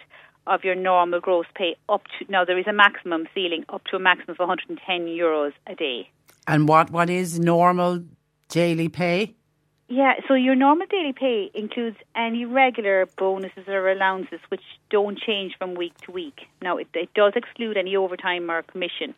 of 0.48 0.64
your 0.64 0.76
normal 0.76 1.20
gross 1.20 1.46
pay 1.56 1.76
up 1.90 2.04
to 2.20 2.32
now 2.32 2.46
there 2.46 2.58
is 2.58 2.68
a 2.68 2.74
maximum 2.74 3.28
ceiling 3.34 3.66
up 3.70 3.84
to 3.86 3.96
a 3.96 4.00
maximum 4.00 4.32
of 4.32 4.40
110 4.40 5.08
euros 5.08 5.54
a 5.66 5.76
day. 5.76 6.10
And 6.48 6.68
what 6.68 6.92
what 6.92 7.10
is 7.10 7.40
normal 7.40 8.04
daily 8.50 8.90
pay? 8.90 9.36
Yeah, 9.88 10.14
so 10.28 10.34
your 10.34 10.56
normal 10.56 10.88
daily 10.88 11.14
pay 11.14 11.52
includes 11.54 11.98
any 12.16 12.44
regular 12.44 13.08
bonuses 13.18 13.68
or 13.68 13.92
allowances 13.92 14.40
which 14.50 14.64
don't 14.90 15.20
change 15.20 15.54
from 15.60 15.76
week 15.76 15.96
to 16.06 16.12
week. 16.12 16.42
Now, 16.60 16.78
it, 16.78 16.88
it 16.96 17.14
does 17.14 17.34
exclude 17.36 17.78
any 17.78 17.96
overtime 17.96 18.50
or 18.50 18.64
commission. 18.64 19.14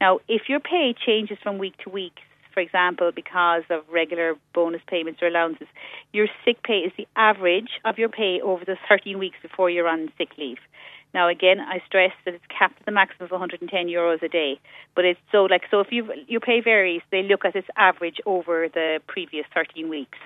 Now, 0.00 0.20
if 0.26 0.48
your 0.48 0.60
pay 0.60 0.94
changes 0.94 1.36
from 1.42 1.58
week 1.58 1.76
to 1.84 1.90
week, 1.90 2.16
for 2.56 2.62
example, 2.62 3.12
because 3.14 3.64
of 3.68 3.82
regular 3.92 4.34
bonus 4.54 4.80
payments 4.86 5.20
or 5.20 5.26
allowances, 5.26 5.68
your 6.14 6.26
sick 6.42 6.62
pay 6.62 6.78
is 6.78 6.92
the 6.96 7.06
average 7.14 7.68
of 7.84 7.98
your 7.98 8.08
pay 8.08 8.40
over 8.40 8.64
the 8.64 8.78
13 8.88 9.18
weeks 9.18 9.36
before 9.42 9.68
you're 9.68 9.86
on 9.86 10.10
sick 10.16 10.30
leave. 10.38 10.56
Now, 11.12 11.28
again, 11.28 11.60
I 11.60 11.82
stress 11.86 12.12
that 12.24 12.32
it's 12.32 12.44
capped 12.48 12.80
at 12.80 12.86
the 12.86 12.92
maximum 12.92 13.26
of 13.26 13.30
110 13.30 13.88
euros 13.88 14.22
a 14.22 14.28
day. 14.28 14.58
But 14.94 15.04
it's 15.04 15.20
so 15.30 15.44
like 15.44 15.64
so 15.70 15.80
if 15.80 15.88
you 15.90 16.10
your 16.28 16.40
pay 16.40 16.62
varies, 16.62 17.02
they 17.12 17.22
look 17.22 17.44
at 17.44 17.52
this 17.52 17.66
average 17.76 18.20
over 18.24 18.70
the 18.72 19.00
previous 19.06 19.44
13 19.52 19.90
weeks. 19.90 20.16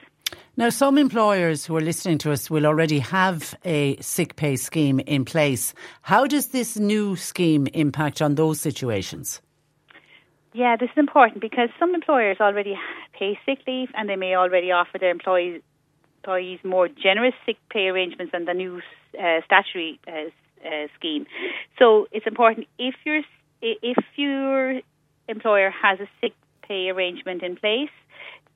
Now, 0.57 0.68
some 0.68 0.99
employers 0.99 1.66
who 1.66 1.76
are 1.76 1.81
listening 1.81 2.18
to 2.18 2.31
us 2.31 2.49
will 2.49 2.64
already 2.64 3.01
have 3.01 3.57
a 3.64 3.97
sick 4.01 4.37
pay 4.37 4.55
scheme 4.55 5.01
in 5.01 5.24
place. 5.24 5.74
How 6.03 6.28
does 6.28 6.49
this 6.49 6.76
new 6.76 7.16
scheme 7.16 7.66
impact 7.74 8.22
on 8.22 8.37
those 8.37 8.61
situations? 8.61 9.41
Yeah, 10.53 10.76
this 10.76 10.90
is 10.90 10.98
important 10.98 11.40
because 11.40 11.68
some 11.78 11.94
employers 11.94 12.38
already 12.40 12.76
pay 13.18 13.38
sick 13.46 13.61
leave 13.66 13.88
and 13.94 14.09
they 14.09 14.16
may 14.16 14.34
already 14.34 14.72
offer 14.72 14.98
their 14.98 15.11
employees 15.11 15.62
employees 16.22 16.59
more 16.62 16.86
generous 16.86 17.32
sick 17.46 17.57
pay 17.70 17.88
arrangements 17.88 18.32
than 18.32 18.44
the 18.44 18.53
new 18.53 18.82
uh, 19.18 19.40
statutory 19.46 19.98
uh, 20.07 20.28
uh, 20.66 20.86
scheme. 20.98 21.26
So 21.78 22.09
it's 22.12 22.26
important 22.26 22.66
if 22.78 22.94
your 23.05 23.22
if 23.62 23.96
your 24.16 24.80
employer 25.28 25.70
has 25.70 26.01
a 26.01 26.09
sick 26.20 26.32
pay 26.66 26.90
arrangement 26.90 27.42
in 27.42 27.57
place, 27.57 27.90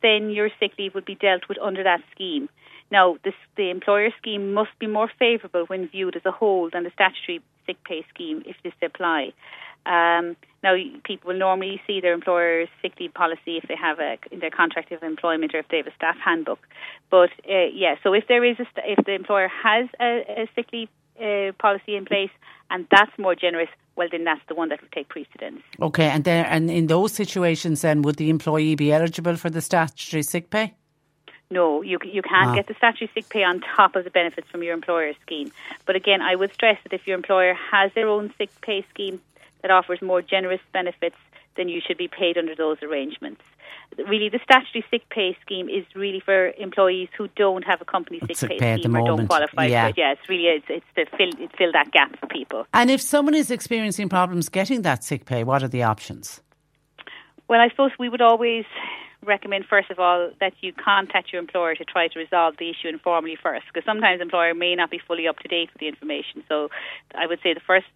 then 0.03 0.31
your 0.31 0.51
sick 0.61 0.73
leave 0.79 0.95
would 0.95 1.05
be 1.05 1.15
dealt 1.15 1.49
with 1.49 1.59
under 1.59 1.85
that 1.85 2.01
scheme. 2.13 2.49
Now, 2.91 3.17
this, 3.25 3.35
the 3.57 3.71
employer 3.71 4.11
scheme 4.19 4.53
must 4.53 4.71
be 4.79 4.87
more 4.87 5.11
favourable 5.19 5.65
when 5.67 5.89
viewed 5.89 6.17
as 6.17 6.23
a 6.27 6.31
whole 6.31 6.71
than 6.71 6.85
the 6.85 6.91
statutory 6.91 7.41
sick 7.67 7.77
pay 7.85 8.05
scheme 8.13 8.43
if 8.47 8.57
this 8.63 8.75
apply. 8.83 9.33
Um, 9.87 10.37
now, 10.63 10.77
people 11.05 11.29
will 11.33 11.39
normally 11.39 11.81
see 11.87 12.01
their 12.01 12.15
employer's 12.15 12.69
sick 12.81 12.95
leave 12.99 13.13
policy 13.13 13.59
if 13.59 13.69
they 13.69 13.77
have 13.77 13.99
a 13.99 14.17
in 14.31 14.41
their 14.41 14.51
contract 14.51 14.93
of 14.93 15.03
employment 15.03 15.55
or 15.55 15.59
if 15.59 15.69
they 15.69 15.77
have 15.77 15.87
a 15.87 15.95
staff 15.95 16.17
handbook. 16.25 16.67
But 17.11 17.31
uh, 17.49 17.67
yeah, 17.73 17.97
so 18.03 18.15
if 18.15 18.27
there 18.29 18.43
is 18.45 18.59
a, 18.59 18.67
if 18.79 19.05
the 19.05 19.13
employer 19.13 19.49
has 19.49 19.89
a, 20.01 20.43
a 20.43 20.49
sick 20.55 20.69
leave 20.73 20.89
uh, 21.21 21.53
policy 21.59 21.97
in 21.97 22.07
place 22.07 22.31
and 22.71 22.87
that's 22.91 23.17
more 23.19 23.35
generous, 23.35 23.69
well, 23.97 24.09
then 24.11 24.25
that's 24.25 24.41
the 24.49 24.55
one 24.55 24.71
that 24.71 24.81
will 24.81 24.89
take 24.93 25.09
precedence. 25.09 25.61
Okay, 25.81 26.07
and 26.07 26.25
then 26.25 26.47
and 26.47 26.71
in 26.71 26.87
those 26.87 27.13
situations, 27.13 27.83
then 27.83 28.01
would 28.03 28.17
the 28.17 28.31
employee 28.31 28.75
be 28.75 28.91
eligible 28.91 29.37
for 29.37 29.51
the 29.51 29.61
statutory 29.61 30.23
sick 30.23 30.49
pay? 30.49 30.75
No, 31.51 31.83
you 31.83 31.99
you 32.03 32.23
can't 32.23 32.49
ah. 32.49 32.55
get 32.55 32.67
the 32.67 32.75
statutory 32.75 33.11
sick 33.15 33.29
pay 33.29 33.45
on 33.45 33.61
top 33.77 33.97
of 33.97 34.05
the 34.05 34.11
benefits 34.11 34.49
from 34.51 34.63
your 34.63 34.75
employer's 34.75 35.17
scheme. 35.21 35.53
But 35.85 35.95
again, 35.95 36.23
I 36.23 36.35
would 36.35 36.53
stress 36.53 36.79
that 36.85 36.93
if 36.93 37.07
your 37.07 37.17
employer 37.17 37.55
has 37.71 37.93
their 37.95 38.09
own 38.09 38.33
sick 38.39 38.51
pay 38.63 38.85
scheme, 38.91 39.21
that 39.65 39.71
offers 39.71 40.03
more 40.03 40.21
generous 40.21 40.61
benefits, 40.75 41.17
then 41.57 41.71
you 41.71 41.81
should 41.85 41.97
be 41.97 42.07
paid 42.07 42.37
under 42.37 42.55
those 42.55 42.77
arrangements. 42.83 43.41
Really, 43.97 44.29
the 44.29 44.41
statutory 44.45 44.85
sick 44.91 45.09
pay 45.09 45.35
scheme 45.41 45.71
is 45.71 45.87
really 45.95 46.21
for 46.21 46.51
employees 46.59 47.09
who 47.17 47.29
don't 47.35 47.65
have 47.65 47.81
a 47.81 47.85
company 47.87 48.21
sick, 48.21 48.37
sick 48.37 48.51
pay, 48.51 48.59
pay 48.59 48.77
scheme 48.77 48.95
or 48.95 49.01
moment. 49.01 49.19
don't 49.19 49.27
qualify 49.27 49.67
yeah. 49.67 49.85
for 49.85 49.89
it. 49.91 49.95
Yeah, 49.97 50.13
it's 50.13 50.29
really 50.29 50.49
it's, 50.49 50.67
it's 50.69 50.87
to 50.97 51.17
fill 51.17 51.43
it 51.43 51.51
fill 51.57 51.73
that 51.73 51.93
gap 51.93 52.19
for 52.21 52.27
people. 52.27 52.67
And 52.75 52.91
if 52.91 53.01
someone 53.01 53.35
is 53.35 53.51
experiencing 53.51 54.11
problems 54.11 54.51
getting 54.51 54.83
that 54.83 55.03
sick 55.03 55.25
pay, 55.25 55.45
what 55.45 55.63
are 55.63 55.69
the 55.69 55.83
options? 55.83 56.43
Well, 57.49 57.61
I 57.61 57.71
suppose 57.71 57.93
we 57.99 58.11
would 58.11 58.23
always 58.23 58.67
recommend, 59.23 59.65
first 59.65 59.91
of 59.91 59.99
all, 59.99 60.31
that 60.41 60.53
you 60.61 60.75
contact 60.75 61.33
your 61.33 61.41
employer 61.41 61.75
to 61.75 61.85
try 61.85 62.09
to 62.09 62.19
resolve 62.19 62.57
the 62.59 62.69
issue 62.69 62.89
informally 62.89 63.39
first, 63.43 63.65
because 63.73 63.87
sometimes 63.87 64.21
employer 64.21 64.53
may 64.53 64.75
not 64.75 64.91
be 64.91 64.99
fully 64.99 65.27
up 65.27 65.39
to 65.39 65.49
date 65.49 65.71
with 65.73 65.81
the 65.81 65.89
information. 65.89 66.45
So, 66.49 66.69
I 67.15 67.27
would 67.27 67.39
say 67.43 67.55
the 67.55 67.61
first 67.67 67.87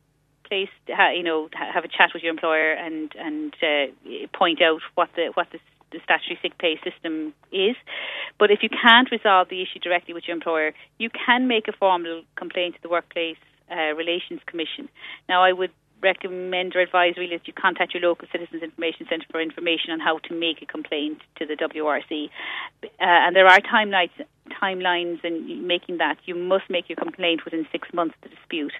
place, 0.48 0.68
you 0.88 1.22
know, 1.22 1.48
have 1.52 1.84
a 1.84 1.88
chat 1.88 2.10
with 2.14 2.22
your 2.22 2.32
employer 2.32 2.72
and 2.72 3.12
and 3.18 3.54
uh, 3.62 4.26
point 4.36 4.60
out 4.62 4.80
what 4.94 5.08
the 5.16 5.30
what 5.34 5.48
the, 5.52 5.58
the 5.92 6.00
statutory 6.04 6.38
sick 6.42 6.58
pay 6.58 6.78
system 6.82 7.34
is. 7.52 7.76
But 8.38 8.50
if 8.50 8.62
you 8.62 8.68
can't 8.68 9.10
resolve 9.10 9.48
the 9.48 9.62
issue 9.62 9.78
directly 9.80 10.14
with 10.14 10.24
your 10.26 10.36
employer, 10.36 10.72
you 10.98 11.10
can 11.10 11.48
make 11.48 11.68
a 11.68 11.72
formal 11.72 12.22
complaint 12.36 12.76
to 12.76 12.82
the 12.82 12.88
Workplace 12.88 13.38
uh, 13.70 13.94
Relations 13.94 14.40
Commission. 14.46 14.88
Now, 15.28 15.42
I 15.42 15.52
would 15.52 15.70
recommend 16.02 16.76
or 16.76 16.80
advise 16.80 17.14
really 17.16 17.36
that 17.36 17.46
you 17.46 17.52
contact 17.52 17.94
your 17.94 18.02
local 18.02 18.28
Citizens 18.30 18.62
Information 18.62 19.06
Centre 19.08 19.26
for 19.30 19.40
information 19.40 19.90
on 19.90 20.00
how 20.00 20.18
to 20.18 20.34
make 20.34 20.62
a 20.62 20.66
complaint 20.66 21.20
to 21.36 21.46
the 21.46 21.54
WRC. 21.54 22.30
Uh, 22.84 22.88
and 22.98 23.34
there 23.34 23.46
are 23.46 23.58
timelines 23.60 24.10
timelines 24.62 25.22
in 25.24 25.66
making 25.66 25.98
that. 25.98 26.16
You 26.24 26.34
must 26.34 26.70
make 26.70 26.88
your 26.88 26.96
complaint 26.96 27.44
within 27.44 27.66
six 27.70 27.88
months 27.92 28.14
of 28.22 28.30
the 28.30 28.36
dispute. 28.36 28.72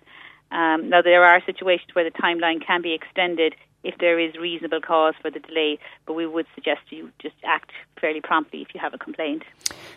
Um, 0.51 0.89
now, 0.89 1.03
there 1.03 1.25
are 1.25 1.43
situations 1.45 1.91
where 1.95 2.05
the 2.05 2.11
timeline 2.11 2.65
can 2.65 2.83
be 2.83 2.95
extended 2.95 3.55
if 3.85 3.97
there 3.99 4.19
is 4.19 4.35
reasonable 4.37 4.81
cause 4.81 5.15
for 5.23 5.31
the 5.31 5.39
delay, 5.39 5.79
but 6.05 6.15
we 6.15 6.27
would 6.27 6.47
suggest 6.55 6.81
you 6.91 7.11
just 7.21 7.37
act 7.45 7.71
fairly 8.01 8.21
promptly 8.21 8.61
if 8.61 8.75
you 8.75 8.81
have 8.81 8.93
a 8.93 8.99
complaint. 8.99 9.45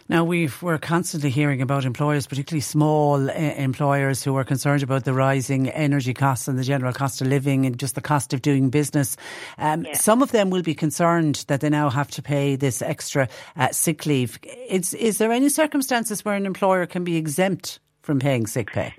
Now, 0.08 0.24
we 0.24 0.49
are 0.64 0.78
constantly 0.78 1.30
hearing 1.30 1.62
about 1.62 1.84
employers, 1.84 2.28
particularly 2.28 2.62
small 2.62 3.30
uh, 3.30 3.34
employers, 3.34 4.24
who 4.24 4.36
are 4.38 4.43
concerned 4.43 4.84
about 4.84 5.06
the 5.06 5.14
rising 5.14 5.70
energy 5.70 6.14
costs 6.14 6.47
and 6.47 6.60
the 6.60 6.64
general 6.64 6.93
cost 6.93 7.22
of 7.22 7.28
living 7.28 7.66
and 7.66 7.80
just 7.80 7.95
the 7.95 8.02
cost 8.02 8.34
of 8.34 8.41
doing 8.41 8.70
business. 8.70 9.18
Um, 9.58 9.84
yeah. 9.84 9.93
Some 9.93 10.22
of 10.22 10.32
them 10.32 10.52
will 10.52 10.64
be 10.64 10.76
concerned 10.76 11.43
that 11.47 11.62
they 11.62 11.70
now 11.70 11.89
have 11.89 12.12
to 12.12 12.22
pay 12.22 12.56
this 12.56 12.82
extra 12.82 13.28
uh, 13.58 13.70
sick 13.72 14.06
leave. 14.06 14.39
Is, 14.70 14.93
is 14.93 15.18
there 15.18 15.32
any 15.32 15.49
circumstances 15.49 16.24
where 16.24 16.36
an 16.36 16.45
employer 16.45 16.86
can 16.86 17.04
be 17.04 17.18
exempt 17.18 17.80
from 18.04 18.20
paying 18.20 18.45
sick 18.47 18.72
pay? 18.72 18.93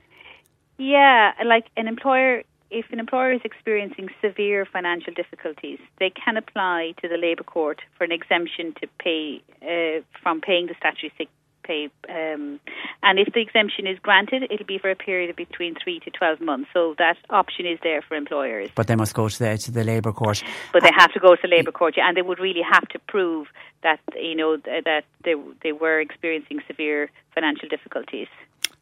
Yeah, 0.78 1.32
like 1.44 1.66
an 1.76 1.88
employer, 1.88 2.42
if 2.70 2.86
an 2.90 2.98
employer 2.98 3.32
is 3.32 3.40
experiencing 3.44 4.08
severe 4.20 4.64
financial 4.64 5.12
difficulties, 5.12 5.78
they 5.98 6.10
can 6.10 6.36
apply 6.36 6.94
to 7.02 7.08
the 7.08 7.16
Labour 7.16 7.44
Court 7.44 7.80
for 7.96 8.04
an 8.04 8.12
exemption 8.12 8.74
to 8.80 8.88
pay 8.98 9.42
uh, 9.62 10.02
from 10.22 10.40
paying 10.40 10.66
the 10.66 10.74
statutory 10.78 11.12
sick 11.18 11.28
pay. 11.62 11.88
Um, 12.08 12.60
and 13.02 13.18
if 13.18 13.32
the 13.34 13.40
exemption 13.40 13.86
is 13.86 13.98
granted, 14.00 14.44
it'll 14.50 14.66
be 14.66 14.78
for 14.78 14.90
a 14.90 14.96
period 14.96 15.30
of 15.30 15.36
between 15.36 15.74
three 15.82 16.00
to 16.00 16.10
12 16.10 16.40
months. 16.40 16.68
So 16.72 16.94
that 16.98 17.16
option 17.30 17.66
is 17.66 17.78
there 17.82 18.02
for 18.02 18.16
employers. 18.16 18.70
But 18.74 18.86
they 18.86 18.96
must 18.96 19.14
go 19.14 19.28
to 19.28 19.38
the, 19.38 19.56
to 19.58 19.70
the 19.70 19.84
Labour 19.84 20.12
Court. 20.12 20.42
But 20.72 20.82
they 20.82 20.90
have 20.96 21.12
to 21.12 21.20
go 21.20 21.34
to 21.34 21.42
the 21.42 21.48
Labour 21.48 21.72
Court, 21.72 21.94
yeah, 21.96 22.08
and 22.08 22.16
they 22.16 22.22
would 22.22 22.38
really 22.38 22.62
have 22.70 22.86
to 22.88 22.98
prove 22.98 23.48
that, 23.82 24.00
you 24.14 24.36
know, 24.36 24.56
that 24.56 25.04
they, 25.24 25.34
they 25.62 25.72
were 25.72 26.00
experiencing 26.00 26.60
severe 26.66 27.10
financial 27.34 27.68
difficulties. 27.68 28.28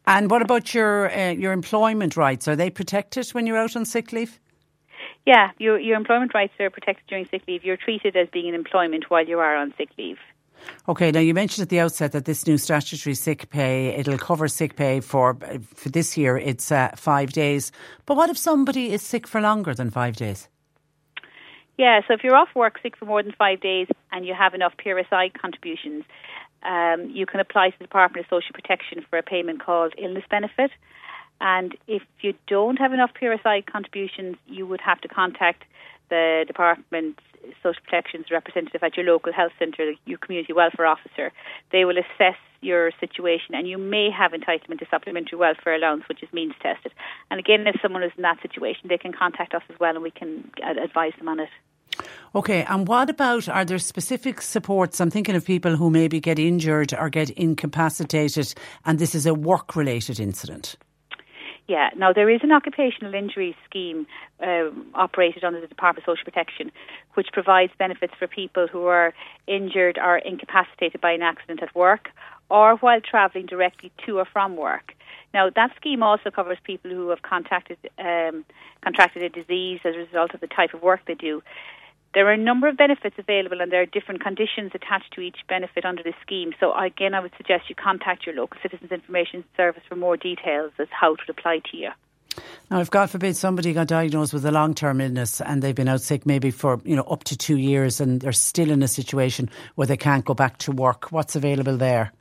And 0.07 0.31
what 0.31 0.41
about 0.41 0.73
your 0.73 1.11
uh, 1.11 1.31
your 1.31 1.51
employment 1.51 2.17
rights? 2.17 2.47
Are 2.47 2.55
they 2.55 2.69
protected 2.69 3.29
when 3.29 3.45
you're 3.45 3.57
out 3.57 3.75
on 3.75 3.85
sick 3.85 4.11
leave? 4.11 4.39
Yeah, 5.25 5.51
your 5.59 5.79
your 5.79 5.97
employment 5.97 6.33
rights 6.33 6.53
are 6.59 6.69
protected 6.69 7.05
during 7.07 7.27
sick 7.29 7.43
leave. 7.47 7.63
You're 7.63 7.77
treated 7.77 8.15
as 8.15 8.27
being 8.31 8.47
in 8.47 8.55
employment 8.55 9.05
while 9.09 9.25
you 9.25 9.39
are 9.39 9.55
on 9.55 9.73
sick 9.77 9.89
leave. 9.97 10.17
Okay, 10.87 11.11
now 11.11 11.19
you 11.19 11.33
mentioned 11.33 11.63
at 11.63 11.69
the 11.69 11.79
outset 11.79 12.11
that 12.11 12.25
this 12.25 12.45
new 12.45 12.57
statutory 12.57 13.15
sick 13.15 13.49
pay 13.49 13.89
it'll 13.89 14.17
cover 14.17 14.47
sick 14.47 14.75
pay 14.75 14.99
for 14.99 15.37
for 15.75 15.89
this 15.89 16.17
year. 16.17 16.37
It's 16.37 16.71
uh, 16.71 16.91
five 16.95 17.31
days, 17.33 17.71
but 18.05 18.17
what 18.17 18.29
if 18.29 18.37
somebody 18.37 18.91
is 18.91 19.01
sick 19.01 19.27
for 19.27 19.41
longer 19.41 19.73
than 19.73 19.91
five 19.91 20.15
days? 20.15 20.47
Yeah, 21.77 22.01
so 22.07 22.13
if 22.13 22.23
you're 22.23 22.35
off 22.35 22.49
work 22.55 22.79
sick 22.83 22.97
for 22.97 23.05
more 23.05 23.23
than 23.23 23.33
five 23.37 23.59
days 23.59 23.87
and 24.11 24.25
you 24.25 24.35
have 24.35 24.53
enough 24.53 24.73
PRSI 24.77 25.33
contributions, 25.33 26.03
um, 26.63 27.09
you 27.09 27.25
can 27.25 27.39
apply 27.39 27.69
to 27.69 27.79
the 27.79 27.85
Department 27.85 28.25
of 28.25 28.29
Social 28.29 28.53
Protection 28.53 29.05
for 29.09 29.17
a 29.17 29.23
payment 29.23 29.63
called 29.63 29.93
illness 29.97 30.23
benefit. 30.29 30.71
And 31.39 31.75
if 31.87 32.03
you 32.21 32.33
don't 32.47 32.77
have 32.77 32.93
enough 32.93 33.11
PRSI 33.19 33.65
contributions, 33.65 34.37
you 34.47 34.67
would 34.67 34.81
have 34.81 35.01
to 35.01 35.07
contact 35.07 35.63
the 36.09 36.43
Department 36.45 37.17
Social 37.63 37.81
Protection's 37.83 38.25
representative 38.29 38.83
at 38.83 38.95
your 38.95 39.05
local 39.05 39.33
health 39.33 39.53
centre, 39.57 39.93
your 40.05 40.19
community 40.19 40.53
welfare 40.53 40.85
officer. 40.85 41.31
They 41.71 41.85
will 41.85 41.97
assess 41.97 42.37
your 42.61 42.91
situation 42.99 43.55
and 43.55 43.67
you 43.67 43.79
may 43.79 44.09
have 44.11 44.33
entitlement 44.33 44.77
to 44.79 44.85
supplementary 44.91 45.39
welfare 45.39 45.73
allowance, 45.73 46.03
which 46.07 46.21
is 46.21 46.31
means 46.31 46.53
tested. 46.61 46.91
And 47.31 47.39
again, 47.39 47.65
if 47.65 47.81
someone 47.81 48.03
is 48.03 48.11
in 48.15 48.21
that 48.21 48.39
situation, 48.43 48.87
they 48.87 48.99
can 48.99 49.13
contact 49.13 49.55
us 49.55 49.63
as 49.69 49.79
well 49.79 49.95
and 49.95 50.03
we 50.03 50.11
can 50.11 50.51
advise 50.63 51.13
them 51.17 51.27
on 51.27 51.39
it. 51.39 51.49
Okay, 52.33 52.63
and 52.63 52.87
what 52.87 53.09
about 53.09 53.49
are 53.49 53.65
there 53.65 53.77
specific 53.77 54.41
supports? 54.41 55.01
I'm 55.01 55.11
thinking 55.11 55.35
of 55.35 55.45
people 55.45 55.75
who 55.75 55.89
maybe 55.89 56.21
get 56.21 56.39
injured 56.39 56.93
or 56.93 57.09
get 57.09 57.29
incapacitated, 57.31 58.53
and 58.85 58.99
this 58.99 59.13
is 59.13 59.25
a 59.25 59.33
work 59.33 59.75
related 59.75 60.17
incident. 60.17 60.77
Yeah, 61.67 61.89
now 61.97 62.13
there 62.13 62.29
is 62.29 62.39
an 62.41 62.53
occupational 62.53 63.13
injury 63.13 63.53
scheme 63.65 64.07
uh, 64.41 64.69
operated 64.93 65.43
under 65.43 65.59
the 65.59 65.67
Department 65.67 66.07
of 66.07 66.11
Social 66.13 66.23
Protection, 66.23 66.71
which 67.15 67.27
provides 67.33 67.73
benefits 67.77 68.13
for 68.17 68.27
people 68.27 68.65
who 68.67 68.85
are 68.85 69.13
injured 69.47 69.97
or 69.97 70.17
incapacitated 70.17 71.01
by 71.01 71.11
an 71.11 71.21
accident 71.21 71.61
at 71.61 71.75
work 71.75 72.09
or 72.49 72.77
while 72.77 72.99
travelling 73.01 73.45
directly 73.45 73.91
to 74.05 74.19
or 74.19 74.25
from 74.25 74.55
work. 74.55 74.93
Now, 75.33 75.49
that 75.49 75.71
scheme 75.75 76.03
also 76.03 76.29
covers 76.29 76.57
people 76.63 76.91
who 76.91 77.09
have 77.09 77.21
contacted, 77.21 77.77
um, 77.97 78.43
contracted 78.81 79.23
a 79.23 79.29
disease 79.29 79.79
as 79.85 79.95
a 79.95 79.99
result 79.99 80.33
of 80.33 80.41
the 80.41 80.47
type 80.47 80.73
of 80.73 80.81
work 80.81 81.01
they 81.07 81.15
do. 81.15 81.41
There 82.13 82.27
are 82.27 82.33
a 82.33 82.37
number 82.37 82.67
of 82.67 82.75
benefits 82.75 83.15
available, 83.17 83.61
and 83.61 83.71
there 83.71 83.81
are 83.81 83.85
different 83.85 84.21
conditions 84.21 84.71
attached 84.73 85.13
to 85.13 85.21
each 85.21 85.37
benefit 85.47 85.85
under 85.85 86.03
the 86.03 86.13
scheme. 86.21 86.51
So, 86.59 86.73
again, 86.73 87.13
I 87.13 87.21
would 87.21 87.31
suggest 87.37 87.69
you 87.69 87.75
contact 87.75 88.25
your 88.25 88.35
local 88.35 88.59
Citizens 88.61 88.91
Information 88.91 89.45
Service 89.55 89.83
for 89.87 89.95
more 89.95 90.17
details 90.17 90.73
as 90.77 90.87
how 90.91 91.15
to 91.15 91.23
apply 91.29 91.61
to 91.71 91.77
you. 91.77 91.89
Now, 92.69 92.79
if 92.79 92.89
God 92.89 93.09
forbid 93.09 93.35
somebody 93.35 93.73
got 93.73 93.87
diagnosed 93.87 94.33
with 94.33 94.45
a 94.45 94.51
long 94.51 94.73
term 94.73 95.01
illness 95.01 95.41
and 95.41 95.61
they've 95.61 95.75
been 95.75 95.89
out 95.89 96.01
sick 96.01 96.25
maybe 96.25 96.51
for 96.51 96.79
you 96.85 96.95
know 96.95 97.03
up 97.03 97.25
to 97.25 97.37
two 97.37 97.57
years 97.57 97.99
and 97.99 98.21
they're 98.21 98.31
still 98.31 98.71
in 98.71 98.83
a 98.83 98.87
situation 98.87 99.49
where 99.75 99.87
they 99.87 99.97
can't 99.97 100.23
go 100.25 100.33
back 100.33 100.57
to 100.59 100.71
work, 100.71 101.11
what's 101.11 101.35
available 101.35 101.77
there? 101.77 102.11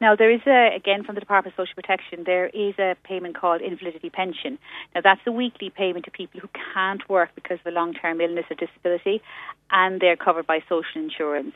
Now, 0.00 0.16
there 0.16 0.30
is 0.30 0.40
a, 0.46 0.74
again 0.74 1.04
from 1.04 1.14
the 1.14 1.20
Department 1.20 1.54
of 1.54 1.62
Social 1.62 1.74
Protection, 1.74 2.24
there 2.24 2.46
is 2.46 2.74
a 2.78 2.96
payment 3.04 3.36
called 3.36 3.60
invalidity 3.60 4.10
pension. 4.10 4.58
Now, 4.94 5.00
that's 5.02 5.20
a 5.26 5.32
weekly 5.32 5.70
payment 5.70 6.04
to 6.06 6.10
people 6.10 6.40
who 6.40 6.48
can't 6.74 7.08
work 7.08 7.30
because 7.34 7.58
of 7.64 7.72
a 7.72 7.74
long 7.74 7.94
term 7.94 8.20
illness 8.20 8.46
or 8.50 8.56
disability, 8.56 9.22
and 9.70 10.00
they're 10.00 10.16
covered 10.16 10.46
by 10.46 10.60
social 10.68 11.00
insurance. 11.00 11.54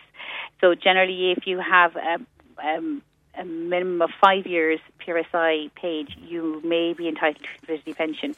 So, 0.60 0.74
generally, 0.74 1.32
if 1.32 1.47
you 1.47 1.59
have 1.59 1.97
a, 1.97 2.19
um, 2.65 3.02
a 3.36 3.44
minimum 3.44 4.02
of 4.02 4.10
five 4.20 4.47
years 4.47 4.81
PRSI 5.05 5.70
paid, 5.74 6.09
you 6.27 6.60
may 6.65 6.93
be 6.93 7.09
entitled 7.09 7.44
to 7.44 7.60
invalidity 7.62 7.94
pension. 7.94 8.35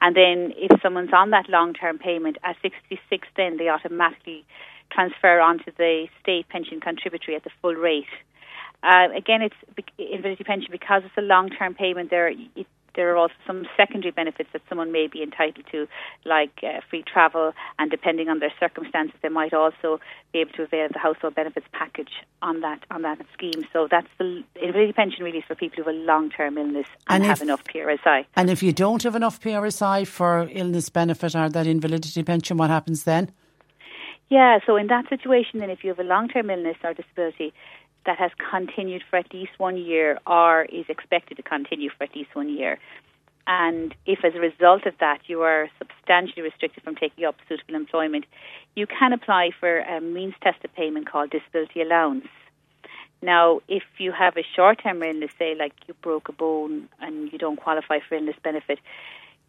And 0.00 0.16
then, 0.16 0.52
if 0.56 0.80
someone's 0.82 1.12
on 1.12 1.30
that 1.30 1.48
long 1.48 1.74
term 1.74 1.98
payment 1.98 2.38
at 2.42 2.56
66, 2.60 3.28
then 3.36 3.56
they 3.56 3.68
automatically 3.68 4.44
transfer 4.90 5.40
onto 5.40 5.70
the 5.76 6.06
state 6.20 6.48
pension 6.48 6.80
contributory 6.80 7.36
at 7.36 7.44
the 7.44 7.50
full 7.60 7.74
rate. 7.74 8.06
Uh, 8.84 9.08
again, 9.16 9.40
it's 9.40 9.56
invalidity 9.98 10.44
pension 10.44 10.68
because 10.70 11.02
it's 11.06 11.16
a 11.16 11.22
long-term 11.22 11.74
payment. 11.74 12.10
There, 12.10 12.28
it, 12.28 12.66
there 12.94 13.12
are 13.12 13.16
also 13.16 13.34
some 13.46 13.66
secondary 13.76 14.10
benefits 14.10 14.50
that 14.52 14.62
someone 14.68 14.92
may 14.92 15.06
be 15.06 15.22
entitled 15.22 15.66
to, 15.72 15.88
like 16.24 16.60
uh, 16.62 16.80
free 16.90 17.02
travel, 17.02 17.52
and 17.78 17.90
depending 17.90 18.28
on 18.28 18.38
their 18.38 18.52
circumstances, 18.60 19.16
they 19.22 19.28
might 19.28 19.52
also 19.52 20.00
be 20.32 20.40
able 20.40 20.52
to 20.52 20.62
avail 20.62 20.86
of 20.86 20.92
the 20.92 20.98
household 20.98 21.34
benefits 21.34 21.66
package 21.72 22.10
on 22.42 22.60
that 22.60 22.80
on 22.90 23.02
that 23.02 23.18
scheme. 23.32 23.66
So 23.72 23.88
that's 23.90 24.06
the 24.18 24.44
invalidity 24.60 24.92
pension 24.92 25.24
really 25.24 25.38
is 25.38 25.44
for 25.48 25.54
people 25.54 25.82
who 25.82 25.90
have 25.90 25.94
a 25.94 25.98
long-term 25.98 26.58
illness 26.58 26.86
and, 27.08 27.22
and 27.22 27.24
have 27.24 27.40
enough 27.40 27.64
PRSI. 27.64 28.26
And 28.36 28.50
if 28.50 28.62
you 28.62 28.72
don't 28.72 29.02
have 29.02 29.16
enough 29.16 29.40
PRSI 29.40 30.06
for 30.06 30.48
illness 30.52 30.88
benefit 30.88 31.34
or 31.34 31.48
that 31.48 31.66
invalidity 31.66 32.22
pension, 32.22 32.58
what 32.58 32.70
happens 32.70 33.04
then? 33.04 33.32
Yeah, 34.30 34.58
so 34.66 34.76
in 34.76 34.86
that 34.88 35.08
situation, 35.08 35.60
then 35.60 35.70
if 35.70 35.84
you 35.84 35.90
have 35.90 35.98
a 35.98 36.04
long-term 36.04 36.48
illness 36.48 36.76
or 36.82 36.94
disability, 36.94 37.52
that 38.06 38.18
has 38.18 38.30
continued 38.50 39.02
for 39.08 39.16
at 39.16 39.32
least 39.32 39.52
one 39.58 39.76
year 39.76 40.18
or 40.26 40.64
is 40.64 40.84
expected 40.88 41.36
to 41.36 41.42
continue 41.42 41.90
for 41.96 42.04
at 42.04 42.14
least 42.14 42.34
one 42.34 42.48
year. 42.48 42.78
And 43.46 43.94
if, 44.06 44.24
as 44.24 44.34
a 44.34 44.40
result 44.40 44.86
of 44.86 44.94
that, 45.00 45.20
you 45.26 45.42
are 45.42 45.68
substantially 45.78 46.42
restricted 46.42 46.82
from 46.82 46.94
taking 46.94 47.24
up 47.24 47.36
suitable 47.48 47.74
employment, 47.74 48.24
you 48.74 48.86
can 48.86 49.12
apply 49.12 49.50
for 49.58 49.80
a 49.80 50.00
means 50.00 50.34
tested 50.42 50.72
payment 50.74 51.10
called 51.10 51.30
disability 51.30 51.82
allowance. 51.82 52.26
Now, 53.20 53.60
if 53.68 53.82
you 53.98 54.12
have 54.12 54.36
a 54.36 54.44
short 54.54 54.82
term 54.82 55.02
illness, 55.02 55.30
say 55.38 55.54
like 55.54 55.72
you 55.86 55.94
broke 56.02 56.28
a 56.28 56.32
bone 56.32 56.88
and 57.00 57.32
you 57.32 57.38
don't 57.38 57.56
qualify 57.56 58.00
for 58.06 58.16
illness 58.16 58.36
benefit, 58.42 58.78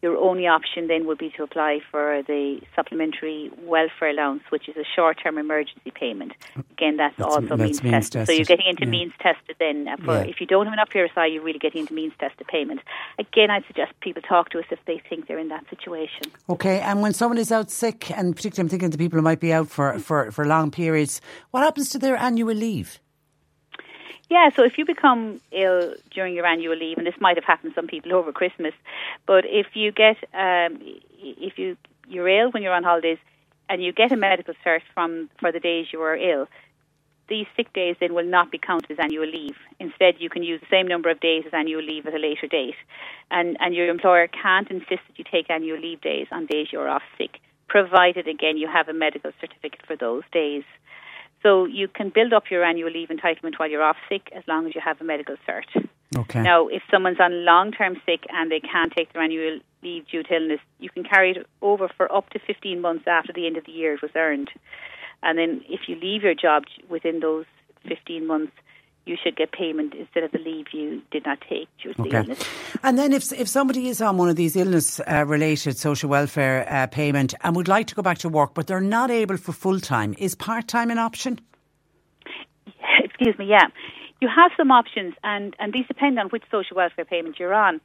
your 0.02 0.16
only 0.18 0.46
option 0.46 0.88
then 0.88 1.06
would 1.06 1.18
be 1.18 1.30
to 1.30 1.42
apply 1.42 1.80
for 1.90 2.22
the 2.26 2.60
supplementary 2.74 3.50
welfare 3.62 4.10
allowance, 4.10 4.42
which 4.50 4.68
is 4.68 4.76
a 4.76 4.84
short 4.94 5.18
term 5.22 5.38
emergency 5.38 5.90
payment. 5.94 6.32
Again, 6.72 6.96
that's, 6.96 7.16
that's 7.16 7.34
also 7.34 7.56
that's 7.56 7.60
means, 7.60 7.82
means 7.82 7.92
tested. 7.92 8.12
tested. 8.12 8.26
So 8.26 8.32
you're 8.32 8.44
getting 8.44 8.66
into 8.68 8.84
yeah. 8.84 8.90
means 8.90 9.12
tested 9.20 9.56
then. 9.58 9.88
Uh, 9.88 9.96
for, 9.96 10.14
yeah. 10.14 10.30
If 10.30 10.40
you 10.40 10.46
don't 10.46 10.66
have 10.66 10.74
enough 10.74 10.90
PRSI, 10.90 11.32
you're 11.32 11.42
really 11.42 11.58
getting 11.58 11.80
into 11.80 11.94
means 11.94 12.12
tested 12.20 12.46
payment. 12.46 12.80
Again, 13.18 13.50
I'd 13.50 13.64
suggest 13.66 13.92
people 14.00 14.22
talk 14.22 14.50
to 14.50 14.58
us 14.58 14.66
if 14.70 14.78
they 14.86 15.00
think 15.08 15.28
they're 15.28 15.38
in 15.38 15.48
that 15.48 15.64
situation. 15.70 16.24
Okay, 16.50 16.80
and 16.80 17.00
when 17.00 17.14
someone 17.14 17.38
is 17.38 17.50
out 17.50 17.70
sick, 17.70 18.10
and 18.10 18.36
particularly 18.36 18.66
I'm 18.66 18.68
thinking 18.68 18.90
the 18.90 18.98
people 18.98 19.18
who 19.18 19.22
might 19.22 19.40
be 19.40 19.52
out 19.52 19.68
for, 19.68 19.98
for, 19.98 20.30
for 20.30 20.44
long 20.44 20.70
periods, 20.70 21.20
what 21.50 21.62
happens 21.62 21.88
to 21.90 21.98
their 21.98 22.16
annual 22.16 22.54
leave? 22.54 23.00
Yeah, 24.28 24.50
so 24.54 24.64
if 24.64 24.76
you 24.78 24.84
become 24.84 25.40
ill 25.52 25.94
during 26.10 26.34
your 26.34 26.46
annual 26.46 26.76
leave, 26.76 26.98
and 26.98 27.06
this 27.06 27.14
might 27.20 27.36
have 27.36 27.44
happened 27.44 27.72
to 27.72 27.74
some 27.74 27.86
people 27.86 28.12
over 28.14 28.32
Christmas, 28.32 28.74
but 29.26 29.44
if 29.46 29.68
you 29.74 29.92
get 29.92 30.16
um, 30.34 30.78
if 31.18 31.58
you 31.58 31.76
you're 32.08 32.28
ill 32.28 32.50
when 32.50 32.62
you're 32.62 32.74
on 32.74 32.84
holidays, 32.84 33.18
and 33.68 33.82
you 33.82 33.92
get 33.92 34.12
a 34.12 34.16
medical 34.16 34.54
cert 34.64 34.82
from 34.94 35.30
for 35.38 35.52
the 35.52 35.60
days 35.60 35.86
you 35.92 36.00
were 36.00 36.16
ill, 36.16 36.48
these 37.28 37.46
sick 37.56 37.72
days 37.72 37.96
then 38.00 38.14
will 38.14 38.24
not 38.24 38.50
be 38.50 38.58
counted 38.58 38.90
as 38.90 38.98
annual 39.00 39.26
leave. 39.26 39.56
Instead, 39.80 40.14
you 40.18 40.30
can 40.30 40.42
use 40.42 40.60
the 40.60 40.66
same 40.70 40.86
number 40.86 41.10
of 41.10 41.20
days 41.20 41.44
as 41.46 41.52
annual 41.54 41.82
leave 41.82 42.06
at 42.06 42.14
a 42.14 42.18
later 42.18 42.46
date, 42.46 42.76
and 43.30 43.56
and 43.60 43.74
your 43.74 43.88
employer 43.88 44.28
can't 44.28 44.70
insist 44.70 45.02
that 45.06 45.18
you 45.18 45.24
take 45.30 45.50
annual 45.50 45.78
leave 45.78 46.00
days 46.00 46.26
on 46.32 46.46
days 46.46 46.68
you're 46.72 46.88
off 46.88 47.02
sick, 47.18 47.38
provided 47.68 48.26
again 48.28 48.56
you 48.56 48.68
have 48.68 48.88
a 48.88 48.92
medical 48.92 49.32
certificate 49.40 49.82
for 49.86 49.96
those 49.96 50.24
days. 50.32 50.64
So 51.46 51.64
you 51.64 51.86
can 51.86 52.08
build 52.12 52.32
up 52.32 52.50
your 52.50 52.64
annual 52.64 52.90
leave 52.90 53.08
entitlement 53.08 53.56
while 53.56 53.70
you're 53.70 53.84
off 53.84 53.98
sick 54.08 54.30
as 54.34 54.42
long 54.48 54.66
as 54.66 54.74
you 54.74 54.80
have 54.84 55.00
a 55.00 55.04
medical 55.04 55.36
cert. 55.48 55.88
Okay. 56.16 56.42
Now, 56.42 56.66
if 56.66 56.82
someone's 56.90 57.20
on 57.20 57.44
long 57.44 57.70
term 57.70 57.94
sick 58.04 58.24
and 58.30 58.50
they 58.50 58.58
can't 58.58 58.92
take 58.92 59.12
their 59.12 59.22
annual 59.22 59.60
leave 59.80 60.08
due 60.08 60.24
to 60.24 60.34
illness, 60.34 60.58
you 60.80 60.90
can 60.90 61.04
carry 61.04 61.30
it 61.30 61.46
over 61.62 61.88
for 61.96 62.12
up 62.12 62.30
to 62.30 62.40
15 62.40 62.80
months 62.80 63.04
after 63.06 63.32
the 63.32 63.46
end 63.46 63.56
of 63.56 63.64
the 63.64 63.70
year 63.70 63.94
it 63.94 64.02
was 64.02 64.10
earned. 64.16 64.50
And 65.22 65.38
then 65.38 65.62
if 65.68 65.82
you 65.86 65.94
leave 65.94 66.24
your 66.24 66.34
job 66.34 66.64
within 66.90 67.20
those 67.20 67.44
15 67.86 68.26
months, 68.26 68.52
you 69.06 69.16
should 69.22 69.36
get 69.36 69.52
payment 69.52 69.94
instead 69.94 70.24
of 70.24 70.32
the 70.32 70.38
leave 70.38 70.66
you 70.72 71.00
did 71.12 71.24
not 71.24 71.40
take 71.48 71.68
due 71.80 71.94
to 71.94 72.00
okay. 72.02 72.10
the 72.10 72.16
illness. 72.16 72.44
And 72.82 72.98
then 72.98 73.12
if 73.12 73.32
if 73.32 73.48
somebody 73.48 73.88
is 73.88 74.02
on 74.02 74.18
one 74.18 74.28
of 74.28 74.36
these 74.36 74.56
illness 74.56 75.00
uh, 75.00 75.24
related 75.24 75.78
social 75.78 76.10
welfare 76.10 76.66
uh, 76.68 76.86
payment 76.88 77.32
and 77.42 77.56
would 77.56 77.68
like 77.68 77.86
to 77.86 77.94
go 77.94 78.02
back 78.02 78.18
to 78.18 78.28
work 78.28 78.54
but 78.54 78.66
they're 78.66 78.80
not 78.80 79.10
able 79.10 79.36
for 79.36 79.52
full 79.52 79.80
time, 79.80 80.14
is 80.18 80.34
part 80.34 80.66
time 80.68 80.90
an 80.90 80.98
option? 80.98 81.40
Excuse 83.04 83.38
me, 83.38 83.46
yeah. 83.46 83.68
You 84.20 84.28
have 84.34 84.50
some 84.56 84.70
options 84.70 85.14
and, 85.22 85.54
and 85.58 85.72
these 85.72 85.86
depend 85.86 86.18
on 86.18 86.28
which 86.30 86.42
social 86.50 86.76
welfare 86.76 87.04
payment 87.04 87.38
you're 87.38 87.54
on. 87.54 87.80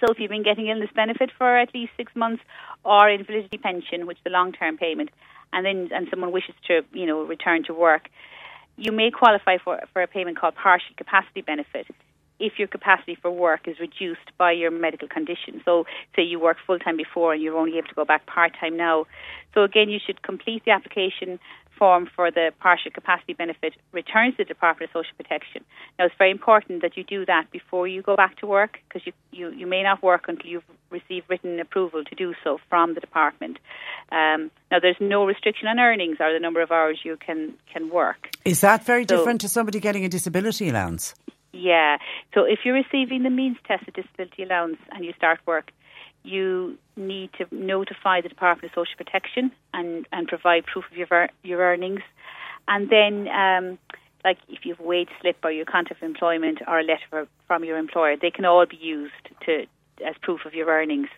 So 0.00 0.10
if 0.10 0.18
you've 0.18 0.30
been 0.30 0.42
getting 0.42 0.66
illness 0.66 0.90
benefit 0.94 1.30
for 1.38 1.56
at 1.56 1.72
least 1.72 1.92
six 1.96 2.14
months 2.16 2.42
or 2.84 3.08
invalidity 3.08 3.58
pension, 3.58 4.06
which 4.06 4.18
is 4.18 4.24
the 4.24 4.30
long 4.30 4.52
term 4.52 4.76
payment, 4.76 5.10
and 5.52 5.64
then 5.64 5.90
and 5.94 6.08
someone 6.10 6.32
wishes 6.32 6.54
to, 6.66 6.82
you 6.92 7.06
know, 7.06 7.22
return 7.22 7.62
to 7.64 7.74
work, 7.74 8.08
you 8.76 8.92
may 8.92 9.10
qualify 9.10 9.58
for, 9.58 9.80
for 9.92 10.02
a 10.02 10.06
payment 10.06 10.38
called 10.38 10.54
partial 10.54 10.94
capacity 10.96 11.40
benefit 11.40 11.86
if 12.40 12.58
your 12.58 12.68
capacity 12.68 13.16
for 13.20 13.30
work 13.30 13.68
is 13.68 13.78
reduced 13.78 14.36
by 14.38 14.50
your 14.50 14.70
medical 14.70 15.06
condition. 15.06 15.62
So, 15.64 15.86
say 16.16 16.22
you 16.22 16.40
worked 16.40 16.60
full 16.66 16.78
time 16.78 16.96
before 16.96 17.32
and 17.32 17.42
you're 17.42 17.56
only 17.56 17.78
able 17.78 17.88
to 17.88 17.94
go 17.94 18.04
back 18.04 18.26
part 18.26 18.52
time 18.58 18.76
now. 18.76 19.06
So, 19.54 19.62
again, 19.62 19.88
you 19.88 20.00
should 20.04 20.22
complete 20.22 20.64
the 20.64 20.72
application 20.72 21.38
form 21.78 22.08
for 22.14 22.30
the 22.30 22.52
partial 22.60 22.90
capacity 22.90 23.32
benefit 23.32 23.74
returns 23.92 24.36
to 24.36 24.44
the 24.44 24.48
Department 24.48 24.90
of 24.90 25.00
Social 25.00 25.16
Protection. 25.16 25.64
Now, 25.98 26.06
it's 26.06 26.14
very 26.18 26.30
important 26.30 26.82
that 26.82 26.96
you 26.96 27.04
do 27.04 27.24
that 27.26 27.50
before 27.50 27.86
you 27.88 28.02
go 28.02 28.16
back 28.16 28.36
to 28.38 28.46
work 28.46 28.78
because 28.88 29.06
you, 29.06 29.12
you, 29.32 29.50
you 29.50 29.66
may 29.66 29.82
not 29.82 30.02
work 30.02 30.24
until 30.28 30.50
you've 30.50 30.64
received 30.90 31.28
written 31.28 31.58
approval 31.60 32.04
to 32.04 32.14
do 32.14 32.34
so 32.42 32.58
from 32.68 32.94
the 32.94 33.00
department. 33.00 33.58
Um, 34.12 34.50
now, 34.70 34.78
there's 34.80 34.96
no 35.00 35.24
restriction 35.26 35.68
on 35.68 35.78
earnings 35.78 36.18
or 36.20 36.32
the 36.32 36.40
number 36.40 36.62
of 36.62 36.70
hours 36.70 37.00
you 37.04 37.16
can, 37.16 37.54
can 37.72 37.90
work. 37.90 38.28
Is 38.44 38.60
that 38.60 38.84
very 38.84 39.04
so, 39.08 39.16
different 39.16 39.40
to 39.42 39.48
somebody 39.48 39.80
getting 39.80 40.04
a 40.04 40.08
disability 40.08 40.68
allowance? 40.68 41.14
Yeah. 41.52 41.98
So 42.34 42.44
if 42.44 42.60
you're 42.64 42.74
receiving 42.74 43.22
the 43.22 43.30
means 43.30 43.56
tested 43.66 43.94
disability 43.94 44.42
allowance 44.42 44.78
and 44.90 45.04
you 45.04 45.12
start 45.16 45.40
work, 45.46 45.70
you 46.24 46.78
need 46.96 47.30
to 47.34 47.46
notify 47.54 48.20
the 48.20 48.28
Department 48.28 48.72
of 48.72 48.74
Social 48.74 48.96
Protection 48.96 49.52
and, 49.72 50.06
and 50.10 50.26
provide 50.26 50.64
proof 50.66 50.84
of 50.90 50.96
your 50.96 51.28
your 51.42 51.60
earnings, 51.60 52.00
and 52.66 52.90
then 52.90 53.28
um, 53.28 53.78
like 54.24 54.38
if 54.48 54.64
you 54.64 54.74
have 54.74 54.80
a 54.80 54.88
wage 54.88 55.10
slip 55.20 55.36
or 55.44 55.52
your 55.52 55.66
contract 55.66 56.02
of 56.02 56.06
employment 56.06 56.60
or 56.66 56.80
a 56.80 56.82
letter 56.82 57.28
from 57.46 57.64
your 57.64 57.78
employer, 57.78 58.16
they 58.20 58.30
can 58.30 58.44
all 58.44 58.64
be 58.66 58.76
used 58.76 59.12
to 59.44 59.66
as 60.04 60.14
proof 60.22 60.40
of 60.44 60.54
your 60.54 60.68
earnings. 60.68 61.08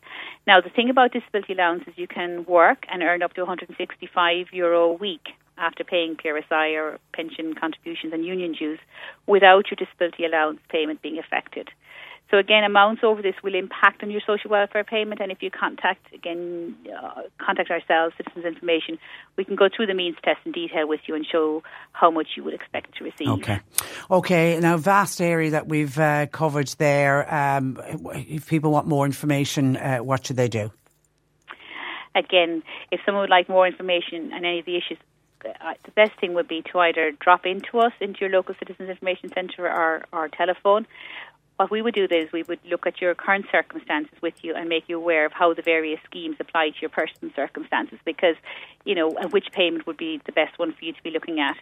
Now, 0.46 0.60
the 0.60 0.68
thing 0.68 0.90
about 0.90 1.12
disability 1.12 1.54
allowance 1.54 1.84
is 1.86 1.94
you 1.96 2.08
can 2.08 2.44
work 2.44 2.84
and 2.90 3.02
earn 3.02 3.22
up 3.22 3.32
to 3.34 3.42
165 3.42 4.46
euro 4.52 4.90
a 4.90 4.92
week 4.92 5.28
after 5.58 5.84
paying 5.84 6.16
PRSI 6.16 6.74
or 6.76 6.98
pension 7.14 7.54
contributions 7.54 8.12
and 8.12 8.24
union 8.24 8.52
dues 8.52 8.78
without 9.26 9.70
your 9.70 9.76
disability 9.76 10.24
allowance 10.24 10.60
payment 10.68 11.00
being 11.00 11.18
affected. 11.18 11.70
So 12.30 12.38
again, 12.38 12.64
amounts 12.64 13.04
over 13.04 13.22
this 13.22 13.36
will 13.44 13.54
impact 13.54 14.02
on 14.02 14.10
your 14.10 14.20
social 14.26 14.50
welfare 14.50 14.82
payment, 14.82 15.20
and 15.20 15.30
if 15.30 15.42
you 15.42 15.50
contact 15.50 16.12
again, 16.12 16.74
uh, 16.92 17.22
contact 17.38 17.70
ourselves, 17.70 18.16
Citizens 18.16 18.44
Information, 18.44 18.98
we 19.36 19.44
can 19.44 19.54
go 19.54 19.68
through 19.74 19.86
the 19.86 19.94
means 19.94 20.16
test 20.24 20.40
in 20.44 20.50
detail 20.50 20.88
with 20.88 21.00
you 21.06 21.14
and 21.14 21.24
show 21.24 21.62
how 21.92 22.10
much 22.10 22.28
you 22.36 22.42
would 22.42 22.54
expect 22.54 22.96
to 22.96 23.04
receive. 23.04 23.28
Okay, 23.28 23.60
okay. 24.10 24.58
Now, 24.58 24.76
vast 24.76 25.20
area 25.20 25.50
that 25.50 25.68
we've 25.68 25.96
uh, 25.98 26.26
covered 26.26 26.68
there. 26.78 27.32
Um, 27.32 27.80
if 28.14 28.48
people 28.48 28.72
want 28.72 28.88
more 28.88 29.06
information, 29.06 29.76
uh, 29.76 29.98
what 29.98 30.26
should 30.26 30.36
they 30.36 30.48
do? 30.48 30.72
Again, 32.16 32.62
if 32.90 33.00
someone 33.06 33.22
would 33.22 33.30
like 33.30 33.48
more 33.48 33.66
information 33.68 34.32
on 34.32 34.44
any 34.44 34.58
of 34.58 34.64
the 34.64 34.76
issues 34.76 34.98
uh, 35.44 35.74
the 35.84 35.92
best 35.92 36.10
thing 36.18 36.34
would 36.34 36.48
be 36.48 36.62
to 36.72 36.78
either 36.80 37.12
drop 37.20 37.46
into 37.46 37.78
us 37.78 37.92
into 38.00 38.20
your 38.22 38.30
local 38.30 38.54
citizens 38.58 38.88
information 38.88 39.30
centre 39.32 39.68
or, 39.68 40.04
or 40.12 40.28
telephone 40.28 40.86
what 41.56 41.70
we 41.70 41.80
would 41.80 41.94
do 41.94 42.04
is 42.04 42.30
we 42.32 42.42
would 42.42 42.60
look 42.68 42.86
at 42.86 43.00
your 43.00 43.14
current 43.14 43.46
circumstances 43.50 44.14
with 44.20 44.34
you 44.42 44.54
and 44.54 44.68
make 44.68 44.84
you 44.88 44.96
aware 44.96 45.24
of 45.24 45.32
how 45.32 45.54
the 45.54 45.62
various 45.62 46.00
schemes 46.04 46.36
apply 46.38 46.70
to 46.70 46.76
your 46.80 46.90
personal 46.90 47.32
circumstances 47.34 47.98
because, 48.04 48.36
you 48.84 48.94
know, 48.94 49.10
which 49.30 49.46
payment 49.52 49.86
would 49.86 49.96
be 49.96 50.20
the 50.26 50.32
best 50.32 50.58
one 50.58 50.72
for 50.72 50.84
you 50.84 50.92
to 50.92 51.02
be 51.02 51.10
looking 51.10 51.40
at. 51.40 51.56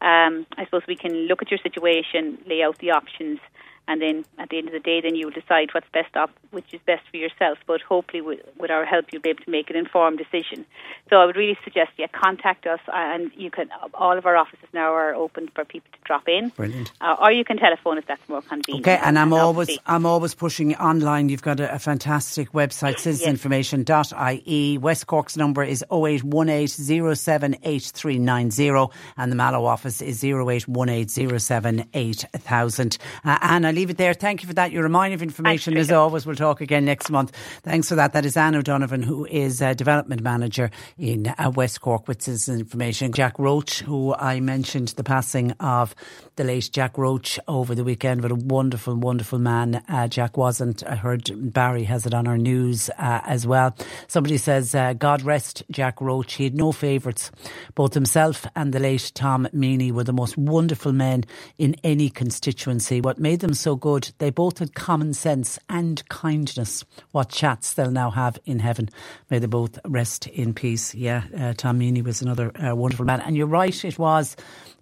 Um, 0.00 0.46
I 0.56 0.64
suppose 0.64 0.82
we 0.88 0.96
can 0.96 1.12
look 1.28 1.42
at 1.42 1.50
your 1.50 1.60
situation, 1.62 2.38
lay 2.46 2.62
out 2.62 2.78
the 2.78 2.92
options, 2.92 3.38
and 3.86 4.00
then 4.00 4.24
at 4.38 4.48
the 4.48 4.56
end 4.58 4.68
of 4.68 4.72
the 4.72 4.80
day, 4.80 5.00
then 5.00 5.14
you 5.14 5.26
will 5.26 5.32
decide 5.32 5.68
what's 5.72 5.86
best 5.92 6.16
up, 6.16 6.30
which 6.50 6.72
is 6.72 6.80
best 6.86 7.02
for 7.10 7.18
yourself. 7.18 7.58
But 7.66 7.82
hopefully, 7.82 8.22
with, 8.22 8.40
with 8.58 8.70
our 8.70 8.86
help, 8.86 9.12
you'll 9.12 9.20
be 9.20 9.28
able 9.30 9.44
to 9.44 9.50
make 9.50 9.68
an 9.68 9.76
informed 9.76 10.18
decision. 10.18 10.64
So 11.10 11.16
I 11.16 11.26
would 11.26 11.36
really 11.36 11.58
suggest 11.64 11.90
you 11.98 12.02
yeah, 12.02 12.08
contact 12.18 12.66
us, 12.66 12.80
and 12.92 13.30
you 13.36 13.50
can. 13.50 13.68
All 13.92 14.16
of 14.16 14.24
our 14.24 14.36
offices 14.36 14.68
now 14.72 14.94
are 14.94 15.14
open 15.14 15.50
for 15.54 15.66
people 15.66 15.90
to 15.92 15.98
drop 16.04 16.26
in. 16.28 16.48
Brilliant. 16.50 16.92
Uh, 17.00 17.16
or 17.20 17.30
you 17.30 17.44
can 17.44 17.58
telephone 17.58 17.98
if 17.98 18.06
that's 18.06 18.26
more 18.28 18.40
convenient. 18.40 18.86
Okay, 18.86 18.98
and 19.02 19.18
I'm 19.18 19.32
and 19.32 19.42
always 19.42 19.76
I'm 19.86 20.06
always 20.06 20.34
pushing 20.34 20.74
online. 20.76 21.28
You've 21.28 21.42
got 21.42 21.60
a, 21.60 21.74
a 21.74 21.78
fantastic 21.78 22.52
website, 22.52 22.94
citizeninformation.ie. 22.96 24.78
West 24.78 25.06
Cork's 25.06 25.36
number 25.36 25.62
is 25.62 25.84
0818078390, 25.90 28.90
and 29.16 29.30
the 29.30 29.36
Mallow 29.36 29.66
office 29.66 30.00
is 30.00 30.22
0818078000. 30.22 32.98
Uh, 33.24 33.38
Anna 33.42 33.73
leave 33.74 33.90
it 33.90 33.96
there. 33.96 34.14
Thank 34.14 34.42
you 34.42 34.48
for 34.48 34.54
that. 34.54 34.72
You're 34.72 34.86
a 34.86 34.90
mine 34.90 35.12
of 35.12 35.22
information 35.22 35.76
as 35.76 35.90
always. 35.90 36.26
We'll 36.26 36.36
talk 36.36 36.60
again 36.60 36.84
next 36.84 37.10
month. 37.10 37.32
Thanks 37.62 37.88
for 37.88 37.96
that. 37.96 38.12
That 38.12 38.24
is 38.24 38.36
Anne 38.36 38.54
O'Donovan, 38.54 39.02
who 39.02 39.26
is 39.26 39.60
a 39.60 39.74
development 39.74 40.22
manager 40.22 40.70
in 40.98 41.26
uh, 41.26 41.50
West 41.54 41.80
Cork 41.80 42.08
with 42.08 42.22
Citizen 42.22 42.60
Information. 42.60 43.12
Jack 43.12 43.38
Roach, 43.38 43.80
who 43.80 44.14
I 44.14 44.40
mentioned 44.40 44.88
the 44.88 45.04
passing 45.04 45.52
of 45.52 45.94
the 46.36 46.44
late 46.44 46.70
Jack 46.72 46.98
Roach 46.98 47.38
over 47.48 47.74
the 47.74 47.84
weekend. 47.84 48.22
What 48.22 48.32
a 48.32 48.36
wonderful, 48.36 48.94
wonderful 48.94 49.38
man 49.38 49.82
uh, 49.88 50.08
Jack 50.08 50.36
wasn't. 50.36 50.86
I 50.86 50.96
heard 50.96 51.30
Barry 51.52 51.84
has 51.84 52.06
it 52.06 52.14
on 52.14 52.26
our 52.26 52.38
news 52.38 52.90
uh, 52.90 53.20
as 53.24 53.46
well. 53.46 53.76
Somebody 54.08 54.36
says, 54.36 54.74
uh, 54.74 54.92
God 54.92 55.22
rest 55.22 55.62
Jack 55.70 56.00
Roach. 56.00 56.34
He 56.34 56.44
had 56.44 56.54
no 56.54 56.72
favourites. 56.72 57.30
Both 57.74 57.94
himself 57.94 58.46
and 58.54 58.72
the 58.72 58.80
late 58.80 59.12
Tom 59.14 59.48
Meaney 59.54 59.90
were 59.90 60.04
the 60.04 60.12
most 60.12 60.36
wonderful 60.36 60.92
men 60.92 61.24
in 61.56 61.74
any 61.82 62.10
constituency. 62.10 63.00
What 63.00 63.18
made 63.18 63.40
them 63.40 63.54
so 63.54 63.63
good, 63.72 64.12
they 64.18 64.30
both 64.30 64.58
had 64.58 64.74
common 64.74 65.14
sense 65.14 65.58
and 65.68 66.06
kindness. 66.08 66.84
What 67.12 67.30
chats 67.30 67.72
they'll 67.72 67.90
now 67.90 68.10
have 68.10 68.38
in 68.44 68.58
heaven. 68.58 68.90
May 69.30 69.38
they 69.38 69.46
both 69.46 69.78
rest 69.86 70.26
in 70.26 70.52
peace. 70.52 70.94
Yeah, 70.94 71.24
uh, 71.36 71.54
Tom 71.56 71.78
was 72.04 72.20
another 72.20 72.52
uh, 72.62 72.74
wonderful 72.74 73.06
man. 73.06 73.20
And 73.20 73.36
you're 73.36 73.46
right, 73.46 73.84
it 73.84 73.98
was 73.98 74.36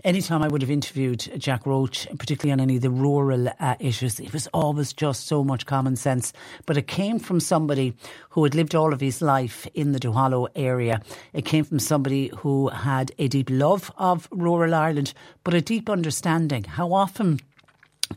anytime 0.04 0.42
I 0.42 0.48
would 0.48 0.62
have 0.62 0.70
interviewed 0.70 1.30
Jack 1.38 1.66
Roach, 1.66 2.06
particularly 2.18 2.52
on 2.52 2.60
any 2.60 2.76
of 2.76 2.82
the 2.82 2.90
rural 2.90 3.48
uh, 3.60 3.74
issues, 3.78 4.18
it 4.20 4.32
was 4.32 4.46
always 4.48 4.92
just 4.92 5.26
so 5.26 5.44
much 5.44 5.66
common 5.66 5.96
sense. 5.96 6.32
But 6.66 6.76
it 6.76 6.86
came 6.86 7.18
from 7.18 7.40
somebody 7.40 7.94
who 8.30 8.44
had 8.44 8.54
lived 8.54 8.74
all 8.74 8.92
of 8.92 9.00
his 9.00 9.22
life 9.22 9.66
in 9.74 9.92
the 9.92 10.00
Duhallow 10.00 10.48
area. 10.56 11.00
It 11.32 11.44
came 11.44 11.64
from 11.64 11.78
somebody 11.78 12.30
who 12.38 12.68
had 12.68 13.12
a 13.18 13.28
deep 13.28 13.48
love 13.50 13.92
of 13.96 14.28
rural 14.30 14.74
Ireland, 14.74 15.14
but 15.44 15.54
a 15.54 15.60
deep 15.60 15.88
understanding. 15.88 16.64
How 16.64 16.92
often 16.92 17.40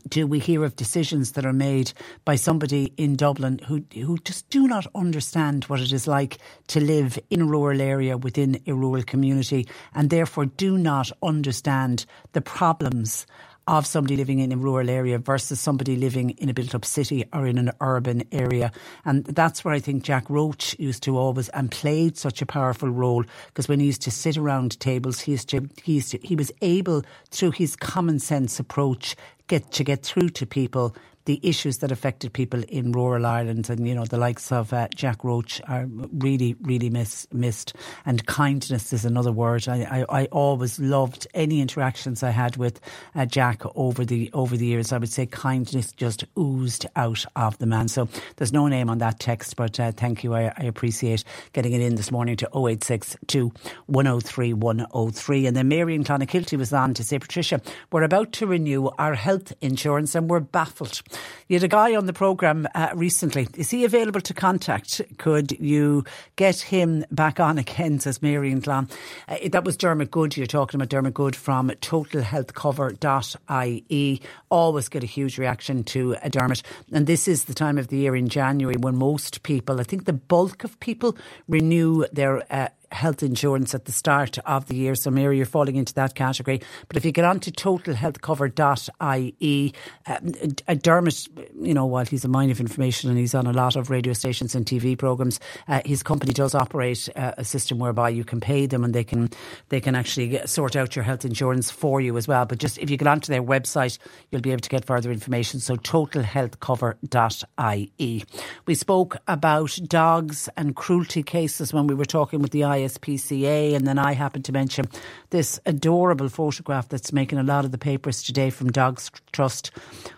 do 0.08 0.26
we 0.26 0.38
hear 0.38 0.64
of 0.64 0.76
decisions 0.76 1.32
that 1.32 1.46
are 1.46 1.52
made 1.52 1.92
by 2.24 2.36
somebody 2.36 2.92
in 2.96 3.16
Dublin 3.16 3.58
who 3.66 3.84
who 3.94 4.18
just 4.18 4.48
do 4.50 4.68
not 4.68 4.86
understand 4.94 5.64
what 5.64 5.80
it 5.80 5.92
is 5.92 6.06
like 6.06 6.38
to 6.68 6.80
live 6.80 7.18
in 7.30 7.42
a 7.42 7.46
rural 7.46 7.80
area 7.80 8.16
within 8.16 8.60
a 8.66 8.72
rural 8.72 9.02
community 9.02 9.66
and 9.94 10.10
therefore 10.10 10.46
do 10.46 10.78
not 10.78 11.10
understand 11.22 12.06
the 12.32 12.40
problems 12.40 13.26
of 13.68 13.84
somebody 13.84 14.16
living 14.16 14.38
in 14.38 14.52
a 14.52 14.56
rural 14.56 14.88
area 14.88 15.18
versus 15.18 15.60
somebody 15.60 15.96
living 15.96 16.30
in 16.30 16.48
a 16.48 16.54
built 16.54 16.74
up 16.74 16.84
city 16.84 17.24
or 17.32 17.46
in 17.46 17.58
an 17.58 17.70
urban 17.80 18.22
area. 18.30 18.70
And 19.04 19.24
that's 19.24 19.64
where 19.64 19.74
I 19.74 19.80
think 19.80 20.04
Jack 20.04 20.30
Roach 20.30 20.76
used 20.78 21.02
to 21.04 21.18
always 21.18 21.48
and 21.48 21.70
played 21.70 22.16
such 22.16 22.40
a 22.40 22.46
powerful 22.46 22.88
role 22.88 23.24
because 23.48 23.68
when 23.68 23.80
he 23.80 23.86
used 23.86 24.02
to 24.02 24.10
sit 24.10 24.36
around 24.36 24.78
tables, 24.78 25.20
he 25.20 25.32
used 25.32 25.48
to, 25.48 25.68
he 25.82 25.94
used 25.94 26.12
to, 26.12 26.18
he 26.18 26.36
was 26.36 26.52
able 26.62 27.02
through 27.30 27.52
his 27.52 27.74
common 27.74 28.20
sense 28.20 28.60
approach 28.60 29.16
get 29.46 29.70
to 29.72 29.84
get 29.84 30.02
through 30.02 30.30
to 30.30 30.46
people 30.46 30.94
the 31.26 31.40
issues 31.42 31.78
that 31.78 31.92
affected 31.92 32.32
people 32.32 32.62
in 32.68 32.92
rural 32.92 33.26
Ireland, 33.26 33.68
and 33.68 33.86
you 33.86 33.94
know 33.94 34.04
the 34.04 34.16
likes 34.16 34.50
of 34.50 34.72
uh, 34.72 34.88
Jack 34.94 35.22
Roach 35.22 35.60
are 35.68 35.86
really, 35.86 36.56
really 36.62 36.88
miss, 36.88 37.26
missed. 37.32 37.74
And 38.06 38.24
kindness 38.26 38.92
is 38.92 39.04
another 39.04 39.32
word. 39.32 39.68
I, 39.68 40.04
I, 40.08 40.22
I, 40.22 40.24
always 40.26 40.78
loved 40.78 41.26
any 41.34 41.60
interactions 41.60 42.22
I 42.22 42.30
had 42.30 42.56
with 42.56 42.80
uh, 43.14 43.26
Jack 43.26 43.62
over 43.74 44.04
the 44.04 44.30
over 44.32 44.56
the 44.56 44.66
years. 44.66 44.92
I 44.92 44.98
would 44.98 45.12
say 45.12 45.26
kindness 45.26 45.92
just 45.92 46.24
oozed 46.38 46.86
out 46.94 47.24
of 47.34 47.58
the 47.58 47.66
man. 47.66 47.88
So 47.88 48.08
there's 48.36 48.52
no 48.52 48.68
name 48.68 48.88
on 48.88 48.98
that 48.98 49.18
text, 49.18 49.56
but 49.56 49.78
uh, 49.80 49.92
thank 49.92 50.22
you. 50.22 50.34
I, 50.34 50.52
I, 50.56 50.64
appreciate 50.64 51.24
getting 51.52 51.72
it 51.72 51.80
in 51.80 51.96
this 51.96 52.12
morning 52.12 52.36
to 52.36 52.46
0862 52.46 53.52
103 53.86 54.52
103. 54.52 55.46
And 55.46 55.56
then 55.56 55.68
Mary 55.68 55.94
in 55.94 56.04
Clonakilty 56.04 56.56
was 56.56 56.72
on 56.72 56.94
to 56.94 57.02
say, 57.02 57.18
Patricia, 57.18 57.60
we're 57.90 58.04
about 58.04 58.32
to 58.34 58.46
renew 58.46 58.88
our 58.98 59.14
health 59.14 59.52
insurance 59.60 60.14
and 60.14 60.30
we're 60.30 60.40
baffled. 60.40 61.02
You 61.48 61.56
had 61.56 61.62
a 61.62 61.68
guy 61.68 61.94
on 61.94 62.06
the 62.06 62.12
programme 62.12 62.66
uh, 62.74 62.88
recently. 62.94 63.46
Is 63.56 63.70
he 63.70 63.84
available 63.84 64.20
to 64.20 64.34
contact? 64.34 65.00
Could 65.18 65.52
you 65.52 66.04
get 66.34 66.60
him 66.60 67.04
back 67.12 67.38
on 67.38 67.56
again, 67.58 68.00
says 68.00 68.20
Mary 68.20 68.50
and 68.50 68.60
Glan. 68.62 68.88
Uh, 69.28 69.36
that 69.52 69.64
was 69.64 69.76
Dermot 69.76 70.10
Goode. 70.10 70.36
You're 70.36 70.46
talking 70.46 70.78
about 70.78 70.88
Dermot 70.88 71.14
Goode 71.14 71.36
from 71.36 71.70
totalhealthcover.ie. 71.70 74.22
Always 74.48 74.88
get 74.88 75.04
a 75.04 75.06
huge 75.06 75.38
reaction 75.38 75.84
to 75.84 76.16
uh, 76.16 76.28
Dermot. 76.28 76.64
And 76.92 77.06
this 77.06 77.28
is 77.28 77.44
the 77.44 77.54
time 77.54 77.78
of 77.78 77.86
the 77.88 77.98
year 77.98 78.16
in 78.16 78.28
January 78.28 78.76
when 78.76 78.96
most 78.96 79.44
people, 79.44 79.78
I 79.78 79.84
think 79.84 80.04
the 80.04 80.12
bulk 80.12 80.64
of 80.64 80.80
people, 80.80 81.16
renew 81.46 82.06
their 82.12 82.42
uh, 82.52 82.70
health 82.96 83.22
insurance 83.22 83.74
at 83.74 83.84
the 83.84 83.92
start 83.92 84.38
of 84.38 84.66
the 84.66 84.74
year. 84.74 84.94
So, 84.94 85.10
Mary, 85.10 85.36
you're 85.36 85.44
falling 85.46 85.76
into 85.76 85.92
that 85.94 86.14
category. 86.14 86.60
But 86.88 86.96
if 86.96 87.04
you 87.04 87.12
get 87.12 87.24
on 87.24 87.40
to 87.40 87.52
totalhealthcover.ie, 87.52 89.74
um, 90.06 90.32
uh, 90.66 90.74
Dermot, 90.74 91.28
you 91.60 91.74
know, 91.74 91.86
while 91.86 92.04
he's 92.04 92.24
a 92.24 92.28
mine 92.28 92.50
of 92.50 92.60
information 92.60 93.10
and 93.10 93.18
he's 93.18 93.34
on 93.34 93.46
a 93.46 93.52
lot 93.52 93.76
of 93.76 93.90
radio 93.90 94.12
stations 94.12 94.54
and 94.54 94.66
TV 94.66 94.98
programs, 94.98 95.38
uh, 95.68 95.80
his 95.84 96.02
company 96.02 96.32
does 96.32 96.54
operate 96.54 97.08
uh, 97.14 97.32
a 97.36 97.44
system 97.44 97.78
whereby 97.78 98.08
you 98.08 98.24
can 98.24 98.40
pay 98.40 98.66
them 98.66 98.82
and 98.82 98.94
they 98.94 99.04
can 99.04 99.30
they 99.68 99.80
can 99.80 99.94
actually 99.94 100.26
get, 100.28 100.48
sort 100.48 100.74
out 100.76 100.96
your 100.96 101.04
health 101.04 101.24
insurance 101.24 101.70
for 101.70 102.00
you 102.00 102.16
as 102.16 102.26
well. 102.26 102.46
But 102.46 102.58
just 102.58 102.78
if 102.78 102.90
you 102.90 102.96
get 102.96 103.08
onto 103.08 103.30
their 103.30 103.42
website, 103.42 103.98
you'll 104.30 104.40
be 104.40 104.52
able 104.52 104.62
to 104.62 104.70
get 104.70 104.84
further 104.84 105.12
information. 105.12 105.60
So, 105.60 105.76
totalhealthcover.ie. 105.76 108.24
We 108.66 108.74
spoke 108.74 109.16
about 109.28 109.78
dogs 109.86 110.48
and 110.56 110.74
cruelty 110.74 111.22
cases 111.22 111.74
when 111.74 111.86
we 111.86 111.94
were 111.94 112.04
talking 112.04 112.40
with 112.40 112.50
the 112.52 112.64
ISPCA. 112.86 113.74
And 113.74 113.86
then 113.86 113.98
I 113.98 114.12
happened 114.12 114.44
to 114.46 114.52
mention 114.52 114.86
this 115.30 115.60
adorable 115.66 116.28
photograph 116.28 116.88
that's 116.88 117.12
making 117.12 117.38
a 117.38 117.42
lot 117.42 117.64
of 117.64 117.72
the 117.72 117.78
papers 117.78 118.22
today 118.22 118.50
from 118.50 118.70
Dogs 118.70 119.10
Trust 119.32 119.70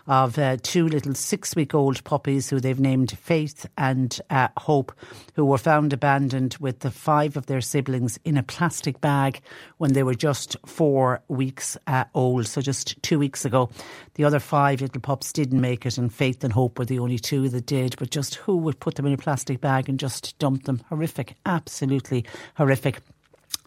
of 0.07 0.37
uh, 0.37 0.57
two 0.61 0.87
little 0.87 1.13
six 1.13 1.55
week 1.55 1.73
old 1.73 2.03
puppies 2.03 2.49
who 2.49 2.59
they've 2.59 2.79
named 2.79 3.17
Faith 3.17 3.65
and 3.77 4.19
uh, 4.29 4.47
Hope, 4.57 4.91
who 5.35 5.45
were 5.45 5.57
found 5.57 5.93
abandoned 5.93 6.55
with 6.59 6.79
the 6.79 6.91
five 6.91 7.35
of 7.37 7.47
their 7.47 7.61
siblings 7.61 8.19
in 8.23 8.37
a 8.37 8.43
plastic 8.43 9.01
bag 9.01 9.41
when 9.77 9.93
they 9.93 10.03
were 10.03 10.15
just 10.15 10.55
four 10.65 11.21
weeks 11.27 11.77
uh, 11.87 12.05
old. 12.13 12.47
So 12.47 12.61
just 12.61 13.01
two 13.03 13.19
weeks 13.19 13.45
ago, 13.45 13.69
the 14.15 14.23
other 14.23 14.39
five 14.39 14.81
little 14.81 15.01
pups 15.01 15.31
didn't 15.31 15.61
make 15.61 15.85
it, 15.85 15.97
and 15.97 16.13
Faith 16.13 16.43
and 16.43 16.53
Hope 16.53 16.79
were 16.79 16.85
the 16.85 16.99
only 16.99 17.19
two 17.19 17.49
that 17.49 17.65
did. 17.65 17.95
But 17.97 18.11
just 18.11 18.35
who 18.35 18.57
would 18.57 18.79
put 18.79 18.95
them 18.95 19.05
in 19.05 19.13
a 19.13 19.17
plastic 19.17 19.61
bag 19.61 19.89
and 19.89 19.99
just 19.99 20.37
dump 20.39 20.63
them? 20.63 20.81
Horrific, 20.89 21.35
absolutely 21.45 22.25
horrific. 22.59 22.99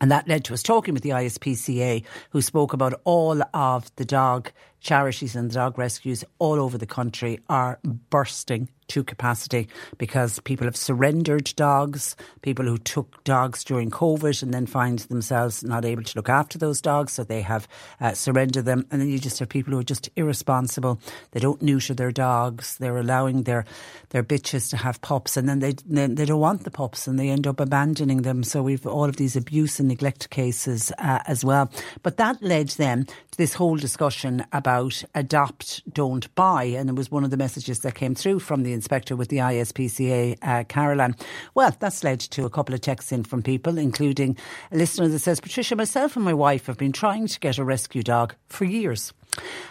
And 0.03 0.11
that 0.13 0.29
led 0.29 0.45
to 0.45 0.55
us 0.55 0.63
talking 0.63 0.93
with 0.93 1.03
the 1.03 1.11
ISPCA, 1.11 2.05
who 2.31 2.43
spoke 2.43 2.75
about 2.75 3.01
all 3.05 3.43
of 3.55 3.91
the 3.97 4.05
dog 4.05 4.53
charities 4.83 5.37
and 5.37 5.51
dog 5.51 5.79
rescues 5.79 6.25
all 6.39 6.61
over 6.61 6.77
the 6.77 6.87
country 6.87 7.41
are 7.49 7.79
bursting 8.11 8.69
to 8.89 9.03
capacity 9.03 9.69
because 9.97 10.41
people 10.41 10.67
have 10.67 10.77
surrendered 10.77 11.53
dogs, 11.57 12.17
people 12.43 12.67
who 12.67 12.77
took 12.77 13.25
dogs 13.25 13.65
during 13.65 13.91
COVID 13.91 14.43
and 14.43 14.53
then 14.53 14.67
find 14.67 14.99
themselves 15.01 15.65
not 15.65 15.85
able 15.85 16.03
to 16.03 16.19
look 16.19 16.29
after 16.29 16.59
those 16.59 16.81
dogs, 16.81 17.13
so 17.13 17.25
they 17.25 17.41
have 17.41 17.67
uh, 18.01 18.13
surrendered 18.13 18.67
them. 18.67 18.85
And 18.91 19.01
then 19.01 19.09
you 19.09 19.19
just 19.19 19.39
have 19.39 19.49
people 19.49 19.73
who 19.73 19.79
are 19.79 19.85
just 19.85 20.11
irresponsible. 20.17 21.01
They 21.31 21.41
don't 21.41 21.63
neuter 21.63 21.95
their 21.95 22.13
dogs. 22.13 22.77
They're 22.79 22.99
allowing 22.99 23.45
their 23.45 23.65
their 24.11 24.23
bitches 24.23 24.69
to 24.71 24.77
have 24.77 25.01
pups, 25.01 25.37
and 25.37 25.49
then 25.49 25.61
they 25.61 25.73
they 25.73 26.27
don't 26.27 26.41
want 26.41 26.65
the 26.65 26.71
pups, 26.71 27.07
and 27.07 27.19
they 27.19 27.31
end 27.31 27.47
up 27.47 27.61
abandoning 27.61 28.23
them. 28.23 28.43
So 28.43 28.63
we've 28.63 28.87
all 28.87 29.09
of 29.09 29.17
these 29.17 29.37
abuse 29.37 29.79
and 29.81 29.89
neglect 29.89 30.29
cases 30.31 30.93
uh, 30.99 31.21
as 31.27 31.45
well. 31.45 31.71
But 32.03 32.19
that 32.19 32.43
led 32.43 32.69
then 32.71 33.07
to 33.07 33.39
this 33.39 33.55
whole 33.55 33.77
discussion 33.77 34.45
about 34.53 34.72
adopt, 35.15 35.83
don't 35.93 36.33
buy, 36.35 36.65
and 36.65 36.89
it 36.89 36.95
was 36.95 37.11
one 37.11 37.25
of 37.25 37.31
the 37.31 37.37
messages 37.37 37.81
that 37.81 37.95
came 37.95 38.15
through 38.15 38.39
from 38.39 38.63
the 38.63 38.73
inspector 38.73 39.17
with 39.17 39.29
the 39.29 39.39
ISPCA, 39.39 40.39
uh, 40.43 40.65
Caroline. 40.65 41.15
Well, 41.55 41.75
that's 41.79 42.05
led 42.05 42.21
to 42.21 42.45
a 42.45 42.51
couple 42.51 42.75
of 42.75 42.81
texts 42.81 43.13
in 43.13 43.25
from 43.25 43.43
people, 43.43 43.79
including 43.79 44.37
a 44.71 44.77
listener 44.77 45.09
that 45.09 45.19
says, 45.19 45.41
Patricia, 45.41 45.77
myself 45.77 46.17
and 46.17 46.25
my 46.25 46.35
wife 46.35 46.67
have 46.67 46.79
been 46.79 46.93
trying 46.93 47.27
to 47.27 47.41
get 47.41 47.59
a 47.59 47.65
rescue 47.65 48.03
dog 48.03 48.35
for 48.49 48.65
years. 48.65 49.13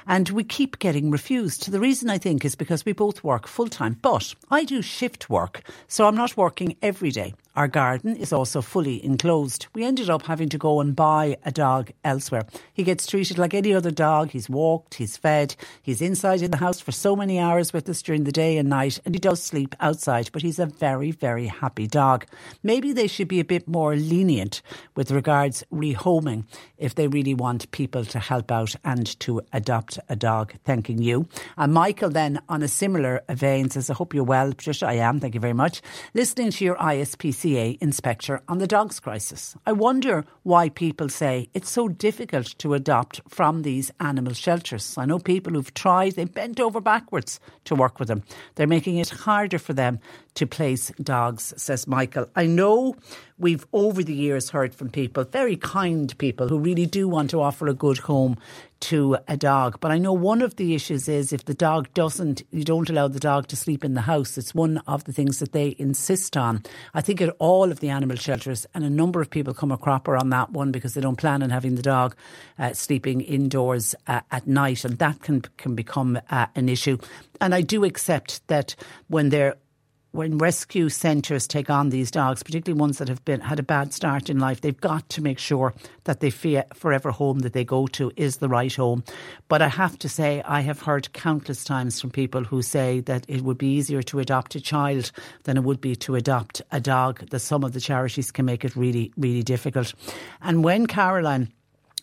And 0.08 0.30
we 0.30 0.44
keep 0.44 0.80
getting 0.80 1.12
refused. 1.12 1.72
The 1.72 1.80
reason 1.80 2.10
I 2.10 2.18
think 2.18 2.44
is 2.44 2.56
because 2.56 2.86
we 2.86 2.94
both 2.94 3.24
work 3.24 3.48
full 3.48 3.68
time, 3.68 3.98
but 4.02 4.34
I 4.50 4.64
do 4.64 4.82
shift 4.82 5.30
work, 5.30 5.62
so 5.88 6.08
I'm 6.08 6.16
not 6.16 6.38
working 6.38 6.76
every 6.82 7.12
day. 7.12 7.34
Our 7.54 7.68
garden 7.68 8.16
is 8.16 8.32
also 8.32 8.62
fully 8.62 9.04
enclosed. 9.04 9.68
We 9.76 9.84
ended 9.84 10.10
up 10.10 10.26
having 10.26 10.48
to 10.50 10.58
go 10.58 10.80
and 10.80 10.96
buy 10.96 11.38
a 11.44 11.52
dog 11.52 11.92
elsewhere. 12.02 12.46
He 12.72 12.84
gets 12.84 13.06
treated 13.06 13.38
like 13.38 13.54
any 13.54 13.74
other 13.74 13.92
dog. 13.92 14.32
He's 14.32 14.50
walked, 14.50 14.96
he's 14.96 15.18
fed, 15.18 15.56
he's 15.82 16.02
inside 16.02 16.42
in 16.42 16.52
the 16.52 16.58
house 16.58 16.80
for 16.80 16.94
so 16.94 17.14
many 17.14 17.40
hours 17.40 17.74
with 17.74 17.90
us 17.90 18.02
during 18.02 18.24
the 18.24 18.32
day 18.32 18.58
and 18.58 18.70
night, 18.70 19.00
and 19.06 19.14
he 19.14 19.20
does 19.20 19.44
sleep 19.44 19.76
outside, 19.82 20.30
but 20.32 20.44
he's 20.44 20.60
a 20.60 20.66
very, 20.66 21.12
very 21.12 21.48
happy 21.48 21.88
dog. 21.88 22.26
Maybe 22.64 22.94
they 22.94 23.08
should 23.08 23.28
be 23.28 23.42
a 23.42 23.46
bit 23.46 23.68
more 23.68 23.98
lenient 23.98 24.62
with 24.96 25.12
regards 25.12 25.62
rehoming 25.74 26.46
if 26.78 26.96
they 26.96 27.08
really 27.08 27.34
want 27.34 27.70
people 27.72 28.06
to 28.06 28.20
help 28.20 28.50
out 28.50 28.76
and 28.86 29.20
to 29.20 29.42
adopt 29.54 30.00
a 30.10 30.16
dog. 30.16 30.54
Thanking 30.64 31.02
you. 31.02 31.28
And 31.58 31.74
Michael 31.74 32.10
then 32.10 32.40
on 32.50 32.64
a 32.64 32.68
similar 32.68 33.22
vein 33.30 33.70
says, 33.70 33.90
I 33.90 33.94
hope 33.94 34.14
you're 34.14 34.24
well, 34.24 34.52
Patricia. 34.54 34.88
I 34.88 34.94
am. 34.94 35.20
Thank 35.20 35.34
you 35.34 35.40
very 35.40 35.54
much. 35.54 35.82
Listening 36.14 36.52
to 36.52 36.66
your 36.66 36.76
ISPCA 36.76 37.78
inspector 37.82 38.42
on 38.48 38.58
the 38.58 38.68
dogs 38.68 39.00
crisis. 39.00 39.56
I 39.66 39.72
wonder 39.72 40.26
why 40.44 40.70
people 40.70 41.10
say 41.10 41.50
it's 41.54 41.70
so 41.70 41.88
difficult 41.88 42.58
to 42.60 42.74
adopt 42.74 43.22
from 43.28 43.62
these 43.62 43.92
animal 44.00 44.34
shelters. 44.34 44.98
I 44.98 45.06
know 45.06 45.20
people 45.20 45.54
who've 45.54 45.74
tried, 45.74 46.14
they 46.14 46.26
bent 46.26 46.60
over 46.60 46.82
backwards 46.82 47.40
to 47.66 47.76
work 47.76 48.00
with 48.00 48.08
them. 48.08 48.24
They're 48.56 48.68
making 48.68 48.98
it 48.98 49.10
harder 49.10 49.60
for 49.60 49.74
them 49.74 50.00
to 50.36 50.48
place 50.48 50.92
dogs, 51.02 51.54
says 51.58 51.88
Michael. 51.88 52.28
I 52.36 52.46
know 52.46 52.96
we've 53.38 53.66
over 53.74 54.04
the 54.04 54.14
years 54.14 54.50
heard 54.50 54.74
from 54.74 54.90
people, 54.90 55.24
very 55.24 55.58
kind 55.58 56.16
people, 56.18 56.48
who 56.48 56.60
really 56.60 56.86
do 56.86 57.08
want 57.08 57.30
to 57.32 57.42
offer 57.42 57.68
a 57.68 57.74
good 57.74 57.98
home 58.00 58.38
to 58.82 59.18
a 59.28 59.38
dog. 59.38 59.80
But 59.80 59.92
I 59.92 59.98
know 59.98 60.14
one 60.14 60.42
of 60.42 60.56
the 60.56 60.76
issues 60.76 61.08
is 61.08 61.32
if 61.32 61.46
the 61.46 61.54
dog 61.54 61.94
doesn't, 61.94 62.44
you 62.52 62.64
don't 62.64 62.90
allow 62.90 63.08
the 63.08 63.20
dog 63.20 63.48
to 63.48 63.56
sleep 63.56 63.84
in 63.84 63.94
the 63.94 64.02
house. 64.02 64.38
It's 64.38 64.54
one 64.54 64.80
of 64.88 65.04
the 65.06 65.14
things 65.14 65.40
that 65.40 65.54
they 65.54 65.76
insist 65.80 66.36
on. 66.36 66.64
I 66.94 67.02
think 67.02 67.22
at 67.22 67.36
all 67.40 67.72
of 67.72 67.80
the 67.80 67.90
animal 67.90 68.18
shelters, 68.18 68.66
and 68.74 68.84
a 68.84 68.90
number 68.90 69.22
of 69.22 69.30
people 69.30 69.54
come 69.54 69.72
a 69.72 69.78
cropper 69.78 70.18
on 70.18 70.30
that 70.30 70.52
one 70.52 70.72
because 70.72 70.94
they 70.94 71.02
don't 71.02 71.16
plan 71.16 71.44
on 71.44 71.50
having 71.50 71.76
the 71.76 71.82
dog 71.82 72.16
uh, 72.60 72.74
sleeping 72.74 73.22
indoors 73.22 73.96
uh, 74.08 74.22
at 74.32 74.48
night, 74.48 74.86
and 74.86 74.98
that 74.98 75.22
can 75.22 75.42
can 75.58 75.76
become 75.76 76.20
uh, 76.30 76.48
an 76.56 76.70
issue. 76.70 76.98
And 77.40 77.56
I 77.56 77.62
do 77.62 77.84
accept 77.84 78.46
that 78.48 78.76
when 79.08 79.30
they're 79.30 79.56
when 80.12 80.38
rescue 80.38 80.90
centres 80.90 81.48
take 81.48 81.70
on 81.70 81.90
these 81.90 82.12
dogs, 82.12 82.44
particularly 82.44 82.80
ones 82.80 82.98
that 82.98 83.08
have 83.08 83.24
been 83.24 83.40
had 83.40 83.60
a 83.60 83.64
bad 83.64 83.94
start 83.94 84.30
in 84.30 84.40
life, 84.40 84.62
they've 84.62 84.80
got 84.82 85.08
to 85.10 85.22
make 85.22 85.40
sure 85.40 85.74
that 86.04 86.20
the 86.20 86.30
forever 86.74 87.12
home 87.12 87.40
that 87.40 87.54
they 87.54 87.64
go 87.64 87.88
to 87.88 88.12
is 88.18 88.38
the 88.38 88.50
right 88.50 88.76
home. 88.76 89.04
But 89.48 89.62
I 89.62 89.70
have 89.70 89.98
to 90.00 90.10
say, 90.10 90.42
I 90.46 90.62
have 90.62 90.82
heard 90.82 91.14
countless 91.14 91.64
times 91.64 92.02
from 92.02 92.12
people 92.12 92.44
who 92.44 92.62
say 92.62 93.00
that 93.02 93.26
it 93.30 93.42
would 93.42 93.58
be 93.58 93.74
easier 93.74 94.02
to 94.04 94.20
adopt 94.20 94.56
a 94.56 94.62
child 94.62 95.12
than 95.44 95.58
it 95.58 95.64
would 95.64 95.80
be 95.80 95.96
to 95.98 96.16
adopt 96.16 96.62
a 96.72 96.82
dog. 96.82 97.30
That 97.30 97.40
some 97.40 97.64
of 97.64 97.72
the 97.72 97.80
charities 97.80 98.32
can 98.32 98.46
make 98.46 98.66
it 98.66 98.76
really, 98.76 99.14
really 99.18 99.44
difficult. 99.44 99.94
And 100.42 100.64
when 100.64 100.88
Caroline 100.88 101.52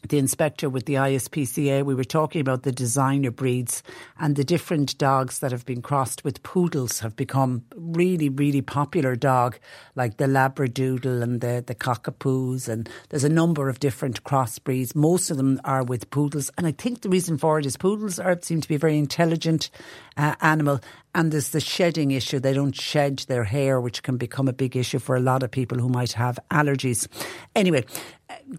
the 0.06 0.18
inspector 0.18 0.68
with 0.68 0.86
the 0.86 0.94
ISPCA, 0.94 1.84
we 1.84 1.94
were 1.94 2.04
talking 2.04 2.40
about 2.40 2.62
the 2.62 2.72
designer 2.72 3.30
breeds 3.30 3.82
and 4.18 4.36
the 4.36 4.44
different 4.44 4.96
dogs 4.98 5.40
that 5.40 5.52
have 5.52 5.66
been 5.66 5.82
crossed 5.82 6.24
with 6.24 6.42
poodles 6.42 7.00
have 7.00 7.16
become 7.16 7.64
really, 7.76 8.28
really 8.28 8.62
popular 8.62 9.16
dog, 9.16 9.58
like 9.96 10.16
the 10.16 10.26
Labradoodle 10.26 11.22
and 11.22 11.40
the, 11.40 11.62
the 11.66 11.74
Cockapoos. 11.74 12.68
And 12.68 12.88
there's 13.08 13.24
a 13.24 13.28
number 13.28 13.68
of 13.68 13.80
different 13.80 14.24
cross 14.24 14.58
breeds. 14.58 14.94
Most 14.94 15.30
of 15.30 15.36
them 15.36 15.60
are 15.64 15.82
with 15.82 16.10
poodles. 16.10 16.50
And 16.56 16.66
I 16.66 16.72
think 16.72 17.02
the 17.02 17.08
reason 17.08 17.38
for 17.38 17.58
it 17.58 17.66
is 17.66 17.76
poodles 17.76 18.18
are, 18.18 18.38
seem 18.40 18.60
to 18.60 18.68
be 18.68 18.76
a 18.76 18.78
very 18.78 18.98
intelligent 18.98 19.70
uh, 20.16 20.34
animal. 20.40 20.80
And 21.14 21.32
there's 21.32 21.50
the 21.50 21.60
shedding 21.60 22.10
issue. 22.10 22.38
They 22.38 22.52
don't 22.52 22.74
shed 22.74 23.24
their 23.28 23.44
hair, 23.44 23.80
which 23.80 24.02
can 24.02 24.16
become 24.16 24.46
a 24.46 24.52
big 24.52 24.76
issue 24.76 24.98
for 24.98 25.16
a 25.16 25.20
lot 25.20 25.42
of 25.42 25.50
people 25.50 25.78
who 25.78 25.88
might 25.88 26.12
have 26.12 26.38
allergies. 26.50 27.08
Anyway, 27.56 27.84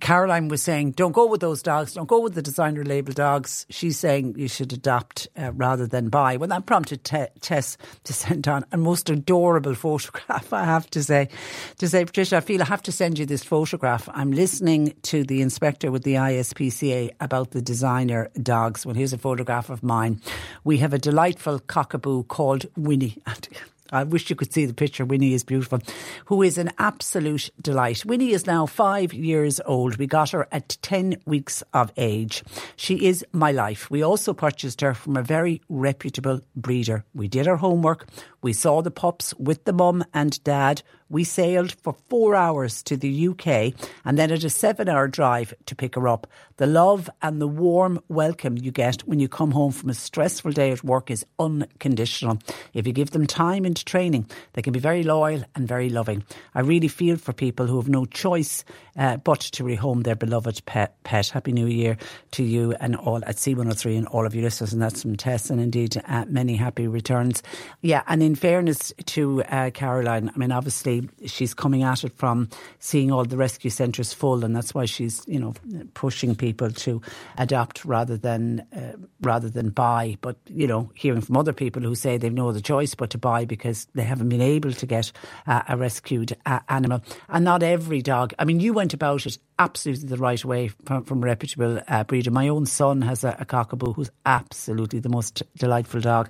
Caroline 0.01 0.47
was 0.47 0.61
saying, 0.61 0.91
don't 0.91 1.11
go 1.11 1.27
with 1.27 1.41
those 1.41 1.61
dogs, 1.61 1.93
don't 1.93 2.07
go 2.07 2.19
with 2.19 2.33
the 2.33 2.41
designer 2.41 2.83
label 2.83 3.13
dogs. 3.13 3.65
She's 3.69 3.97
saying 3.97 4.35
you 4.37 4.47
should 4.47 4.71
adopt 4.73 5.27
uh, 5.37 5.51
rather 5.53 5.87
than 5.87 6.09
buy. 6.09 6.37
Well, 6.37 6.49
that 6.49 6.65
prompted 6.65 7.03
te- 7.03 7.27
Tess 7.41 7.77
to 8.03 8.13
send 8.21 8.47
on 8.47 8.65
a 8.71 8.77
most 8.77 9.09
adorable 9.09 9.75
photograph, 9.75 10.53
I 10.53 10.65
have 10.65 10.89
to 10.91 11.03
say. 11.03 11.29
To 11.77 11.87
say, 11.87 12.05
Patricia, 12.05 12.37
I 12.37 12.41
feel 12.41 12.61
I 12.61 12.65
have 12.65 12.81
to 12.83 12.91
send 12.91 13.19
you 13.19 13.25
this 13.25 13.43
photograph. 13.43 14.09
I'm 14.13 14.31
listening 14.31 14.93
to 15.03 15.23
the 15.23 15.41
inspector 15.41 15.91
with 15.91 16.03
the 16.03 16.15
ISPCA 16.15 17.11
about 17.19 17.51
the 17.51 17.61
designer 17.61 18.29
dogs. 18.41 18.85
Well, 18.85 18.95
here's 18.95 19.13
a 19.13 19.17
photograph 19.17 19.69
of 19.69 19.83
mine. 19.83 20.21
We 20.63 20.77
have 20.77 20.93
a 20.93 20.99
delightful 20.99 21.59
cockapoo 21.59 22.27
called 22.27 22.48
Winnie. 22.75 23.17
I 23.91 24.03
wish 24.03 24.29
you 24.29 24.35
could 24.35 24.53
see 24.53 24.65
the 24.65 24.73
picture. 24.73 25.05
Winnie 25.05 25.33
is 25.33 25.43
beautiful, 25.43 25.79
who 26.25 26.43
is 26.43 26.57
an 26.57 26.71
absolute 26.77 27.49
delight. 27.61 28.05
Winnie 28.05 28.31
is 28.31 28.45
now 28.45 28.65
five 28.65 29.13
years 29.13 29.59
old. 29.65 29.97
We 29.97 30.05
got 30.05 30.29
her 30.31 30.47
at 30.51 30.77
10 30.81 31.17
weeks 31.25 31.63
of 31.73 31.91
age. 31.97 32.43
She 32.75 33.07
is 33.07 33.25
my 33.31 33.51
life. 33.51 33.89
We 33.89 34.03
also 34.03 34.33
purchased 34.33 34.81
her 34.81 34.93
from 34.93 35.17
a 35.17 35.23
very 35.23 35.61
reputable 35.69 36.41
breeder. 36.55 37.03
We 37.15 37.27
did 37.27 37.47
our 37.47 37.57
homework. 37.57 38.07
We 38.41 38.53
saw 38.53 38.81
the 38.81 38.91
pups 38.91 39.33
with 39.35 39.65
the 39.65 39.73
mum 39.73 40.03
and 40.13 40.41
dad. 40.43 40.83
We 41.09 41.23
sailed 41.23 41.71
for 41.71 41.95
four 42.07 42.35
hours 42.35 42.83
to 42.83 42.95
the 42.95 43.29
UK 43.29 43.73
and 44.05 44.17
then 44.17 44.31
at 44.31 44.43
a 44.43 44.49
seven 44.49 44.87
hour 44.87 45.07
drive 45.07 45.53
to 45.65 45.75
pick 45.75 45.95
her 45.95 46.07
up. 46.07 46.27
The 46.57 46.67
love 46.67 47.09
and 47.21 47.41
the 47.41 47.47
warm 47.47 47.99
welcome 48.09 48.57
you 48.57 48.71
get 48.71 49.01
when 49.07 49.19
you 49.19 49.27
come 49.27 49.51
home 49.51 49.71
from 49.71 49.89
a 49.89 49.93
stressful 49.93 50.51
day 50.51 50.71
at 50.71 50.83
work 50.83 51.09
is 51.09 51.25
unconditional. 51.39 52.39
If 52.73 52.85
you 52.85 52.93
give 52.93 53.11
them 53.11 53.25
time 53.25 53.65
and 53.65 53.83
training, 53.85 54.29
they 54.53 54.61
can 54.61 54.73
be 54.73 54.79
very 54.79 55.03
loyal 55.03 55.43
and 55.55 55.67
very 55.67 55.89
loving. 55.89 56.23
I 56.53 56.59
really 56.61 56.89
feel 56.89 57.17
for 57.17 57.33
people 57.33 57.65
who 57.65 57.77
have 57.77 57.89
no 57.89 58.05
choice 58.05 58.63
uh, 58.97 59.17
but 59.17 59.39
to 59.39 59.63
rehome 59.63 60.03
their 60.03 60.15
beloved 60.15 60.65
pet, 60.65 61.01
pet. 61.03 61.29
Happy 61.29 61.53
New 61.53 61.67
Year 61.67 61.97
to 62.31 62.43
you 62.43 62.73
and 62.79 62.95
all 62.95 63.23
at 63.25 63.37
C103 63.37 63.97
and 63.97 64.07
all 64.07 64.25
of 64.25 64.35
you 64.35 64.41
listeners. 64.41 64.73
And 64.73 64.81
that's 64.81 65.01
from 65.01 65.15
Tess 65.15 65.49
and 65.49 65.61
indeed 65.61 66.01
uh, 66.07 66.25
many 66.27 66.55
happy 66.55 66.87
returns. 66.87 67.41
Yeah, 67.81 68.03
and 68.07 68.21
in 68.21 68.35
fairness 68.35 68.93
to 69.05 69.43
uh, 69.43 69.71
Caroline, 69.71 70.29
I 70.33 70.37
mean, 70.37 70.51
obviously 70.51 70.98
she's 71.25 71.53
coming 71.53 71.83
at 71.83 72.03
it 72.03 72.13
from 72.15 72.49
seeing 72.79 73.11
all 73.11 73.25
the 73.25 73.37
rescue 73.37 73.69
centres 73.69 74.13
full, 74.13 74.43
and 74.43 74.55
that's 74.55 74.73
why 74.73 74.85
she's 74.85 75.23
you 75.27 75.39
know 75.39 75.53
pushing 75.93 76.35
people 76.35 76.71
to 76.71 77.01
adopt 77.37 77.85
rather 77.85 78.17
than 78.17 78.65
uh, 78.75 78.93
rather 79.21 79.49
than 79.49 79.69
buy. 79.69 80.17
But 80.21 80.37
you 80.47 80.67
know, 80.67 80.91
hearing 80.95 81.21
from 81.21 81.37
other 81.37 81.53
people 81.53 81.81
who 81.81 81.95
say 81.95 82.17
they've 82.17 82.33
no 82.33 82.49
other 82.49 82.61
choice 82.61 82.95
but 82.95 83.09
to 83.11 83.17
buy 83.17 83.45
because 83.45 83.87
they 83.95 84.03
haven't 84.03 84.29
been 84.29 84.41
able 84.41 84.73
to 84.73 84.85
get 84.85 85.11
uh, 85.47 85.63
a 85.67 85.77
rescued 85.77 86.35
uh, 86.45 86.59
animal, 86.69 87.01
and 87.27 87.45
not 87.45 87.63
every 87.63 88.01
dog. 88.01 88.33
I 88.39 88.45
mean, 88.45 88.59
you 88.59 88.73
went 88.73 88.93
about 88.93 89.25
it 89.25 89.37
absolutely 89.59 90.07
the 90.07 90.17
right 90.17 90.43
way 90.43 90.69
from, 90.85 91.03
from 91.03 91.21
a 91.21 91.25
reputable 91.25 91.81
uh, 91.87 92.03
breeder. 92.05 92.31
My 92.31 92.47
own 92.47 92.65
son 92.65 93.01
has 93.01 93.23
a, 93.23 93.35
a 93.39 93.45
cockapoo 93.45 93.93
who's 93.93 94.09
absolutely 94.25 94.99
the 94.99 95.09
most 95.09 95.43
delightful 95.57 95.99
dog 95.99 96.29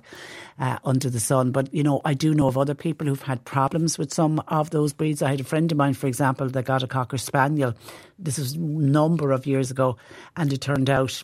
uh, 0.58 0.78
under 0.84 1.08
the 1.08 1.20
sun. 1.20 1.52
But, 1.52 1.72
you 1.72 1.84
know, 1.84 2.02
I 2.04 2.12
do 2.12 2.34
know 2.34 2.48
of 2.48 2.58
other 2.58 2.74
people 2.74 3.06
who've 3.06 3.22
had 3.22 3.44
problems 3.44 3.96
with 3.96 4.12
some 4.12 4.42
of 4.48 4.59
those 4.68 4.92
breeds. 4.92 5.22
I 5.22 5.30
had 5.30 5.40
a 5.40 5.44
friend 5.44 5.72
of 5.72 5.78
mine, 5.78 5.94
for 5.94 6.08
example, 6.08 6.50
that 6.50 6.66
got 6.66 6.82
a 6.82 6.86
Cocker 6.86 7.16
Spaniel. 7.16 7.74
This 8.18 8.36
was 8.36 8.52
a 8.52 8.58
number 8.58 9.32
of 9.32 9.46
years 9.46 9.70
ago, 9.70 9.96
and 10.36 10.52
it 10.52 10.60
turned 10.60 10.90
out 10.90 11.22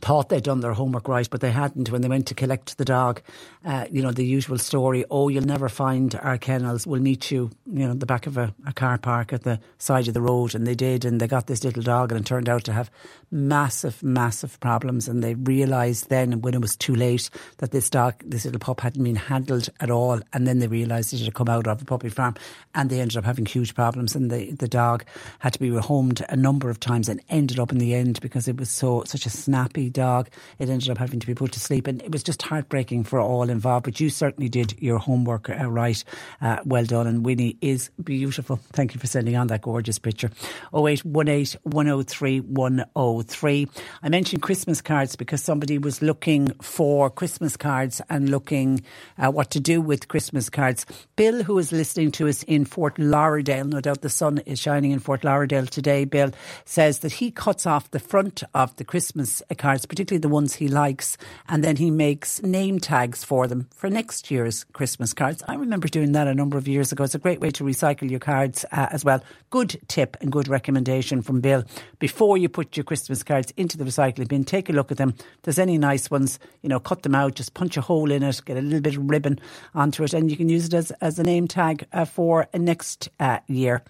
thought 0.00 0.30
they'd 0.30 0.42
done 0.42 0.60
their 0.60 0.72
homework 0.72 1.06
right, 1.06 1.28
but 1.28 1.40
they 1.40 1.50
hadn't 1.50 1.90
when 1.90 2.00
they 2.00 2.08
went 2.08 2.26
to 2.28 2.34
collect 2.34 2.78
the 2.78 2.84
dog. 2.84 3.20
Uh, 3.64 3.86
you 3.90 4.02
know, 4.02 4.10
the 4.10 4.24
usual 4.24 4.58
story, 4.58 5.04
oh, 5.10 5.28
you'll 5.28 5.44
never 5.44 5.68
find 5.68 6.14
our 6.22 6.38
kennels. 6.38 6.86
We'll 6.86 7.02
meet 7.02 7.30
you, 7.30 7.50
you 7.70 7.86
know, 7.86 7.94
the 7.94 8.06
back 8.06 8.26
of 8.26 8.38
a, 8.38 8.54
a, 8.66 8.72
car 8.72 8.96
park 8.98 9.32
at 9.32 9.42
the 9.42 9.60
side 9.78 10.08
of 10.08 10.14
the 10.14 10.22
road. 10.22 10.54
And 10.54 10.66
they 10.66 10.74
did, 10.74 11.04
and 11.04 11.20
they 11.20 11.26
got 11.26 11.46
this 11.46 11.62
little 11.62 11.82
dog, 11.82 12.10
and 12.10 12.20
it 12.20 12.26
turned 12.26 12.48
out 12.48 12.64
to 12.64 12.72
have 12.72 12.90
massive, 13.30 14.02
massive 14.02 14.58
problems. 14.60 15.08
And 15.08 15.22
they 15.22 15.34
realised 15.34 16.08
then, 16.08 16.40
when 16.40 16.54
it 16.54 16.60
was 16.60 16.74
too 16.74 16.94
late, 16.94 17.28
that 17.58 17.70
this 17.70 17.90
dog, 17.90 18.14
this 18.24 18.46
little 18.46 18.60
pup 18.60 18.80
hadn't 18.80 19.04
been 19.04 19.16
handled 19.16 19.68
at 19.78 19.90
all. 19.90 20.20
And 20.32 20.46
then 20.46 20.58
they 20.58 20.68
realised 20.68 21.12
it 21.12 21.20
had 21.20 21.34
come 21.34 21.48
out 21.48 21.66
of 21.66 21.78
the 21.78 21.84
puppy 21.84 22.08
farm, 22.08 22.34
and 22.74 22.88
they 22.88 23.00
ended 23.00 23.18
up 23.18 23.24
having 23.24 23.44
huge 23.44 23.74
problems. 23.74 24.16
And 24.16 24.30
the, 24.30 24.52
the 24.52 24.68
dog 24.68 25.04
had 25.38 25.52
to 25.52 25.58
be 25.58 25.70
rehomed 25.70 26.24
a 26.30 26.36
number 26.36 26.70
of 26.70 26.80
times 26.80 27.08
and 27.08 27.20
ended 27.28 27.58
up 27.58 27.72
in 27.72 27.78
the 27.78 27.94
end 27.94 28.20
because 28.20 28.48
it 28.48 28.56
was 28.56 28.70
so 28.70 29.04
such 29.04 29.26
a 29.26 29.30
snappy 29.30 29.81
dog. 29.90 30.28
It 30.58 30.68
ended 30.68 30.90
up 30.90 30.98
having 30.98 31.20
to 31.20 31.26
be 31.26 31.34
put 31.34 31.52
to 31.52 31.60
sleep, 31.60 31.86
and 31.86 32.02
it 32.02 32.12
was 32.12 32.22
just 32.22 32.42
heartbreaking 32.42 33.04
for 33.04 33.20
all 33.20 33.48
involved. 33.48 33.84
But 33.84 34.00
you 34.00 34.10
certainly 34.10 34.48
did 34.48 34.80
your 34.80 34.98
homework 34.98 35.48
uh, 35.50 35.70
right. 35.70 36.02
Uh, 36.40 36.58
well 36.64 36.84
done. 36.84 37.06
And 37.06 37.24
Winnie 37.24 37.56
is 37.60 37.90
beautiful. 38.02 38.56
Thank 38.72 38.94
you 38.94 39.00
for 39.00 39.06
sending 39.06 39.36
on 39.36 39.48
that 39.48 39.62
gorgeous 39.62 39.98
picture. 39.98 40.30
0818 40.74 41.60
103 41.62 42.40
103. 42.40 43.68
I 44.02 44.08
mentioned 44.08 44.42
Christmas 44.42 44.80
cards 44.80 45.16
because 45.16 45.42
somebody 45.42 45.78
was 45.78 46.02
looking 46.02 46.48
for 46.60 47.10
Christmas 47.10 47.56
cards 47.56 48.00
and 48.08 48.28
looking 48.28 48.82
uh, 49.18 49.30
what 49.30 49.50
to 49.50 49.60
do 49.60 49.80
with 49.80 50.08
Christmas 50.08 50.50
cards. 50.50 50.86
Bill, 51.16 51.42
who 51.42 51.58
is 51.58 51.72
listening 51.72 52.10
to 52.12 52.28
us 52.28 52.42
in 52.44 52.64
Fort 52.64 52.98
Lauderdale, 52.98 53.64
no 53.64 53.80
doubt 53.80 54.02
the 54.02 54.08
sun 54.08 54.38
is 54.38 54.58
shining 54.58 54.90
in 54.90 54.98
Fort 54.98 55.24
Lauderdale 55.24 55.66
today, 55.66 56.04
Bill, 56.04 56.32
says 56.64 57.00
that 57.00 57.12
he 57.12 57.30
cuts 57.30 57.66
off 57.66 57.90
the 57.90 57.98
front 57.98 58.42
of 58.54 58.74
the 58.76 58.84
Christmas 58.84 59.42
cards, 59.72 59.86
particularly 59.86 60.20
the 60.20 60.28
ones 60.28 60.52
he 60.54 60.68
likes, 60.68 61.16
and 61.48 61.64
then 61.64 61.76
he 61.76 61.90
makes 61.90 62.42
name 62.42 62.78
tags 62.78 63.24
for 63.24 63.46
them 63.46 63.68
for 63.74 63.88
next 63.88 64.30
year's 64.30 64.64
Christmas 64.74 65.14
cards. 65.14 65.42
I 65.48 65.54
remember 65.54 65.88
doing 65.88 66.12
that 66.12 66.26
a 66.26 66.34
number 66.34 66.58
of 66.58 66.68
years 66.68 66.92
ago. 66.92 67.04
It's 67.04 67.14
a 67.14 67.18
great 67.18 67.40
way 67.40 67.50
to 67.52 67.64
recycle 67.64 68.10
your 68.10 68.20
cards 68.20 68.66
uh, 68.70 68.88
as 68.90 69.02
well. 69.02 69.22
Good 69.48 69.80
tip 69.88 70.18
and 70.20 70.30
good 70.30 70.46
recommendation 70.46 71.22
from 71.22 71.40
Bill. 71.40 71.64
Before 71.98 72.36
you 72.36 72.50
put 72.50 72.76
your 72.76 72.84
Christmas 72.84 73.22
cards 73.22 73.50
into 73.56 73.78
the 73.78 73.84
recycling 73.84 74.28
bin, 74.28 74.44
take 74.44 74.68
a 74.68 74.72
look 74.74 74.92
at 74.92 74.98
them. 74.98 75.14
If 75.16 75.42
there's 75.44 75.58
any 75.58 75.78
nice 75.78 76.10
ones, 76.10 76.38
you 76.60 76.68
know, 76.68 76.78
cut 76.80 77.02
them 77.02 77.14
out, 77.14 77.34
just 77.34 77.54
punch 77.54 77.78
a 77.78 77.80
hole 77.80 78.10
in 78.10 78.22
it, 78.22 78.42
get 78.44 78.58
a 78.58 78.60
little 78.60 78.82
bit 78.82 78.96
of 78.96 79.08
ribbon 79.08 79.40
onto 79.74 80.04
it, 80.04 80.12
and 80.12 80.30
you 80.30 80.36
can 80.36 80.50
use 80.50 80.66
it 80.66 80.74
as, 80.74 80.90
as 81.00 81.18
a 81.18 81.22
name 81.22 81.48
tag 81.48 81.86
uh, 81.94 82.04
for 82.04 82.46
next 82.54 83.08
uh, 83.20 83.38
year. 83.46 83.82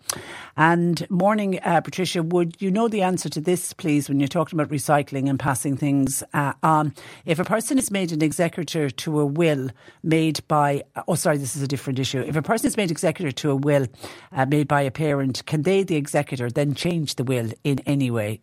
And 0.56 1.08
morning, 1.10 1.58
uh, 1.64 1.80
Patricia, 1.80 2.22
would 2.22 2.60
you 2.60 2.70
know 2.70 2.86
the 2.86 3.02
answer 3.02 3.28
to 3.30 3.40
this, 3.40 3.72
please, 3.72 4.08
when 4.08 4.20
you're 4.20 4.28
talking 4.28 4.58
about 4.58 4.72
recycling 4.72 5.28
and 5.28 5.38
passing 5.38 5.71
things 5.76 6.22
uh, 6.32 6.52
on? 6.62 6.94
If 7.24 7.38
a 7.38 7.44
person 7.44 7.78
is 7.78 7.90
made 7.90 8.12
an 8.12 8.22
executor 8.22 8.90
to 8.90 9.20
a 9.20 9.26
will, 9.26 9.70
made 10.02 10.46
by, 10.48 10.84
oh, 11.08 11.14
sorry, 11.14 11.38
this 11.38 11.56
is 11.56 11.62
a 11.62 11.68
different 11.68 11.98
issue. 11.98 12.20
If 12.20 12.36
a 12.36 12.42
person 12.42 12.68
is 12.68 12.76
made 12.76 12.90
executor 12.90 13.32
to 13.32 13.50
a 13.50 13.56
will 13.56 13.86
uh, 14.32 14.46
made 14.46 14.68
by 14.68 14.82
a 14.82 14.90
parent, 14.90 15.44
can 15.46 15.62
they, 15.62 15.82
the 15.82 15.96
executor, 15.96 16.50
then 16.50 16.74
change 16.74 17.16
the 17.16 17.24
will 17.24 17.50
in 17.64 17.80
any 17.80 18.10
way? 18.10 18.40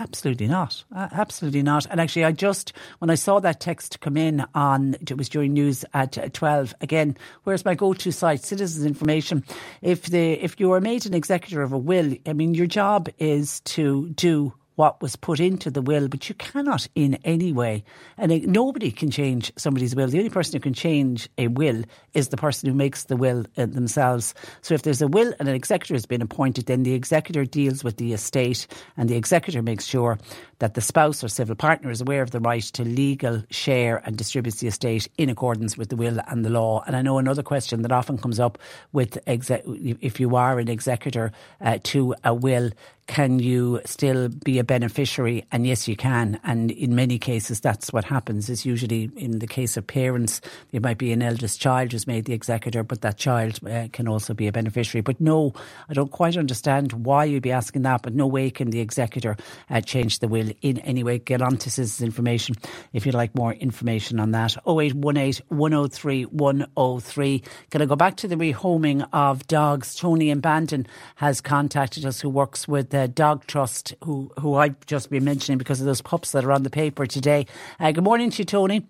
Absolutely 0.00 0.46
not. 0.46 0.84
Uh, 0.94 1.08
absolutely 1.12 1.62
not. 1.62 1.86
And 1.90 2.00
actually, 2.00 2.24
I 2.24 2.32
just, 2.32 2.72
when 3.00 3.10
I 3.10 3.16
saw 3.16 3.40
that 3.40 3.58
text 3.58 4.00
come 4.00 4.16
in 4.16 4.44
on, 4.54 4.94
it 5.00 5.16
was 5.16 5.28
during 5.28 5.52
news 5.52 5.84
at 5.92 6.32
12, 6.34 6.74
again, 6.80 7.16
where's 7.44 7.64
my 7.64 7.74
go 7.74 7.92
to 7.92 8.12
site? 8.12 8.44
Citizens 8.44 8.86
Information. 8.86 9.44
If 9.82 10.04
the, 10.06 10.32
if 10.34 10.60
you 10.60 10.72
are 10.72 10.80
made 10.80 11.04
an 11.06 11.14
executor 11.14 11.62
of 11.62 11.72
a 11.72 11.78
will, 11.78 12.14
I 12.26 12.32
mean, 12.32 12.54
your 12.54 12.66
job 12.66 13.08
is 13.18 13.60
to 13.60 14.08
do 14.10 14.52
what 14.78 15.02
was 15.02 15.16
put 15.16 15.40
into 15.40 15.72
the 15.72 15.82
will, 15.82 16.06
but 16.06 16.28
you 16.28 16.36
cannot 16.36 16.86
in 16.94 17.18
any 17.24 17.52
way, 17.52 17.82
and 18.16 18.46
nobody 18.46 18.92
can 18.92 19.10
change 19.10 19.52
somebody's 19.56 19.96
will. 19.96 20.06
The 20.06 20.18
only 20.18 20.30
person 20.30 20.52
who 20.52 20.60
can 20.60 20.72
change 20.72 21.28
a 21.36 21.48
will 21.48 21.82
is 22.14 22.28
the 22.28 22.36
person 22.36 22.68
who 22.68 22.76
makes 22.76 23.04
the 23.04 23.16
will 23.16 23.44
uh, 23.56 23.66
themselves. 23.66 24.34
So 24.62 24.74
if 24.74 24.82
there's 24.82 25.02
a 25.02 25.08
will 25.08 25.34
and 25.40 25.48
an 25.48 25.56
executor 25.56 25.94
has 25.94 26.06
been 26.06 26.22
appointed, 26.22 26.66
then 26.66 26.84
the 26.84 26.94
executor 26.94 27.44
deals 27.44 27.82
with 27.82 27.96
the 27.96 28.12
estate, 28.12 28.68
and 28.96 29.08
the 29.08 29.16
executor 29.16 29.62
makes 29.62 29.84
sure 29.84 30.16
that 30.60 30.74
the 30.74 30.80
spouse 30.80 31.24
or 31.24 31.28
civil 31.28 31.56
partner 31.56 31.90
is 31.90 32.00
aware 32.00 32.22
of 32.22 32.30
the 32.30 32.40
right 32.40 32.62
to 32.62 32.84
legal 32.84 33.42
share 33.50 34.00
and 34.04 34.16
distributes 34.16 34.60
the 34.60 34.68
estate 34.68 35.08
in 35.18 35.28
accordance 35.28 35.76
with 35.76 35.88
the 35.88 35.96
will 35.96 36.20
and 36.28 36.44
the 36.44 36.50
law. 36.50 36.84
And 36.86 36.94
I 36.94 37.02
know 37.02 37.18
another 37.18 37.42
question 37.42 37.82
that 37.82 37.90
often 37.90 38.16
comes 38.16 38.38
up 38.38 38.58
with 38.92 39.18
exe- 39.26 39.50
if 39.66 40.20
you 40.20 40.36
are 40.36 40.60
an 40.60 40.68
executor 40.68 41.32
uh, 41.60 41.78
to 41.84 42.14
a 42.22 42.32
will, 42.32 42.70
can 43.08 43.38
you 43.38 43.80
still 43.86 44.28
be 44.28 44.58
a 44.58 44.64
beneficiary? 44.64 45.44
And 45.50 45.66
yes, 45.66 45.88
you 45.88 45.96
can. 45.96 46.38
And 46.44 46.70
in 46.70 46.94
many 46.94 47.18
cases, 47.18 47.58
that's 47.58 47.90
what 47.90 48.04
happens. 48.04 48.50
Is 48.50 48.66
usually 48.66 49.10
in 49.16 49.38
the 49.38 49.46
case 49.46 49.78
of 49.78 49.86
parents, 49.86 50.42
it 50.72 50.82
might 50.82 50.98
be 50.98 51.10
an 51.12 51.22
eldest 51.22 51.58
child 51.58 51.92
who's 51.92 52.06
made 52.06 52.26
the 52.26 52.34
executor, 52.34 52.84
but 52.84 53.00
that 53.00 53.16
child 53.16 53.58
uh, 53.66 53.88
can 53.92 54.08
also 54.08 54.34
be 54.34 54.46
a 54.46 54.52
beneficiary. 54.52 55.00
But 55.00 55.20
no, 55.22 55.54
I 55.88 55.94
don't 55.94 56.12
quite 56.12 56.36
understand 56.36 56.92
why 56.92 57.24
you'd 57.24 57.42
be 57.42 57.50
asking 57.50 57.82
that. 57.82 58.02
But 58.02 58.14
no 58.14 58.26
way 58.26 58.50
can 58.50 58.70
the 58.70 58.80
executor 58.80 59.36
uh, 59.70 59.80
change 59.80 60.18
the 60.18 60.28
will 60.28 60.50
in 60.60 60.78
any 60.80 61.02
way. 61.02 61.18
Get 61.18 61.40
on 61.40 61.56
to 61.56 61.70
Citizens 61.70 62.02
Information 62.02 62.56
if 62.92 63.06
you'd 63.06 63.14
like 63.14 63.34
more 63.34 63.54
information 63.54 64.20
on 64.20 64.32
that. 64.32 64.54
0818 64.66 65.46
103 65.48 66.24
103. 66.24 67.42
Can 67.70 67.82
I 67.82 67.86
go 67.86 67.96
back 67.96 68.16
to 68.18 68.28
the 68.28 68.36
rehoming 68.36 69.08
of 69.14 69.46
dogs? 69.46 69.94
Tony 69.94 70.28
in 70.28 70.40
Bandon 70.40 70.86
has 71.16 71.40
contacted 71.40 72.04
us, 72.04 72.20
who 72.20 72.28
works 72.28 72.68
with 72.68 72.97
the 73.02 73.08
Dog 73.08 73.46
Trust, 73.46 73.94
who, 74.02 74.32
who 74.40 74.54
I've 74.54 74.84
just 74.86 75.10
been 75.10 75.24
mentioning 75.24 75.58
because 75.58 75.80
of 75.80 75.86
those 75.86 76.00
pups 76.00 76.32
that 76.32 76.44
are 76.44 76.52
on 76.52 76.64
the 76.64 76.70
paper 76.70 77.06
today. 77.06 77.46
Uh, 77.78 77.92
good 77.92 78.02
morning 78.02 78.30
to 78.30 78.38
you, 78.38 78.44
Tony. 78.44 78.86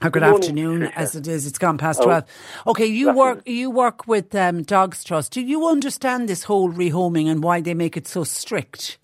Or 0.00 0.08
good, 0.08 0.14
good 0.14 0.22
afternoon, 0.22 0.84
as 0.96 1.14
it 1.14 1.28
is. 1.28 1.46
It's 1.46 1.58
gone 1.58 1.76
past 1.76 2.00
oh, 2.00 2.04
twelve. 2.04 2.24
Okay, 2.66 2.86
you 2.86 3.12
work 3.12 3.46
you 3.46 3.70
work 3.70 4.06
with 4.06 4.34
um, 4.34 4.62
Dogs 4.62 5.04
Trust. 5.04 5.32
Do 5.32 5.42
you 5.42 5.68
understand 5.68 6.26
this 6.26 6.44
whole 6.44 6.72
rehoming 6.72 7.30
and 7.30 7.42
why 7.42 7.60
they 7.60 7.74
make 7.74 7.98
it 7.98 8.08
so 8.08 8.24
strict? 8.24 8.96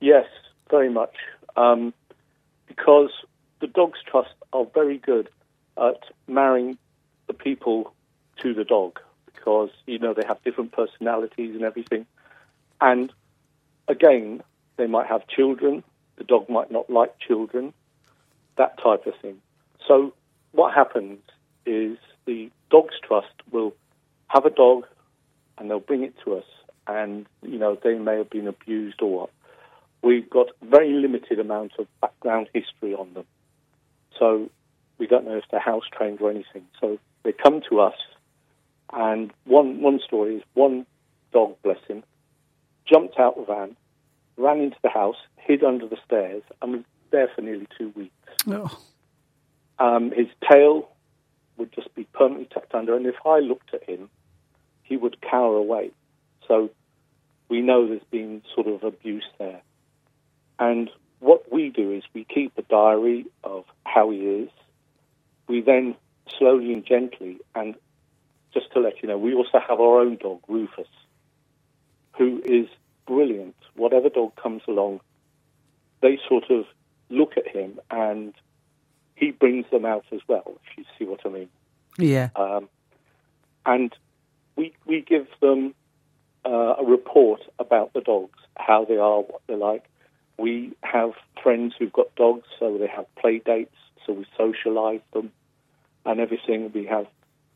Yes, 0.00 0.26
very 0.70 0.90
much. 0.90 1.14
Um, 1.56 1.94
because 2.68 3.10
the 3.60 3.66
Dogs 3.68 3.98
Trust 4.06 4.34
are 4.52 4.66
very 4.74 4.98
good 4.98 5.30
at 5.78 6.00
marrying 6.28 6.76
the 7.26 7.34
people 7.34 7.94
to 8.42 8.52
the 8.52 8.64
dog 8.64 9.00
because 9.24 9.70
you 9.86 9.98
know 9.98 10.12
they 10.12 10.26
have 10.28 10.42
different 10.44 10.72
personalities 10.72 11.54
and 11.54 11.64
everything, 11.64 12.04
and 12.82 13.10
again, 13.90 14.42
they 14.76 14.86
might 14.86 15.06
have 15.06 15.26
children. 15.26 15.82
The 16.16 16.24
dog 16.24 16.48
might 16.48 16.70
not 16.70 16.88
like 16.88 17.18
children, 17.18 17.72
that 18.56 18.78
type 18.82 19.06
of 19.06 19.14
thing. 19.20 19.38
So 19.86 20.14
what 20.52 20.74
happens 20.74 21.18
is 21.66 21.98
the 22.26 22.50
Dogs 22.70 22.94
Trust 23.06 23.34
will 23.50 23.74
have 24.28 24.46
a 24.46 24.50
dog 24.50 24.86
and 25.58 25.68
they'll 25.68 25.80
bring 25.80 26.02
it 26.02 26.14
to 26.24 26.36
us, 26.36 26.44
and 26.86 27.26
you 27.42 27.58
know 27.58 27.76
they 27.82 27.98
may 27.98 28.16
have 28.16 28.30
been 28.30 28.48
abused 28.48 29.02
or 29.02 29.20
what. 29.20 29.30
We've 30.02 30.28
got 30.28 30.46
very 30.62 30.92
limited 30.92 31.38
amount 31.38 31.72
of 31.78 31.86
background 32.00 32.48
history 32.54 32.94
on 32.94 33.12
them, 33.12 33.26
so 34.18 34.48
we 34.98 35.06
don't 35.06 35.26
know 35.26 35.36
if 35.36 35.44
they're 35.50 35.60
house 35.60 35.84
trained 35.92 36.20
or 36.20 36.30
anything. 36.30 36.66
So 36.80 36.98
they 37.22 37.32
come 37.32 37.60
to 37.68 37.80
us, 37.80 37.96
and 38.92 39.32
one 39.44 39.82
one 39.82 40.00
story 40.04 40.36
is 40.36 40.42
one 40.54 40.86
dog, 41.32 41.56
bless 41.62 41.82
him, 41.86 42.02
jumped 42.86 43.18
out 43.18 43.36
the 43.36 43.44
van, 43.44 43.76
ran 44.40 44.60
into 44.60 44.76
the 44.82 44.88
house, 44.88 45.16
hid 45.36 45.62
under 45.62 45.86
the 45.86 45.98
stairs, 46.04 46.42
and 46.60 46.72
was 46.72 46.82
there 47.10 47.28
for 47.34 47.42
nearly 47.42 47.66
two 47.76 47.90
weeks. 47.96 48.14
Oh. 48.46 48.78
Um, 49.78 50.10
his 50.10 50.28
tail 50.50 50.88
would 51.56 51.72
just 51.72 51.94
be 51.94 52.04
permanently 52.04 52.48
tucked 52.52 52.74
under, 52.74 52.96
and 52.96 53.06
if 53.06 53.16
I 53.24 53.38
looked 53.38 53.74
at 53.74 53.88
him, 53.88 54.10
he 54.82 54.96
would 54.96 55.20
cower 55.20 55.56
away. 55.56 55.90
So 56.48 56.70
we 57.48 57.60
know 57.60 57.86
there's 57.86 58.02
been 58.10 58.42
sort 58.54 58.66
of 58.66 58.82
abuse 58.82 59.26
there. 59.38 59.60
And 60.58 60.90
what 61.20 61.52
we 61.52 61.70
do 61.70 61.92
is 61.92 62.02
we 62.14 62.24
keep 62.24 62.56
a 62.58 62.62
diary 62.62 63.26
of 63.44 63.64
how 63.84 64.10
he 64.10 64.18
is. 64.18 64.50
We 65.48 65.60
then 65.60 65.96
slowly 66.38 66.72
and 66.72 66.84
gently, 66.84 67.38
and 67.54 67.74
just 68.52 68.72
to 68.72 68.80
let 68.80 69.02
you 69.02 69.08
know, 69.08 69.18
we 69.18 69.34
also 69.34 69.58
have 69.58 69.80
our 69.80 70.00
own 70.00 70.16
dog, 70.16 70.40
Rufus, 70.48 70.88
who 72.16 72.40
is 72.44 72.68
brilliant. 73.10 73.56
Whatever 73.74 74.08
dog 74.08 74.36
comes 74.36 74.62
along, 74.68 75.00
they 76.00 76.18
sort 76.28 76.44
of 76.48 76.64
look 77.08 77.32
at 77.36 77.48
him 77.48 77.80
and 77.90 78.32
he 79.16 79.32
brings 79.32 79.66
them 79.72 79.84
out 79.84 80.04
as 80.12 80.20
well, 80.28 80.44
if 80.64 80.78
you 80.78 80.84
see 80.96 81.04
what 81.04 81.20
I 81.26 81.28
mean. 81.28 81.48
Yeah. 81.98 82.28
Um, 82.36 82.68
and 83.66 83.92
we, 84.54 84.72
we 84.86 85.00
give 85.00 85.26
them 85.40 85.74
uh, 86.46 86.76
a 86.78 86.84
report 86.84 87.40
about 87.58 87.92
the 87.94 88.00
dogs, 88.00 88.38
how 88.56 88.84
they 88.84 88.96
are, 88.96 89.22
what 89.22 89.42
they're 89.48 89.56
like. 89.56 89.84
We 90.38 90.72
have 90.82 91.10
friends 91.42 91.74
who've 91.76 91.92
got 91.92 92.14
dogs, 92.14 92.46
so 92.60 92.78
they 92.78 92.86
have 92.86 93.12
play 93.16 93.42
dates, 93.44 93.76
so 94.06 94.12
we 94.12 94.26
socialise 94.38 95.02
them 95.12 95.32
and 96.06 96.20
everything. 96.20 96.70
We 96.72 96.86
have 96.86 97.06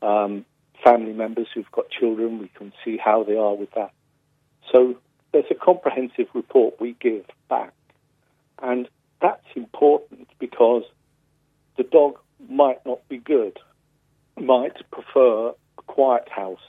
um, 0.01 0.45
family 0.83 1.13
members 1.13 1.47
who've 1.53 1.71
got 1.71 1.89
children, 1.89 2.39
we 2.39 2.49
can 2.49 2.73
see 2.83 2.97
how 2.97 3.23
they 3.23 3.37
are 3.37 3.55
with 3.55 3.71
that. 3.71 3.93
So 4.71 4.97
there's 5.35 5.51
a 5.51 5.65
comprehensive 5.65 6.27
report 6.33 6.79
we 6.79 6.95
give 7.01 7.25
back. 7.49 7.73
And 8.61 8.87
that's 9.21 9.45
important 9.53 10.29
because 10.39 10.83
the 11.75 11.83
dog 11.83 12.17
might 12.47 12.85
not 12.85 13.05
be 13.09 13.17
good, 13.17 13.59
might 14.39 14.77
prefer 14.91 15.49
a 15.49 15.81
quiet 15.87 16.29
house. 16.29 16.65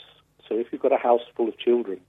So 0.48 0.56
if 0.56 0.66
you've 0.72 0.82
got 0.82 0.92
a 0.92 0.96
house 0.96 1.20
full 1.36 1.46
of 1.46 1.56
children, 1.58 2.00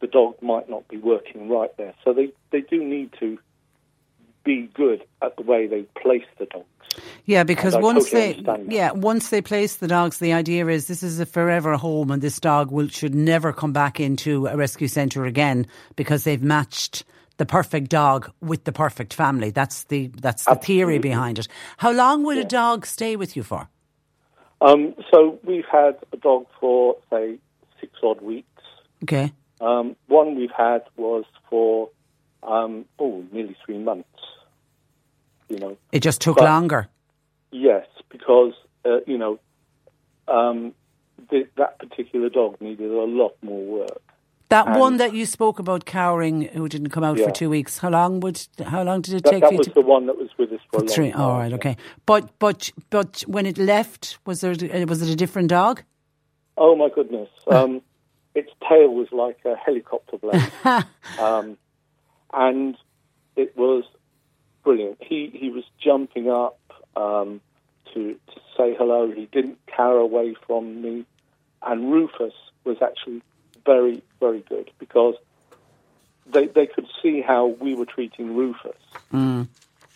the 0.00 0.06
dog 0.06 0.40
might 0.40 0.70
not 0.70 0.88
be 0.88 0.96
working 0.96 1.50
right 1.50 1.76
there. 1.76 1.92
So 2.06 2.14
they, 2.14 2.32
they 2.52 2.62
do 2.62 2.82
need 2.82 3.12
to 3.20 3.38
be 4.44 4.70
good 4.74 5.04
at 5.20 5.36
the 5.36 5.42
way 5.42 5.66
they 5.66 5.82
place 6.00 6.24
the 6.38 6.46
dogs. 6.46 6.66
Yeah, 7.24 7.44
because 7.44 7.76
once 7.76 8.10
totally 8.10 8.42
they 8.42 8.74
yeah 8.74 8.92
once 8.92 9.30
they 9.30 9.40
place 9.40 9.76
the 9.76 9.88
dogs, 9.88 10.18
the 10.18 10.32
idea 10.32 10.66
is 10.68 10.88
this 10.88 11.02
is 11.02 11.20
a 11.20 11.26
forever 11.26 11.76
home, 11.76 12.10
and 12.10 12.20
this 12.20 12.38
dog 12.38 12.70
will 12.70 12.88
should 12.88 13.14
never 13.14 13.52
come 13.52 13.72
back 13.72 13.98
into 14.00 14.46
a 14.46 14.56
rescue 14.56 14.88
centre 14.88 15.24
again 15.24 15.66
because 15.96 16.24
they've 16.24 16.42
matched 16.42 17.04
the 17.38 17.46
perfect 17.46 17.88
dog 17.88 18.30
with 18.40 18.64
the 18.64 18.72
perfect 18.72 19.14
family. 19.14 19.50
That's 19.50 19.84
the 19.84 20.08
that's 20.08 20.44
the 20.44 20.52
Absolutely. 20.52 20.74
theory 20.74 20.98
behind 20.98 21.38
it. 21.38 21.48
How 21.78 21.92
long 21.92 22.24
would 22.24 22.38
a 22.38 22.44
dog 22.44 22.86
stay 22.86 23.16
with 23.16 23.36
you 23.36 23.42
for? 23.42 23.68
Um, 24.60 24.94
so 25.10 25.40
we've 25.44 25.66
had 25.70 25.96
a 26.12 26.16
dog 26.16 26.46
for 26.60 26.96
say 27.10 27.38
six 27.80 27.92
odd 28.02 28.20
weeks. 28.20 28.62
Okay. 29.02 29.32
Um, 29.60 29.96
one 30.08 30.36
we've 30.36 30.50
had 30.56 30.82
was 30.96 31.24
for 31.48 31.88
um, 32.42 32.84
oh 32.98 33.24
nearly 33.32 33.56
three 33.64 33.78
months. 33.78 34.08
You 35.52 35.58
know, 35.58 35.76
It 35.92 36.00
just 36.02 36.20
took 36.22 36.36
But- 36.38 36.44
longer. 36.44 36.88
yes, 37.50 37.86
because 38.08 38.54
uh, 38.86 39.00
you 39.06 39.18
know 39.18 39.38
um, 40.28 40.72
th- 41.30 41.48
that 41.56 41.78
particular 41.78 42.28
dog 42.30 42.58
needed 42.60 42.90
a 42.90 43.04
lot 43.04 43.34
more 43.42 43.62
work. 43.80 44.00
That 44.48 44.66
And- 44.68 44.80
one 44.80 44.96
that 44.96 45.12
you 45.14 45.26
spoke 45.26 45.58
about 45.58 45.84
cowering, 45.84 46.42
who 46.56 46.68
didn't 46.68 46.90
come 46.90 47.04
out 47.04 47.18
Yeah. 47.18 47.26
for 47.26 47.32
two 47.32 47.50
weeks. 47.50 47.78
How 47.78 47.90
long 47.90 48.20
would? 48.20 48.38
How 48.64 48.82
long 48.82 49.02
did 49.02 49.14
it 49.14 49.24
That, 49.24 49.30
take 49.32 49.42
that 49.42 49.52
you 49.52 49.58
was 49.58 49.66
to? 49.68 49.74
the 49.74 49.82
one 49.94 50.06
that 50.06 50.16
was 50.16 50.30
with 50.38 50.52
us 50.52 50.60
for 50.70 50.76
a 50.78 50.80
long 50.80 50.88
Three. 50.88 51.10
time. 51.12 51.20
All 51.20 51.36
right. 51.38 51.52
Okay. 51.52 51.76
But 52.06 52.30
but 52.38 52.70
but 52.90 53.22
when 53.26 53.44
it 53.46 53.58
left, 53.58 54.18
was 54.26 54.40
there 54.40 54.54
was 54.86 55.02
it 55.02 55.10
a 55.10 55.16
different 55.16 55.48
dog? 55.48 55.82
Oh 56.56 56.74
my 56.76 56.88
goodness! 56.94 57.28
Um, 57.46 57.82
its 58.34 58.50
tail 58.68 58.88
was 58.94 59.08
like 59.12 59.38
a 59.44 59.54
helicopter 59.56 60.16
blade, 60.18 60.52
um, 61.18 61.56
and 62.32 62.76
it 63.36 63.56
was 63.56 63.84
brilliant. 64.62 64.98
He 65.00 65.30
he 65.34 65.50
was 65.50 65.64
jumping 65.82 66.30
up 66.30 66.58
um, 66.96 67.40
to 67.94 68.14
to 68.14 68.40
say 68.56 68.74
hello. 68.76 69.10
He 69.10 69.26
didn't 69.26 69.58
cower 69.66 69.98
away 69.98 70.34
from 70.46 70.82
me, 70.82 71.04
and 71.62 71.92
Rufus 71.92 72.34
was 72.64 72.78
actually 72.82 73.22
very 73.64 74.02
very 74.20 74.40
good 74.48 74.70
because 74.78 75.14
they 76.26 76.46
they 76.46 76.66
could 76.66 76.86
see 77.02 77.20
how 77.20 77.46
we 77.46 77.74
were 77.74 77.86
treating 77.86 78.36
Rufus, 78.36 78.76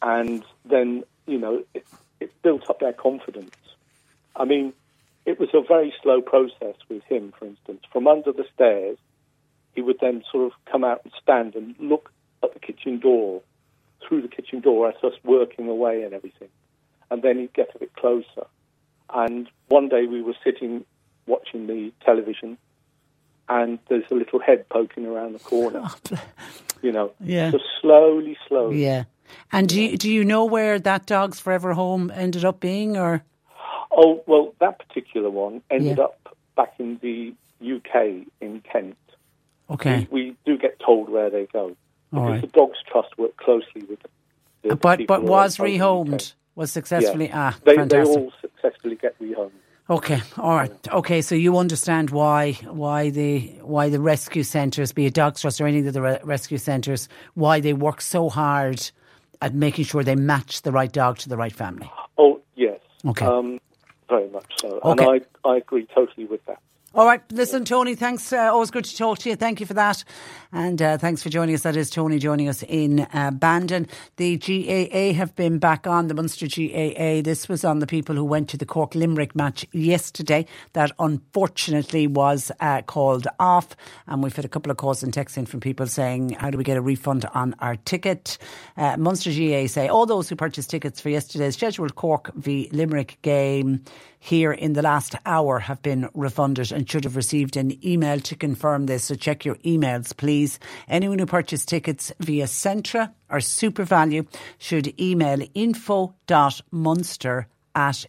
and 0.03 0.45
then 0.65 1.05
you 1.27 1.39
know 1.39 1.65
it, 1.75 1.87
it 2.21 2.43
built 2.43 2.69
up 2.69 2.81
their 2.81 2.93
confidence. 2.93 3.55
I 4.35 4.45
mean, 4.45 4.75
it 5.25 5.41
was 5.41 5.49
a 5.55 5.63
very 5.63 5.95
slow 6.03 6.21
process 6.21 6.77
with 6.89 7.03
him. 7.05 7.33
For 7.39 7.47
instance, 7.47 7.83
from 7.93 8.07
under 8.07 8.33
the 8.33 8.45
stairs, 8.55 8.99
he 9.75 9.83
would 9.83 9.99
then 10.01 10.23
sort 10.31 10.47
of 10.47 10.53
come 10.71 10.85
out 10.85 11.03
and 11.05 11.13
stand 11.23 11.55
and 11.55 11.75
look 11.79 12.13
at 12.43 12.55
the 12.55 12.61
kitchen 12.61 12.99
door, 12.99 13.43
through 14.06 14.23
the 14.23 14.28
kitchen 14.28 14.60
door 14.60 14.89
at 14.89 15.02
us 15.05 15.14
working 15.24 15.68
away 15.68 16.02
and 16.02 16.12
everything, 16.14 16.48
and 17.10 17.23
then 17.23 17.39
he'd 17.39 17.52
get 17.55 17.70
a 17.74 17.78
bit 17.78 17.94
closer. 17.94 18.47
And 19.14 19.48
one 19.68 19.89
day 19.89 20.06
we 20.06 20.23
were 20.23 20.35
sitting 20.44 20.85
watching 21.27 21.66
the 21.66 21.93
television, 22.05 22.59
and 23.48 23.78
there's 23.89 24.05
a 24.10 24.14
little 24.14 24.40
head 24.40 24.68
poking 24.68 25.06
around 25.06 25.32
the 25.35 25.39
corner. 25.40 25.82
Oh, 26.12 26.18
you 26.82 26.93
know, 26.93 27.10
Yeah. 27.20 27.51
so 27.52 27.59
slowly, 27.81 28.36
slowly. 28.47 28.85
Yeah. 28.85 29.05
And 29.51 29.66
do 29.68 29.81
you, 29.82 29.97
do 29.97 30.10
you 30.12 30.24
know 30.24 30.44
where 30.44 30.78
that 30.78 31.06
dog's 31.06 31.40
forever 31.40 31.73
home 31.73 32.12
ended 32.14 32.44
up 32.44 32.60
being, 32.60 32.97
or 32.97 33.24
Oh, 33.90 34.23
well, 34.27 34.55
that 34.60 34.78
particular 34.86 35.31
one 35.31 35.62
ended 35.70 35.97
Yeah. 35.98 36.05
up 36.05 36.36
back 36.55 36.74
in 36.78 36.98
the 37.01 37.32
UK 37.62 38.27
in 38.43 38.60
Kent. 38.70 38.97
okay? 39.70 40.06
We, 40.10 40.23
we 40.31 40.36
do 40.44 40.59
get 40.59 40.78
told 40.78 41.09
where 41.09 41.31
they 41.31 41.47
go. 41.52 41.74
Because 42.11 42.31
right. 42.31 42.41
the 42.41 42.47
Dogs 42.49 42.78
Trust 42.91 43.19
work 43.19 43.37
closely 43.37 43.83
with 43.89 44.01
the, 44.03 44.69
the 44.69 44.77
But 44.77 45.07
but 45.07 45.23
was 45.23 45.59
rehomed, 45.59 46.35
was 46.55 46.70
successfully. 46.70 47.28
Yeah. 47.28 47.53
Ah, 47.55 47.59
they, 47.65 47.77
they 47.77 48.03
all 48.03 48.33
successfully 48.41 48.97
get 48.97 49.19
rehomed. 49.20 49.51
Okay, 49.89 50.20
all 50.37 50.57
right. 50.57 50.73
Okay, 50.89 51.23
so 51.23 51.37
you 51.37 51.59
understand 51.59 52.11
why 52.11 52.53
why 52.65 53.11
the 53.11 53.53
why 53.62 53.89
the 53.89 54.01
rescue 54.01 54.43
centres, 54.43 54.93
be 54.93 55.07
it 55.07 55.15
Dogs 55.15 55.41
Trust 55.43 55.61
or 55.61 55.66
any 55.66 55.87
of 55.87 55.93
the 55.93 56.03
re- 56.03 56.19
rescue 56.24 56.59
centres, 56.59 57.09
why 57.35 57.61
they 57.61 57.73
work 57.73 58.01
so 58.01 58.28
hard 58.28 58.91
at 59.41 59.55
making 59.55 59.85
sure 59.85 60.03
they 60.03 60.16
match 60.16 60.62
the 60.62 60.73
right 60.73 60.91
dog 60.91 61.19
to 61.19 61.28
the 61.28 61.37
right 61.37 61.53
family. 61.53 61.91
Oh, 62.19 62.41
yes. 62.57 62.81
Okay. 63.05 63.27
Um, 63.27 63.61
very 64.09 64.28
much 64.31 64.51
so. 64.61 64.81
Okay. 64.83 65.05
And 65.05 65.24
I, 65.45 65.49
I 65.49 65.57
agree 65.59 65.87
totally 65.95 66.27
with 66.27 66.45
that. 66.47 66.61
All 66.97 67.05
right, 67.05 67.20
listen, 67.31 67.66
Tony. 67.66 67.94
Thanks. 67.94 68.32
Uh, 68.32 68.51
always 68.51 68.70
good 68.70 68.86
to 68.86 68.97
talk 68.97 69.18
to 69.18 69.28
you. 69.28 69.36
Thank 69.36 69.60
you 69.60 69.66
for 69.66 69.74
that, 69.74 70.02
and 70.51 70.81
uh, 70.81 70.97
thanks 70.97 71.23
for 71.23 71.28
joining 71.28 71.55
us. 71.55 71.60
That 71.60 71.77
is 71.77 71.90
Tony 71.90 72.18
joining 72.18 72.48
us 72.48 72.62
in 72.62 73.01
uh, 73.12 73.32
Bandon. 73.32 73.86
The 74.16 74.39
GAA 74.39 75.12
have 75.12 75.36
been 75.36 75.59
back 75.59 75.86
on 75.86 76.09
the 76.09 76.14
Munster 76.14 76.47
GAA. 76.47 77.20
This 77.20 77.51
was 77.51 77.66
on 77.66 77.81
the 77.81 77.86
people 77.86 78.14
who 78.14 78.24
went 78.24 78.48
to 78.48 78.56
the 78.56 78.64
Cork 78.64 78.94
Limerick 78.94 79.36
match 79.36 79.66
yesterday. 79.73 80.47
That 80.73 80.90
unfortunately 80.98 82.06
was 82.06 82.51
uh, 82.60 82.81
called 82.81 83.27
off, 83.39 83.77
and 84.06 84.23
we've 84.23 84.35
had 84.35 84.47
a 84.47 84.48
couple 84.48 84.70
of 84.70 84.78
calls 84.78 85.02
and 85.02 85.12
texts 85.12 85.36
in 85.36 85.44
from 85.44 85.60
people 85.60 85.86
saying, 85.86 86.31
"How 86.31 86.48
do 86.48 86.56
we 86.56 86.64
get 86.64 86.78
a 86.78 86.81
refund 86.82 87.27
on 87.35 87.55
our 87.59 87.77
ticket?" 87.77 88.39
Uh, 88.78 88.97
Munster 88.97 89.28
GAA 89.31 89.66
say 89.66 89.86
all 89.89 90.06
those 90.06 90.31
who 90.31 90.36
purchased 90.36 90.70
tickets 90.70 90.98
for 91.02 91.10
yesterday's 91.10 91.56
scheduled 91.56 91.94
Cork 91.94 92.32
v 92.36 92.70
Limerick 92.73 93.18
game 93.20 93.85
here 94.19 94.53
in 94.53 94.73
the 94.73 94.83
last 94.83 95.15
hour 95.25 95.59
have 95.61 95.83
been 95.83 96.09
refunded 96.15 96.73
and 96.73 96.89
should 96.91 97.05
have 97.05 97.17
received 97.17 97.57
an 97.57 97.85
email 97.87 98.21
to 98.21 98.35
confirm 98.37 98.87
this. 98.87 99.05
So 99.05 99.15
check 99.15 99.45
your 99.45 99.57
emails, 99.57 100.17
please. 100.17 100.59
Anyone 100.89 101.19
who 101.19 101.27
purchased 101.27 101.69
tickets 101.69 102.13
via 102.21 102.47
Centra 102.47 103.13
or 103.29 103.39
SuperValu 103.39 104.27
should 104.59 105.01
email 105.01 105.41
info.munster 105.55 107.47
at 107.75 108.07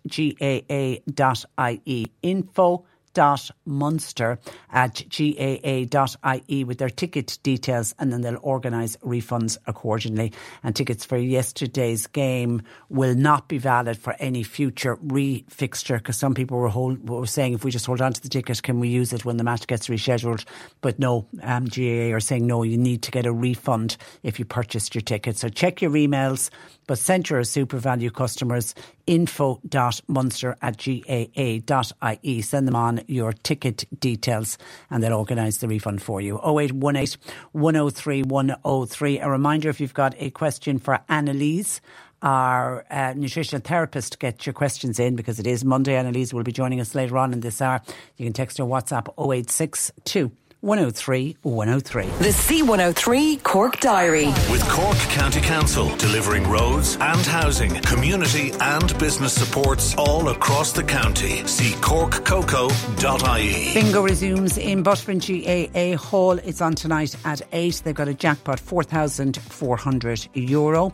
gaa.ie. 1.15 2.11
Info 2.21 2.85
dot 3.17 3.49
munster 3.65 4.37
at 4.71 5.01
gaa.ie 5.09 6.63
with 6.63 6.77
their 6.77 6.89
ticket 6.91 7.39
details 7.41 7.95
and 7.97 8.13
then 8.13 8.21
they'll 8.21 8.37
organise 8.43 8.95
refunds 8.97 9.57
accordingly. 9.65 10.31
And 10.61 10.75
tickets 10.75 11.03
for 11.03 11.17
yesterday's 11.17 12.05
game 12.05 12.61
will 12.89 13.15
not 13.15 13.47
be 13.47 13.57
valid 13.57 13.97
for 13.97 14.15
any 14.19 14.43
future 14.43 14.97
refixture 14.97 15.97
because 15.97 16.17
some 16.17 16.35
people 16.35 16.59
were, 16.59 16.69
hold, 16.69 17.09
were 17.09 17.25
saying 17.25 17.53
if 17.53 17.63
we 17.63 17.71
just 17.71 17.87
hold 17.87 18.01
on 18.01 18.13
to 18.13 18.21
the 18.21 18.29
ticket, 18.29 18.61
can 18.61 18.79
we 18.79 18.89
use 18.89 19.11
it 19.13 19.25
when 19.25 19.37
the 19.37 19.43
match 19.43 19.65
gets 19.65 19.87
rescheduled? 19.87 20.45
But 20.81 20.99
no, 20.99 21.25
um, 21.41 21.65
GAA 21.65 22.13
are 22.13 22.19
saying 22.19 22.45
no, 22.45 22.61
you 22.61 22.77
need 22.77 23.01
to 23.01 23.09
get 23.09 23.25
a 23.25 23.33
refund 23.33 23.97
if 24.21 24.37
you 24.37 24.45
purchased 24.45 24.93
your 24.93 25.01
ticket. 25.01 25.37
So 25.37 25.49
check 25.49 25.81
your 25.81 25.89
emails. 25.89 26.51
But 26.85 26.99
Centra 26.99 27.41
SuperValu 27.41 28.13
customers, 28.13 28.75
info.munster 29.07 30.55
at 30.61 30.77
gaa.ie. 30.77 32.41
Send 32.41 32.67
them 32.67 32.75
on 32.75 33.01
your 33.07 33.33
ticket 33.33 33.85
details 33.99 34.57
and 34.89 35.03
they'll 35.03 35.13
organise 35.13 35.57
the 35.57 35.67
refund 35.67 36.01
for 36.01 36.21
you. 36.21 36.37
0818 36.37 37.19
103 37.53 38.23
103. 38.23 39.19
A 39.19 39.29
reminder 39.29 39.69
if 39.69 39.79
you've 39.79 39.93
got 39.93 40.13
a 40.19 40.29
question 40.29 40.77
for 40.77 40.99
Anneliese, 41.09 41.79
our 42.21 42.85
uh, 42.89 43.13
nutritional 43.15 43.61
therapist, 43.61 44.19
get 44.19 44.45
your 44.45 44.53
questions 44.53 44.99
in 44.99 45.15
because 45.15 45.39
it 45.39 45.47
is 45.47 45.63
Monday. 45.63 45.93
Anneliese 45.93 46.33
will 46.33 46.43
be 46.43 46.51
joining 46.51 46.81
us 46.81 46.93
later 46.95 47.17
on 47.17 47.33
in 47.33 47.39
this 47.39 47.61
hour. 47.61 47.81
You 48.17 48.25
can 48.25 48.33
text 48.33 48.57
her 48.57 48.63
WhatsApp 48.63 49.07
0862 49.17 50.31
103 50.67 51.37
103. 51.43 52.03
The 52.03 52.27
C103 52.27 53.41
Cork 53.41 53.79
Diary. 53.79 54.27
With 54.51 54.67
Cork 54.67 54.97
County 55.15 55.39
Council 55.39 55.95
delivering 55.95 56.45
roads 56.49 56.97
and 56.99 57.25
housing, 57.25 57.73
community 57.83 58.51
and 58.59 58.99
business 58.99 59.31
supports 59.31 59.95
all 59.95 60.27
across 60.27 60.73
the 60.73 60.83
county. 60.83 61.47
See 61.47 61.71
corkcoco.ie. 61.75 63.73
Bingo 63.73 64.01
resumes 64.03 64.57
in 64.57 64.83
Bushman 64.83 65.19
GAA 65.19 65.95
Hall. 65.95 66.37
It's 66.39 66.59
on 66.59 66.75
tonight 66.75 67.15
at 67.23 67.41
8. 67.53 67.83
They've 67.85 67.95
got 67.95 68.09
a 68.09 68.13
jackpot, 68.13 68.59
€4,400. 68.59 70.27
Euro. 70.49 70.91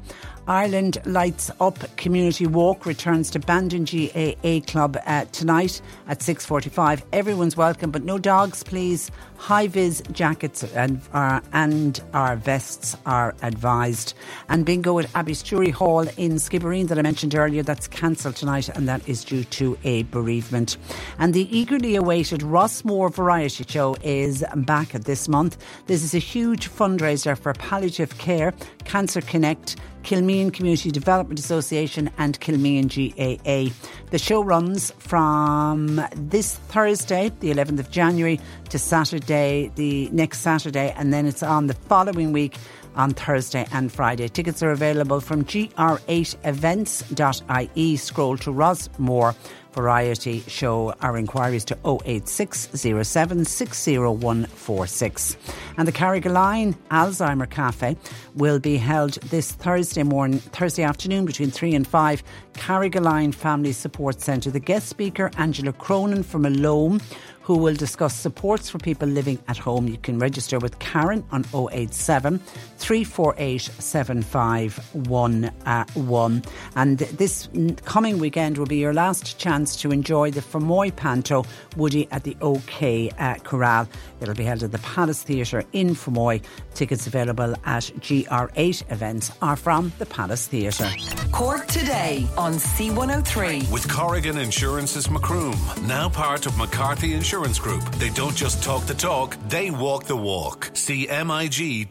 Ireland 0.48 0.98
Lights 1.06 1.50
Up 1.62 1.80
Community 1.96 2.46
Walk 2.48 2.86
returns 2.86 3.30
to 3.32 3.40
Bandon 3.40 3.86
GAA 3.86 4.60
Club 4.70 4.98
uh, 5.06 5.24
tonight 5.32 5.82
at 6.08 6.20
6.45. 6.20 7.02
Everyone's 7.14 7.56
welcome, 7.56 7.92
but 7.92 8.04
no 8.04 8.18
dogs, 8.18 8.62
please. 8.62 9.10
High-vis 9.38 10.02
jackets 10.12 10.64
and, 10.64 11.02
uh, 11.14 11.40
and 11.54 12.02
our 12.14 12.36
vests 12.36 12.98
are 13.06 13.36
advised. 13.42 14.16
And 14.50 14.66
bingo 14.66 15.00
at 15.00 15.06
Abbeystrowry 15.14 15.72
Hall 15.72 16.02
in 16.18 16.34
Skibbereen 16.34 16.90
that 16.90 17.00
I 17.00 17.02
mentioned 17.04 17.36
earlier, 17.36 17.64
that's 17.64 17.88
cancelled 17.88 18.36
tonight 18.36 18.68
and 18.68 18.88
that 18.90 19.08
is 19.08 19.24
due 19.24 19.46
to 19.46 19.78
a 19.86 20.04
bereavement. 20.04 20.76
And 21.20 21.34
the 21.34 21.58
eagerly 21.58 21.96
awaited 21.96 22.42
Rossmore 22.42 23.14
Variety 23.14 23.64
Show 23.68 23.96
is 24.02 24.44
back 24.56 24.90
this 24.92 25.30
month. 25.30 25.58
This 25.88 26.04
is 26.04 26.14
a 26.14 26.20
huge 26.20 26.70
fundraiser 26.70 27.38
for 27.38 27.54
palliative 27.54 28.18
care, 28.18 28.54
Cancer 28.84 29.22
Connect, 29.22 29.78
Kilmeen 30.04 30.54
Community 30.54 30.92
Development 30.92 31.40
Association 31.40 32.12
and 32.18 32.40
Kilmeen 32.40 32.88
GAA. 32.88 33.74
The 34.12 34.20
show 34.20 34.44
runs 34.44 34.92
from 35.00 36.06
this 36.16 36.56
Thursday, 36.56 37.32
the 37.40 37.52
11th 37.52 37.80
of 37.80 37.90
January, 37.90 38.40
to 38.70 38.78
Saturday, 38.78 39.72
the 39.76 40.10
next 40.12 40.40
Saturday, 40.40 40.94
and 40.98 41.14
then 41.14 41.26
it's 41.26 41.42
on 41.42 41.68
the 41.68 41.74
following 41.74 42.34
week 42.34 42.58
on 42.96 43.12
Thursday 43.12 43.66
and 43.72 43.92
Friday. 43.92 44.28
Tickets 44.28 44.62
are 44.62 44.70
available 44.72 45.20
from 45.20 45.44
gr8events.ie. 45.46 47.96
Scroll 47.96 48.38
to 48.38 48.52
Rossmore 48.52 49.36
Variety 49.74 50.42
Show. 50.48 50.94
Our 51.02 51.18
inquiries 51.18 51.66
to 51.66 51.78
08607 51.86 53.46
60146. 53.46 55.38
And 55.78 55.88
the 55.88 55.92
Carrigaline 55.92 56.76
Alzheimer 56.92 57.50
Cafe 57.50 57.98
will 58.36 58.60
be 58.60 58.78
held 58.78 59.14
this 59.14 59.52
Thursday 59.52 60.04
morning, 60.04 60.40
Thursday 60.40 60.84
afternoon 60.84 61.26
between 61.26 61.52
3 61.52 61.76
and 61.76 61.88
5. 61.88 62.24
Carrigaline 62.54 63.34
Family 63.34 63.72
Support 63.72 64.22
Centre. 64.22 64.52
The 64.52 64.60
guest 64.60 64.88
speaker, 64.88 65.32
Angela 65.38 65.74
Cronin 65.74 66.24
from 66.24 66.44
Malone 66.44 67.02
who 67.44 67.58
will 67.58 67.76
discuss 67.76 68.16
supports 68.16 68.70
for 68.70 68.78
people 68.80 69.08
living 69.08 69.38
at 69.50 69.58
home. 69.58 69.88
You 69.88 69.98
can 69.98 70.18
register 70.18 70.60
with 70.60 70.80
Karen 70.80 71.26
on 71.32 71.46
087 71.54 72.40
348 72.40 73.62
7511. 73.62 76.44
And 76.76 77.00
this 77.00 77.50
coming 77.84 78.18
weekend 78.18 78.58
will 78.58 78.66
be 78.66 78.78
your 78.78 78.94
last 78.94 79.38
chance 79.38 79.76
to 79.82 79.92
enjoy 79.92 80.32
the 80.32 80.40
Fermoy 80.42 80.96
Panto 80.96 81.44
Woody 81.76 82.08
at 82.12 82.24
the 82.24 82.38
OK 82.42 83.10
uh, 83.20 83.36
Corral. 83.44 83.90
It'll 84.22 84.36
be 84.36 84.46
held 84.46 84.64
at 84.64 84.72
the 84.72 84.80
Palace 84.80 85.22
Theatre 85.22 85.66
in 85.74 85.90
Fermoy. 85.90 86.42
Tickets 86.76 87.08
available 87.08 87.56
at 87.66 87.84
GR8 87.84 88.90
events 88.92 89.34
are 89.42 89.58
from 89.58 89.92
the 90.00 90.06
Palace 90.06 90.48
Theatre. 90.48 90.90
Cork 91.34 91.68
today 91.68 92.26
on 92.38 92.54
C103. 92.54 93.70
With 93.70 93.90
Corrigan 93.90 94.38
Insurance's 94.38 95.10
Macroom, 95.10 95.58
now 95.86 96.08
part 96.08 96.46
of 96.46 96.58
McCarthy 96.58 97.14
Insurance. 97.14 97.33
Insurance 97.34 97.58
Group. 97.58 97.84
They 97.96 98.12
don't 98.12 98.36
just 98.36 98.62
talk 98.62 98.86
the 98.86 98.94
talk, 98.94 99.36
they 99.50 99.72
walk 99.72 100.04
the 100.04 100.16
walk. 100.16 100.70
CMIG.ie. 100.76 101.88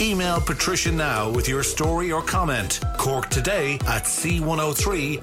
Email 0.00 0.40
Patricia 0.40 0.90
now 0.90 1.30
with 1.30 1.48
your 1.48 1.62
story 1.62 2.10
or 2.10 2.20
comment. 2.20 2.80
Cork 2.96 3.28
today 3.28 3.74
at 3.86 4.02
c103.ie. 4.02 5.18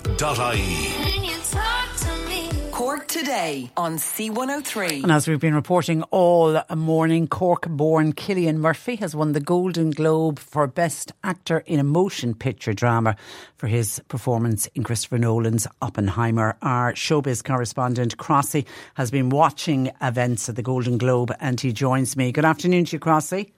Cork 2.76 3.08
today 3.08 3.72
on 3.78 3.96
C103. 3.96 5.04
And 5.04 5.10
as 5.10 5.30
we've 5.30 5.40
been 5.40 5.56
reporting 5.56 6.04
all 6.12 6.62
morning, 6.76 7.26
Cork 7.26 7.70
born 7.70 8.12
Cillian 8.12 8.58
Murphy 8.58 8.98
has 8.98 9.16
won 9.16 9.32
the 9.32 9.40
Golden 9.40 9.92
Globe 9.92 10.40
for 10.40 10.68
Best 10.68 11.14
Actor 11.24 11.60
in 11.60 11.80
a 11.80 11.86
Motion 11.86 12.34
Picture 12.34 12.74
Drama 12.74 13.16
for 13.56 13.68
his 13.68 14.02
performance 14.10 14.68
in 14.76 14.84
Christopher 14.84 15.18
Nolan's 15.18 15.68
Oppenheimer. 15.82 16.58
Our 16.62 16.92
showbiz 16.92 17.46
correspondent, 17.46 18.18
Crossy, 18.18 18.66
has 18.96 19.10
been 19.10 19.30
watching 19.30 19.92
events 20.02 20.50
at 20.50 20.58
the 20.58 20.62
Golden 20.62 20.98
Globe 20.98 21.32
and 21.40 21.62
he 21.62 21.72
joins 21.72 22.18
me. 22.18 22.34
Good 22.34 22.44
afternoon 22.44 22.84
to 22.84 22.98
you, 22.98 23.00
Crossy. 23.00 23.54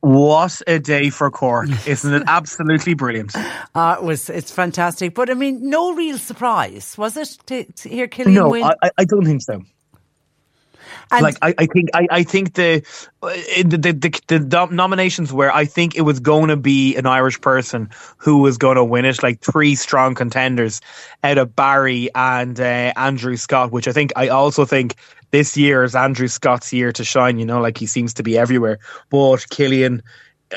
What 0.00 0.62
a 0.66 0.78
day 0.78 1.10
for 1.10 1.30
Cork. 1.30 1.68
Isn't 1.86 2.14
it 2.14 2.22
absolutely 2.26 2.94
brilliant? 2.94 3.34
Uh, 3.74 3.96
it 3.98 4.04
was, 4.04 4.30
it's 4.30 4.52
fantastic. 4.52 5.14
But 5.14 5.30
I 5.30 5.34
mean, 5.34 5.68
no 5.68 5.94
real 5.94 6.18
surprise, 6.18 6.96
was 6.96 7.16
it, 7.16 7.36
to, 7.46 7.64
to 7.64 7.88
hear 7.88 8.06
Cillian 8.06 8.34
no, 8.34 8.48
win? 8.50 8.64
I, 8.64 8.90
I 8.96 9.04
don't 9.04 9.24
think 9.24 9.42
so. 9.42 9.62
And 11.10 11.22
like 11.22 11.36
I, 11.42 11.54
I 11.58 11.66
think 11.66 11.88
I, 11.94 12.06
I 12.10 12.22
think 12.22 12.54
the, 12.54 12.82
the 13.22 13.78
the 13.78 14.20
the 14.26 14.38
the 14.38 14.66
nominations 14.66 15.32
were 15.32 15.52
I 15.52 15.64
think 15.64 15.96
it 15.96 16.02
was 16.02 16.20
going 16.20 16.48
to 16.48 16.56
be 16.56 16.96
an 16.96 17.06
Irish 17.06 17.40
person 17.40 17.88
who 18.16 18.38
was 18.38 18.58
going 18.58 18.76
to 18.76 18.84
win 18.84 19.04
it 19.04 19.22
like 19.22 19.40
three 19.40 19.74
strong 19.74 20.14
contenders 20.14 20.80
out 21.24 21.38
of 21.38 21.54
Barry 21.56 22.10
and 22.14 22.60
uh, 22.60 22.92
Andrew 22.96 23.36
Scott 23.36 23.72
which 23.72 23.88
I 23.88 23.92
think 23.92 24.12
I 24.16 24.28
also 24.28 24.64
think 24.64 24.96
this 25.30 25.56
year 25.56 25.82
is 25.82 25.94
Andrew 25.94 26.28
Scott's 26.28 26.72
year 26.72 26.92
to 26.92 27.04
shine 27.04 27.38
you 27.38 27.46
know 27.46 27.60
like 27.60 27.78
he 27.78 27.86
seems 27.86 28.12
to 28.14 28.22
be 28.22 28.36
everywhere. 28.36 28.78
But 29.10 29.36
Cillian 29.50 30.02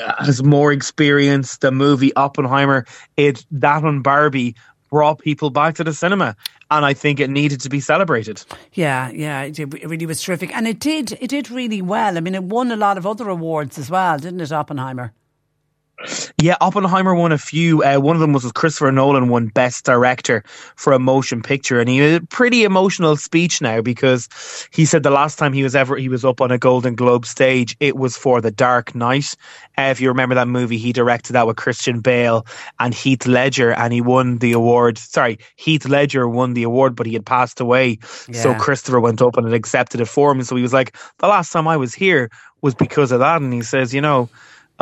uh, 0.00 0.24
has 0.24 0.42
more 0.42 0.72
experience 0.72 1.58
the 1.58 1.70
movie 1.70 2.14
Oppenheimer. 2.14 2.86
It 3.16 3.44
that 3.50 3.84
on 3.84 4.02
Barbie 4.02 4.54
brought 4.92 5.18
people 5.18 5.48
back 5.48 5.74
to 5.74 5.82
the 5.82 5.94
cinema 5.94 6.36
and 6.70 6.84
I 6.84 6.92
think 6.92 7.18
it 7.18 7.30
needed 7.30 7.60
to 7.62 7.70
be 7.70 7.80
celebrated. 7.80 8.44
Yeah, 8.74 9.10
yeah, 9.10 9.42
it, 9.42 9.58
it 9.58 9.88
really 9.88 10.06
was 10.06 10.22
terrific, 10.22 10.54
and 10.54 10.68
it 10.68 10.78
did. 10.78 11.12
It 11.20 11.28
did 11.28 11.50
really 11.50 11.82
well. 11.82 12.16
I 12.16 12.20
mean, 12.20 12.34
it 12.34 12.44
won 12.44 12.70
a 12.70 12.76
lot 12.76 12.98
of 12.98 13.06
other 13.06 13.28
awards 13.28 13.78
as 13.78 13.90
well, 13.90 14.18
didn't 14.18 14.40
it, 14.40 14.52
Oppenheimer? 14.52 15.12
Yeah, 16.40 16.56
Oppenheimer 16.60 17.14
won 17.14 17.30
a 17.30 17.38
few. 17.38 17.84
Uh, 17.84 17.98
one 17.98 18.16
of 18.16 18.20
them 18.20 18.32
was 18.32 18.50
Christopher 18.52 18.90
Nolan 18.90 19.28
won 19.28 19.46
Best 19.46 19.84
Director 19.84 20.42
for 20.74 20.92
a 20.92 20.98
motion 20.98 21.42
picture, 21.42 21.78
and 21.78 21.88
he 21.88 21.98
had 21.98 22.22
a 22.22 22.26
pretty 22.26 22.64
emotional 22.64 23.16
speech 23.16 23.60
now 23.60 23.80
because 23.80 24.28
he 24.72 24.84
said 24.84 25.04
the 25.04 25.10
last 25.10 25.38
time 25.38 25.52
he 25.52 25.62
was 25.62 25.76
ever 25.76 25.96
he 25.96 26.08
was 26.08 26.24
up 26.24 26.40
on 26.40 26.50
a 26.50 26.58
Golden 26.58 26.96
Globe 26.96 27.24
stage, 27.24 27.76
it 27.78 27.96
was 27.96 28.16
for 28.16 28.40
The 28.40 28.50
Dark 28.50 28.94
Knight. 28.94 29.36
Uh, 29.78 29.82
if 29.82 30.00
you 30.00 30.08
remember 30.08 30.34
that 30.34 30.48
movie, 30.48 30.78
he 30.78 30.92
directed 30.92 31.34
that 31.34 31.46
with 31.46 31.56
Christian 31.56 32.00
Bale 32.00 32.46
and 32.80 32.92
Heath 32.92 33.26
Ledger, 33.26 33.72
and 33.72 33.92
he 33.92 34.00
won 34.00 34.38
the 34.38 34.52
award. 34.52 34.98
Sorry, 34.98 35.38
Heath 35.56 35.86
Ledger 35.86 36.28
won 36.28 36.54
the 36.54 36.64
award, 36.64 36.96
but 36.96 37.06
he 37.06 37.12
had 37.12 37.24
passed 37.24 37.60
away, 37.60 37.98
so 38.32 38.54
Christopher 38.54 39.00
went 39.00 39.22
up 39.22 39.36
and 39.36 39.52
accepted 39.54 40.00
it 40.00 40.06
for 40.06 40.32
him. 40.32 40.42
So 40.42 40.56
he 40.56 40.62
was 40.62 40.72
like, 40.72 40.96
the 41.18 41.28
last 41.28 41.52
time 41.52 41.68
I 41.68 41.76
was 41.76 41.94
here 41.94 42.30
was 42.60 42.74
because 42.74 43.12
of 43.12 43.20
that, 43.20 43.40
and 43.40 43.52
he 43.52 43.62
says, 43.62 43.94
you 43.94 44.00
know 44.00 44.28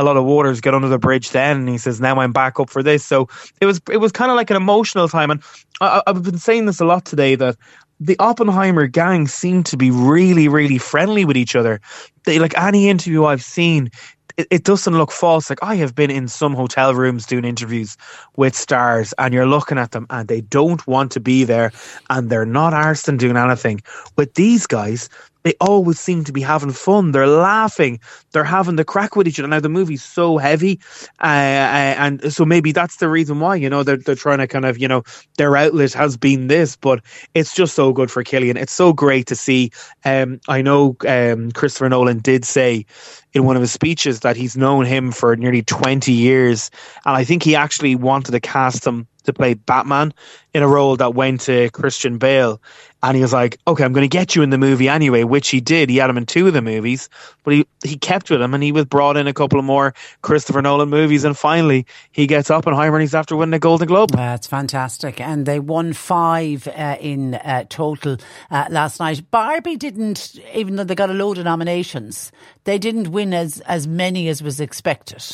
a 0.01 0.03
lot 0.03 0.17
of 0.17 0.25
waters 0.25 0.61
get 0.61 0.75
under 0.75 0.89
the 0.89 0.99
bridge 0.99 1.31
then 1.31 1.59
and 1.59 1.69
he 1.69 1.79
says 1.79 2.01
now 2.01 2.19
I'm 2.19 2.33
back 2.33 2.59
up 2.59 2.71
for 2.71 2.83
this. 2.83 3.05
So 3.05 3.29
it 3.61 3.67
was 3.67 3.81
it 3.91 3.99
was 3.99 4.13
kind 4.13 4.31
of 4.31 4.37
like 4.37 4.51
an 4.51 4.57
emotional 4.57 5.09
time. 5.09 5.31
And 5.31 5.43
I, 5.81 6.03
I've 6.07 6.23
been 6.23 6.39
saying 6.39 6.67
this 6.67 6.81
a 6.81 6.85
lot 6.85 7.05
today 7.05 7.35
that 7.37 7.57
the 8.01 8.17
Oppenheimer 8.19 8.87
gang 8.87 9.29
seem 9.29 9.63
to 9.65 9.77
be 9.77 9.91
really 9.91 10.49
really 10.49 10.79
friendly 10.79 11.25
with 11.25 11.37
each 11.37 11.55
other. 11.55 11.81
They 12.25 12.39
like 12.39 12.57
any 12.59 12.89
interview 12.89 13.25
I've 13.27 13.45
seen 13.45 13.91
it, 14.37 14.47
it 14.51 14.65
doesn't 14.65 14.97
look 14.97 15.13
false. 15.13 15.51
Like 15.51 15.63
I 15.63 15.77
have 15.77 15.95
been 15.95 16.11
in 16.11 16.29
some 16.29 16.55
hotel 16.55 16.95
rooms 16.95 17.27
doing 17.27 17.45
interviews 17.45 17.97
with 18.37 18.57
stars 18.57 19.13
and 19.19 19.35
you're 19.35 19.47
looking 19.47 19.79
at 19.79 19.91
them 19.93 20.07
and 20.11 20.29
they 20.29 20.41
don't 20.41 20.85
want 20.87 21.13
to 21.13 21.21
be 21.21 21.45
there 21.45 21.73
and 22.09 22.31
they're 22.31 22.47
not 22.47 22.73
arsed 22.73 23.09
and 23.09 23.19
doing 23.19 23.37
anything. 23.37 23.81
With 24.17 24.35
these 24.35 24.67
guys 24.67 25.09
they 25.43 25.55
always 25.61 25.99
seem 25.99 26.25
to 26.25 26.33
be 26.33 26.41
having 26.41 26.73
fun. 26.73 27.13
They're 27.13 27.27
laughing. 27.27 28.01
They're 28.33 28.45
having 28.45 28.77
the 28.77 28.85
crack 28.85 29.17
with 29.17 29.27
each 29.27 29.39
other. 29.39 29.49
Now 29.49 29.61
the 29.61 29.69
movie's 29.69 30.03
so 30.03 30.39
heavy, 30.39 30.81
uh, 31.21 31.25
uh, 31.25 31.95
and 31.99 32.33
so 32.33 32.45
maybe 32.45 32.73
that's 32.73 32.97
the 32.97 33.09
reason 33.09 33.41
why. 33.41 33.57
You 33.57 33.71
know, 33.71 33.83
they're 33.83 33.97
they're 33.97 34.15
trying 34.15 34.39
to 34.39 34.47
kind 34.47 34.65
of 34.65 34.79
you 34.79 34.89
know 34.89 35.03
their 35.39 35.57
outlet 35.57 35.93
has 35.95 36.17
been 36.17 36.49
this, 36.49 36.77
but 36.77 37.01
it's 37.35 37.55
just 37.55 37.75
so 37.75 37.93
good 37.93 38.11
for 38.11 38.23
Cillian. 38.23 38.57
It's 38.57 38.73
so 38.73 38.93
great 38.93 39.27
to 39.29 39.37
see. 39.37 39.71
Um, 40.05 40.41
I 40.49 40.63
know 40.63 40.97
um, 41.07 41.53
Christopher 41.53 41.89
Nolan 41.89 42.19
did 42.19 42.45
say 42.45 42.85
in 43.33 43.45
one 43.45 43.57
of 43.57 43.63
his 43.63 43.73
speeches 43.73 44.21
that 44.21 44.37
he's 44.37 44.57
known 44.57 44.85
him 44.85 45.13
for 45.13 45.37
nearly 45.37 45.63
twenty 45.63 46.13
years, 46.13 46.71
and 47.07 47.17
I 47.17 47.25
think 47.25 47.43
he 47.43 47.55
actually 47.55 47.95
wanted 47.95 48.33
to 48.33 48.41
cast 48.41 48.87
him 48.87 49.07
to 49.23 49.33
play 49.33 49.55
Batman 49.55 50.13
in 50.53 50.63
a 50.63 50.69
role 50.69 50.97
that 50.97 51.15
went 51.15 51.43
to 51.43 51.71
Christian 51.71 52.19
Bale. 52.19 52.61
And 53.03 53.17
he 53.17 53.23
was 53.23 53.33
like, 53.33 53.59
okay, 53.67 53.83
I'm 53.83 53.95
going 53.95 54.09
to 54.09 54.09
get 54.09 54.37
you 54.37 54.43
in 54.43 54.51
the 54.51 54.59
movie 54.59 54.89
anyway, 54.89 55.25
which 55.25 55.49
he 55.49 55.61
did. 55.61 55.89
He 55.89 55.97
had 55.97 56.11
him 56.11 56.19
in 56.19 56.27
two 56.27 56.47
of 56.47 56.53
the 56.53 56.61
movies, 56.61 57.09
but 57.45 57.55
he, 57.55 57.67
he 57.83 57.97
kept 57.97 58.31
with 58.31 58.43
him 58.43 58.53
and 58.53 58.63
he 58.63 58.73
was 58.73 58.85
brought 58.85 59.17
in 59.17 59.27
a 59.27 59.33
couple 59.33 59.59
of 59.59 59.65
more 59.65 59.95
Christopher 60.21 60.61
Nolan 60.61 60.91
movies. 60.91 61.25
And 61.25 61.37
finally, 61.37 61.87
he 62.13 62.27
gets 62.27 62.51
up 62.51 62.67
and 62.67 63.01
he's 63.01 63.15
after 63.15 63.37
winning 63.37 63.55
a 63.55 63.59
Golden 63.59 63.89
Globe. 63.89 64.11
That's 64.11 64.47
fantastic. 64.47 65.19
And 65.19 65.47
they 65.47 65.61
won 65.61 65.95
five 65.95 66.69
uh, 66.69 66.97
in 67.01 67.37
uh, 67.37 67.65
total 67.71 68.19
uh, 68.51 68.67
last 68.69 69.01
night. 69.01 69.31
Barbie 69.31 69.77
didn't, 69.77 70.39
even 70.53 70.77
though 70.77 70.85
they 70.85 70.95
got 70.95 71.11
a 71.11 71.15
load 71.15 71.39
of 71.39 71.45
nominations, 71.45 72.33
they 72.65 72.79
didn't 72.79 73.13
win 73.13 73.33
as, 73.33 73.61
as 73.61 73.87
many 73.87 74.29
as 74.29 74.43
was 74.43 74.61
expected. 74.61 75.25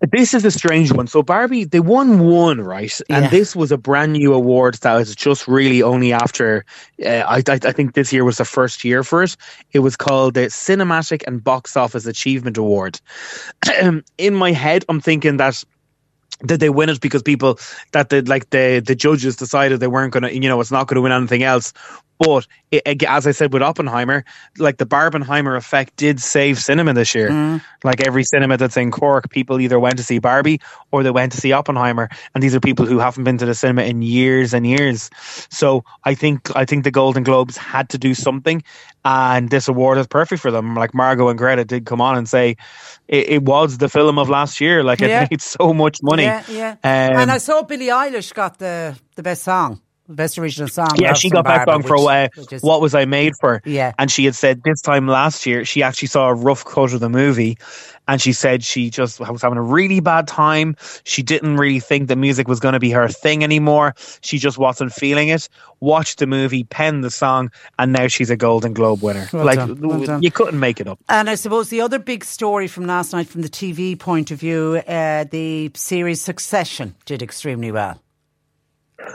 This 0.00 0.34
is 0.34 0.44
a 0.44 0.50
strange 0.50 0.92
one. 0.92 1.06
So 1.06 1.22
Barbie, 1.22 1.64
they 1.64 1.80
won 1.80 2.20
one, 2.20 2.60
right? 2.60 2.92
And 3.10 3.24
Yeah. 3.24 3.30
this 3.30 3.56
was 3.56 3.72
a 3.72 3.78
brand 3.78 4.12
new 4.12 4.34
award 4.34 4.74
that 4.82 4.94
was 4.94 5.14
just 5.16 5.48
really 5.48 5.82
only 5.82 6.12
after. 6.12 6.64
Uh, 7.04 7.08
I, 7.26 7.38
I 7.48 7.58
I 7.64 7.72
think 7.72 7.94
this 7.94 8.12
year 8.12 8.24
was 8.24 8.36
the 8.36 8.44
first 8.44 8.84
year 8.84 9.02
for 9.02 9.22
it. 9.22 9.36
It 9.72 9.80
was 9.80 9.96
called 9.96 10.34
the 10.34 10.46
Cinematic 10.48 11.22
and 11.26 11.42
Box 11.42 11.76
Office 11.76 12.06
Achievement 12.06 12.58
Award. 12.58 13.00
In 14.18 14.34
my 14.34 14.52
head, 14.52 14.84
I'm 14.88 15.00
thinking 15.00 15.38
that 15.38 15.64
did 16.44 16.60
they 16.60 16.70
win 16.70 16.88
it 16.88 17.00
because 17.00 17.22
people 17.22 17.58
that 17.92 18.10
the 18.10 18.22
like 18.22 18.50
the 18.50 18.82
the 18.84 18.94
judges 18.94 19.36
decided 19.36 19.80
they 19.80 19.86
weren't 19.86 20.12
going 20.12 20.22
to 20.22 20.34
you 20.34 20.48
know 20.48 20.60
it's 20.60 20.70
not 20.70 20.86
going 20.86 20.96
to 20.96 21.02
win 21.02 21.12
anything 21.12 21.42
else. 21.42 21.72
But 22.18 22.46
it, 22.70 23.02
as 23.02 23.26
i 23.26 23.30
said 23.30 23.52
with 23.52 23.60
oppenheimer 23.60 24.24
like 24.56 24.78
the 24.78 24.86
barbenheimer 24.86 25.54
effect 25.54 25.96
did 25.96 26.18
save 26.18 26.58
cinema 26.58 26.94
this 26.94 27.14
year. 27.14 27.28
Mm. 27.28 27.62
Like 27.84 28.06
every 28.06 28.24
cinema 28.24 28.56
that's 28.56 28.76
in 28.78 28.90
cork 28.90 29.28
people 29.28 29.60
either 29.60 29.78
went 29.78 29.98
to 29.98 30.02
see 30.02 30.18
barbie 30.18 30.60
or 30.92 31.02
they 31.02 31.10
went 31.10 31.32
to 31.32 31.38
see 31.38 31.52
oppenheimer. 31.52 32.08
And 32.34 32.42
these 32.42 32.54
are 32.54 32.60
people 32.60 32.86
who 32.86 32.98
haven't 32.98 33.24
been 33.24 33.36
to 33.38 33.44
the 33.44 33.54
cinema 33.54 33.82
in 33.82 34.00
years 34.00 34.54
and 34.54 34.66
years. 34.66 35.10
So 35.50 35.84
i 36.04 36.14
think 36.14 36.54
i 36.56 36.64
think 36.64 36.84
the 36.84 36.90
golden 36.90 37.22
globes 37.22 37.56
had 37.58 37.90
to 37.90 37.98
do 37.98 38.14
something 38.14 38.62
and 39.06 39.48
this 39.50 39.68
award 39.68 39.98
is 39.98 40.06
perfect 40.08 40.42
for 40.42 40.50
them. 40.50 40.74
Like 40.74 40.92
Margot 40.94 41.28
and 41.28 41.38
Greta 41.38 41.64
did 41.64 41.86
come 41.86 42.00
on 42.00 42.18
and 42.18 42.28
say 42.28 42.56
it, 43.08 43.28
it 43.28 43.42
was 43.42 43.78
the 43.78 43.88
film 43.88 44.18
of 44.18 44.28
last 44.28 44.60
year. 44.60 44.82
Like 44.82 45.00
it 45.00 45.08
Yeah. 45.10 45.26
made 45.30 45.40
so 45.40 45.72
much 45.72 46.02
money. 46.02 46.24
Yeah, 46.24 46.42
yeah. 46.48 46.70
Um, 46.72 47.16
and 47.22 47.30
I 47.30 47.38
saw 47.38 47.62
Billie 47.62 47.86
Eilish 47.86 48.34
got 48.34 48.58
the, 48.58 48.98
the 49.14 49.22
best 49.22 49.42
song, 49.44 49.80
the 50.08 50.14
best 50.14 50.38
original 50.38 50.68
song. 50.68 50.90
yeah, 50.98 51.12
she 51.12 51.30
got 51.30 51.44
Barbara, 51.44 51.74
song 51.74 51.82
for 51.84 51.96
uh, 52.10 52.28
is- 52.50 52.62
What 52.62 52.80
Was 52.80 52.94
I 52.94 53.04
Made 53.04 53.34
For? 53.40 53.62
Yeah. 53.64 53.92
And 53.98 54.10
she 54.10 54.24
had 54.24 54.34
said 54.34 54.62
this 54.64 54.80
time 54.80 55.06
last 55.06 55.46
year, 55.46 55.64
she 55.64 55.82
actually 55.84 56.08
saw 56.08 56.28
a 56.28 56.34
rough 56.34 56.64
cut 56.64 56.92
of 56.92 57.00
the 57.00 57.08
movie. 57.10 57.58
And 58.08 58.20
she 58.20 58.32
said 58.32 58.62
she 58.62 58.90
just 58.90 59.20
was 59.20 59.42
having 59.42 59.58
a 59.58 59.62
really 59.62 60.00
bad 60.00 60.28
time. 60.28 60.76
She 61.04 61.22
didn't 61.22 61.56
really 61.56 61.80
think 61.80 62.08
the 62.08 62.16
music 62.16 62.48
was 62.48 62.60
going 62.60 62.74
to 62.74 62.80
be 62.80 62.90
her 62.90 63.08
thing 63.08 63.42
anymore. 63.42 63.94
She 64.20 64.38
just 64.38 64.58
wasn't 64.58 64.92
feeling 64.92 65.28
it. 65.28 65.48
Watched 65.80 66.18
the 66.18 66.26
movie, 66.26 66.64
penned 66.64 67.04
the 67.04 67.10
song, 67.10 67.50
and 67.78 67.92
now 67.92 68.06
she's 68.06 68.30
a 68.30 68.36
Golden 68.36 68.72
Globe 68.72 69.02
winner. 69.02 69.28
Well 69.32 69.44
like, 69.44 69.56
done, 69.56 69.80
well 69.80 70.04
done. 70.04 70.22
you 70.22 70.30
couldn't 70.30 70.58
make 70.58 70.80
it 70.80 70.86
up. 70.86 70.98
And 71.08 71.28
I 71.28 71.34
suppose 71.34 71.68
the 71.68 71.80
other 71.80 71.98
big 71.98 72.24
story 72.24 72.68
from 72.68 72.86
last 72.86 73.12
night, 73.12 73.28
from 73.28 73.42
the 73.42 73.48
TV 73.48 73.98
point 73.98 74.30
of 74.30 74.40
view, 74.40 74.82
uh, 74.86 75.24
the 75.24 75.70
series 75.74 76.20
Succession 76.20 76.94
did 77.04 77.22
extremely 77.22 77.70
well. 77.70 78.00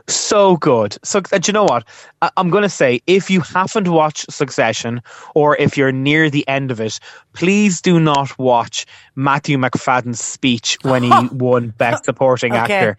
So 0.07 0.57
good. 0.57 0.97
So, 1.03 1.21
uh, 1.31 1.37
do 1.39 1.49
you 1.49 1.53
know 1.53 1.63
what? 1.63 1.83
I- 2.21 2.29
I'm 2.37 2.49
going 2.49 2.63
to 2.63 2.69
say 2.69 3.01
if 3.07 3.29
you 3.29 3.41
haven't 3.41 3.87
watched 3.87 4.31
Succession 4.31 5.01
or 5.35 5.57
if 5.57 5.75
you're 5.77 5.91
near 5.91 6.29
the 6.29 6.47
end 6.47 6.71
of 6.71 6.79
it, 6.79 6.99
please 7.33 7.81
do 7.81 7.99
not 7.99 8.37
watch 8.37 8.85
Matthew 9.15 9.57
Macfadyen's 9.57 10.23
speech 10.23 10.77
when 10.83 11.03
he 11.03 11.11
won 11.31 11.69
Best 11.69 12.05
Supporting 12.05 12.53
Actor. 12.53 12.97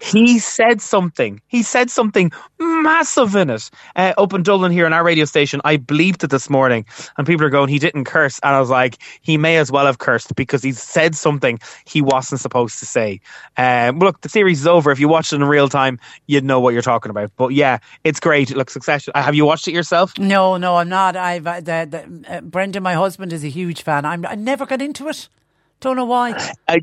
he 0.00 0.38
said 0.38 0.80
something. 0.80 1.40
He 1.48 1.62
said 1.62 1.90
something 1.90 2.30
massive 2.58 3.34
in 3.34 3.50
it. 3.50 3.70
Uh, 3.96 4.12
up 4.16 4.32
in 4.32 4.42
Dublin 4.42 4.70
here 4.72 4.86
on 4.86 4.92
our 4.92 5.02
radio 5.04 5.24
station, 5.24 5.60
I 5.64 5.76
bleeped 5.78 6.22
it 6.24 6.30
this 6.30 6.48
morning 6.48 6.86
and 7.18 7.26
people 7.26 7.44
are 7.44 7.50
going, 7.50 7.68
he 7.68 7.78
didn't 7.78 8.04
curse. 8.04 8.38
And 8.42 8.54
I 8.54 8.60
was 8.60 8.70
like, 8.70 8.98
he 9.20 9.36
may 9.36 9.56
as 9.56 9.72
well 9.72 9.86
have 9.86 9.98
cursed 9.98 10.34
because 10.36 10.62
he 10.62 10.72
said 10.72 11.14
something 11.14 11.58
he 11.84 12.00
wasn't 12.02 12.40
supposed 12.40 12.78
to 12.78 12.86
say. 12.86 13.20
Um, 13.56 13.98
look, 13.98 14.20
the 14.20 14.28
series 14.28 14.60
is 14.60 14.66
over. 14.66 14.90
If 14.90 15.00
you 15.00 15.08
watched 15.08 15.32
it 15.32 15.36
in 15.36 15.44
real 15.44 15.68
time, 15.68 15.98
you'd 16.30 16.44
know 16.44 16.60
what 16.60 16.72
you're 16.72 16.82
talking 16.82 17.10
about. 17.10 17.32
But 17.36 17.48
yeah, 17.48 17.78
it's 18.04 18.20
great. 18.20 18.54
Look, 18.54 18.70
Succession. 18.70 19.12
Have 19.16 19.34
you 19.34 19.44
watched 19.44 19.66
it 19.66 19.72
yourself? 19.72 20.16
No, 20.18 20.56
no, 20.56 20.76
I'm 20.76 20.88
not. 20.88 21.16
I've 21.16 21.46
uh, 21.46 21.60
the, 21.60 21.88
the, 21.90 22.36
uh, 22.36 22.40
Brendan, 22.40 22.82
my 22.82 22.94
husband, 22.94 23.32
is 23.32 23.44
a 23.44 23.48
huge 23.48 23.82
fan. 23.82 24.04
I'm, 24.04 24.24
I 24.24 24.36
never 24.36 24.64
got 24.64 24.80
into 24.80 25.08
it. 25.08 25.28
Don't 25.80 25.96
know 25.96 26.04
why. 26.04 26.54
I, 26.68 26.80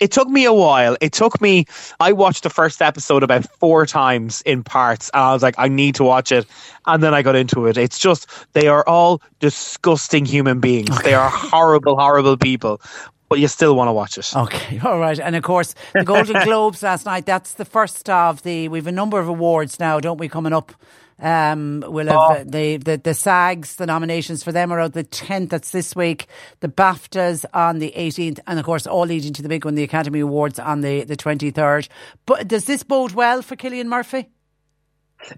it 0.00 0.10
took 0.10 0.28
me 0.28 0.44
a 0.44 0.52
while. 0.52 0.96
It 1.00 1.12
took 1.12 1.40
me. 1.40 1.64
I 2.00 2.12
watched 2.12 2.42
the 2.42 2.50
first 2.50 2.82
episode 2.82 3.22
about 3.22 3.46
four 3.58 3.86
times 3.86 4.42
in 4.42 4.62
parts, 4.62 5.10
and 5.14 5.22
I 5.22 5.32
was 5.32 5.42
like, 5.42 5.54
I 5.56 5.68
need 5.68 5.94
to 5.94 6.04
watch 6.04 6.32
it. 6.32 6.46
And 6.86 7.02
then 7.02 7.14
I 7.14 7.22
got 7.22 7.36
into 7.36 7.66
it. 7.66 7.78
It's 7.78 7.98
just 7.98 8.28
they 8.52 8.66
are 8.66 8.86
all 8.88 9.22
disgusting 9.38 10.26
human 10.26 10.60
beings. 10.60 11.00
They 11.02 11.14
are 11.14 11.30
horrible, 11.30 11.96
horrible 11.96 12.36
people. 12.36 12.80
But 13.28 13.40
you 13.40 13.48
still 13.48 13.74
want 13.74 13.88
to 13.88 13.92
watch 13.92 14.18
it. 14.18 14.36
Okay, 14.36 14.78
all 14.84 14.98
right. 14.98 15.18
And 15.18 15.34
of 15.36 15.42
course, 15.42 15.74
the 15.92 16.04
Golden 16.04 16.42
Globes 16.44 16.82
last 16.82 17.06
night, 17.06 17.26
that's 17.26 17.54
the 17.54 17.64
first 17.64 18.08
of 18.10 18.42
the. 18.42 18.68
We've 18.68 18.86
a 18.86 18.92
number 18.92 19.18
of 19.18 19.28
awards 19.28 19.80
now, 19.80 20.00
don't 20.00 20.18
we, 20.18 20.28
coming 20.28 20.52
up? 20.52 20.72
Um, 21.18 21.84
we'll 21.86 22.08
have 22.08 22.16
uh, 22.16 22.44
the, 22.44 22.76
the 22.78 22.96
the 22.96 23.14
SAGs, 23.14 23.76
the 23.76 23.86
nominations 23.86 24.42
for 24.42 24.50
them 24.50 24.72
are 24.72 24.80
out 24.80 24.94
the 24.94 25.04
10th, 25.04 25.50
that's 25.50 25.70
this 25.70 25.94
week. 25.94 26.26
The 26.60 26.68
BAFTAs 26.68 27.44
on 27.54 27.78
the 27.78 27.92
18th, 27.96 28.40
and 28.46 28.58
of 28.58 28.64
course, 28.64 28.86
all 28.86 29.06
leading 29.06 29.32
to 29.34 29.42
the 29.42 29.48
big 29.48 29.64
one, 29.64 29.76
the 29.76 29.84
Academy 29.84 30.20
Awards 30.20 30.58
on 30.58 30.80
the, 30.80 31.04
the 31.04 31.16
23rd. 31.16 31.88
But 32.26 32.48
does 32.48 32.64
this 32.64 32.82
bode 32.82 33.12
well 33.12 33.42
for 33.42 33.54
Cillian 33.54 33.86
Murphy? 33.86 34.28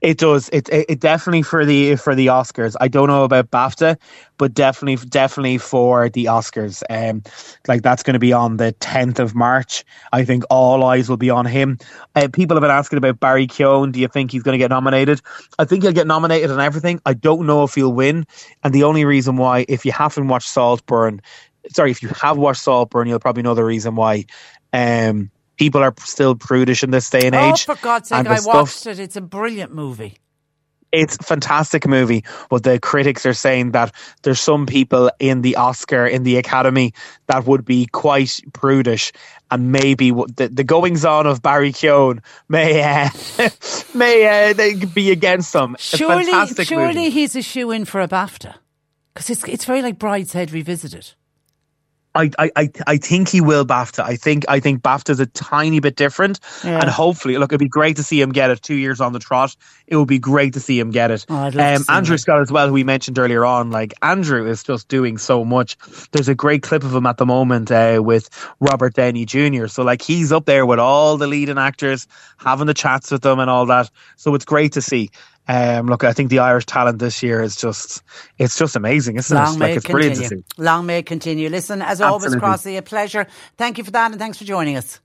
It 0.03 0.19
does. 0.19 0.49
It, 0.51 0.69
it 0.69 0.87
it 0.89 1.01
definitely 1.01 1.43
for 1.43 1.65
the 1.65 1.97
for 1.97 2.15
the 2.15 2.27
Oscars. 2.27 2.75
I 2.81 2.89
don't 2.89 3.09
know 3.09 3.25
about 3.25 3.51
BAFTA, 3.51 3.97
but 4.39 4.55
definitely 4.55 4.97
definitely 5.09 5.59
for 5.59 6.09
the 6.09 6.27
Oscars. 6.27 6.83
Um, 6.91 7.23
like 7.69 7.83
that's 7.83 8.03
going 8.03 8.15
to 8.15 8.21
be 8.21 8.33
on 8.33 8.57
the 8.57 8.73
tenth 8.73 9.19
of 9.21 9.35
March. 9.35 9.85
I 10.13 10.25
think 10.25 10.45
all 10.51 10.85
eyes 10.85 11.09
will 11.09 11.17
be 11.17 11.31
on 11.31 11.47
him. 11.47 11.79
Uh, 12.15 12.29
people 12.33 12.57
have 12.57 12.63
been 12.63 12.71
asking 12.71 12.99
about 12.99 13.21
Barry 13.21 13.47
Keoghan. 13.47 13.93
Do 13.93 14.01
you 14.01 14.09
think 14.09 14.31
he's 14.31 14.43
going 14.43 14.55
to 14.55 14.63
get 14.63 14.71
nominated? 14.71 15.21
I 15.59 15.65
think 15.65 15.83
he'll 15.83 15.93
get 15.93 16.07
nominated 16.07 16.51
on 16.51 16.61
everything. 16.61 17.01
I 17.07 17.15
don't 17.15 17.47
know 17.47 17.65
if 17.65 17.75
he'll 17.75 17.93
win, 17.93 18.27
and 18.65 18.75
the 18.75 18.85
only 18.85 19.05
reason 19.05 19.37
why, 19.37 19.65
if 19.69 19.85
you 19.85 19.93
haven't 19.93 20.29
watched 20.29 20.49
Saltburn, 20.49 21.21
sorry, 21.71 21.91
if 21.91 22.03
you 22.03 22.09
have 22.11 22.37
watched 22.37 22.63
Saltburn, 22.63 23.09
you'll 23.09 23.21
probably 23.21 23.43
know 23.43 23.55
the 23.55 23.65
reason 23.65 23.97
why. 23.97 24.25
Um, 24.73 25.31
people 25.57 25.83
are 25.83 25.95
still 26.01 26.35
prudish 26.35 26.83
in 26.83 26.91
this 26.91 27.09
day 27.11 27.27
and 27.27 27.35
Oh, 27.35 27.51
age. 27.51 27.65
for 27.65 27.77
God's 27.77 28.09
sake, 28.09 28.27
I 28.27 28.37
stuff- 28.37 28.55
watched 28.55 28.87
it. 28.87 28.99
It's 28.99 29.17
a 29.17 29.21
brilliant 29.21 29.75
movie. 29.75 30.17
it's 30.93 31.17
a 31.17 31.23
fantastic 31.25 31.87
movie, 31.87 32.25
but 32.49 32.63
the 32.63 32.79
critics 32.79 33.27
are 33.27 33.35
saying 33.35 33.73
that 33.73 33.93
there's 34.23 34.41
some 34.41 34.65
people 34.67 35.11
in 35.19 35.43
the 35.43 35.57
Oscar, 35.57 36.07
in 36.07 36.23
the 36.23 36.37
Academy, 36.39 36.95
that 37.27 37.45
would 37.47 37.65
be 37.65 37.87
quite 37.87 38.41
prudish, 38.55 39.13
and 39.51 39.73
maybe 39.73 40.11
the, 40.11 40.49
the 40.51 40.65
goings 40.65 41.05
on 41.05 41.27
of 41.27 41.43
Barry 41.43 41.73
Keoghan 41.73 42.21
may 42.49 42.83
uh, 42.83 43.09
may 43.95 44.51
uh, 44.51 44.53
they 44.55 44.75
be 44.87 45.11
against 45.11 45.53
them. 45.53 45.77
Surely, 45.79 46.25
surely 46.65 46.95
movie. 46.95 47.11
he's 47.11 47.35
a 47.37 47.43
shoe 47.43 47.73
in 47.73 47.85
for 47.85 48.01
a 48.01 48.09
BAFTA 48.09 48.55
because 49.13 49.29
it's 49.29 49.45
it's 49.45 49.65
very 49.67 49.83
like 49.83 49.99
Brideshead 49.99 50.53
revisited. 50.53 51.13
I, 52.17 52.31
I, 52.39 52.51
I, 52.57 52.71
I 52.87 52.97
think 52.97 53.29
he 53.29 53.41
will 53.41 53.65
BAFTA. 53.65 54.03
I 54.03 54.17
think 54.17 54.45
I 54.49 54.59
think 54.61 54.83
BAFTA's 54.83 55.21
a 55.21 55.27
tiny 55.27 55.81
bit 55.81 55.97
different, 55.97 56.41
Yeah. 56.65 56.81
and 56.81 56.91
hopefully, 56.91 57.37
look, 57.39 57.53
it'd 57.53 57.61
be 57.61 57.69
great 57.69 57.97
to 57.97 58.03
see 58.03 58.21
him 58.21 58.33
get 58.33 58.51
it. 58.51 58.63
Two 58.63 58.75
years 58.75 59.01
on 59.01 59.13
the 59.13 59.19
trot, 59.19 59.55
it 59.87 59.97
would 59.97 60.09
be 60.09 60.19
great 60.19 60.53
to 60.55 60.61
see 60.61 60.79
him 60.79 60.91
get 60.91 61.11
it. 61.11 61.27
Oh, 61.29 61.37
I'd 61.37 61.55
love 61.55 61.85
to 61.85 61.93
um, 61.93 61.97
Andrew 61.97 62.15
that. 62.17 62.21
Scott 62.21 62.41
as 62.41 62.51
well, 62.51 62.69
who 62.69 62.73
we 62.73 62.85
mentioned 62.85 63.19
earlier 63.19 63.45
on. 63.45 63.71
Like 63.71 63.93
Andrew 64.03 64.47
is 64.49 64.63
just 64.63 64.89
doing 64.89 65.19
so 65.19 65.45
much. 65.45 65.77
There's 66.13 66.29
a 66.29 66.35
great 66.35 66.63
clip 66.63 66.83
of 66.83 66.95
him 66.95 67.07
at 67.07 67.19
the 67.19 67.27
moment 67.27 67.71
uh, 67.71 68.01
with 68.05 68.29
Robert 68.61 68.95
Downey 68.95 69.25
Jr. 69.27 69.67
So 69.67 69.83
like 69.83 70.03
he's 70.03 70.33
up 70.33 70.47
there 70.47 70.65
with 70.67 70.79
all 70.79 71.17
the 71.17 71.27
leading 71.27 71.59
actors, 71.59 72.07
having 72.39 72.67
the 72.67 72.75
chats 72.75 73.11
with 73.11 73.23
them 73.23 73.39
and 73.39 73.51
all 73.51 73.67
that. 73.67 73.91
So 74.17 74.35
it's 74.35 74.45
great 74.45 74.73
to 74.73 74.83
see. 74.83 75.11
Um, 75.49 75.87
look, 75.87 76.05
I 76.05 76.13
think 76.13 76.31
the 76.31 76.41
Irish 76.41 76.67
talent 76.67 76.99
this 76.99 77.23
year 77.23 77.43
is 77.43 77.57
just 77.57 78.03
it's 78.39 78.59
just 78.59 78.77
amazing, 78.77 79.17
isn't 79.17 79.35
Long 79.35 79.57
it? 79.57 79.59
may 79.59 79.67
Like 79.67 79.77
it 79.77 79.77
it's 79.77 79.87
brilliant 79.87 80.17
to 80.17 80.23
continue. 80.23 80.43
see. 80.43 80.45
Long 80.59 80.87
may 80.87 80.99
it 80.99 81.07
continue. 81.07 81.49
Listen, 81.49 81.83
as 81.83 82.01
always, 82.01 82.35
Absolutely. 82.35 82.41
Crossy, 82.41 82.79
a 82.79 82.83
pleasure. 82.83 83.27
Thank 83.57 83.79
you 83.79 83.85
for 83.85 83.93
that, 83.93 84.11
and 84.11 84.21
thanks 84.21 84.39
for 84.39 84.45
joining 84.45 84.77
us. 84.77 85.01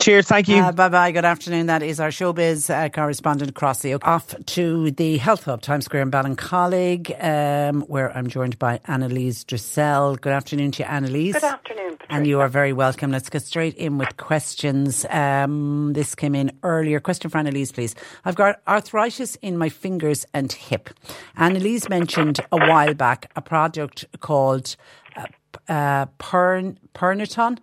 Cheers, 0.00 0.26
thank 0.26 0.48
you. 0.48 0.56
Uh, 0.56 0.72
bye 0.72 0.88
bye. 0.88 1.12
Good 1.12 1.26
afternoon. 1.26 1.66
That 1.66 1.82
is 1.82 2.00
our 2.00 2.08
showbiz 2.08 2.70
uh, 2.70 2.88
correspondent 2.88 3.52
Crossy. 3.54 3.96
Off 4.02 4.34
to 4.46 4.90
the 4.90 5.18
Health 5.18 5.44
Hub, 5.44 5.60
Times 5.60 5.84
Square 5.84 6.02
in 6.02 6.10
Ballincollig, 6.10 7.22
um, 7.22 7.82
where 7.82 8.10
I'm 8.16 8.26
joined 8.26 8.58
by 8.58 8.78
Anneliese 8.88 9.46
Dressel. 9.46 10.16
Good 10.16 10.32
afternoon 10.32 10.72
to 10.72 10.82
you, 10.82 10.88
Anneliese. 10.88 11.34
Good 11.34 11.44
afternoon, 11.44 11.98
And 12.08 12.26
you 12.26 12.40
are 12.40 12.48
very 12.48 12.72
welcome. 12.72 13.12
Let's 13.12 13.28
get 13.28 13.42
straight 13.42 13.74
in 13.74 13.98
with 13.98 14.16
questions. 14.16 15.04
Um, 15.10 15.92
this 15.92 16.14
came 16.14 16.34
in 16.34 16.52
earlier. 16.62 16.98
Question 16.98 17.30
for 17.30 17.38
Anneliese, 17.38 17.72
please. 17.74 17.94
I've 18.24 18.34
got 18.34 18.60
arthritis 18.66 19.36
in 19.36 19.58
my 19.58 19.68
fingers 19.68 20.24
and 20.32 20.50
hip. 20.50 20.88
Anneliese 21.36 21.90
mentioned 21.90 22.40
a 22.50 22.56
while 22.66 22.94
back 22.94 23.30
a 23.36 23.42
product 23.42 24.06
called 24.20 24.74
uh, 25.16 25.26
uh, 25.68 26.06
Pern, 26.18 26.78
Pernaton. 26.94 27.58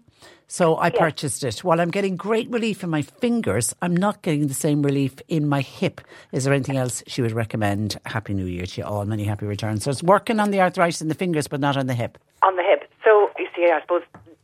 So 0.52 0.80
I 0.80 0.90
purchased 0.90 1.44
it. 1.44 1.64
While 1.64 1.80
I'm 1.80 1.92
getting 1.92 2.16
great 2.16 2.50
relief 2.50 2.84
in 2.84 2.90
my 2.90 3.04
fingers, 3.04 3.76
I'm 3.84 3.96
not 3.96 4.24
getting 4.24 4.48
the 4.48 4.56
same 4.56 4.82
relief 4.82 5.22
in 5.28 5.48
my 5.48 5.62
hip. 5.62 6.02
Is 6.32 6.44
there 6.44 6.54
anything 6.56 6.76
else 6.76 7.04
she 7.06 7.22
would 7.22 7.34
recommend? 7.34 8.00
Happy 8.08 8.34
New 8.34 8.48
Year 8.48 8.66
to 8.66 8.82
you 8.82 8.88
all. 8.88 9.06
Many 9.06 9.26
happy 9.26 9.46
returns. 9.46 9.84
So 9.84 9.92
it's 9.92 10.02
working 10.02 10.40
on 10.40 10.50
the 10.50 10.60
arthritis 10.60 11.04
in 11.04 11.08
the 11.08 11.14
fingers, 11.14 11.48
but 11.48 11.60
not 11.60 11.78
on 11.78 11.86
the 11.86 11.94
hip. 11.94 12.18
on 12.42 12.56
the 12.56 12.64
hip. 12.64 12.90
So 13.06 13.30
you 13.38 13.48
see, 13.56 13.70
I 13.72 13.80
suppose 13.82 14.02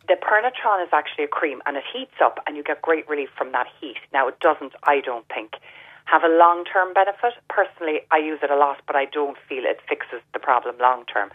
the 0.07 0.13
Pernaton 0.13 0.83
is 0.83 0.89
actually 0.93 1.23
a 1.23 1.27
cream, 1.27 1.63
and 1.65 1.75
it 1.75 1.83
heats 1.91 2.21
up, 2.21 2.37
and 2.45 2.55
you 2.55 2.61
get 2.61 2.83
great 2.83 3.09
relief 3.09 3.29
from 3.35 3.51
that 3.53 3.65
heat. 3.81 3.97
Now, 4.13 4.27
it 4.27 4.39
doesn't, 4.39 4.73
I 4.83 5.01
don't 5.01 5.25
think, 5.33 5.53
have 6.05 6.21
a 6.23 6.29
long 6.29 6.65
term 6.65 6.93
benefit. 6.93 7.33
Personally, 7.49 8.01
I 8.11 8.17
use 8.17 8.39
it 8.43 8.51
a 8.51 8.55
lot, 8.55 8.77
but 8.85 8.95
I 8.95 9.05
don't 9.05 9.37
feel 9.49 9.63
it 9.65 9.79
fixes 9.89 10.21
the 10.33 10.39
problem 10.39 10.75
long 10.79 11.05
term. 11.05 11.31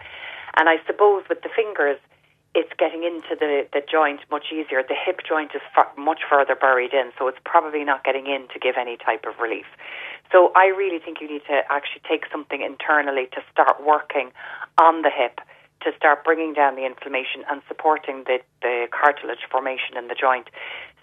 And 0.56 0.68
I 0.68 0.76
suppose 0.86 1.24
with 1.28 1.42
the 1.42 1.50
fingers, 1.54 1.98
it's 2.54 2.72
getting 2.78 3.04
into 3.04 3.36
the, 3.38 3.66
the 3.72 3.82
joint 3.90 4.20
much 4.30 4.46
easier. 4.52 4.82
The 4.82 4.94
hip 4.94 5.20
joint 5.26 5.52
is 5.54 5.62
far, 5.74 5.90
much 5.96 6.20
further 6.28 6.54
buried 6.54 6.92
in, 6.92 7.12
so 7.18 7.28
it's 7.28 7.38
probably 7.44 7.84
not 7.84 8.04
getting 8.04 8.26
in 8.26 8.48
to 8.52 8.58
give 8.58 8.74
any 8.78 8.96
type 8.96 9.24
of 9.26 9.38
relief. 9.38 9.66
So 10.32 10.52
I 10.54 10.66
really 10.66 10.98
think 10.98 11.20
you 11.20 11.28
need 11.28 11.42
to 11.46 11.62
actually 11.70 12.02
take 12.08 12.24
something 12.30 12.62
internally 12.62 13.28
to 13.32 13.42
start 13.52 13.82
working 13.84 14.32
on 14.78 15.02
the 15.02 15.10
hip 15.10 15.40
to 15.82 15.92
start 15.96 16.24
bringing 16.24 16.52
down 16.52 16.76
the 16.76 16.84
inflammation 16.84 17.42
and 17.50 17.62
supporting 17.66 18.24
the, 18.24 18.38
the 18.62 18.86
cartilage 18.90 19.48
formation 19.50 19.96
in 19.96 20.08
the 20.08 20.14
joint. 20.14 20.48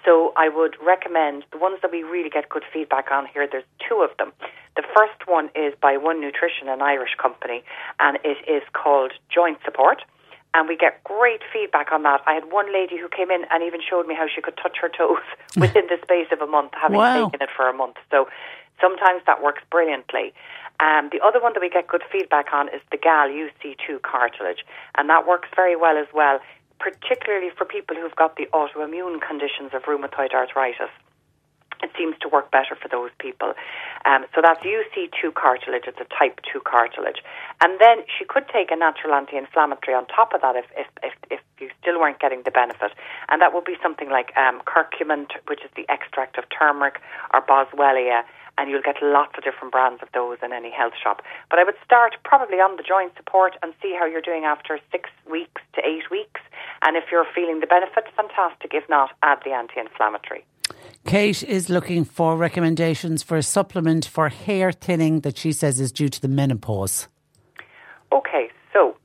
So 0.06 0.34
I 0.38 0.50
would 0.50 0.76
recommend 0.86 1.46
the 1.52 1.58
ones 1.58 1.80
that 1.82 1.92
we 1.92 2.04
really 2.04 2.30
get 2.30 2.48
good 2.50 2.64
feedback 2.72 3.12
on 3.12 3.26
here. 3.26 3.48
There's 3.52 3.66
two 3.90 4.02
of 4.02 4.16
them. 4.18 4.32
The 4.76 4.84
first 4.96 5.28
one 5.28 5.50
is 5.56 5.74
by 5.82 5.98
One 5.98 6.22
Nutrition, 6.22 6.70
an 6.70 6.82
Irish 6.82 7.16
company, 7.18 7.64
and 8.00 8.18
it 8.24 8.38
is 8.48 8.62
called 8.74 9.14
Joint 9.34 9.58
Support. 9.66 10.04
And 10.54 10.68
we 10.68 10.76
get 10.76 11.04
great 11.04 11.42
feedback 11.54 11.92
on 11.92 12.04
that. 12.04 12.22
I 12.26 12.34
had 12.34 12.52
one 12.52 12.74
lady 12.74 12.98
who 12.98 13.08
came 13.10 13.30
in 13.30 13.46
and 13.52 13.64
even 13.64 13.80
showed 13.82 14.08
me 14.08 14.16
how 14.16 14.28
she 14.34 14.42
could 14.42 14.58
touch 14.58 14.78
her 14.82 14.90
toes 14.90 15.22
within 15.56 15.86
the 15.88 15.98
space 16.02 16.28
of 16.32 16.42
a 16.42 16.48
month, 16.48 16.72
having 16.80 16.98
Wow. 16.98 17.30
taken 17.30 17.42
it 17.42 17.50
for 17.56 17.70
a 17.70 17.74
month. 17.74 17.98
So 18.10 18.28
sometimes 18.82 19.22
that 19.26 19.44
works 19.44 19.62
brilliantly. 19.70 20.34
Um, 20.80 21.10
the 21.12 21.20
other 21.26 21.40
one 21.42 21.54
that 21.54 21.62
we 21.62 21.70
get 21.70 21.88
good 21.88 22.04
feedback 22.12 22.54
on 22.54 22.70
is 22.70 22.82
the 22.92 22.98
GAL 22.98 23.30
UC2 23.30 24.02
cartilage, 24.04 24.64
and 24.96 25.10
that 25.10 25.28
works 25.28 25.50
very 25.56 25.76
well 25.76 25.98
as 25.98 26.08
well, 26.14 26.40
particularly 26.80 27.50
for 27.58 27.66
people 27.66 27.96
who've 27.96 28.16
got 28.16 28.36
the 28.38 28.46
autoimmune 28.54 29.20
conditions 29.22 29.74
of 29.74 29.84
rheumatoid 29.84 30.34
arthritis 30.34 30.90
it 31.84 31.92
seems 31.98 32.16
to 32.22 32.28
work 32.28 32.52
better 32.52 32.76
for 32.76 32.88
those 32.88 33.12
people. 33.20 33.54
Um, 34.06 34.26
so 34.34 34.42
that's 34.42 34.62
UC2 34.64 35.34
cartilage. 35.34 35.84
It's 35.88 36.00
a 36.00 36.08
type 36.18 36.40
2 36.52 36.62
cartilage. 36.62 37.22
And 37.62 37.80
then 37.80 38.04
she 38.08 38.26
could 38.26 38.48
take 38.50 38.72
a 38.72 38.76
natural 38.76 39.14
anti-inflammatory 39.14 39.96
on 39.96 40.06
top 40.08 40.34
of 40.34 40.42
that 40.42 40.56
if, 40.56 40.66
if, 40.78 40.88
if, 41.04 41.14
if 41.30 41.42
you 41.60 41.70
still 41.82 42.00
weren't 42.00 42.20
getting 42.20 42.42
the 42.44 42.52
benefit. 42.52 42.92
And 43.30 43.42
that 43.42 43.54
would 43.54 43.66
be 43.66 43.78
something 43.82 44.10
like 44.10 44.36
um, 44.38 44.62
curcumin, 44.66 45.28
which 45.48 45.62
is 45.64 45.72
the 45.76 45.86
extract 45.90 46.38
of 46.38 46.46
turmeric, 46.50 47.00
or 47.34 47.42
boswellia. 47.42 48.24
And 48.60 48.72
you'll 48.72 48.82
get 48.82 48.98
lots 49.04 49.38
of 49.38 49.44
different 49.44 49.72
brands 49.72 50.02
of 50.02 50.10
those 50.16 50.38
in 50.42 50.52
any 50.52 50.72
health 50.72 50.94
shop. 51.02 51.22
But 51.50 51.60
I 51.60 51.64
would 51.64 51.78
start 51.86 52.16
probably 52.24 52.58
on 52.58 52.76
the 52.76 52.82
joint 52.82 53.14
support 53.16 53.56
and 53.62 53.74
see 53.84 53.96
how 53.98 54.08
you're 54.08 54.22
doing 54.22 54.46
after 54.46 54.80
six 54.92 55.12
weeks 55.30 55.62
to 55.76 55.86
eight 55.86 56.10
weeks. 56.10 56.42
And 56.82 56.98
if 56.98 57.06
you're 57.12 57.28
feeling 57.36 57.60
the 57.60 57.68
benefits, 57.68 58.08
fantastic. 58.16 58.74
If 58.74 58.90
not, 58.90 59.12
add 59.22 59.40
the 59.46 59.52
anti-inflammatory. 59.52 60.44
Kate 61.06 61.42
is 61.44 61.70
looking 61.70 62.04
for 62.04 62.36
recommendations 62.36 63.24
for 63.24 63.38
a 63.38 63.44
supplement 63.44 64.06
for 64.06 64.30
hair 64.30 64.72
thinning 64.72 65.22
that 65.22 65.38
she 65.38 65.52
says 65.52 65.80
is 65.80 65.92
due 65.92 66.10
to 66.10 66.22
the 66.22 66.28
menopause. 66.28 67.08
Okay, 68.12 68.50
so 68.74 68.98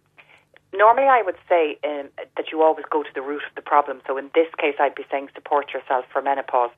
normally 0.73 1.07
I 1.07 1.23
would 1.25 1.37
say 1.49 1.79
um, 1.85 2.09
that 2.37 2.51
you 2.51 2.63
always 2.63 2.85
go 2.91 3.03
to 3.03 3.09
the 3.15 3.23
root 3.23 3.43
of 3.49 3.55
the 3.55 3.63
problem. 3.63 4.01
So 4.07 4.17
in 4.17 4.31
this 4.35 4.49
case, 4.59 4.75
I'd 4.81 4.95
be 4.95 5.05
saying 5.11 5.29
support 5.35 5.73
yourself 5.73 6.05
for 6.13 6.23
menopause. 6.23 6.71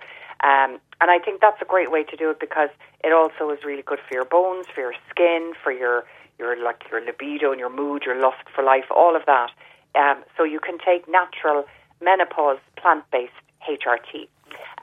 Um, 0.42 0.78
and 1.00 1.10
I 1.10 1.18
think 1.24 1.40
that's 1.40 1.60
a 1.62 1.64
great 1.64 1.90
way 1.90 2.04
to 2.04 2.16
do 2.16 2.30
it 2.30 2.38
because 2.38 2.68
it 3.02 3.12
also 3.12 3.50
is 3.50 3.64
really 3.64 3.82
good 3.82 4.00
for 4.06 4.14
your 4.14 4.26
bones, 4.26 4.66
for 4.74 4.80
your 4.80 4.94
skin, 5.10 5.52
for 5.62 5.72
your 5.72 6.04
your 6.38 6.62
like 6.62 6.82
your 6.90 7.00
libido 7.00 7.50
and 7.50 7.60
your 7.60 7.74
mood, 7.74 8.02
your 8.04 8.20
lust 8.20 8.44
for 8.54 8.64
life, 8.64 8.84
all 8.90 9.16
of 9.16 9.22
that. 9.26 9.50
Um, 9.94 10.24
so 10.36 10.44
you 10.44 10.60
can 10.60 10.78
take 10.78 11.08
natural 11.08 11.64
menopause 12.02 12.58
plant 12.76 13.04
based 13.10 13.32
HRT. 13.68 14.28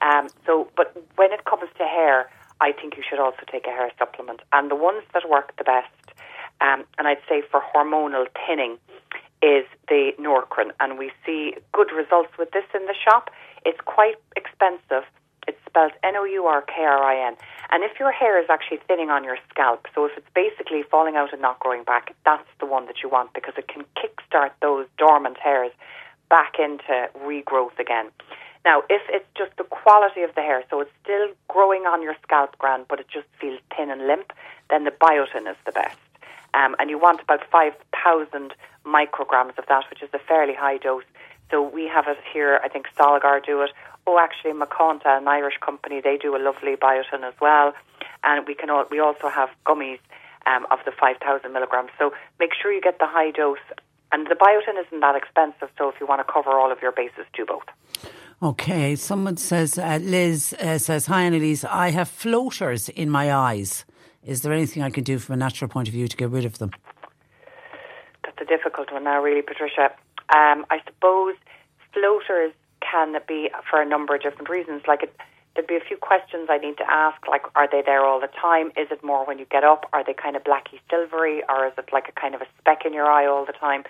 Um, 0.02 0.28
so, 0.44 0.68
but 0.76 0.94
when 1.16 1.32
it 1.32 1.44
comes 1.44 1.70
to 1.78 1.84
hair, 1.84 2.28
I 2.60 2.72
think 2.72 2.96
you 2.96 3.02
should 3.08 3.18
also 3.18 3.42
take 3.50 3.66
a 3.66 3.70
hair 3.70 3.90
supplement. 3.98 4.40
And 4.52 4.70
the 4.70 4.76
ones 4.76 5.02
that 5.14 5.28
work 5.28 5.56
the 5.56 5.64
best, 5.64 5.88
um, 6.60 6.84
and 6.98 7.08
I'd 7.08 7.22
say 7.28 7.42
for 7.50 7.62
hormonal 7.74 8.26
thinning, 8.46 8.78
is 9.42 9.64
the 9.88 10.12
Nourkrin. 10.20 10.70
And 10.80 10.98
we 10.98 11.10
see 11.26 11.54
good 11.72 11.90
results 11.92 12.30
with 12.38 12.50
this 12.52 12.64
in 12.74 12.86
the 12.86 12.94
shop. 12.94 13.30
It's 13.64 13.80
quite 13.84 14.16
expensive. 14.36 15.04
It's 15.48 15.58
spelled 15.66 15.92
N 16.04 16.14
O 16.16 16.24
U 16.24 16.44
R 16.46 16.62
K 16.62 16.82
R 16.82 17.02
I 17.02 17.26
N. 17.26 17.36
And 17.70 17.82
if 17.82 17.98
your 17.98 18.12
hair 18.12 18.40
is 18.40 18.46
actually 18.48 18.78
thinning 18.86 19.10
on 19.10 19.24
your 19.24 19.38
scalp, 19.50 19.88
so 19.94 20.04
if 20.04 20.12
it's 20.16 20.30
basically 20.34 20.82
falling 20.88 21.16
out 21.16 21.32
and 21.32 21.42
not 21.42 21.58
growing 21.58 21.82
back, 21.82 22.14
that's 22.24 22.46
the 22.60 22.66
one 22.66 22.86
that 22.86 23.02
you 23.02 23.08
want 23.08 23.32
because 23.34 23.54
it 23.56 23.66
can 23.66 23.84
kickstart 23.98 24.50
those 24.60 24.86
dormant 24.98 25.38
hairs 25.38 25.72
back 26.30 26.54
into 26.58 27.08
regrowth 27.26 27.76
again. 27.80 28.10
Now, 28.64 28.82
if 28.88 29.02
it's 29.08 29.26
just 29.36 29.56
the 29.56 29.64
quality 29.64 30.22
of 30.22 30.34
the 30.34 30.40
hair, 30.40 30.62
so 30.70 30.80
it's 30.80 30.90
still 31.02 31.28
growing 31.48 31.82
on 31.82 32.02
your 32.02 32.14
scalp 32.22 32.56
gland, 32.58 32.86
but 32.88 33.00
it 33.00 33.06
just 33.12 33.26
feels 33.40 33.58
thin 33.76 33.90
and 33.90 34.06
limp, 34.06 34.32
then 34.70 34.84
the 34.84 34.92
biotin 34.92 35.50
is 35.50 35.56
the 35.66 35.72
best. 35.72 35.98
Um, 36.54 36.76
and 36.78 36.88
you 36.90 36.98
want 36.98 37.20
about 37.20 37.40
5,000 37.50 38.54
micrograms 38.84 39.58
of 39.58 39.66
that, 39.68 39.84
which 39.90 40.02
is 40.02 40.10
a 40.12 40.18
fairly 40.18 40.54
high 40.54 40.76
dose. 40.76 41.04
So 41.50 41.62
we 41.62 41.88
have 41.88 42.06
it 42.06 42.18
here, 42.32 42.60
I 42.62 42.68
think 42.68 42.86
Solgar 42.96 43.44
do 43.44 43.62
it. 43.62 43.70
Oh, 44.06 44.18
actually, 44.18 44.52
Maconta, 44.52 45.18
an 45.18 45.28
Irish 45.28 45.58
company, 45.60 46.00
they 46.00 46.16
do 46.16 46.36
a 46.36 46.38
lovely 46.38 46.76
biotin 46.76 47.24
as 47.24 47.34
well. 47.40 47.72
And 48.24 48.46
we 48.46 48.54
can 48.54 48.70
all, 48.70 48.84
we 48.90 49.00
also 49.00 49.28
have 49.28 49.50
gummies 49.66 49.98
um, 50.46 50.66
of 50.70 50.78
the 50.84 50.92
5,000 50.92 51.52
milligrams. 51.52 51.90
So 51.98 52.12
make 52.38 52.50
sure 52.60 52.72
you 52.72 52.80
get 52.80 52.98
the 52.98 53.06
high 53.06 53.30
dose. 53.30 53.58
And 54.12 54.26
the 54.26 54.34
biotin 54.34 54.80
isn't 54.86 55.00
that 55.00 55.16
expensive, 55.16 55.70
so 55.78 55.88
if 55.88 55.94
you 56.00 56.06
want 56.06 56.26
to 56.26 56.30
cover 56.30 56.50
all 56.50 56.70
of 56.70 56.82
your 56.82 56.92
bases, 56.92 57.24
do 57.34 57.46
both. 57.46 57.64
Okay, 58.42 58.96
someone 58.96 59.36
says, 59.36 59.78
uh, 59.78 60.00
Liz 60.02 60.52
uh, 60.54 60.76
says, 60.76 61.06
Hi 61.06 61.22
Anneliese, 61.30 61.64
I 61.64 61.90
have 61.90 62.08
floaters 62.08 62.88
in 62.88 63.08
my 63.08 63.32
eyes. 63.32 63.84
Is 64.24 64.42
there 64.42 64.52
anything 64.52 64.82
I 64.82 64.90
can 64.90 65.04
do 65.04 65.20
from 65.20 65.34
a 65.34 65.36
natural 65.36 65.68
point 65.68 65.86
of 65.86 65.94
view 65.94 66.08
to 66.08 66.16
get 66.16 66.28
rid 66.28 66.44
of 66.44 66.58
them? 66.58 66.72
That's 68.24 68.38
a 68.40 68.44
difficult 68.44 68.90
one 68.90 69.04
now, 69.04 69.22
really, 69.22 69.42
Patricia. 69.42 69.92
Um, 70.34 70.66
I 70.70 70.80
suppose 70.84 71.36
floaters 71.94 72.52
can 72.80 73.14
be 73.28 73.48
for 73.70 73.80
a 73.80 73.86
number 73.86 74.16
of 74.16 74.22
different 74.22 74.48
reasons. 74.48 74.82
Like, 74.88 75.04
it, 75.04 75.14
there'd 75.54 75.68
be 75.68 75.76
a 75.76 75.86
few 75.86 75.96
questions 75.96 76.48
I 76.50 76.58
need 76.58 76.78
to 76.78 76.90
ask, 76.90 77.24
like, 77.28 77.42
are 77.54 77.68
they 77.70 77.82
there 77.86 78.04
all 78.04 78.18
the 78.18 78.26
time? 78.26 78.72
Is 78.76 78.88
it 78.90 79.04
more 79.04 79.24
when 79.24 79.38
you 79.38 79.46
get 79.52 79.62
up? 79.62 79.88
Are 79.92 80.02
they 80.02 80.14
kind 80.14 80.34
of 80.34 80.42
blacky 80.42 80.80
silvery? 80.90 81.44
Or 81.48 81.68
is 81.68 81.74
it 81.78 81.90
like 81.92 82.08
a 82.08 82.20
kind 82.20 82.34
of 82.34 82.40
a 82.40 82.46
speck 82.58 82.84
in 82.84 82.92
your 82.92 83.06
eye 83.06 83.24
all 83.24 83.46
the 83.46 83.52
time? 83.52 83.84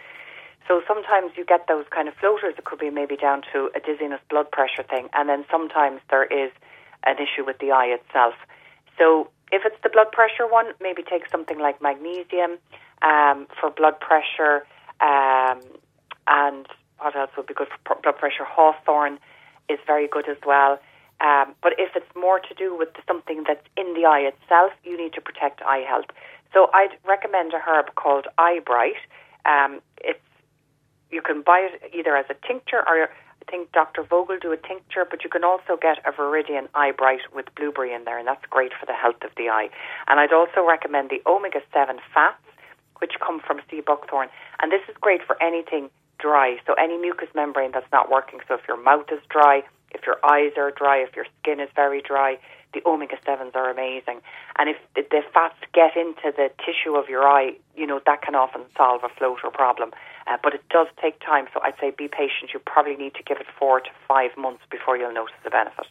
So 0.68 0.82
sometimes 0.86 1.32
you 1.36 1.44
get 1.44 1.66
those 1.66 1.84
kind 1.90 2.08
of 2.08 2.14
floaters. 2.14 2.54
It 2.56 2.64
could 2.64 2.78
be 2.78 2.90
maybe 2.90 3.16
down 3.16 3.42
to 3.52 3.70
a 3.74 3.80
dizziness, 3.80 4.20
blood 4.30 4.50
pressure 4.50 4.82
thing, 4.82 5.08
and 5.12 5.28
then 5.28 5.44
sometimes 5.50 6.00
there 6.10 6.24
is 6.24 6.50
an 7.04 7.16
issue 7.16 7.44
with 7.44 7.58
the 7.58 7.72
eye 7.72 7.86
itself. 7.86 8.34
So 8.98 9.30
if 9.50 9.62
it's 9.64 9.76
the 9.82 9.88
blood 9.88 10.12
pressure 10.12 10.46
one, 10.46 10.72
maybe 10.80 11.02
take 11.02 11.28
something 11.30 11.58
like 11.58 11.82
magnesium 11.82 12.58
um, 13.02 13.46
for 13.58 13.70
blood 13.70 13.98
pressure, 14.00 14.66
um, 15.00 15.60
and 16.26 16.66
what 16.98 17.16
else 17.16 17.30
would 17.36 17.46
be 17.46 17.54
good 17.54 17.68
for 17.84 17.96
blood 18.02 18.18
pressure? 18.18 18.44
Hawthorn 18.44 19.18
is 19.68 19.78
very 19.86 20.06
good 20.06 20.28
as 20.28 20.38
well. 20.46 20.78
Um, 21.20 21.54
but 21.62 21.74
if 21.78 21.90
it's 21.94 22.14
more 22.16 22.40
to 22.40 22.54
do 22.54 22.76
with 22.76 22.88
something 23.06 23.44
that's 23.46 23.66
in 23.76 23.94
the 23.94 24.06
eye 24.06 24.20
itself, 24.20 24.72
you 24.84 24.96
need 24.96 25.12
to 25.14 25.20
protect 25.20 25.62
eye 25.62 25.84
health. 25.88 26.06
So 26.52 26.68
I'd 26.74 26.96
recommend 27.06 27.52
a 27.54 27.58
herb 27.58 27.94
called 27.94 28.26
Eye 28.38 28.60
Bright. 28.64 28.96
Um, 29.44 29.80
it's 29.98 30.20
you 31.12 31.22
can 31.22 31.42
buy 31.42 31.68
it 31.70 31.94
either 31.94 32.16
as 32.16 32.26
a 32.30 32.46
tincture 32.46 32.82
or 32.86 33.08
I 33.42 33.50
think 33.50 33.72
Dr. 33.72 34.02
Vogel 34.02 34.38
do 34.40 34.52
a 34.52 34.56
tincture, 34.56 35.04
but 35.08 35.24
you 35.24 35.30
can 35.30 35.44
also 35.44 35.76
get 35.80 35.98
a 36.06 36.12
Viridian 36.12 36.68
Eye 36.74 36.92
Bright 36.92 37.20
with 37.34 37.46
blueberry 37.56 37.92
in 37.92 38.04
there, 38.04 38.18
and 38.18 38.26
that's 38.26 38.44
great 38.48 38.70
for 38.78 38.86
the 38.86 38.94
health 38.94 39.22
of 39.24 39.30
the 39.36 39.48
eye. 39.48 39.68
And 40.06 40.20
I'd 40.20 40.32
also 40.32 40.64
recommend 40.66 41.10
the 41.10 41.20
omega 41.26 41.60
7 41.72 41.98
fats, 42.14 42.38
which 42.98 43.12
come 43.20 43.40
from 43.40 43.60
sea 43.68 43.82
buckthorn. 43.84 44.28
And 44.60 44.70
this 44.70 44.82
is 44.88 44.94
great 45.00 45.22
for 45.26 45.36
anything 45.42 45.90
dry, 46.20 46.58
so 46.66 46.74
any 46.74 46.96
mucous 46.96 47.28
membrane 47.34 47.72
that's 47.72 47.90
not 47.90 48.08
working. 48.08 48.38
So 48.46 48.54
if 48.54 48.60
your 48.68 48.80
mouth 48.80 49.10
is 49.10 49.18
dry, 49.28 49.64
if 49.90 50.06
your 50.06 50.18
eyes 50.24 50.52
are 50.56 50.70
dry, 50.70 50.98
if 50.98 51.16
your 51.16 51.26
skin 51.40 51.58
is 51.58 51.68
very 51.74 52.00
dry, 52.00 52.38
the 52.72 52.82
omega 52.86 53.16
7s 53.26 53.54
are 53.54 53.70
amazing. 53.70 54.20
And 54.58 54.68
if 54.68 54.76
the 54.94 55.22
fats 55.32 55.56
get 55.72 55.96
into 55.96 56.32
the 56.36 56.50
tissue 56.64 56.94
of 56.96 57.08
your 57.08 57.26
eye, 57.26 57.52
you 57.76 57.86
know, 57.86 58.00
that 58.06 58.22
can 58.22 58.34
often 58.34 58.62
solve 58.76 59.02
a 59.04 59.08
floater 59.08 59.50
problem. 59.50 59.92
Uh, 60.26 60.36
but 60.42 60.54
it 60.54 60.62
does 60.70 60.86
take 61.00 61.18
time, 61.20 61.46
so 61.52 61.60
I'd 61.64 61.74
say 61.80 61.90
be 61.90 62.06
patient. 62.06 62.52
You 62.54 62.60
probably 62.60 62.94
need 62.96 63.14
to 63.14 63.22
give 63.24 63.38
it 63.38 63.46
four 63.58 63.80
to 63.80 63.90
five 64.06 64.30
months 64.36 64.62
before 64.70 64.96
you'll 64.96 65.12
notice 65.12 65.34
the 65.42 65.50
benefit. 65.50 65.86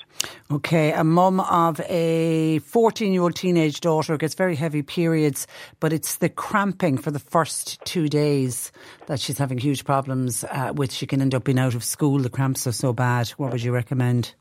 Okay, 0.49 0.93
a 0.93 1.03
mum 1.03 1.41
of 1.41 1.81
a 1.81 2.59
14 2.59 3.11
year 3.11 3.23
old 3.23 3.35
teenage 3.35 3.81
daughter 3.81 4.17
gets 4.17 4.33
very 4.33 4.55
heavy 4.55 4.83
periods, 4.83 5.47
but 5.79 5.91
it's 5.91 6.17
the 6.17 6.29
cramping 6.29 6.97
for 6.97 7.11
the 7.11 7.19
first 7.19 7.83
two 7.83 8.07
days 8.07 8.71
that 9.07 9.19
she's 9.19 9.37
having 9.37 9.57
huge 9.57 9.83
problems 9.83 10.45
uh, 10.45 10.71
with. 10.73 10.93
She 10.93 11.05
can 11.05 11.21
end 11.21 11.35
up 11.35 11.43
being 11.43 11.59
out 11.59 11.75
of 11.75 11.83
school. 11.83 12.19
The 12.19 12.29
cramps 12.29 12.65
are 12.67 12.71
so 12.71 12.93
bad. 12.93 13.29
What 13.31 13.51
would 13.51 13.63
you 13.63 13.73
recommend? 13.73 14.33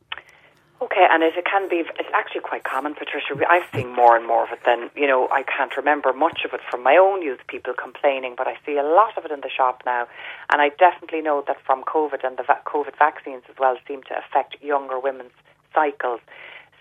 Okay, 1.01 1.09
and 1.11 1.23
it 1.23 1.33
can 1.47 1.67
be, 1.67 1.77
it's 1.99 2.13
actually 2.13 2.43
quite 2.43 2.63
common, 2.63 2.95
Patricia. 2.95 3.33
I've 3.49 3.65
seen 3.75 3.89
more 3.89 4.19
and 4.19 4.27
more 4.27 4.45
of 4.45 4.53
it 4.53 4.59
than, 4.67 4.91
you 4.95 5.07
know, 5.07 5.31
I 5.33 5.43
can't 5.43 5.75
remember 5.75 6.13
much 6.13 6.45
of 6.45 6.53
it 6.53 6.61
from 6.71 6.83
my 6.83 6.99
own 7.01 7.23
youth, 7.23 7.41
people 7.49 7.73
complaining, 7.73 8.35
but 8.37 8.47
I 8.47 8.59
see 8.67 8.77
a 8.77 8.83
lot 8.83 9.17
of 9.17 9.25
it 9.25 9.31
in 9.31 9.41
the 9.41 9.49
shop 9.49 9.83
now. 9.87 10.07
And 10.53 10.61
I 10.61 10.69
definitely 10.69 11.23
know 11.23 11.43
that 11.47 11.57
from 11.65 11.85
COVID 11.85 12.23
and 12.23 12.37
the 12.37 12.43
va- 12.43 12.61
COVID 12.67 12.99
vaccines 12.99 13.45
as 13.49 13.57
well 13.59 13.79
seem 13.89 14.03
to 14.13 14.15
affect 14.19 14.63
younger 14.63 15.01
women's 15.01 15.33
cycles. 15.73 16.21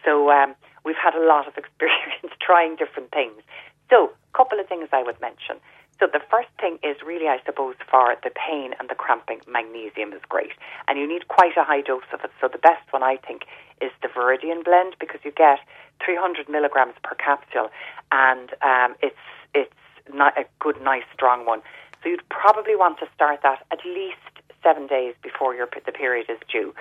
So 0.04 0.30
um, 0.32 0.54
we've 0.84 1.00
had 1.02 1.16
a 1.16 1.26
lot 1.26 1.48
of 1.48 1.56
experience 1.64 2.36
trying 2.42 2.76
different 2.76 3.12
things. 3.12 3.42
So, 3.90 4.12
a 4.12 4.38
couple 4.38 4.60
of 4.60 4.68
things 4.68 4.90
I 4.92 5.02
would 5.02 5.22
mention. 5.22 5.64
So 6.00 6.08
the 6.08 6.22
first 6.32 6.48
thing 6.62 6.80
is 6.82 6.96
really, 7.06 7.28
I 7.28 7.40
suppose, 7.46 7.76
for 7.92 8.16
the 8.24 8.32
pain 8.32 8.72
and 8.80 8.90
the 8.90 8.96
cramping, 8.96 9.42
magnesium 9.48 10.14
is 10.14 10.22
great. 10.30 10.52
And 10.88 10.98
you 10.98 11.06
need 11.06 11.28
quite 11.28 11.58
a 11.58 11.64
high 11.64 11.82
dose 11.82 12.08
of 12.14 12.24
it. 12.24 12.32
So 12.40 12.48
the 12.48 12.58
best 12.58 12.88
one, 12.92 13.04
I 13.04 13.18
think, 13.18 13.44
is 13.82 13.92
the 14.02 14.08
Viridian 14.08 14.64
blend 14.64 14.96
because 15.00 15.20
you 15.24 15.32
get 15.32 15.60
300 16.04 16.48
milligrams 16.48 16.96
per 17.04 17.16
capsule 17.16 17.70
and 18.12 18.52
um, 18.64 18.96
it's, 19.04 19.20
it's 19.54 19.76
not 20.14 20.38
a 20.40 20.46
good, 20.60 20.82
nice, 20.82 21.04
strong 21.14 21.46
one. 21.46 21.62
So 22.02 22.08
you'd 22.08 22.28
probably 22.30 22.78
want 22.78 23.00
to 23.00 23.08
start 23.14 23.42
that 23.44 23.66
at 23.72 23.80
least 23.84 24.39
seven 24.64 24.88
days 24.88 25.16
before 25.22 25.56
your 25.56 25.68
the 25.86 25.92
period 25.92 26.26
is 26.30 26.38
due, 26.52 26.74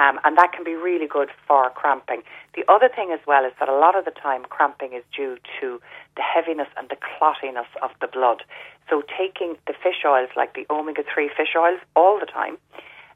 um, 0.00 0.18
and 0.24 0.36
that 0.38 0.52
can 0.52 0.64
be 0.64 0.74
really 0.74 1.06
good 1.06 1.30
for 1.46 1.70
cramping. 1.70 2.22
The 2.54 2.64
other 2.70 2.88
thing 2.88 3.10
as 3.12 3.20
well 3.26 3.44
is 3.44 3.52
that 3.60 3.68
a 3.68 3.76
lot 3.76 3.96
of 3.98 4.04
the 4.04 4.10
time 4.12 4.44
cramping 4.48 4.92
is 4.92 5.04
due 5.14 5.36
to 5.60 5.80
the 6.16 6.22
heaviness 6.22 6.68
and 6.76 6.88
the 6.88 6.96
clottiness 6.96 7.68
of 7.82 7.90
the 8.00 8.06
blood. 8.06 8.42
So 8.88 9.02
taking 9.18 9.56
the 9.66 9.74
fish 9.74 10.04
oils 10.06 10.30
like 10.36 10.54
the 10.54 10.66
omega 10.70 11.02
three 11.02 11.28
fish 11.36 11.54
oils 11.56 11.80
all 11.94 12.18
the 12.18 12.26
time 12.26 12.56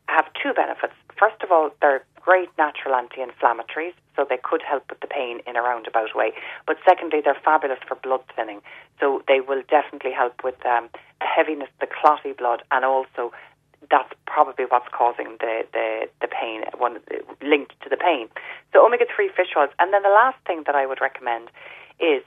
have 0.09 0.26
two 0.42 0.52
benefits. 0.52 0.94
First 1.16 1.42
of 1.42 1.52
all, 1.52 1.70
they're 1.80 2.05
great 2.20 2.51
natural 2.59 2.94
anti-inflammatories, 2.94 3.94
so 4.16 4.26
they 4.28 4.38
could 4.42 4.62
help 4.62 4.84
with 4.90 5.01
the 5.01 5.06
pain 5.06 5.40
in 5.47 5.56
a 5.56 5.62
roundabout 5.62 6.14
way. 6.14 6.32
But 6.66 6.76
secondly, 6.86 7.20
they're 7.24 7.40
fabulous 7.44 7.78
for 7.86 7.94
blood 7.94 8.20
thinning, 8.36 8.60
so 8.98 9.22
they 9.28 9.40
will 9.40 9.62
definitely 9.68 10.12
help 10.12 10.42
with 10.44 10.55
um, 10.66 10.88
the 11.20 11.26
heaviness, 11.26 11.68
the 11.80 11.86
clotty 11.86 12.32
blood, 12.32 12.62
and 12.70 12.84
also 12.84 13.32
that's 13.90 14.12
probably 14.27 14.66
what's 14.69 14.89
causing 14.93 15.36
the, 15.40 15.65
the, 15.73 16.09
the 16.20 16.28
pain, 16.28 16.62
one 16.77 16.98
linked 17.43 17.74
to 17.82 17.89
the 17.89 17.97
pain. 17.97 18.28
So 18.73 18.85
omega 18.85 19.07
three 19.15 19.31
fish 19.35 19.48
oils, 19.57 19.70
and 19.78 19.93
then 19.93 20.02
the 20.02 20.11
last 20.11 20.36
thing 20.47 20.65
that 20.66 20.74
I 20.74 20.86
would 20.86 21.01
recommend 21.01 21.48
is 21.98 22.23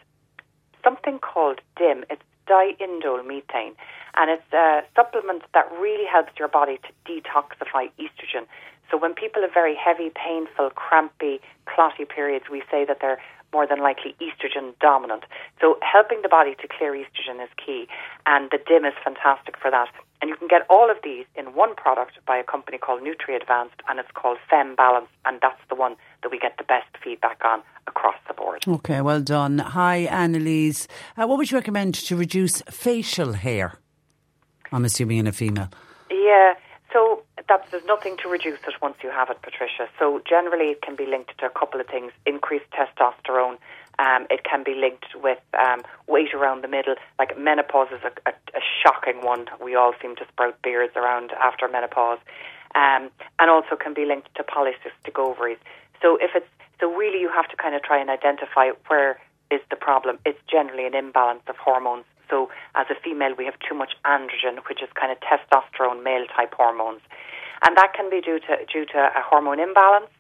something 0.84 1.20
called 1.20 1.62
DIM. 1.78 2.06
It's 2.10 2.22
diindolylmethane, 2.48 3.76
and 4.16 4.30
it's 4.30 4.54
a 4.54 4.82
supplement 4.96 5.44
that 5.54 5.72
really 5.80 6.06
helps 6.06 6.34
your 6.38 6.48
body 6.48 6.80
to 6.84 6.90
detoxify 7.12 7.90
estrogen. 8.00 8.46
So 8.92 8.98
when 8.98 9.14
people 9.14 9.42
have 9.42 9.54
very 9.54 9.76
heavy, 9.76 10.12
painful, 10.14 10.72
crampy, 10.72 11.40
clotty 11.66 12.06
periods, 12.06 12.46
we 12.52 12.62
say 12.70 12.86
that 12.86 12.98
they're 13.00 13.20
more 13.54 13.68
than 13.68 13.80
likely 13.80 14.16
estrogen 14.20 14.74
dominant. 14.82 15.24
So 15.62 15.78
helping 15.82 16.22
the 16.24 16.30
body 16.30 16.56
to 16.62 16.68
clear 16.68 16.92
estrogen 16.94 17.42
is 17.42 17.50
key, 17.64 17.88
and 18.26 18.50
the 18.52 18.58
DIM 18.58 18.84
is 18.86 18.94
fantastic 19.04 19.56
for 19.62 19.72
that. 19.72 19.90
And 20.22 20.30
you 20.30 20.36
can 20.36 20.48
get 20.48 20.62
all 20.70 20.90
of 20.90 20.98
these 21.04 21.26
in 21.36 21.54
one 21.54 21.76
product 21.76 22.14
by 22.26 22.38
a 22.38 22.44
company 22.44 22.78
called 22.78 23.02
Nutri 23.02 23.36
Advanced, 23.40 23.76
and 23.88 24.00
it's 24.00 24.12
called 24.14 24.38
Fem 24.50 24.76
Balance, 24.76 25.08
and 25.26 25.40
that's 25.42 25.60
the 25.70 25.76
one 25.76 25.96
that 26.22 26.32
we 26.32 26.40
get 26.40 26.58
the 26.58 26.64
best 26.64 26.88
feedback 27.04 27.42
on 27.46 27.62
across 27.88 28.16
the 28.28 28.34
board. 28.34 28.64
Okay, 28.68 29.02
well 29.02 29.22
done. 29.22 29.60
Hi, 29.60 30.08
Anneliese. 30.10 30.88
Uh, 31.18 31.28
what 31.28 31.38
would 31.38 31.52
you 31.52 31.58
recommend 31.58 31.96
to 31.96 32.16
reduce 32.16 32.62
facial 32.64 33.34
hair? 33.34 33.80
I'm 34.72 34.86
assuming 34.86 35.18
in 35.20 35.28
a 35.28 35.32
female. 35.32 35.70
Yeah, 36.10 36.54
so 36.92 37.23
there's 37.48 37.86
nothing 37.86 38.18
to 38.24 38.30
reduce 38.30 38.60
it 38.68 38.76
once 38.82 38.96
you 39.04 39.10
have 39.10 39.30
it, 39.30 39.42
Patricia. 39.42 39.88
So 40.00 40.22
generally, 40.28 40.72
it 40.72 40.82
can 40.82 40.96
be 40.96 41.06
linked 41.06 41.38
to 41.40 41.46
a 41.46 41.50
couple 41.50 41.80
of 41.80 41.88
things: 41.88 42.12
increased 42.26 42.66
testosterone. 42.72 43.58
Um, 44.00 44.26
it 44.30 44.44
can 44.44 44.64
be 44.64 44.74
linked 44.74 45.06
with 45.22 45.40
um, 45.54 45.84
weight 46.08 46.34
around 46.34 46.64
the 46.64 46.68
middle. 46.68 46.96
Like 47.20 47.38
menopause 47.38 47.90
is 47.92 48.02
a, 48.04 48.30
a, 48.30 48.34
a, 48.58 48.62
shocking 48.82 49.24
one. 49.24 49.46
We 49.64 49.76
all 49.76 49.94
seem 50.02 50.16
to 50.16 50.26
sprout 50.28 50.60
beards 50.64 50.94
around 50.96 51.32
after 51.34 51.68
menopause, 51.68 52.18
um, 52.74 53.12
and 53.40 53.52
also 53.52 53.76
can 53.76 53.94
be 53.94 54.06
linked 54.06 54.34
to 54.36 54.44
polycystic 54.44 55.18
ovaries. 55.20 55.60
So 56.02 56.18
if 56.18 56.32
it's 56.36 56.48
so, 56.80 56.94
really, 56.94 57.22
you 57.22 57.30
have 57.30 57.48
to 57.50 57.56
kind 57.56 57.76
of 57.76 57.84
try 57.84 58.02
and 58.02 58.10
identify 58.10 58.72
where 58.88 59.20
is 59.52 59.62
the 59.70 59.76
problem. 59.76 60.18
It's 60.26 60.40
generally 60.50 60.88
an 60.88 60.96
imbalance 60.96 61.44
of 61.48 61.56
hormones 61.58 62.06
so 62.34 62.50
as 62.74 62.88
a 62.90 62.96
female, 62.96 63.36
we 63.38 63.46
have 63.46 63.54
too 63.60 63.76
much 63.76 63.94
androgen, 64.06 64.58
which 64.68 64.82
is 64.82 64.90
kind 65.00 65.12
of 65.12 65.20
testosterone 65.22 66.04
male 66.04 66.26
type 66.36 66.54
hormones, 66.56 67.02
and 67.66 67.78
that 67.78 67.94
can 67.94 68.10
be 68.10 68.22
due 68.22 68.40
to 68.40 68.66
due 68.72 68.86
to 68.86 68.98
a 68.98 69.22
hormone 69.24 69.60
imbalance. 69.60 70.12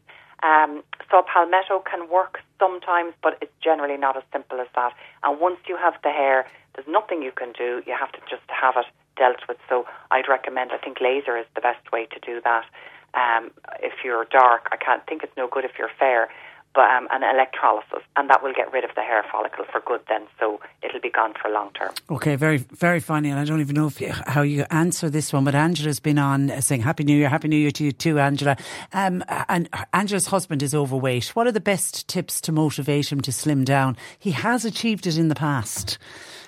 Um, 0.44 0.84
so 1.10 1.24
palmetto 1.24 1.80
can 1.80 2.10
work 2.10 2.40
sometimes, 2.60 3.14
but 3.24 3.38
it's 3.42 3.54
generally 3.64 3.96
not 3.96 4.18
as 4.18 4.24
simple 4.34 4.60
as 4.60 4.68
that. 4.76 4.92
And 5.24 5.40
once 5.40 5.58
you 5.68 5.78
have 5.78 5.94
the 6.04 6.10
hair, 6.10 6.46
there's 6.76 6.88
nothing 6.88 7.22
you 7.22 7.32
can 7.32 7.54
do. 7.54 7.82
You 7.86 7.96
have 7.98 8.12
to 8.12 8.20
just 8.30 8.44
have 8.50 8.76
it 8.76 8.86
dealt 9.16 9.40
with. 9.48 9.58
So 9.70 9.86
I'd 10.12 10.28
recommend. 10.28 10.72
I 10.74 10.78
think 10.78 11.00
laser 11.00 11.38
is 11.38 11.46
the 11.56 11.62
best 11.62 11.92
way 11.94 12.08
to 12.08 12.20
do 12.20 12.42
that. 12.44 12.66
Um, 13.14 13.52
if 13.80 14.04
you're 14.04 14.26
dark, 14.26 14.68
I 14.72 14.78
can't 14.78 15.06
think 15.08 15.24
it's 15.24 15.38
no 15.38 15.48
good 15.48 15.64
if 15.64 15.72
you're 15.78 15.92
fair 15.98 16.28
um, 16.76 17.08
an 17.12 17.24
electrolysis, 17.24 18.04
and 18.16 18.30
that 18.30 18.42
will 18.44 18.54
get 18.54 18.72
rid 18.72 18.84
of 18.84 18.92
the 18.96 19.02
hair 19.02 19.24
follicle 19.32 19.66
for 19.72 19.82
good. 19.82 20.02
Then, 20.08 20.28
so 20.40 20.60
it'll 20.82 21.00
be 21.02 21.10
gone 21.10 21.34
for 21.40 21.50
long 21.50 21.72
term. 21.74 21.94
Okay, 22.10 22.36
very 22.36 22.58
very 22.58 23.00
funny, 23.00 23.30
and 23.30 23.40
I 23.40 23.46
don't 23.46 23.62
even 23.62 23.76
know 23.76 23.88
if 23.88 24.02
you, 24.02 24.12
how 24.12 24.42
you 24.42 24.66
answer 24.72 25.10
this 25.10 25.32
one, 25.32 25.44
but 25.44 25.56
Angela's 25.56 26.00
been 26.00 26.20
on 26.20 26.50
uh, 26.50 26.62
saying 26.62 26.82
Happy 26.82 27.04
New 27.04 27.18
Year, 27.18 27.30
Happy 27.30 27.48
New 27.48 27.58
Year 27.58 27.72
to 27.72 27.84
you 27.84 27.92
too, 27.92 28.20
Angela. 28.20 28.58
Um, 28.92 29.24
and 29.50 29.70
Angela's 29.94 30.28
husband 30.28 30.64
is 30.64 30.74
overweight. 30.74 31.36
What 31.36 31.48
are 31.48 31.52
the 31.52 31.60
best 31.60 32.08
tips 32.08 32.42
to 32.42 32.52
motivate 32.52 33.12
him 33.12 33.22
to 33.22 33.32
slim 33.32 33.64
down? 33.64 33.98
He 34.18 34.32
has 34.32 34.66
achieved 34.66 35.08
it 35.08 35.18
in 35.18 35.30
the 35.30 35.36
past. 35.36 35.98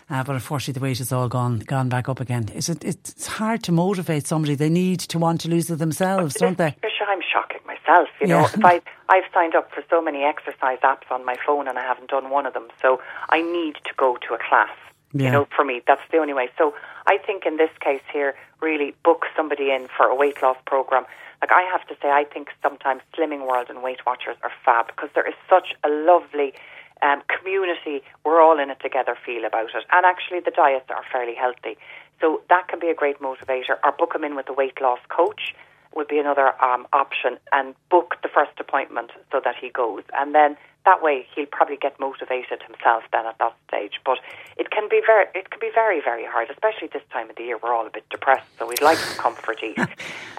Uh, 0.07 0.23
but 0.23 0.33
unfortunately, 0.33 0.79
the 0.79 0.83
weight 0.83 0.99
has 0.99 1.11
all 1.11 1.27
gone 1.27 1.59
gone 1.59 1.89
back 1.89 2.07
up 2.07 2.19
again. 2.19 2.47
Is 2.49 2.69
it? 2.69 2.83
It's 2.85 3.25
hard 3.25 3.63
to 3.63 3.71
motivate 3.71 4.27
somebody. 4.27 4.53
They 4.53 4.69
need 4.69 4.99
to 4.99 5.17
want 5.17 5.41
to 5.41 5.49
lose 5.49 5.67
it 5.71 5.79
themselves, 5.79 6.35
don't 6.35 6.59
they? 6.59 6.75
I'm 7.07 7.21
shocking 7.33 7.54
myself. 7.85 8.09
You 8.21 8.27
know, 8.27 8.45
if 8.45 8.63
I 8.63 8.81
I've 9.09 9.23
signed 9.33 9.55
up 9.55 9.71
for 9.71 9.83
so 9.89 10.01
many 10.01 10.23
exercise 10.23 10.79
apps 10.83 11.09
on 11.11 11.25
my 11.25 11.35
phone 11.45 11.67
and 11.67 11.77
I 11.77 11.83
haven't 11.83 12.09
done 12.09 12.29
one 12.29 12.45
of 12.45 12.53
them, 12.53 12.67
so 12.81 13.01
I 13.29 13.41
need 13.41 13.75
to 13.85 13.93
go 13.97 14.17
to 14.27 14.33
a 14.33 14.37
class. 14.37 14.69
Yeah. 15.13 15.25
You 15.25 15.31
know, 15.31 15.47
for 15.55 15.63
me, 15.63 15.81
that's 15.87 16.01
the 16.11 16.17
only 16.17 16.33
way. 16.33 16.49
So 16.57 16.73
I 17.07 17.17
think 17.17 17.45
in 17.45 17.57
this 17.57 17.69
case 17.79 18.01
here, 18.11 18.35
really 18.61 18.95
book 19.03 19.25
somebody 19.35 19.71
in 19.71 19.87
for 19.95 20.07
a 20.07 20.15
weight 20.15 20.41
loss 20.41 20.57
program. 20.65 21.05
Like 21.41 21.51
I 21.51 21.61
have 21.71 21.87
to 21.87 21.95
say, 22.01 22.09
I 22.09 22.25
think 22.25 22.49
sometimes 22.61 23.01
Slimming 23.15 23.47
World 23.47 23.67
and 23.69 23.81
Weight 23.83 24.05
Watchers 24.05 24.35
are 24.43 24.51
fab 24.63 24.87
because 24.87 25.09
there 25.13 25.27
is 25.27 25.35
such 25.49 25.73
a 25.83 25.89
lovely 25.89 26.53
um, 27.01 27.21
community. 27.27 28.03
We're 28.25 28.41
all 28.41 28.59
in 28.59 28.69
it 28.69 28.79
together. 28.81 29.15
Feel 29.25 29.45
about 29.45 29.69
it, 29.75 29.85
and 29.91 30.05
actually 30.05 30.39
the 30.39 30.51
diets 30.51 30.89
are 30.89 31.03
fairly 31.11 31.35
healthy. 31.35 31.77
So 32.19 32.41
that 32.49 32.67
can 32.67 32.79
be 32.79 32.87
a 32.87 32.95
great 32.95 33.19
motivator. 33.19 33.77
Or 33.83 33.91
book 33.91 34.13
them 34.13 34.23
in 34.23 34.35
with 34.35 34.49
a 34.49 34.53
weight 34.53 34.81
loss 34.81 34.99
coach 35.09 35.53
would 35.95 36.07
be 36.07 36.19
another 36.19 36.51
um, 36.63 36.87
option 36.93 37.37
and 37.51 37.73
book 37.89 38.15
the 38.21 38.29
first 38.29 38.51
appointment 38.59 39.11
so 39.31 39.41
that 39.43 39.55
he 39.55 39.69
goes. 39.69 40.03
And 40.13 40.35
then 40.35 40.57
that 40.85 41.01
way 41.01 41.25
he'll 41.33 41.45
probably 41.47 41.77
get 41.77 41.99
motivated 41.99 42.61
himself 42.63 43.03
then 43.11 43.25
at 43.25 43.37
that 43.39 43.55
stage. 43.67 43.99
But 44.05 44.19
it 44.57 44.71
can 44.71 44.87
be 44.89 45.01
very 45.05 45.25
it 45.33 45.49
can 45.49 45.59
be 45.59 45.71
very, 45.73 46.01
very 46.01 46.25
hard, 46.25 46.49
especially 46.49 46.89
this 46.91 47.03
time 47.11 47.29
of 47.29 47.35
the 47.35 47.43
year. 47.43 47.57
We're 47.61 47.73
all 47.73 47.87
a 47.87 47.89
bit 47.89 48.07
depressed, 48.09 48.47
so 48.59 48.67
we'd 48.67 48.81
like 48.81 48.97
some 48.97 49.17
comfort 49.17 49.59
eat. 49.63 49.77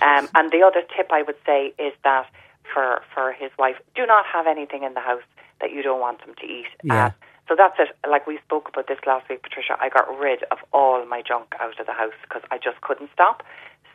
Um, 0.03 0.29
and 0.35 0.53
the 0.53 0.63
other 0.63 0.83
tip 0.95 1.11
I 1.11 1.23
would 1.23 1.39
say 1.47 1.73
is 1.79 1.95
that 2.05 2.29
for, 2.71 3.01
for 3.15 3.33
his 3.33 3.51
wife, 3.59 3.77
do 3.95 4.05
not 4.05 4.27
have 4.27 4.47
anything 4.47 4.83
in 4.83 4.93
the 4.93 5.01
house 5.01 5.23
that 5.63 5.73
you 5.73 5.83
don't 5.83 6.01
want 6.01 6.21
him 6.21 6.35
to 6.39 6.45
eat. 6.45 6.67
Yeah. 6.83 7.07
Uh, 7.07 7.11
so 7.49 7.55
that's 7.57 7.77
it. 7.79 7.97
Like 8.09 8.27
we 8.27 8.39
spoke 8.45 8.69
about 8.69 8.89
this 8.89 8.99
last 9.07 9.29
week, 9.29 9.43
Patricia, 9.43 9.77
I 9.81 9.89
got 9.89 10.07
rid 10.19 10.43
of 10.51 10.59
all 10.73 11.07
my 11.07 11.23
junk 11.23 11.55
out 11.61 11.79
of 11.79 11.87
the 11.87 11.93
house 11.93 12.19
because 12.23 12.43
I 12.51 12.59
just 12.59 12.81
couldn't 12.81 13.11
stop. 13.13 13.45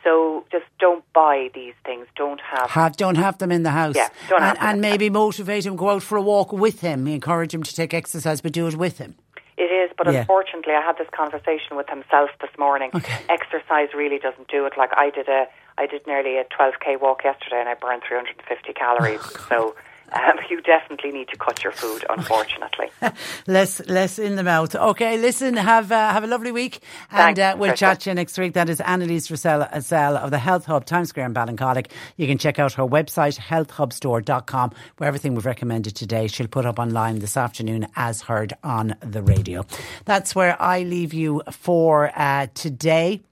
So 0.04 0.44
just 0.50 0.64
don't 0.78 1.04
buy 1.12 1.50
these 1.54 1.74
things. 1.84 2.06
Don't 2.16 2.40
have 2.40 2.70
have 2.70 2.96
don't 2.96 3.16
have 3.16 3.38
them 3.38 3.52
in 3.52 3.62
the 3.62 3.70
house. 3.70 3.96
Yeah, 3.96 4.08
don't 4.28 4.42
and, 4.42 4.58
have 4.58 4.68
and 4.70 4.80
maybe 4.80 5.10
motivate 5.10 5.64
him. 5.64 5.76
Go 5.76 5.90
out 5.90 6.02
for 6.02 6.16
a 6.16 6.22
walk 6.22 6.52
with 6.52 6.80
him. 6.80 7.06
Encourage 7.06 7.54
him 7.54 7.62
to 7.62 7.74
take 7.74 7.94
exercise, 7.94 8.40
but 8.40 8.52
do 8.52 8.66
it 8.66 8.76
with 8.76 8.98
him. 8.98 9.14
It 9.56 9.70
is, 9.70 9.90
but 9.96 10.10
Yeah. 10.10 10.20
unfortunately, 10.20 10.74
I 10.74 10.80
had 10.80 10.98
this 10.98 11.08
conversation 11.10 11.76
with 11.76 11.88
himself 11.88 12.30
this 12.40 12.50
morning. 12.58 12.90
Okay. 12.94 13.18
Exercise 13.28 13.94
really 13.94 14.18
doesn't 14.18 14.48
do 14.48 14.66
it. 14.66 14.72
Like 14.76 14.90
I 14.96 15.10
did 15.10 15.28
a, 15.28 15.46
I 15.78 15.86
did 15.86 16.06
nearly 16.06 16.38
a 16.38 16.44
12k 16.44 17.00
walk 17.00 17.22
yesterday, 17.22 17.60
and 17.60 17.68
I 17.68 17.74
burned 17.74 18.02
350 18.08 18.72
calories. 18.72 19.20
Oh, 19.22 19.46
so. 19.48 19.74
Um, 20.12 20.38
you 20.50 20.60
definitely 20.60 21.10
need 21.10 21.28
to 21.28 21.36
cut 21.36 21.62
your 21.64 21.72
food, 21.72 22.04
unfortunately. 22.10 22.90
less 23.46 23.80
less 23.88 24.18
in 24.18 24.36
the 24.36 24.42
mouth. 24.42 24.74
Okay, 24.74 25.18
listen, 25.18 25.56
have 25.56 25.90
uh, 25.90 26.12
have 26.12 26.24
a 26.24 26.26
lovely 26.26 26.52
week, 26.52 26.80
and 27.10 27.36
Thanks, 27.36 27.40
uh, 27.40 27.56
we'll 27.58 27.74
chat 27.74 28.00
to 28.00 28.10
you 28.10 28.14
next 28.14 28.38
week. 28.38 28.52
That 28.52 28.68
is 28.68 28.80
Anneliese 28.80 29.28
Dressel 29.28 29.62
of 29.62 30.30
the 30.30 30.38
Health 30.38 30.66
Hub 30.66 30.84
Times 30.84 31.08
Square 31.08 31.26
in 31.26 31.34
Ballincollig. 31.34 31.86
You 32.16 32.26
can 32.26 32.38
check 32.38 32.58
out 32.58 32.74
her 32.74 32.84
website 32.84 33.38
healthhubstore.com 33.38 34.72
where 34.98 35.08
everything 35.08 35.34
we've 35.34 35.46
recommended 35.46 35.96
today 35.96 36.26
she'll 36.26 36.48
put 36.48 36.66
up 36.66 36.78
online 36.78 37.18
this 37.20 37.36
afternoon 37.36 37.86
as 37.96 38.22
heard 38.22 38.52
on 38.62 38.94
the 39.00 39.22
radio. 39.22 39.64
That's 40.04 40.34
where 40.34 40.60
I 40.60 40.82
leave 40.82 41.14
you 41.14 41.42
for 41.50 42.12
uh, 42.14 42.48
today. 42.54 43.22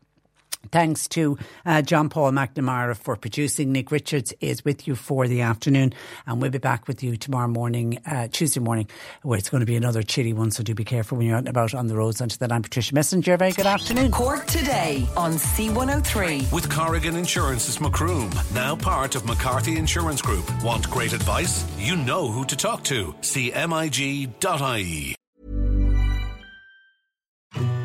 Thanks 0.70 1.08
to 1.08 1.38
uh, 1.66 1.82
John 1.82 2.08
Paul 2.08 2.32
McNamara 2.32 2.96
for 2.96 3.16
producing. 3.16 3.72
Nick 3.72 3.90
Richards 3.90 4.32
is 4.40 4.64
with 4.64 4.86
you 4.86 4.94
for 4.94 5.26
the 5.26 5.40
afternoon, 5.40 5.92
and 6.26 6.40
we'll 6.40 6.50
be 6.50 6.58
back 6.58 6.86
with 6.86 7.02
you 7.02 7.16
tomorrow 7.16 7.48
morning, 7.48 7.98
uh, 8.06 8.28
Tuesday 8.28 8.60
morning, 8.60 8.88
where 9.22 9.38
it's 9.38 9.48
going 9.48 9.60
to 9.60 9.66
be 9.66 9.76
another 9.76 10.02
chilly 10.02 10.32
one. 10.32 10.50
So 10.50 10.62
do 10.62 10.74
be 10.74 10.84
careful 10.84 11.18
when 11.18 11.26
you're 11.26 11.36
out 11.36 11.40
and 11.40 11.48
about 11.48 11.74
on 11.74 11.86
the 11.86 11.96
roads. 11.96 12.20
Until 12.20 12.38
then, 12.38 12.52
I'm 12.52 12.62
Patricia 12.62 12.94
Messenger. 12.94 13.36
Very 13.36 13.52
good 13.52 13.66
afternoon. 13.66 14.10
Cork 14.10 14.46
today 14.46 15.06
on 15.16 15.32
C103. 15.32 16.52
With 16.52 16.70
Corrigan 16.70 17.16
Insurance's 17.16 17.80
Macroom, 17.80 18.30
now 18.54 18.76
part 18.76 19.14
of 19.14 19.24
McCarthy 19.26 19.76
Insurance 19.76 20.22
Group. 20.22 20.48
Want 20.62 20.88
great 20.90 21.12
advice? 21.12 21.64
You 21.78 21.96
know 21.96 22.28
who 22.28 22.44
to 22.44 22.56
talk 22.56 22.84
to. 22.84 23.14
CMIG.ie. 23.20 25.16